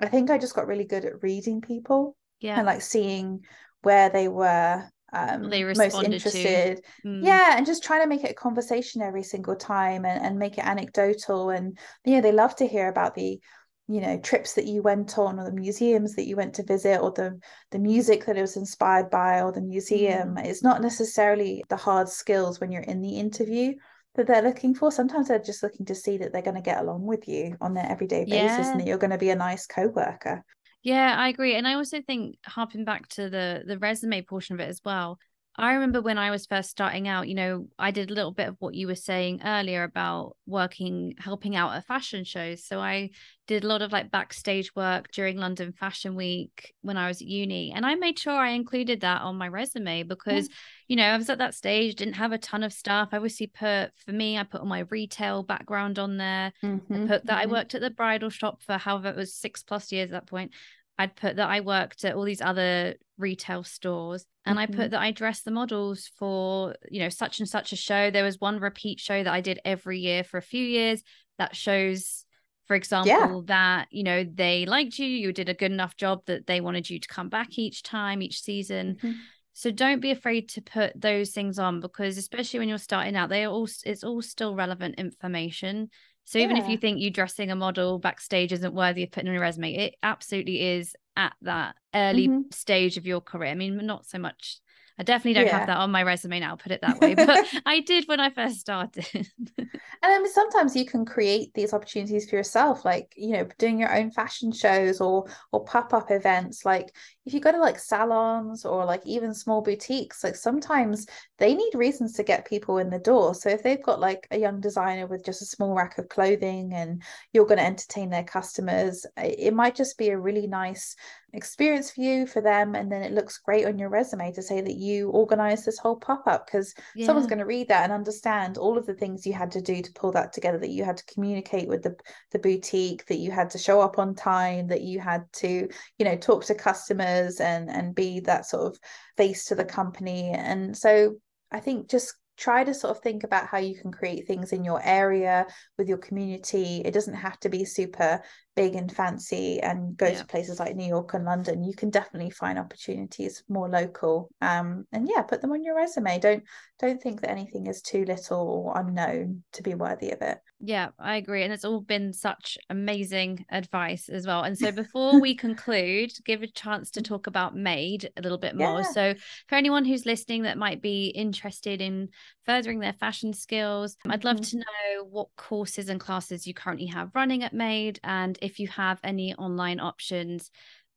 i 0.00 0.06
think 0.06 0.30
i 0.30 0.38
just 0.38 0.54
got 0.54 0.66
really 0.66 0.84
good 0.84 1.04
at 1.04 1.22
reading 1.22 1.60
people 1.60 2.16
yeah. 2.40 2.56
and 2.56 2.66
like 2.66 2.82
seeing 2.82 3.44
where 3.82 4.10
they 4.10 4.28
were 4.28 4.84
um, 5.12 5.48
they 5.48 5.62
most 5.62 6.02
interested. 6.02 6.82
Mm. 7.04 7.24
yeah 7.24 7.56
and 7.56 7.64
just 7.64 7.84
trying 7.84 8.02
to 8.02 8.08
make 8.08 8.24
it 8.24 8.32
a 8.32 8.34
conversation 8.34 9.00
every 9.00 9.22
single 9.22 9.54
time 9.54 10.04
and, 10.04 10.24
and 10.24 10.38
make 10.40 10.58
it 10.58 10.66
anecdotal. 10.66 11.50
And 11.50 11.78
you 12.04 12.16
know 12.16 12.20
they 12.20 12.32
love 12.32 12.56
to 12.56 12.66
hear 12.66 12.88
about 12.88 13.14
the 13.14 13.38
you 13.86 14.00
know 14.00 14.18
trips 14.20 14.54
that 14.54 14.66
you 14.66 14.82
went 14.82 15.18
on 15.18 15.38
or 15.38 15.44
the 15.44 15.52
museums 15.52 16.14
that 16.14 16.26
you 16.26 16.36
went 16.36 16.54
to 16.54 16.64
visit 16.64 17.00
or 17.00 17.10
the 17.12 17.38
the 17.70 17.78
music 17.78 18.24
that 18.24 18.36
it 18.36 18.40
was 18.40 18.56
inspired 18.56 19.10
by 19.10 19.42
or 19.42 19.52
the 19.52 19.60
museum 19.60 20.36
mm. 20.36 20.44
it's 20.44 20.62
not 20.62 20.80
necessarily 20.80 21.62
the 21.68 21.76
hard 21.76 22.08
skills 22.08 22.60
when 22.60 22.72
you're 22.72 22.82
in 22.82 23.02
the 23.02 23.18
interview 23.18 23.74
that 24.14 24.26
they're 24.26 24.42
looking 24.42 24.74
for. 24.74 24.92
Sometimes 24.92 25.28
they're 25.28 25.38
just 25.38 25.62
looking 25.62 25.86
to 25.86 25.94
see 25.94 26.16
that 26.18 26.32
they're 26.32 26.42
going 26.42 26.56
to 26.56 26.62
get 26.62 26.80
along 26.80 27.02
with 27.02 27.28
you 27.28 27.56
on 27.60 27.74
their 27.74 27.86
everyday 27.90 28.24
basis 28.24 28.34
yeah. 28.34 28.70
and 28.70 28.80
that 28.80 28.86
you're 28.86 28.98
going 28.98 29.10
to 29.10 29.18
be 29.18 29.30
a 29.30 29.36
nice 29.36 29.66
co-worker. 29.66 30.44
Yeah, 30.82 31.14
I 31.16 31.28
agree. 31.28 31.56
And 31.56 31.66
I 31.66 31.74
also 31.74 32.00
think 32.02 32.36
harping 32.44 32.84
back 32.84 33.08
to 33.10 33.30
the 33.30 33.62
the 33.66 33.78
resume 33.78 34.20
portion 34.22 34.54
of 34.54 34.60
it 34.60 34.68
as 34.68 34.82
well, 34.84 35.18
I 35.56 35.74
remember 35.74 36.00
when 36.00 36.18
I 36.18 36.32
was 36.32 36.46
first 36.46 36.70
starting 36.70 37.06
out, 37.06 37.28
you 37.28 37.34
know, 37.36 37.68
I 37.78 37.92
did 37.92 38.10
a 38.10 38.14
little 38.14 38.32
bit 38.32 38.48
of 38.48 38.56
what 38.58 38.74
you 38.74 38.88
were 38.88 38.96
saying 38.96 39.42
earlier 39.44 39.84
about 39.84 40.36
working, 40.46 41.14
helping 41.16 41.54
out 41.54 41.74
at 41.74 41.86
fashion 41.86 42.24
shows. 42.24 42.64
So 42.64 42.80
I 42.80 43.10
did 43.46 43.62
a 43.62 43.68
lot 43.68 43.80
of 43.80 43.92
like 43.92 44.10
backstage 44.10 44.74
work 44.74 45.12
during 45.12 45.36
London 45.36 45.72
Fashion 45.72 46.16
Week 46.16 46.74
when 46.82 46.96
I 46.96 47.06
was 47.06 47.20
at 47.20 47.28
uni. 47.28 47.72
And 47.72 47.86
I 47.86 47.94
made 47.94 48.18
sure 48.18 48.32
I 48.32 48.50
included 48.50 49.02
that 49.02 49.22
on 49.22 49.36
my 49.36 49.46
resume 49.46 50.02
because, 50.02 50.48
yeah. 50.48 50.54
you 50.88 50.96
know, 50.96 51.04
I 51.04 51.16
was 51.16 51.30
at 51.30 51.38
that 51.38 51.54
stage, 51.54 51.94
didn't 51.94 52.14
have 52.14 52.32
a 52.32 52.38
ton 52.38 52.64
of 52.64 52.72
stuff. 52.72 53.10
I 53.12 53.16
obviously 53.16 53.46
put, 53.46 53.92
for 54.04 54.12
me, 54.12 54.36
I 54.36 54.42
put 54.42 54.60
all 54.60 54.66
my 54.66 54.80
retail 54.90 55.44
background 55.44 56.00
on 56.00 56.16
there. 56.16 56.52
Mm-hmm, 56.64 56.94
I 56.94 57.06
put 57.06 57.26
that 57.26 57.38
mm-hmm. 57.38 57.50
I 57.50 57.52
worked 57.52 57.76
at 57.76 57.80
the 57.80 57.90
bridal 57.90 58.30
shop 58.30 58.60
for 58.62 58.76
however 58.76 59.08
it 59.10 59.16
was 59.16 59.32
six 59.32 59.62
plus 59.62 59.92
years 59.92 60.10
at 60.10 60.12
that 60.12 60.26
point. 60.26 60.50
I'd 60.98 61.16
put 61.16 61.36
that 61.36 61.48
I 61.48 61.60
worked 61.60 62.04
at 62.04 62.14
all 62.14 62.24
these 62.24 62.40
other 62.40 62.94
retail 63.18 63.64
stores 63.64 64.26
and 64.46 64.58
mm-hmm. 64.58 64.62
I 64.62 64.66
put 64.66 64.76
mm-hmm. 64.76 64.90
that 64.90 65.00
I 65.00 65.10
dressed 65.10 65.44
the 65.44 65.50
models 65.50 66.10
for, 66.18 66.74
you 66.90 67.00
know, 67.00 67.08
such 67.08 67.40
and 67.40 67.48
such 67.48 67.72
a 67.72 67.76
show. 67.76 68.10
There 68.10 68.24
was 68.24 68.40
one 68.40 68.60
repeat 68.60 69.00
show 69.00 69.22
that 69.22 69.32
I 69.32 69.40
did 69.40 69.60
every 69.64 70.00
year 70.00 70.22
for 70.24 70.38
a 70.38 70.42
few 70.42 70.64
years 70.64 71.02
that 71.38 71.56
shows, 71.56 72.24
for 72.66 72.76
example, 72.76 73.10
yeah. 73.10 73.40
that, 73.46 73.88
you 73.90 74.04
know, 74.04 74.24
they 74.24 74.66
liked 74.66 74.98
you, 74.98 75.06
you 75.06 75.32
did 75.32 75.48
a 75.48 75.54
good 75.54 75.72
enough 75.72 75.96
job 75.96 76.20
that 76.26 76.46
they 76.46 76.60
wanted 76.60 76.88
you 76.88 77.00
to 77.00 77.08
come 77.08 77.28
back 77.28 77.58
each 77.58 77.82
time, 77.82 78.22
each 78.22 78.40
season. 78.40 78.96
Mm-hmm. 78.96 79.12
So 79.54 79.70
don't 79.70 80.00
be 80.00 80.10
afraid 80.10 80.48
to 80.50 80.62
put 80.62 81.00
those 81.00 81.30
things 81.30 81.60
on 81.60 81.80
because 81.80 82.18
especially 82.18 82.58
when 82.58 82.68
you're 82.68 82.78
starting 82.78 83.14
out, 83.14 83.28
they 83.28 83.44
are 83.44 83.50
all 83.50 83.68
it's 83.84 84.02
all 84.02 84.20
still 84.20 84.54
relevant 84.56 84.96
information. 84.98 85.90
So 86.24 86.38
even 86.38 86.56
yeah. 86.56 86.64
if 86.64 86.70
you 86.70 86.78
think 86.78 87.00
you 87.00 87.10
dressing 87.10 87.50
a 87.50 87.56
model 87.56 87.98
backstage 87.98 88.52
isn't 88.52 88.74
worthy 88.74 89.02
of 89.02 89.10
putting 89.10 89.28
on 89.28 89.34
your 89.34 89.42
resume, 89.42 89.74
it 89.74 89.96
absolutely 90.02 90.60
is 90.60 90.96
at 91.16 91.34
that 91.42 91.76
early 91.94 92.28
mm-hmm. 92.28 92.50
stage 92.50 92.96
of 92.96 93.06
your 93.06 93.20
career. 93.20 93.50
I 93.50 93.54
mean, 93.54 93.76
not 93.84 94.06
so 94.06 94.18
much 94.18 94.58
I 94.96 95.02
definitely 95.02 95.34
don't 95.34 95.46
yeah. 95.46 95.58
have 95.58 95.66
that 95.66 95.78
on 95.78 95.90
my 95.90 96.04
resume 96.04 96.38
now, 96.38 96.54
put 96.54 96.70
it 96.70 96.80
that 96.82 97.00
way, 97.00 97.14
but 97.14 97.46
I 97.66 97.80
did 97.80 98.06
when 98.06 98.20
I 98.20 98.30
first 98.30 98.60
started. 98.60 99.06
and 99.58 99.68
I 100.02 100.18
mean, 100.18 100.32
sometimes 100.32 100.76
you 100.76 100.86
can 100.86 101.04
create 101.04 101.52
these 101.54 101.72
opportunities 101.72 102.30
for 102.30 102.36
yourself, 102.36 102.84
like, 102.84 103.12
you 103.16 103.30
know, 103.30 103.48
doing 103.58 103.78
your 103.78 103.92
own 103.94 104.12
fashion 104.12 104.52
shows 104.52 105.00
or 105.00 105.26
or 105.50 105.64
pop-up 105.64 106.12
events. 106.12 106.64
Like 106.64 106.94
if 107.26 107.34
you 107.34 107.40
go 107.40 107.50
to 107.50 107.58
like 107.58 107.78
salons 107.78 108.64
or 108.64 108.84
like 108.84 109.04
even 109.04 109.34
small 109.34 109.62
boutiques, 109.62 110.22
like 110.22 110.36
sometimes 110.36 111.06
they 111.38 111.54
need 111.54 111.74
reasons 111.74 112.12
to 112.14 112.22
get 112.22 112.46
people 112.46 112.78
in 112.78 112.90
the 112.90 112.98
door. 113.00 113.34
So 113.34 113.48
if 113.48 113.64
they've 113.64 113.82
got 113.82 113.98
like 113.98 114.28
a 114.30 114.38
young 114.38 114.60
designer 114.60 115.08
with 115.08 115.24
just 115.24 115.42
a 115.42 115.46
small 115.46 115.74
rack 115.74 115.98
of 115.98 116.08
clothing 116.08 116.72
and 116.72 117.02
you're 117.32 117.46
going 117.46 117.58
to 117.58 117.64
entertain 117.64 118.10
their 118.10 118.24
customers, 118.24 119.06
it 119.16 119.54
might 119.54 119.74
just 119.74 119.98
be 119.98 120.10
a 120.10 120.18
really 120.18 120.46
nice 120.46 120.94
experience 121.34 121.90
for 121.90 122.00
you 122.00 122.26
for 122.26 122.40
them 122.40 122.74
and 122.74 122.90
then 122.90 123.02
it 123.02 123.12
looks 123.12 123.38
great 123.38 123.66
on 123.66 123.78
your 123.78 123.88
resume 123.88 124.32
to 124.32 124.42
say 124.42 124.60
that 124.60 124.76
you 124.76 125.10
organized 125.10 125.66
this 125.66 125.78
whole 125.78 125.96
pop-up 125.96 126.46
because 126.46 126.74
yeah. 126.94 127.04
someone's 127.04 127.26
going 127.26 127.38
to 127.38 127.44
read 127.44 127.68
that 127.68 127.82
and 127.84 127.92
understand 127.92 128.56
all 128.56 128.78
of 128.78 128.86
the 128.86 128.94
things 128.94 129.26
you 129.26 129.32
had 129.32 129.50
to 129.50 129.60
do 129.60 129.82
to 129.82 129.92
pull 129.94 130.12
that 130.12 130.32
together 130.32 130.58
that 130.58 130.70
you 130.70 130.84
had 130.84 130.96
to 130.96 131.04
communicate 131.12 131.68
with 131.68 131.82
the, 131.82 131.94
the 132.30 132.38
boutique 132.38 133.04
that 133.06 133.18
you 133.18 133.30
had 133.30 133.50
to 133.50 133.58
show 133.58 133.80
up 133.80 133.98
on 133.98 134.14
time 134.14 134.68
that 134.68 134.82
you 134.82 135.00
had 135.00 135.24
to 135.32 135.68
you 135.98 136.04
know 136.04 136.16
talk 136.16 136.44
to 136.44 136.54
customers 136.54 137.40
and 137.40 137.68
and 137.68 137.94
be 137.94 138.20
that 138.20 138.46
sort 138.46 138.66
of 138.66 138.78
face 139.16 139.44
to 139.46 139.54
the 139.54 139.64
company 139.64 140.30
and 140.30 140.76
so 140.76 141.14
i 141.50 141.58
think 141.58 141.90
just 141.90 142.14
try 142.36 142.64
to 142.64 142.74
sort 142.74 142.96
of 142.96 143.02
think 143.02 143.24
about 143.24 143.46
how 143.46 143.58
you 143.58 143.74
can 143.74 143.92
create 143.92 144.26
things 144.26 144.52
in 144.52 144.64
your 144.64 144.80
area 144.84 145.46
with 145.78 145.88
your 145.88 145.98
community 145.98 146.82
it 146.84 146.92
doesn't 146.92 147.14
have 147.14 147.38
to 147.40 147.48
be 147.48 147.64
super 147.64 148.20
big 148.56 148.74
and 148.74 148.92
fancy 148.92 149.60
and 149.60 149.96
go 149.96 150.06
yeah. 150.06 150.18
to 150.18 150.26
places 150.26 150.60
like 150.60 150.76
New 150.76 150.86
York 150.86 151.14
and 151.14 151.24
London, 151.24 151.64
you 151.64 151.74
can 151.74 151.90
definitely 151.90 152.30
find 152.30 152.58
opportunities 152.58 153.42
more 153.48 153.68
local. 153.68 154.30
Um, 154.40 154.86
and 154.92 155.08
yeah, 155.08 155.22
put 155.22 155.40
them 155.40 155.52
on 155.52 155.64
your 155.64 155.76
resume. 155.76 156.18
Don't 156.18 156.44
don't 156.78 157.00
think 157.00 157.20
that 157.20 157.30
anything 157.30 157.66
is 157.66 157.82
too 157.82 158.04
little 158.04 158.38
or 158.38 158.78
unknown 158.78 159.42
to 159.52 159.62
be 159.62 159.74
worthy 159.74 160.10
of 160.10 160.22
it. 160.22 160.38
Yeah, 160.66 160.88
I 160.98 161.16
agree. 161.16 161.42
And 161.42 161.52
it's 161.52 161.64
all 161.64 161.80
been 161.80 162.14
such 162.14 162.56
amazing 162.70 163.44
advice 163.50 164.08
as 164.08 164.26
well. 164.26 164.42
And 164.42 164.56
so 164.56 164.72
before 164.72 165.20
we 165.20 165.34
conclude, 165.34 166.12
give 166.24 166.42
a 166.42 166.46
chance 166.46 166.90
to 166.92 167.02
talk 167.02 167.26
about 167.26 167.54
Made 167.54 168.10
a 168.16 168.22
little 168.22 168.38
bit 168.38 168.56
more. 168.56 168.80
Yeah. 168.80 168.90
So 168.92 169.14
for 169.46 169.56
anyone 169.56 169.84
who's 169.84 170.06
listening 170.06 170.42
that 170.44 170.56
might 170.56 170.80
be 170.80 171.08
interested 171.08 171.82
in 171.82 172.08
furthering 172.46 172.80
their 172.80 172.94
fashion 172.94 173.34
skills. 173.34 173.96
I'd 174.08 174.24
love 174.24 174.36
mm-hmm. 174.36 174.58
to 174.58 174.64
know 174.64 175.04
what 175.04 175.28
courses 175.36 175.88
and 175.90 176.00
classes 176.00 176.46
you 176.46 176.54
currently 176.54 176.86
have 176.86 177.10
running 177.14 177.42
at 177.42 177.52
Made 177.52 178.00
and 178.02 178.38
if 178.40 178.58
you 178.58 178.68
have 178.68 179.00
any 179.04 179.34
online 179.34 179.80
options 179.80 180.50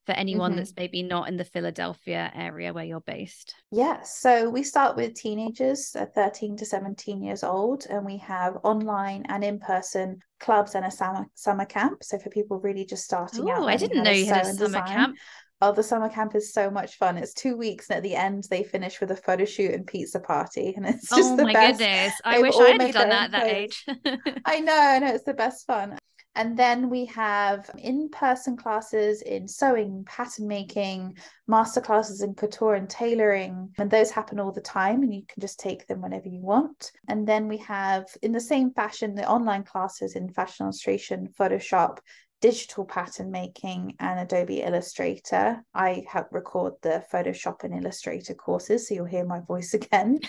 for 0.08 0.14
anyone 0.14 0.52
mm-hmm. 0.52 0.60
that's 0.60 0.74
maybe 0.78 1.04
not 1.04 1.28
in 1.28 1.36
the 1.36 1.44
Philadelphia 1.44 2.32
area 2.34 2.72
where 2.72 2.86
you're 2.86 3.02
based? 3.02 3.54
Yeah, 3.72 4.02
so 4.04 4.50
we 4.50 4.64
start 4.64 4.96
with 4.96 5.16
teenagers, 5.16 5.94
uh, 6.00 6.06
13 6.16 6.56
to 6.56 6.66
17 6.66 7.22
years 7.22 7.44
old, 7.44 7.86
and 7.90 8.06
we 8.06 8.18
have 8.20 8.58
online 8.64 9.26
and 9.28 9.44
in 9.44 9.60
person 9.60 10.22
clubs 10.40 10.76
and 10.76 10.86
a 10.86 10.92
summer, 10.92 11.26
summer 11.36 11.66
camp. 11.66 12.06
So 12.06 12.18
for 12.18 12.30
people 12.30 12.58
really 12.62 12.86
just 12.86 13.04
starting 13.04 13.44
Ooh, 13.44 13.52
out. 13.52 13.64
Oh, 13.64 13.68
I 13.68 13.76
didn't 13.76 14.02
know 14.02 14.12
you 14.12 14.28
had 14.28 14.46
a 14.46 14.54
summer 14.54 14.82
camp. 14.82 15.18
Oh, 15.62 15.74
the 15.74 15.84
summer 15.84 16.08
camp 16.08 16.36
is 16.36 16.54
so 16.54 16.70
much 16.70 16.96
fun. 16.96 17.18
It's 17.18 17.34
two 17.34 17.58
weeks, 17.58 17.90
and 17.90 17.98
at 17.98 18.04
the 18.04 18.16
end, 18.16 18.46
they 18.50 18.64
finish 18.64 19.02
with 19.02 19.12
a 19.12 19.18
photo 19.18 19.44
shoot 19.44 19.74
and 19.74 19.86
pizza 19.86 20.22
party, 20.22 20.74
and 20.78 20.86
it's 20.86 21.10
just 21.10 21.34
oh 21.34 21.36
the 21.36 21.52
best. 21.52 21.80
goodness! 21.80 22.14
I 22.24 22.36
They've 22.36 22.42
wish 22.44 22.56
I 22.56 22.70
had 22.70 22.94
done 22.94 23.10
that 23.10 23.24
at 23.26 23.32
that 23.32 23.48
age. 23.48 23.86
I 24.46 24.62
know, 24.62 24.80
I 24.80 25.00
know, 25.00 25.14
it's 25.14 25.26
the 25.26 25.34
best 25.34 25.68
fun. 25.68 25.98
And 26.38 26.56
then 26.56 26.92
we 26.92 27.06
have 27.06 27.68
in 27.80 28.10
person 28.10 28.58
classes 28.58 29.24
in 29.24 29.48
sewing, 29.48 30.06
pattern 30.06 30.48
making, 30.48 31.18
master 31.48 31.82
classes 31.82 32.22
in 32.22 32.36
couture 32.36 32.76
and 32.76 32.88
tailoring. 32.88 33.74
And 33.80 33.90
those 33.90 34.12
happen 34.12 34.40
all 34.40 34.52
the 34.52 34.62
time, 34.62 35.02
and 35.02 35.12
you 35.12 35.24
can 35.28 35.42
just 35.42 35.60
take 35.60 35.88
them 35.88 36.00
whenever 36.00 36.30
you 36.30 36.40
want. 36.40 36.92
And 37.08 37.28
then 37.28 37.48
we 37.48 37.58
have, 37.58 38.06
in 38.22 38.34
the 38.34 38.40
same 38.40 38.72
fashion, 38.72 39.16
the 39.16 39.28
online 39.28 39.64
classes 39.64 40.16
in 40.16 40.30
fashion 40.30 40.66
illustration, 40.66 41.34
Photoshop, 41.40 41.98
digital 42.40 42.86
pattern 42.86 43.32
making 43.32 43.96
and 44.00 44.20
Adobe 44.20 44.62
Illustrator. 44.62 45.64
I 45.74 46.06
help 46.08 46.28
record 46.32 46.74
the 46.84 47.04
Photoshop 47.12 47.64
and 47.64 47.74
Illustrator 47.74 48.36
courses, 48.36 48.88
so 48.88 48.94
you'll 48.94 49.06
hear 49.06 49.26
my 49.26 49.40
voice 49.40 49.74
again. 49.74 50.20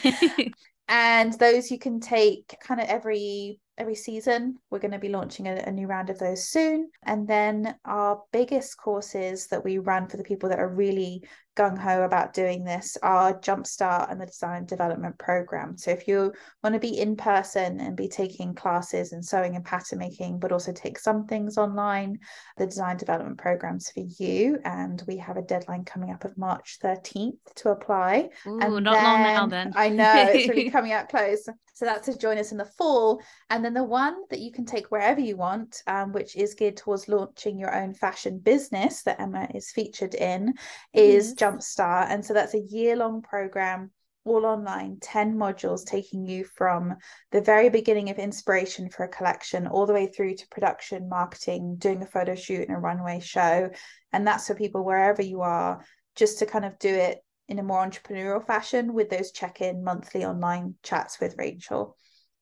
and 0.88 1.34
those 1.34 1.70
you 1.70 1.78
can 1.78 2.00
take 2.00 2.56
kind 2.62 2.80
of 2.80 2.88
every 2.88 3.60
every 3.78 3.94
season. 3.94 4.56
We're 4.70 4.80
going 4.80 4.92
to 4.92 4.98
be 4.98 5.08
launching 5.08 5.46
a, 5.46 5.54
a, 5.66 5.72
new 5.72 5.86
round 5.86 6.10
of 6.10 6.18
those 6.18 6.48
soon. 6.48 6.90
And 7.04 7.26
then 7.26 7.76
our 7.84 8.22
biggest 8.32 8.76
courses 8.76 9.46
that 9.46 9.64
we 9.64 9.78
run 9.78 10.08
for 10.08 10.16
the 10.16 10.24
people 10.24 10.48
that 10.48 10.58
are 10.58 10.68
really 10.68 11.22
gung 11.58 11.76
ho 11.76 12.04
about 12.04 12.32
doing 12.32 12.62
this 12.62 12.96
are 13.02 13.34
Jumpstart 13.40 14.12
and 14.12 14.20
the 14.20 14.26
Design 14.26 14.64
Development 14.64 15.18
Program. 15.18 15.76
So 15.76 15.90
if 15.90 16.06
you 16.06 16.32
want 16.62 16.74
to 16.74 16.78
be 16.78 17.00
in 17.00 17.16
person 17.16 17.80
and 17.80 17.96
be 17.96 18.08
taking 18.08 18.54
classes 18.54 19.12
in 19.12 19.22
sewing 19.22 19.56
and 19.56 19.64
pattern 19.64 19.98
making, 19.98 20.38
but 20.38 20.52
also 20.52 20.72
take 20.72 21.00
some 21.00 21.26
things 21.26 21.58
online, 21.58 22.20
the 22.58 22.66
Design 22.66 22.96
Development 22.96 23.36
Program's 23.36 23.90
for 23.90 24.04
you. 24.18 24.58
And 24.64 25.02
we 25.08 25.16
have 25.16 25.36
a 25.36 25.42
deadline 25.42 25.84
coming 25.84 26.12
up 26.12 26.24
of 26.24 26.38
March 26.38 26.78
13th 26.82 27.38
to 27.56 27.70
apply. 27.70 28.28
Ooh, 28.46 28.60
and 28.60 28.84
not 28.84 28.94
then, 28.94 29.04
long 29.04 29.22
now 29.22 29.46
then. 29.46 29.72
I 29.74 29.88
know 29.88 30.14
it's 30.28 30.48
really 30.48 30.70
coming 30.78 30.92
up 30.92 31.08
close. 31.08 31.48
So 31.78 31.84
that's 31.84 32.06
to 32.06 32.18
join 32.18 32.38
us 32.38 32.50
in 32.50 32.58
the 32.58 32.64
fall. 32.64 33.22
And 33.50 33.64
then 33.64 33.72
the 33.72 33.84
one 33.84 34.16
that 34.30 34.40
you 34.40 34.50
can 34.50 34.64
take 34.64 34.88
wherever 34.88 35.20
you 35.20 35.36
want, 35.36 35.80
um, 35.86 36.12
which 36.12 36.34
is 36.34 36.54
geared 36.54 36.76
towards 36.76 37.06
launching 37.08 37.56
your 37.56 37.72
own 37.72 37.94
fashion 37.94 38.40
business 38.40 39.04
that 39.04 39.20
Emma 39.20 39.46
is 39.54 39.70
featured 39.70 40.14
in, 40.14 40.54
is 40.92 41.28
yes. 41.28 41.34
Jumpstart. 41.52 42.10
And 42.10 42.24
so 42.24 42.34
that's 42.34 42.54
a 42.54 42.66
year 42.68 42.96
long 42.96 43.22
program 43.22 43.90
all 44.24 44.44
online 44.44 44.98
10 45.00 45.36
modules 45.36 45.86
taking 45.86 46.26
you 46.26 46.44
from 46.44 46.94
the 47.32 47.40
very 47.40 47.70
beginning 47.70 48.10
of 48.10 48.18
inspiration 48.18 48.90
for 48.90 49.04
a 49.04 49.08
collection 49.08 49.66
all 49.66 49.86
the 49.86 49.92
way 49.92 50.06
through 50.06 50.34
to 50.34 50.48
production 50.48 51.08
marketing 51.08 51.76
doing 51.78 52.02
a 52.02 52.06
photo 52.06 52.34
shoot 52.34 52.68
and 52.68 52.76
a 52.76 52.80
runway 52.80 53.18
show 53.20 53.70
and 54.12 54.26
that's 54.26 54.46
for 54.46 54.54
people 54.54 54.84
wherever 54.84 55.22
you 55.22 55.40
are 55.40 55.82
just 56.14 56.40
to 56.40 56.46
kind 56.46 56.66
of 56.66 56.78
do 56.78 56.94
it 56.94 57.24
in 57.48 57.58
a 57.58 57.62
more 57.62 57.84
entrepreneurial 57.84 58.46
fashion 58.46 58.92
with 58.92 59.08
those 59.08 59.32
check-in 59.32 59.82
monthly 59.82 60.24
online 60.24 60.74
chats 60.82 61.18
with 61.18 61.34
Rachel. 61.38 61.96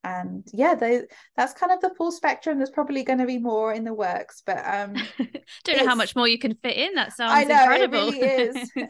And 0.06 0.46
yeah, 0.52 0.74
they, 0.74 1.02
that's 1.36 1.52
kind 1.52 1.72
of 1.72 1.80
the 1.80 1.94
full 1.96 2.12
spectrum. 2.12 2.58
There's 2.58 2.70
probably 2.70 3.02
going 3.02 3.18
to 3.18 3.26
be 3.26 3.38
more 3.38 3.72
in 3.72 3.82
the 3.82 3.92
works, 3.92 4.42
but 4.46 4.58
um, 4.64 4.94
don't 5.64 5.78
know 5.78 5.86
how 5.86 5.96
much 5.96 6.14
more 6.14 6.28
you 6.28 6.38
can 6.38 6.54
fit 6.54 6.76
in. 6.76 6.94
That 6.94 7.12
sounds 7.12 7.32
I 7.32 7.44
know, 7.44 7.60
incredible. 7.60 8.08
It 8.08 8.20
really 8.20 8.60
is. 8.60 8.70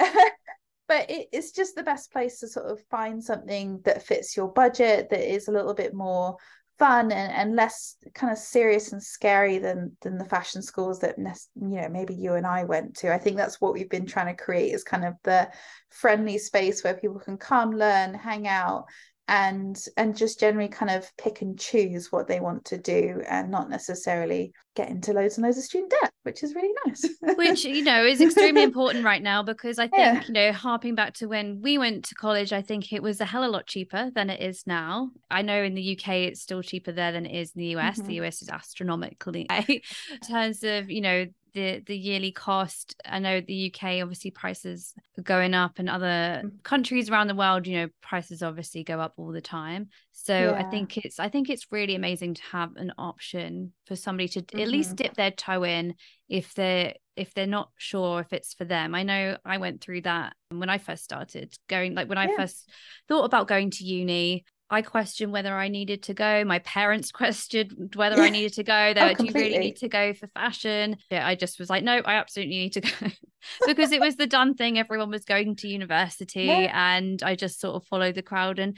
but 0.88 1.10
it, 1.10 1.28
it's 1.32 1.52
just 1.52 1.74
the 1.74 1.82
best 1.82 2.12
place 2.12 2.40
to 2.40 2.48
sort 2.48 2.66
of 2.66 2.80
find 2.90 3.24
something 3.24 3.80
that 3.84 4.02
fits 4.02 4.36
your 4.36 4.48
budget, 4.52 5.08
that 5.10 5.32
is 5.32 5.48
a 5.48 5.52
little 5.52 5.74
bit 5.74 5.94
more 5.94 6.36
fun 6.78 7.10
and, 7.10 7.32
and 7.32 7.56
less 7.56 7.96
kind 8.14 8.30
of 8.30 8.38
serious 8.38 8.92
and 8.92 9.02
scary 9.02 9.56
than 9.56 9.96
than 10.02 10.18
the 10.18 10.24
fashion 10.26 10.60
schools 10.60 11.00
that 11.00 11.16
you 11.18 11.80
know 11.80 11.88
maybe 11.88 12.14
you 12.14 12.34
and 12.34 12.46
I 12.46 12.64
went 12.64 12.94
to. 12.96 13.14
I 13.14 13.18
think 13.18 13.38
that's 13.38 13.58
what 13.58 13.72
we've 13.72 13.88
been 13.88 14.04
trying 14.04 14.36
to 14.36 14.42
create 14.42 14.74
is 14.74 14.84
kind 14.84 15.06
of 15.06 15.14
the 15.24 15.48
friendly 15.88 16.36
space 16.36 16.84
where 16.84 16.92
people 16.92 17.18
can 17.18 17.38
come, 17.38 17.72
learn, 17.72 18.12
hang 18.12 18.46
out, 18.46 18.84
and 19.28 19.84
and 19.96 20.16
just 20.16 20.38
generally 20.38 20.68
kind 20.68 20.90
of 20.90 21.10
pick 21.16 21.42
and 21.42 21.58
choose 21.58 22.12
what 22.12 22.28
they 22.28 22.38
want 22.38 22.64
to 22.64 22.78
do 22.78 23.22
and 23.28 23.50
not 23.50 23.68
necessarily 23.68 24.52
get 24.76 24.88
into 24.88 25.12
loads 25.12 25.36
and 25.36 25.44
loads 25.44 25.58
of 25.58 25.64
student 25.64 25.92
debt 26.00 26.12
which 26.22 26.44
is 26.44 26.54
really 26.54 26.72
nice 26.86 27.04
which 27.36 27.64
you 27.64 27.82
know 27.82 28.04
is 28.04 28.20
extremely 28.20 28.62
important 28.62 29.04
right 29.04 29.22
now 29.22 29.42
because 29.42 29.80
i 29.80 29.88
think 29.88 29.98
yeah. 29.98 30.22
you 30.26 30.32
know 30.32 30.52
harping 30.52 30.94
back 30.94 31.12
to 31.12 31.26
when 31.26 31.60
we 31.60 31.76
went 31.76 32.04
to 32.04 32.14
college 32.14 32.52
i 32.52 32.62
think 32.62 32.92
it 32.92 33.02
was 33.02 33.20
a 33.20 33.24
hell 33.24 33.42
of 33.42 33.48
a 33.48 33.52
lot 33.52 33.66
cheaper 33.66 34.10
than 34.14 34.30
it 34.30 34.40
is 34.40 34.62
now 34.64 35.10
i 35.30 35.42
know 35.42 35.60
in 35.62 35.74
the 35.74 35.96
uk 35.96 36.08
it's 36.08 36.42
still 36.42 36.62
cheaper 36.62 36.92
there 36.92 37.10
than 37.10 37.26
it 37.26 37.34
is 37.34 37.52
in 37.56 37.60
the 37.60 37.68
us 37.70 37.98
mm-hmm. 37.98 38.06
the 38.06 38.20
us 38.20 38.42
is 38.42 38.48
astronomically 38.48 39.46
in 39.68 39.80
terms 40.28 40.62
of 40.62 40.88
you 40.88 41.00
know 41.00 41.26
the 41.56 41.82
the 41.86 41.96
yearly 41.96 42.30
cost 42.30 42.94
i 43.06 43.18
know 43.18 43.40
the 43.40 43.72
uk 43.72 43.82
obviously 43.82 44.30
prices 44.30 44.92
are 45.18 45.22
going 45.22 45.54
up 45.54 45.78
and 45.78 45.88
other 45.88 46.42
mm. 46.44 46.62
countries 46.62 47.08
around 47.08 47.28
the 47.28 47.34
world 47.34 47.66
you 47.66 47.78
know 47.78 47.88
prices 48.02 48.42
obviously 48.42 48.84
go 48.84 49.00
up 49.00 49.14
all 49.16 49.32
the 49.32 49.40
time 49.40 49.88
so 50.12 50.38
yeah. 50.38 50.52
i 50.52 50.62
think 50.70 50.98
it's 50.98 51.18
i 51.18 51.28
think 51.28 51.48
it's 51.48 51.66
really 51.72 51.94
amazing 51.94 52.34
to 52.34 52.42
have 52.42 52.76
an 52.76 52.92
option 52.98 53.72
for 53.86 53.96
somebody 53.96 54.28
to 54.28 54.42
mm-hmm. 54.42 54.60
at 54.60 54.68
least 54.68 54.90
mm-hmm. 54.90 54.96
dip 54.96 55.14
their 55.14 55.30
toe 55.30 55.64
in 55.64 55.94
if 56.28 56.52
they're 56.54 56.92
if 57.16 57.32
they're 57.32 57.46
not 57.46 57.70
sure 57.78 58.20
if 58.20 58.32
it's 58.34 58.52
for 58.52 58.66
them 58.66 58.94
i 58.94 59.02
know 59.02 59.38
i 59.44 59.56
went 59.56 59.80
through 59.80 60.02
that 60.02 60.34
when 60.50 60.68
i 60.68 60.76
first 60.76 61.02
started 61.02 61.56
going 61.68 61.94
like 61.94 62.08
when 62.08 62.18
i 62.18 62.36
first 62.36 62.68
thought 63.08 63.24
about 63.24 63.48
going 63.48 63.70
to 63.70 63.84
uni 63.84 64.44
I 64.68 64.82
questioned 64.82 65.32
whether 65.32 65.54
I 65.54 65.68
needed 65.68 66.04
to 66.04 66.14
go. 66.14 66.44
My 66.44 66.58
parents 66.60 67.12
questioned 67.12 67.94
whether 67.94 68.16
yeah. 68.16 68.24
I 68.24 68.30
needed 68.30 68.54
to 68.54 68.64
go. 68.64 68.94
They 68.94 69.00
oh, 69.00 69.14
do 69.14 69.24
you 69.24 69.32
really 69.32 69.58
need 69.58 69.76
to 69.76 69.88
go 69.88 70.12
for 70.12 70.26
fashion? 70.28 70.96
Yeah, 71.10 71.26
I 71.26 71.34
just 71.34 71.58
was 71.58 71.70
like, 71.70 71.84
no, 71.84 71.98
I 71.98 72.14
absolutely 72.14 72.56
need 72.56 72.72
to 72.74 72.80
go 72.80 72.90
because 73.66 73.92
it 73.92 74.00
was 74.00 74.16
the 74.16 74.26
done 74.26 74.54
thing. 74.54 74.78
Everyone 74.78 75.10
was 75.10 75.24
going 75.24 75.56
to 75.56 75.68
university, 75.68 76.44
yeah. 76.44 76.70
and 76.74 77.22
I 77.22 77.36
just 77.36 77.60
sort 77.60 77.76
of 77.76 77.86
followed 77.86 78.16
the 78.16 78.22
crowd. 78.22 78.58
And 78.58 78.76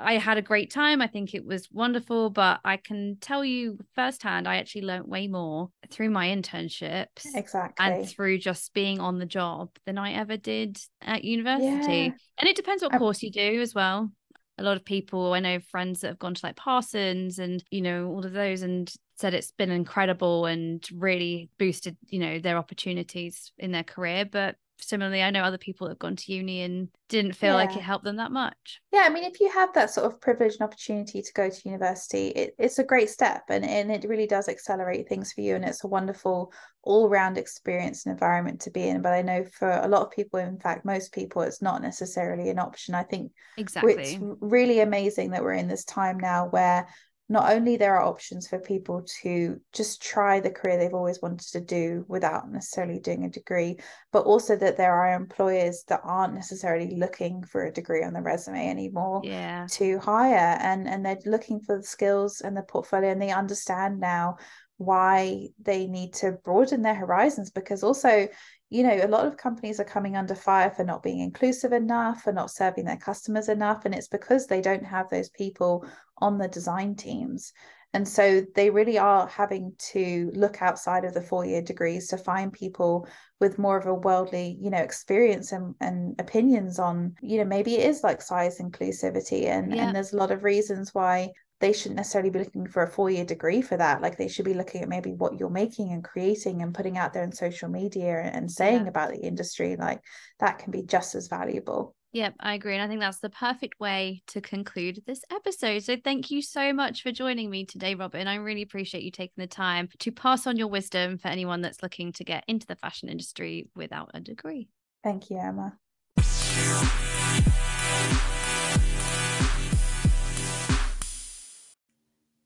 I 0.00 0.14
had 0.14 0.38
a 0.38 0.42
great 0.42 0.72
time. 0.72 1.00
I 1.00 1.06
think 1.06 1.34
it 1.34 1.44
was 1.44 1.68
wonderful, 1.72 2.30
but 2.30 2.60
I 2.64 2.76
can 2.76 3.18
tell 3.20 3.44
you 3.44 3.78
firsthand, 3.94 4.46
I 4.48 4.56
actually 4.56 4.82
learned 4.82 5.06
way 5.06 5.28
more 5.28 5.70
through 5.90 6.10
my 6.10 6.28
internships, 6.28 7.24
exactly, 7.34 7.84
and 7.84 8.08
through 8.08 8.38
just 8.38 8.74
being 8.74 9.00
on 9.00 9.18
the 9.18 9.26
job 9.26 9.70
than 9.86 9.98
I 9.98 10.14
ever 10.14 10.36
did 10.36 10.78
at 11.00 11.24
university. 11.24 11.96
Yeah. 11.96 12.12
And 12.38 12.48
it 12.48 12.56
depends 12.56 12.82
what 12.82 12.94
I- 12.94 12.98
course 12.98 13.22
you 13.22 13.30
do 13.30 13.60
as 13.60 13.74
well 13.74 14.10
a 14.58 14.62
lot 14.62 14.76
of 14.76 14.84
people 14.84 15.32
i 15.32 15.40
know 15.40 15.58
friends 15.60 16.00
that 16.00 16.08
have 16.08 16.18
gone 16.18 16.34
to 16.34 16.44
like 16.44 16.56
parsons 16.56 17.38
and 17.38 17.62
you 17.70 17.80
know 17.80 18.08
all 18.08 18.24
of 18.24 18.32
those 18.32 18.62
and 18.62 18.92
said 19.16 19.34
it's 19.34 19.52
been 19.52 19.70
incredible 19.70 20.46
and 20.46 20.86
really 20.92 21.48
boosted 21.58 21.96
you 22.08 22.18
know 22.18 22.38
their 22.38 22.56
opportunities 22.56 23.52
in 23.58 23.72
their 23.72 23.84
career 23.84 24.24
but 24.24 24.56
similarly 24.80 25.22
i 25.22 25.30
know 25.30 25.42
other 25.42 25.58
people 25.58 25.86
that 25.86 25.92
have 25.92 25.98
gone 25.98 26.16
to 26.16 26.32
uni 26.32 26.62
and 26.62 26.88
didn't 27.08 27.32
feel 27.32 27.50
yeah. 27.50 27.54
like 27.54 27.76
it 27.76 27.80
helped 27.80 28.04
them 28.04 28.16
that 28.16 28.30
much. 28.30 28.80
Yeah 28.92 29.04
i 29.06 29.08
mean 29.08 29.24
if 29.24 29.40
you 29.40 29.50
have 29.50 29.72
that 29.74 29.90
sort 29.90 30.06
of 30.06 30.20
privilege 30.20 30.54
and 30.54 30.62
opportunity 30.62 31.22
to 31.22 31.32
go 31.32 31.48
to 31.48 31.68
university 31.68 32.28
it, 32.28 32.54
it's 32.58 32.78
a 32.78 32.84
great 32.84 33.08
step 33.10 33.44
and, 33.48 33.64
and 33.64 33.90
it 33.90 34.08
really 34.08 34.26
does 34.26 34.48
accelerate 34.48 35.08
things 35.08 35.32
for 35.32 35.40
you 35.40 35.54
and 35.54 35.64
it's 35.64 35.84
a 35.84 35.88
wonderful 35.88 36.52
all-round 36.82 37.36
experience 37.36 38.06
and 38.06 38.12
environment 38.12 38.60
to 38.62 38.70
be 38.70 38.88
in. 38.88 39.02
But 39.02 39.12
i 39.12 39.22
know 39.22 39.44
for 39.44 39.70
a 39.70 39.88
lot 39.88 40.02
of 40.02 40.10
people 40.10 40.40
in 40.40 40.58
fact 40.58 40.84
most 40.84 41.12
people 41.12 41.42
it's 41.42 41.62
not 41.62 41.82
necessarily 41.82 42.50
an 42.50 42.58
option. 42.58 42.94
I 42.94 43.02
think 43.02 43.32
exactly. 43.56 43.94
it's 43.94 44.18
really 44.40 44.80
amazing 44.80 45.30
that 45.30 45.42
we're 45.42 45.52
in 45.52 45.68
this 45.68 45.84
time 45.84 46.18
now 46.18 46.48
where 46.48 46.88
not 47.28 47.52
only 47.52 47.76
there 47.76 47.96
are 47.96 48.06
options 48.06 48.48
for 48.48 48.58
people 48.58 49.04
to 49.22 49.60
just 49.72 50.02
try 50.02 50.40
the 50.40 50.50
career 50.50 50.78
they've 50.78 50.94
always 50.94 51.20
wanted 51.20 51.46
to 51.46 51.60
do 51.60 52.04
without 52.08 52.50
necessarily 52.50 52.98
doing 52.98 53.24
a 53.24 53.30
degree 53.30 53.76
but 54.12 54.24
also 54.24 54.56
that 54.56 54.76
there 54.76 54.94
are 54.94 55.14
employers 55.14 55.84
that 55.88 56.00
aren't 56.04 56.34
necessarily 56.34 56.96
looking 56.96 57.42
for 57.42 57.64
a 57.64 57.72
degree 57.72 58.02
on 58.02 58.12
the 58.12 58.22
resume 58.22 58.68
anymore 58.68 59.20
yeah. 59.24 59.66
to 59.70 59.98
hire 59.98 60.58
and 60.60 60.88
and 60.88 61.04
they're 61.04 61.18
looking 61.26 61.60
for 61.60 61.76
the 61.76 61.82
skills 61.82 62.40
and 62.40 62.56
the 62.56 62.62
portfolio 62.62 63.10
and 63.10 63.20
they 63.20 63.30
understand 63.30 64.00
now 64.00 64.36
why 64.78 65.48
they 65.60 65.86
need 65.88 66.12
to 66.14 66.32
broaden 66.44 66.82
their 66.82 66.94
horizons 66.94 67.50
because 67.50 67.82
also 67.82 68.28
you 68.70 68.82
know, 68.82 69.00
a 69.02 69.08
lot 69.08 69.26
of 69.26 69.38
companies 69.38 69.80
are 69.80 69.84
coming 69.84 70.16
under 70.16 70.34
fire 70.34 70.70
for 70.70 70.84
not 70.84 71.02
being 71.02 71.20
inclusive 71.20 71.72
enough, 71.72 72.22
for 72.22 72.32
not 72.32 72.50
serving 72.50 72.84
their 72.84 72.98
customers 72.98 73.48
enough. 73.48 73.84
And 73.84 73.94
it's 73.94 74.08
because 74.08 74.46
they 74.46 74.60
don't 74.60 74.84
have 74.84 75.08
those 75.08 75.30
people 75.30 75.86
on 76.20 76.38
the 76.38 76.48
design 76.48 76.94
teams. 76.94 77.52
And 77.94 78.06
so 78.06 78.42
they 78.54 78.68
really 78.68 78.98
are 78.98 79.26
having 79.26 79.72
to 79.92 80.30
look 80.34 80.60
outside 80.60 81.04
of 81.04 81.14
the 81.14 81.22
four 81.22 81.46
year 81.46 81.62
degrees 81.62 82.08
to 82.08 82.18
find 82.18 82.52
people 82.52 83.08
with 83.40 83.58
more 83.58 83.78
of 83.78 83.86
a 83.86 83.94
worldly, 83.94 84.58
you 84.60 84.68
know, 84.68 84.78
experience 84.78 85.52
and, 85.52 85.74
and 85.80 86.14
opinions 86.20 86.78
on, 86.78 87.14
you 87.22 87.38
know, 87.38 87.44
maybe 87.44 87.76
it 87.76 87.88
is 87.88 88.04
like 88.04 88.20
size 88.20 88.58
inclusivity. 88.58 89.46
And, 89.46 89.74
yeah. 89.74 89.86
and 89.86 89.96
there's 89.96 90.12
a 90.12 90.18
lot 90.18 90.30
of 90.30 90.44
reasons 90.44 90.94
why 90.94 91.30
they 91.60 91.72
shouldn't 91.72 91.96
necessarily 91.96 92.30
be 92.30 92.38
looking 92.38 92.66
for 92.68 92.82
a 92.82 92.90
four 92.90 93.10
year 93.10 93.24
degree 93.24 93.62
for 93.62 93.76
that. 93.76 94.02
Like 94.02 94.16
they 94.16 94.28
should 94.28 94.44
be 94.44 94.54
looking 94.54 94.82
at 94.82 94.88
maybe 94.88 95.12
what 95.12 95.38
you're 95.38 95.50
making 95.50 95.92
and 95.92 96.04
creating 96.04 96.62
and 96.62 96.74
putting 96.74 96.98
out 96.98 97.14
there 97.14 97.24
in 97.24 97.32
social 97.32 97.68
media 97.68 98.20
and 98.20 98.50
saying 98.50 98.82
yeah. 98.82 98.88
about 98.88 99.10
the 99.10 99.20
industry. 99.20 99.76
Like 99.76 100.00
that 100.40 100.58
can 100.58 100.70
be 100.70 100.82
just 100.82 101.14
as 101.14 101.28
valuable. 101.28 101.96
Yep, 102.12 102.36
I 102.40 102.54
agree. 102.54 102.74
And 102.74 102.82
I 102.82 102.88
think 102.88 103.00
that's 103.00 103.18
the 103.18 103.28
perfect 103.28 103.78
way 103.78 104.22
to 104.28 104.40
conclude 104.40 105.02
this 105.06 105.22
episode. 105.30 105.82
So 105.82 105.96
thank 106.02 106.30
you 106.30 106.40
so 106.40 106.72
much 106.72 107.02
for 107.02 107.12
joining 107.12 107.50
me 107.50 107.66
today, 107.66 107.94
Robyn. 107.94 108.26
I 108.26 108.36
really 108.36 108.62
appreciate 108.62 109.02
you 109.02 109.10
taking 109.10 109.34
the 109.36 109.46
time 109.46 109.90
to 109.98 110.10
pass 110.10 110.46
on 110.46 110.56
your 110.56 110.68
wisdom 110.68 111.18
for 111.18 111.28
anyone 111.28 111.60
that's 111.60 111.82
looking 111.82 112.12
to 112.12 112.24
get 112.24 112.44
into 112.48 112.66
the 112.66 112.76
fashion 112.76 113.10
industry 113.10 113.68
without 113.76 114.10
a 114.14 114.20
degree. 114.20 114.68
Thank 115.04 115.28
you, 115.30 115.38
Emma. 115.38 115.76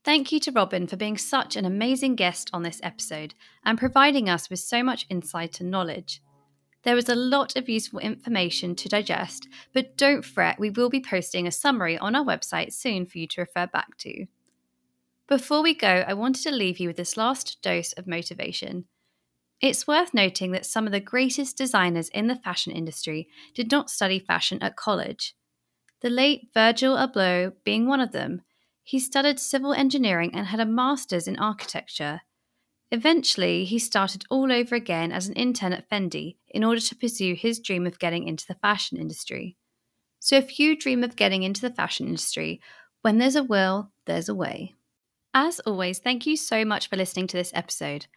Thank 0.04 0.32
you 0.32 0.40
to 0.40 0.50
Robyn 0.50 0.88
for 0.88 0.96
being 0.96 1.16
such 1.16 1.54
an 1.54 1.64
amazing 1.64 2.16
guest 2.16 2.50
on 2.52 2.64
this 2.64 2.80
episode 2.82 3.34
and 3.64 3.78
providing 3.78 4.28
us 4.28 4.50
with 4.50 4.58
so 4.58 4.82
much 4.82 5.06
insight 5.08 5.60
and 5.60 5.70
knowledge. 5.70 6.20
There 6.84 6.94
was 6.96 7.08
a 7.08 7.14
lot 7.14 7.56
of 7.56 7.68
useful 7.68 8.00
information 8.00 8.74
to 8.76 8.88
digest, 8.88 9.48
but 9.72 9.96
don't 9.96 10.24
fret, 10.24 10.58
we 10.58 10.70
will 10.70 10.90
be 10.90 11.00
posting 11.00 11.46
a 11.46 11.52
summary 11.52 11.96
on 11.96 12.16
our 12.16 12.24
website 12.24 12.72
soon 12.72 13.06
for 13.06 13.18
you 13.18 13.26
to 13.28 13.42
refer 13.42 13.66
back 13.66 13.96
to. 13.98 14.26
Before 15.28 15.62
we 15.62 15.74
go, 15.74 16.04
I 16.06 16.14
wanted 16.14 16.42
to 16.42 16.50
leave 16.50 16.80
you 16.80 16.88
with 16.88 16.96
this 16.96 17.16
last 17.16 17.62
dose 17.62 17.92
of 17.92 18.06
motivation. 18.06 18.86
It's 19.60 19.86
worth 19.86 20.12
noting 20.12 20.50
that 20.52 20.66
some 20.66 20.86
of 20.86 20.92
the 20.92 20.98
greatest 20.98 21.56
designers 21.56 22.08
in 22.08 22.26
the 22.26 22.34
fashion 22.34 22.72
industry 22.72 23.28
did 23.54 23.70
not 23.70 23.88
study 23.88 24.18
fashion 24.18 24.60
at 24.60 24.74
college. 24.74 25.36
The 26.00 26.10
late 26.10 26.48
Virgil 26.52 26.96
Abloh 26.96 27.52
being 27.62 27.86
one 27.86 28.00
of 28.00 28.10
them, 28.10 28.42
he 28.82 28.98
studied 28.98 29.38
civil 29.38 29.72
engineering 29.72 30.32
and 30.34 30.48
had 30.48 30.58
a 30.58 30.66
master's 30.66 31.28
in 31.28 31.38
architecture. 31.38 32.22
Eventually, 32.92 33.64
he 33.64 33.78
started 33.78 34.26
all 34.28 34.52
over 34.52 34.74
again 34.74 35.12
as 35.12 35.26
an 35.26 35.32
intern 35.32 35.72
at 35.72 35.88
Fendi 35.88 36.36
in 36.48 36.62
order 36.62 36.80
to 36.80 36.94
pursue 36.94 37.34
his 37.34 37.58
dream 37.58 37.86
of 37.86 37.98
getting 37.98 38.28
into 38.28 38.46
the 38.46 38.54
fashion 38.56 38.98
industry. 38.98 39.56
So, 40.20 40.36
if 40.36 40.58
you 40.58 40.76
dream 40.76 41.02
of 41.02 41.16
getting 41.16 41.42
into 41.42 41.62
the 41.62 41.72
fashion 41.74 42.06
industry, 42.06 42.60
when 43.00 43.16
there's 43.16 43.34
a 43.34 43.42
will, 43.42 43.90
there's 44.04 44.28
a 44.28 44.34
way. 44.34 44.74
As 45.32 45.58
always, 45.60 46.00
thank 46.00 46.26
you 46.26 46.36
so 46.36 46.66
much 46.66 46.90
for 46.90 46.96
listening 46.96 47.26
to 47.28 47.36
this 47.38 47.50
episode. 47.54 48.08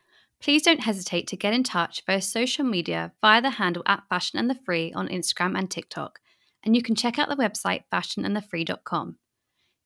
Please 0.42 0.64
don't 0.64 0.82
hesitate 0.82 1.28
to 1.28 1.38
get 1.38 1.54
in 1.54 1.64
touch 1.64 2.04
via 2.06 2.22
social 2.22 2.66
media 2.66 3.14
via 3.22 3.42
the 3.42 3.52
handle 3.52 3.84
at 3.86 4.04
Fashion 4.10 4.38
and 4.38 4.50
the 4.50 4.60
Free 4.66 4.92
on 4.92 5.08
Instagram 5.08 5.58
and 5.58 5.72
TikTok, 5.72 6.20
and 6.66 6.76
you 6.76 6.84
can 6.84 6.96
check 6.96 7.18
out 7.18 7.30
the 7.30 7.38
website 7.38 7.84
fashionandthefree.com. 7.94 9.16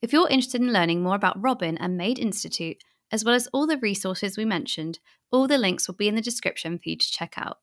If 0.02 0.14
you're 0.14 0.30
interested 0.30 0.62
in 0.62 0.74
learning 0.74 1.04
more 1.04 1.16
about 1.16 1.40
Robyn 1.40 1.78
and 1.78 1.96
Made 1.96 2.18
Institute, 2.18 2.84
as 3.12 3.24
well 3.24 3.36
as 3.36 3.48
all 3.48 3.68
the 3.68 3.78
resources 3.78 4.38
we 4.38 4.46
mentioned, 4.46 5.00
all 5.32 5.48
the 5.48 5.58
links 5.58 5.88
will 5.88 5.96
be 5.96 6.08
in 6.08 6.16
the 6.16 6.22
description 6.22 6.78
for 6.78 6.90
you 6.90 6.96
to 6.96 7.12
check 7.12 7.34
out. 7.38 7.58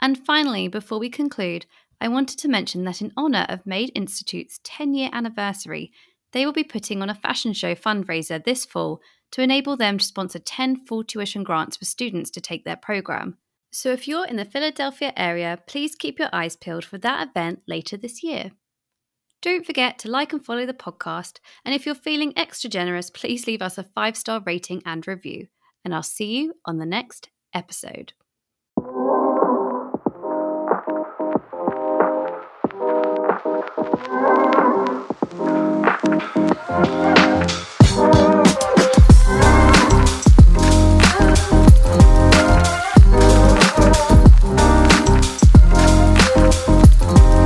And 0.00 0.18
finally, 0.18 0.68
before 0.68 0.98
we 0.98 1.10
conclude, 1.10 1.66
I 2.00 2.08
wanted 2.08 2.38
to 2.38 2.48
mention 2.48 2.84
that 2.84 3.02
in 3.02 3.12
honour 3.16 3.46
of 3.48 3.66
Made 3.66 3.92
Institute's 3.94 4.60
10 4.64 4.94
year 4.94 5.10
anniversary, 5.12 5.92
they 6.32 6.46
will 6.46 6.52
be 6.52 6.64
putting 6.64 7.02
on 7.02 7.10
a 7.10 7.14
fashion 7.14 7.52
show 7.52 7.74
fundraiser 7.74 8.42
this 8.42 8.64
fall 8.64 9.00
to 9.32 9.42
enable 9.42 9.76
them 9.76 9.98
to 9.98 10.04
sponsor 10.04 10.38
10 10.38 10.86
full 10.86 11.04
tuition 11.04 11.42
grants 11.42 11.76
for 11.76 11.84
students 11.84 12.30
to 12.30 12.40
take 12.40 12.64
their 12.64 12.76
programme. 12.76 13.36
So 13.72 13.92
if 13.92 14.08
you're 14.08 14.26
in 14.26 14.36
the 14.36 14.44
Philadelphia 14.44 15.12
area, 15.16 15.58
please 15.66 15.94
keep 15.94 16.18
your 16.18 16.30
eyes 16.32 16.56
peeled 16.56 16.84
for 16.84 16.98
that 16.98 17.28
event 17.28 17.60
later 17.68 17.96
this 17.96 18.22
year. 18.22 18.52
Don't 19.42 19.64
forget 19.64 19.98
to 20.00 20.10
like 20.10 20.32
and 20.32 20.44
follow 20.44 20.66
the 20.66 20.74
podcast. 20.74 21.38
And 21.64 21.74
if 21.74 21.86
you're 21.86 21.94
feeling 21.94 22.34
extra 22.36 22.68
generous, 22.68 23.10
please 23.10 23.46
leave 23.46 23.62
us 23.62 23.78
a 23.78 23.84
five 23.84 24.16
star 24.16 24.42
rating 24.44 24.82
and 24.84 25.06
review. 25.06 25.46
And 25.84 25.94
I'll 25.94 26.02
see 26.02 26.38
you 26.38 26.54
on 26.66 26.78
the 26.78 26.86
next 26.86 27.30
episode. 27.54 28.12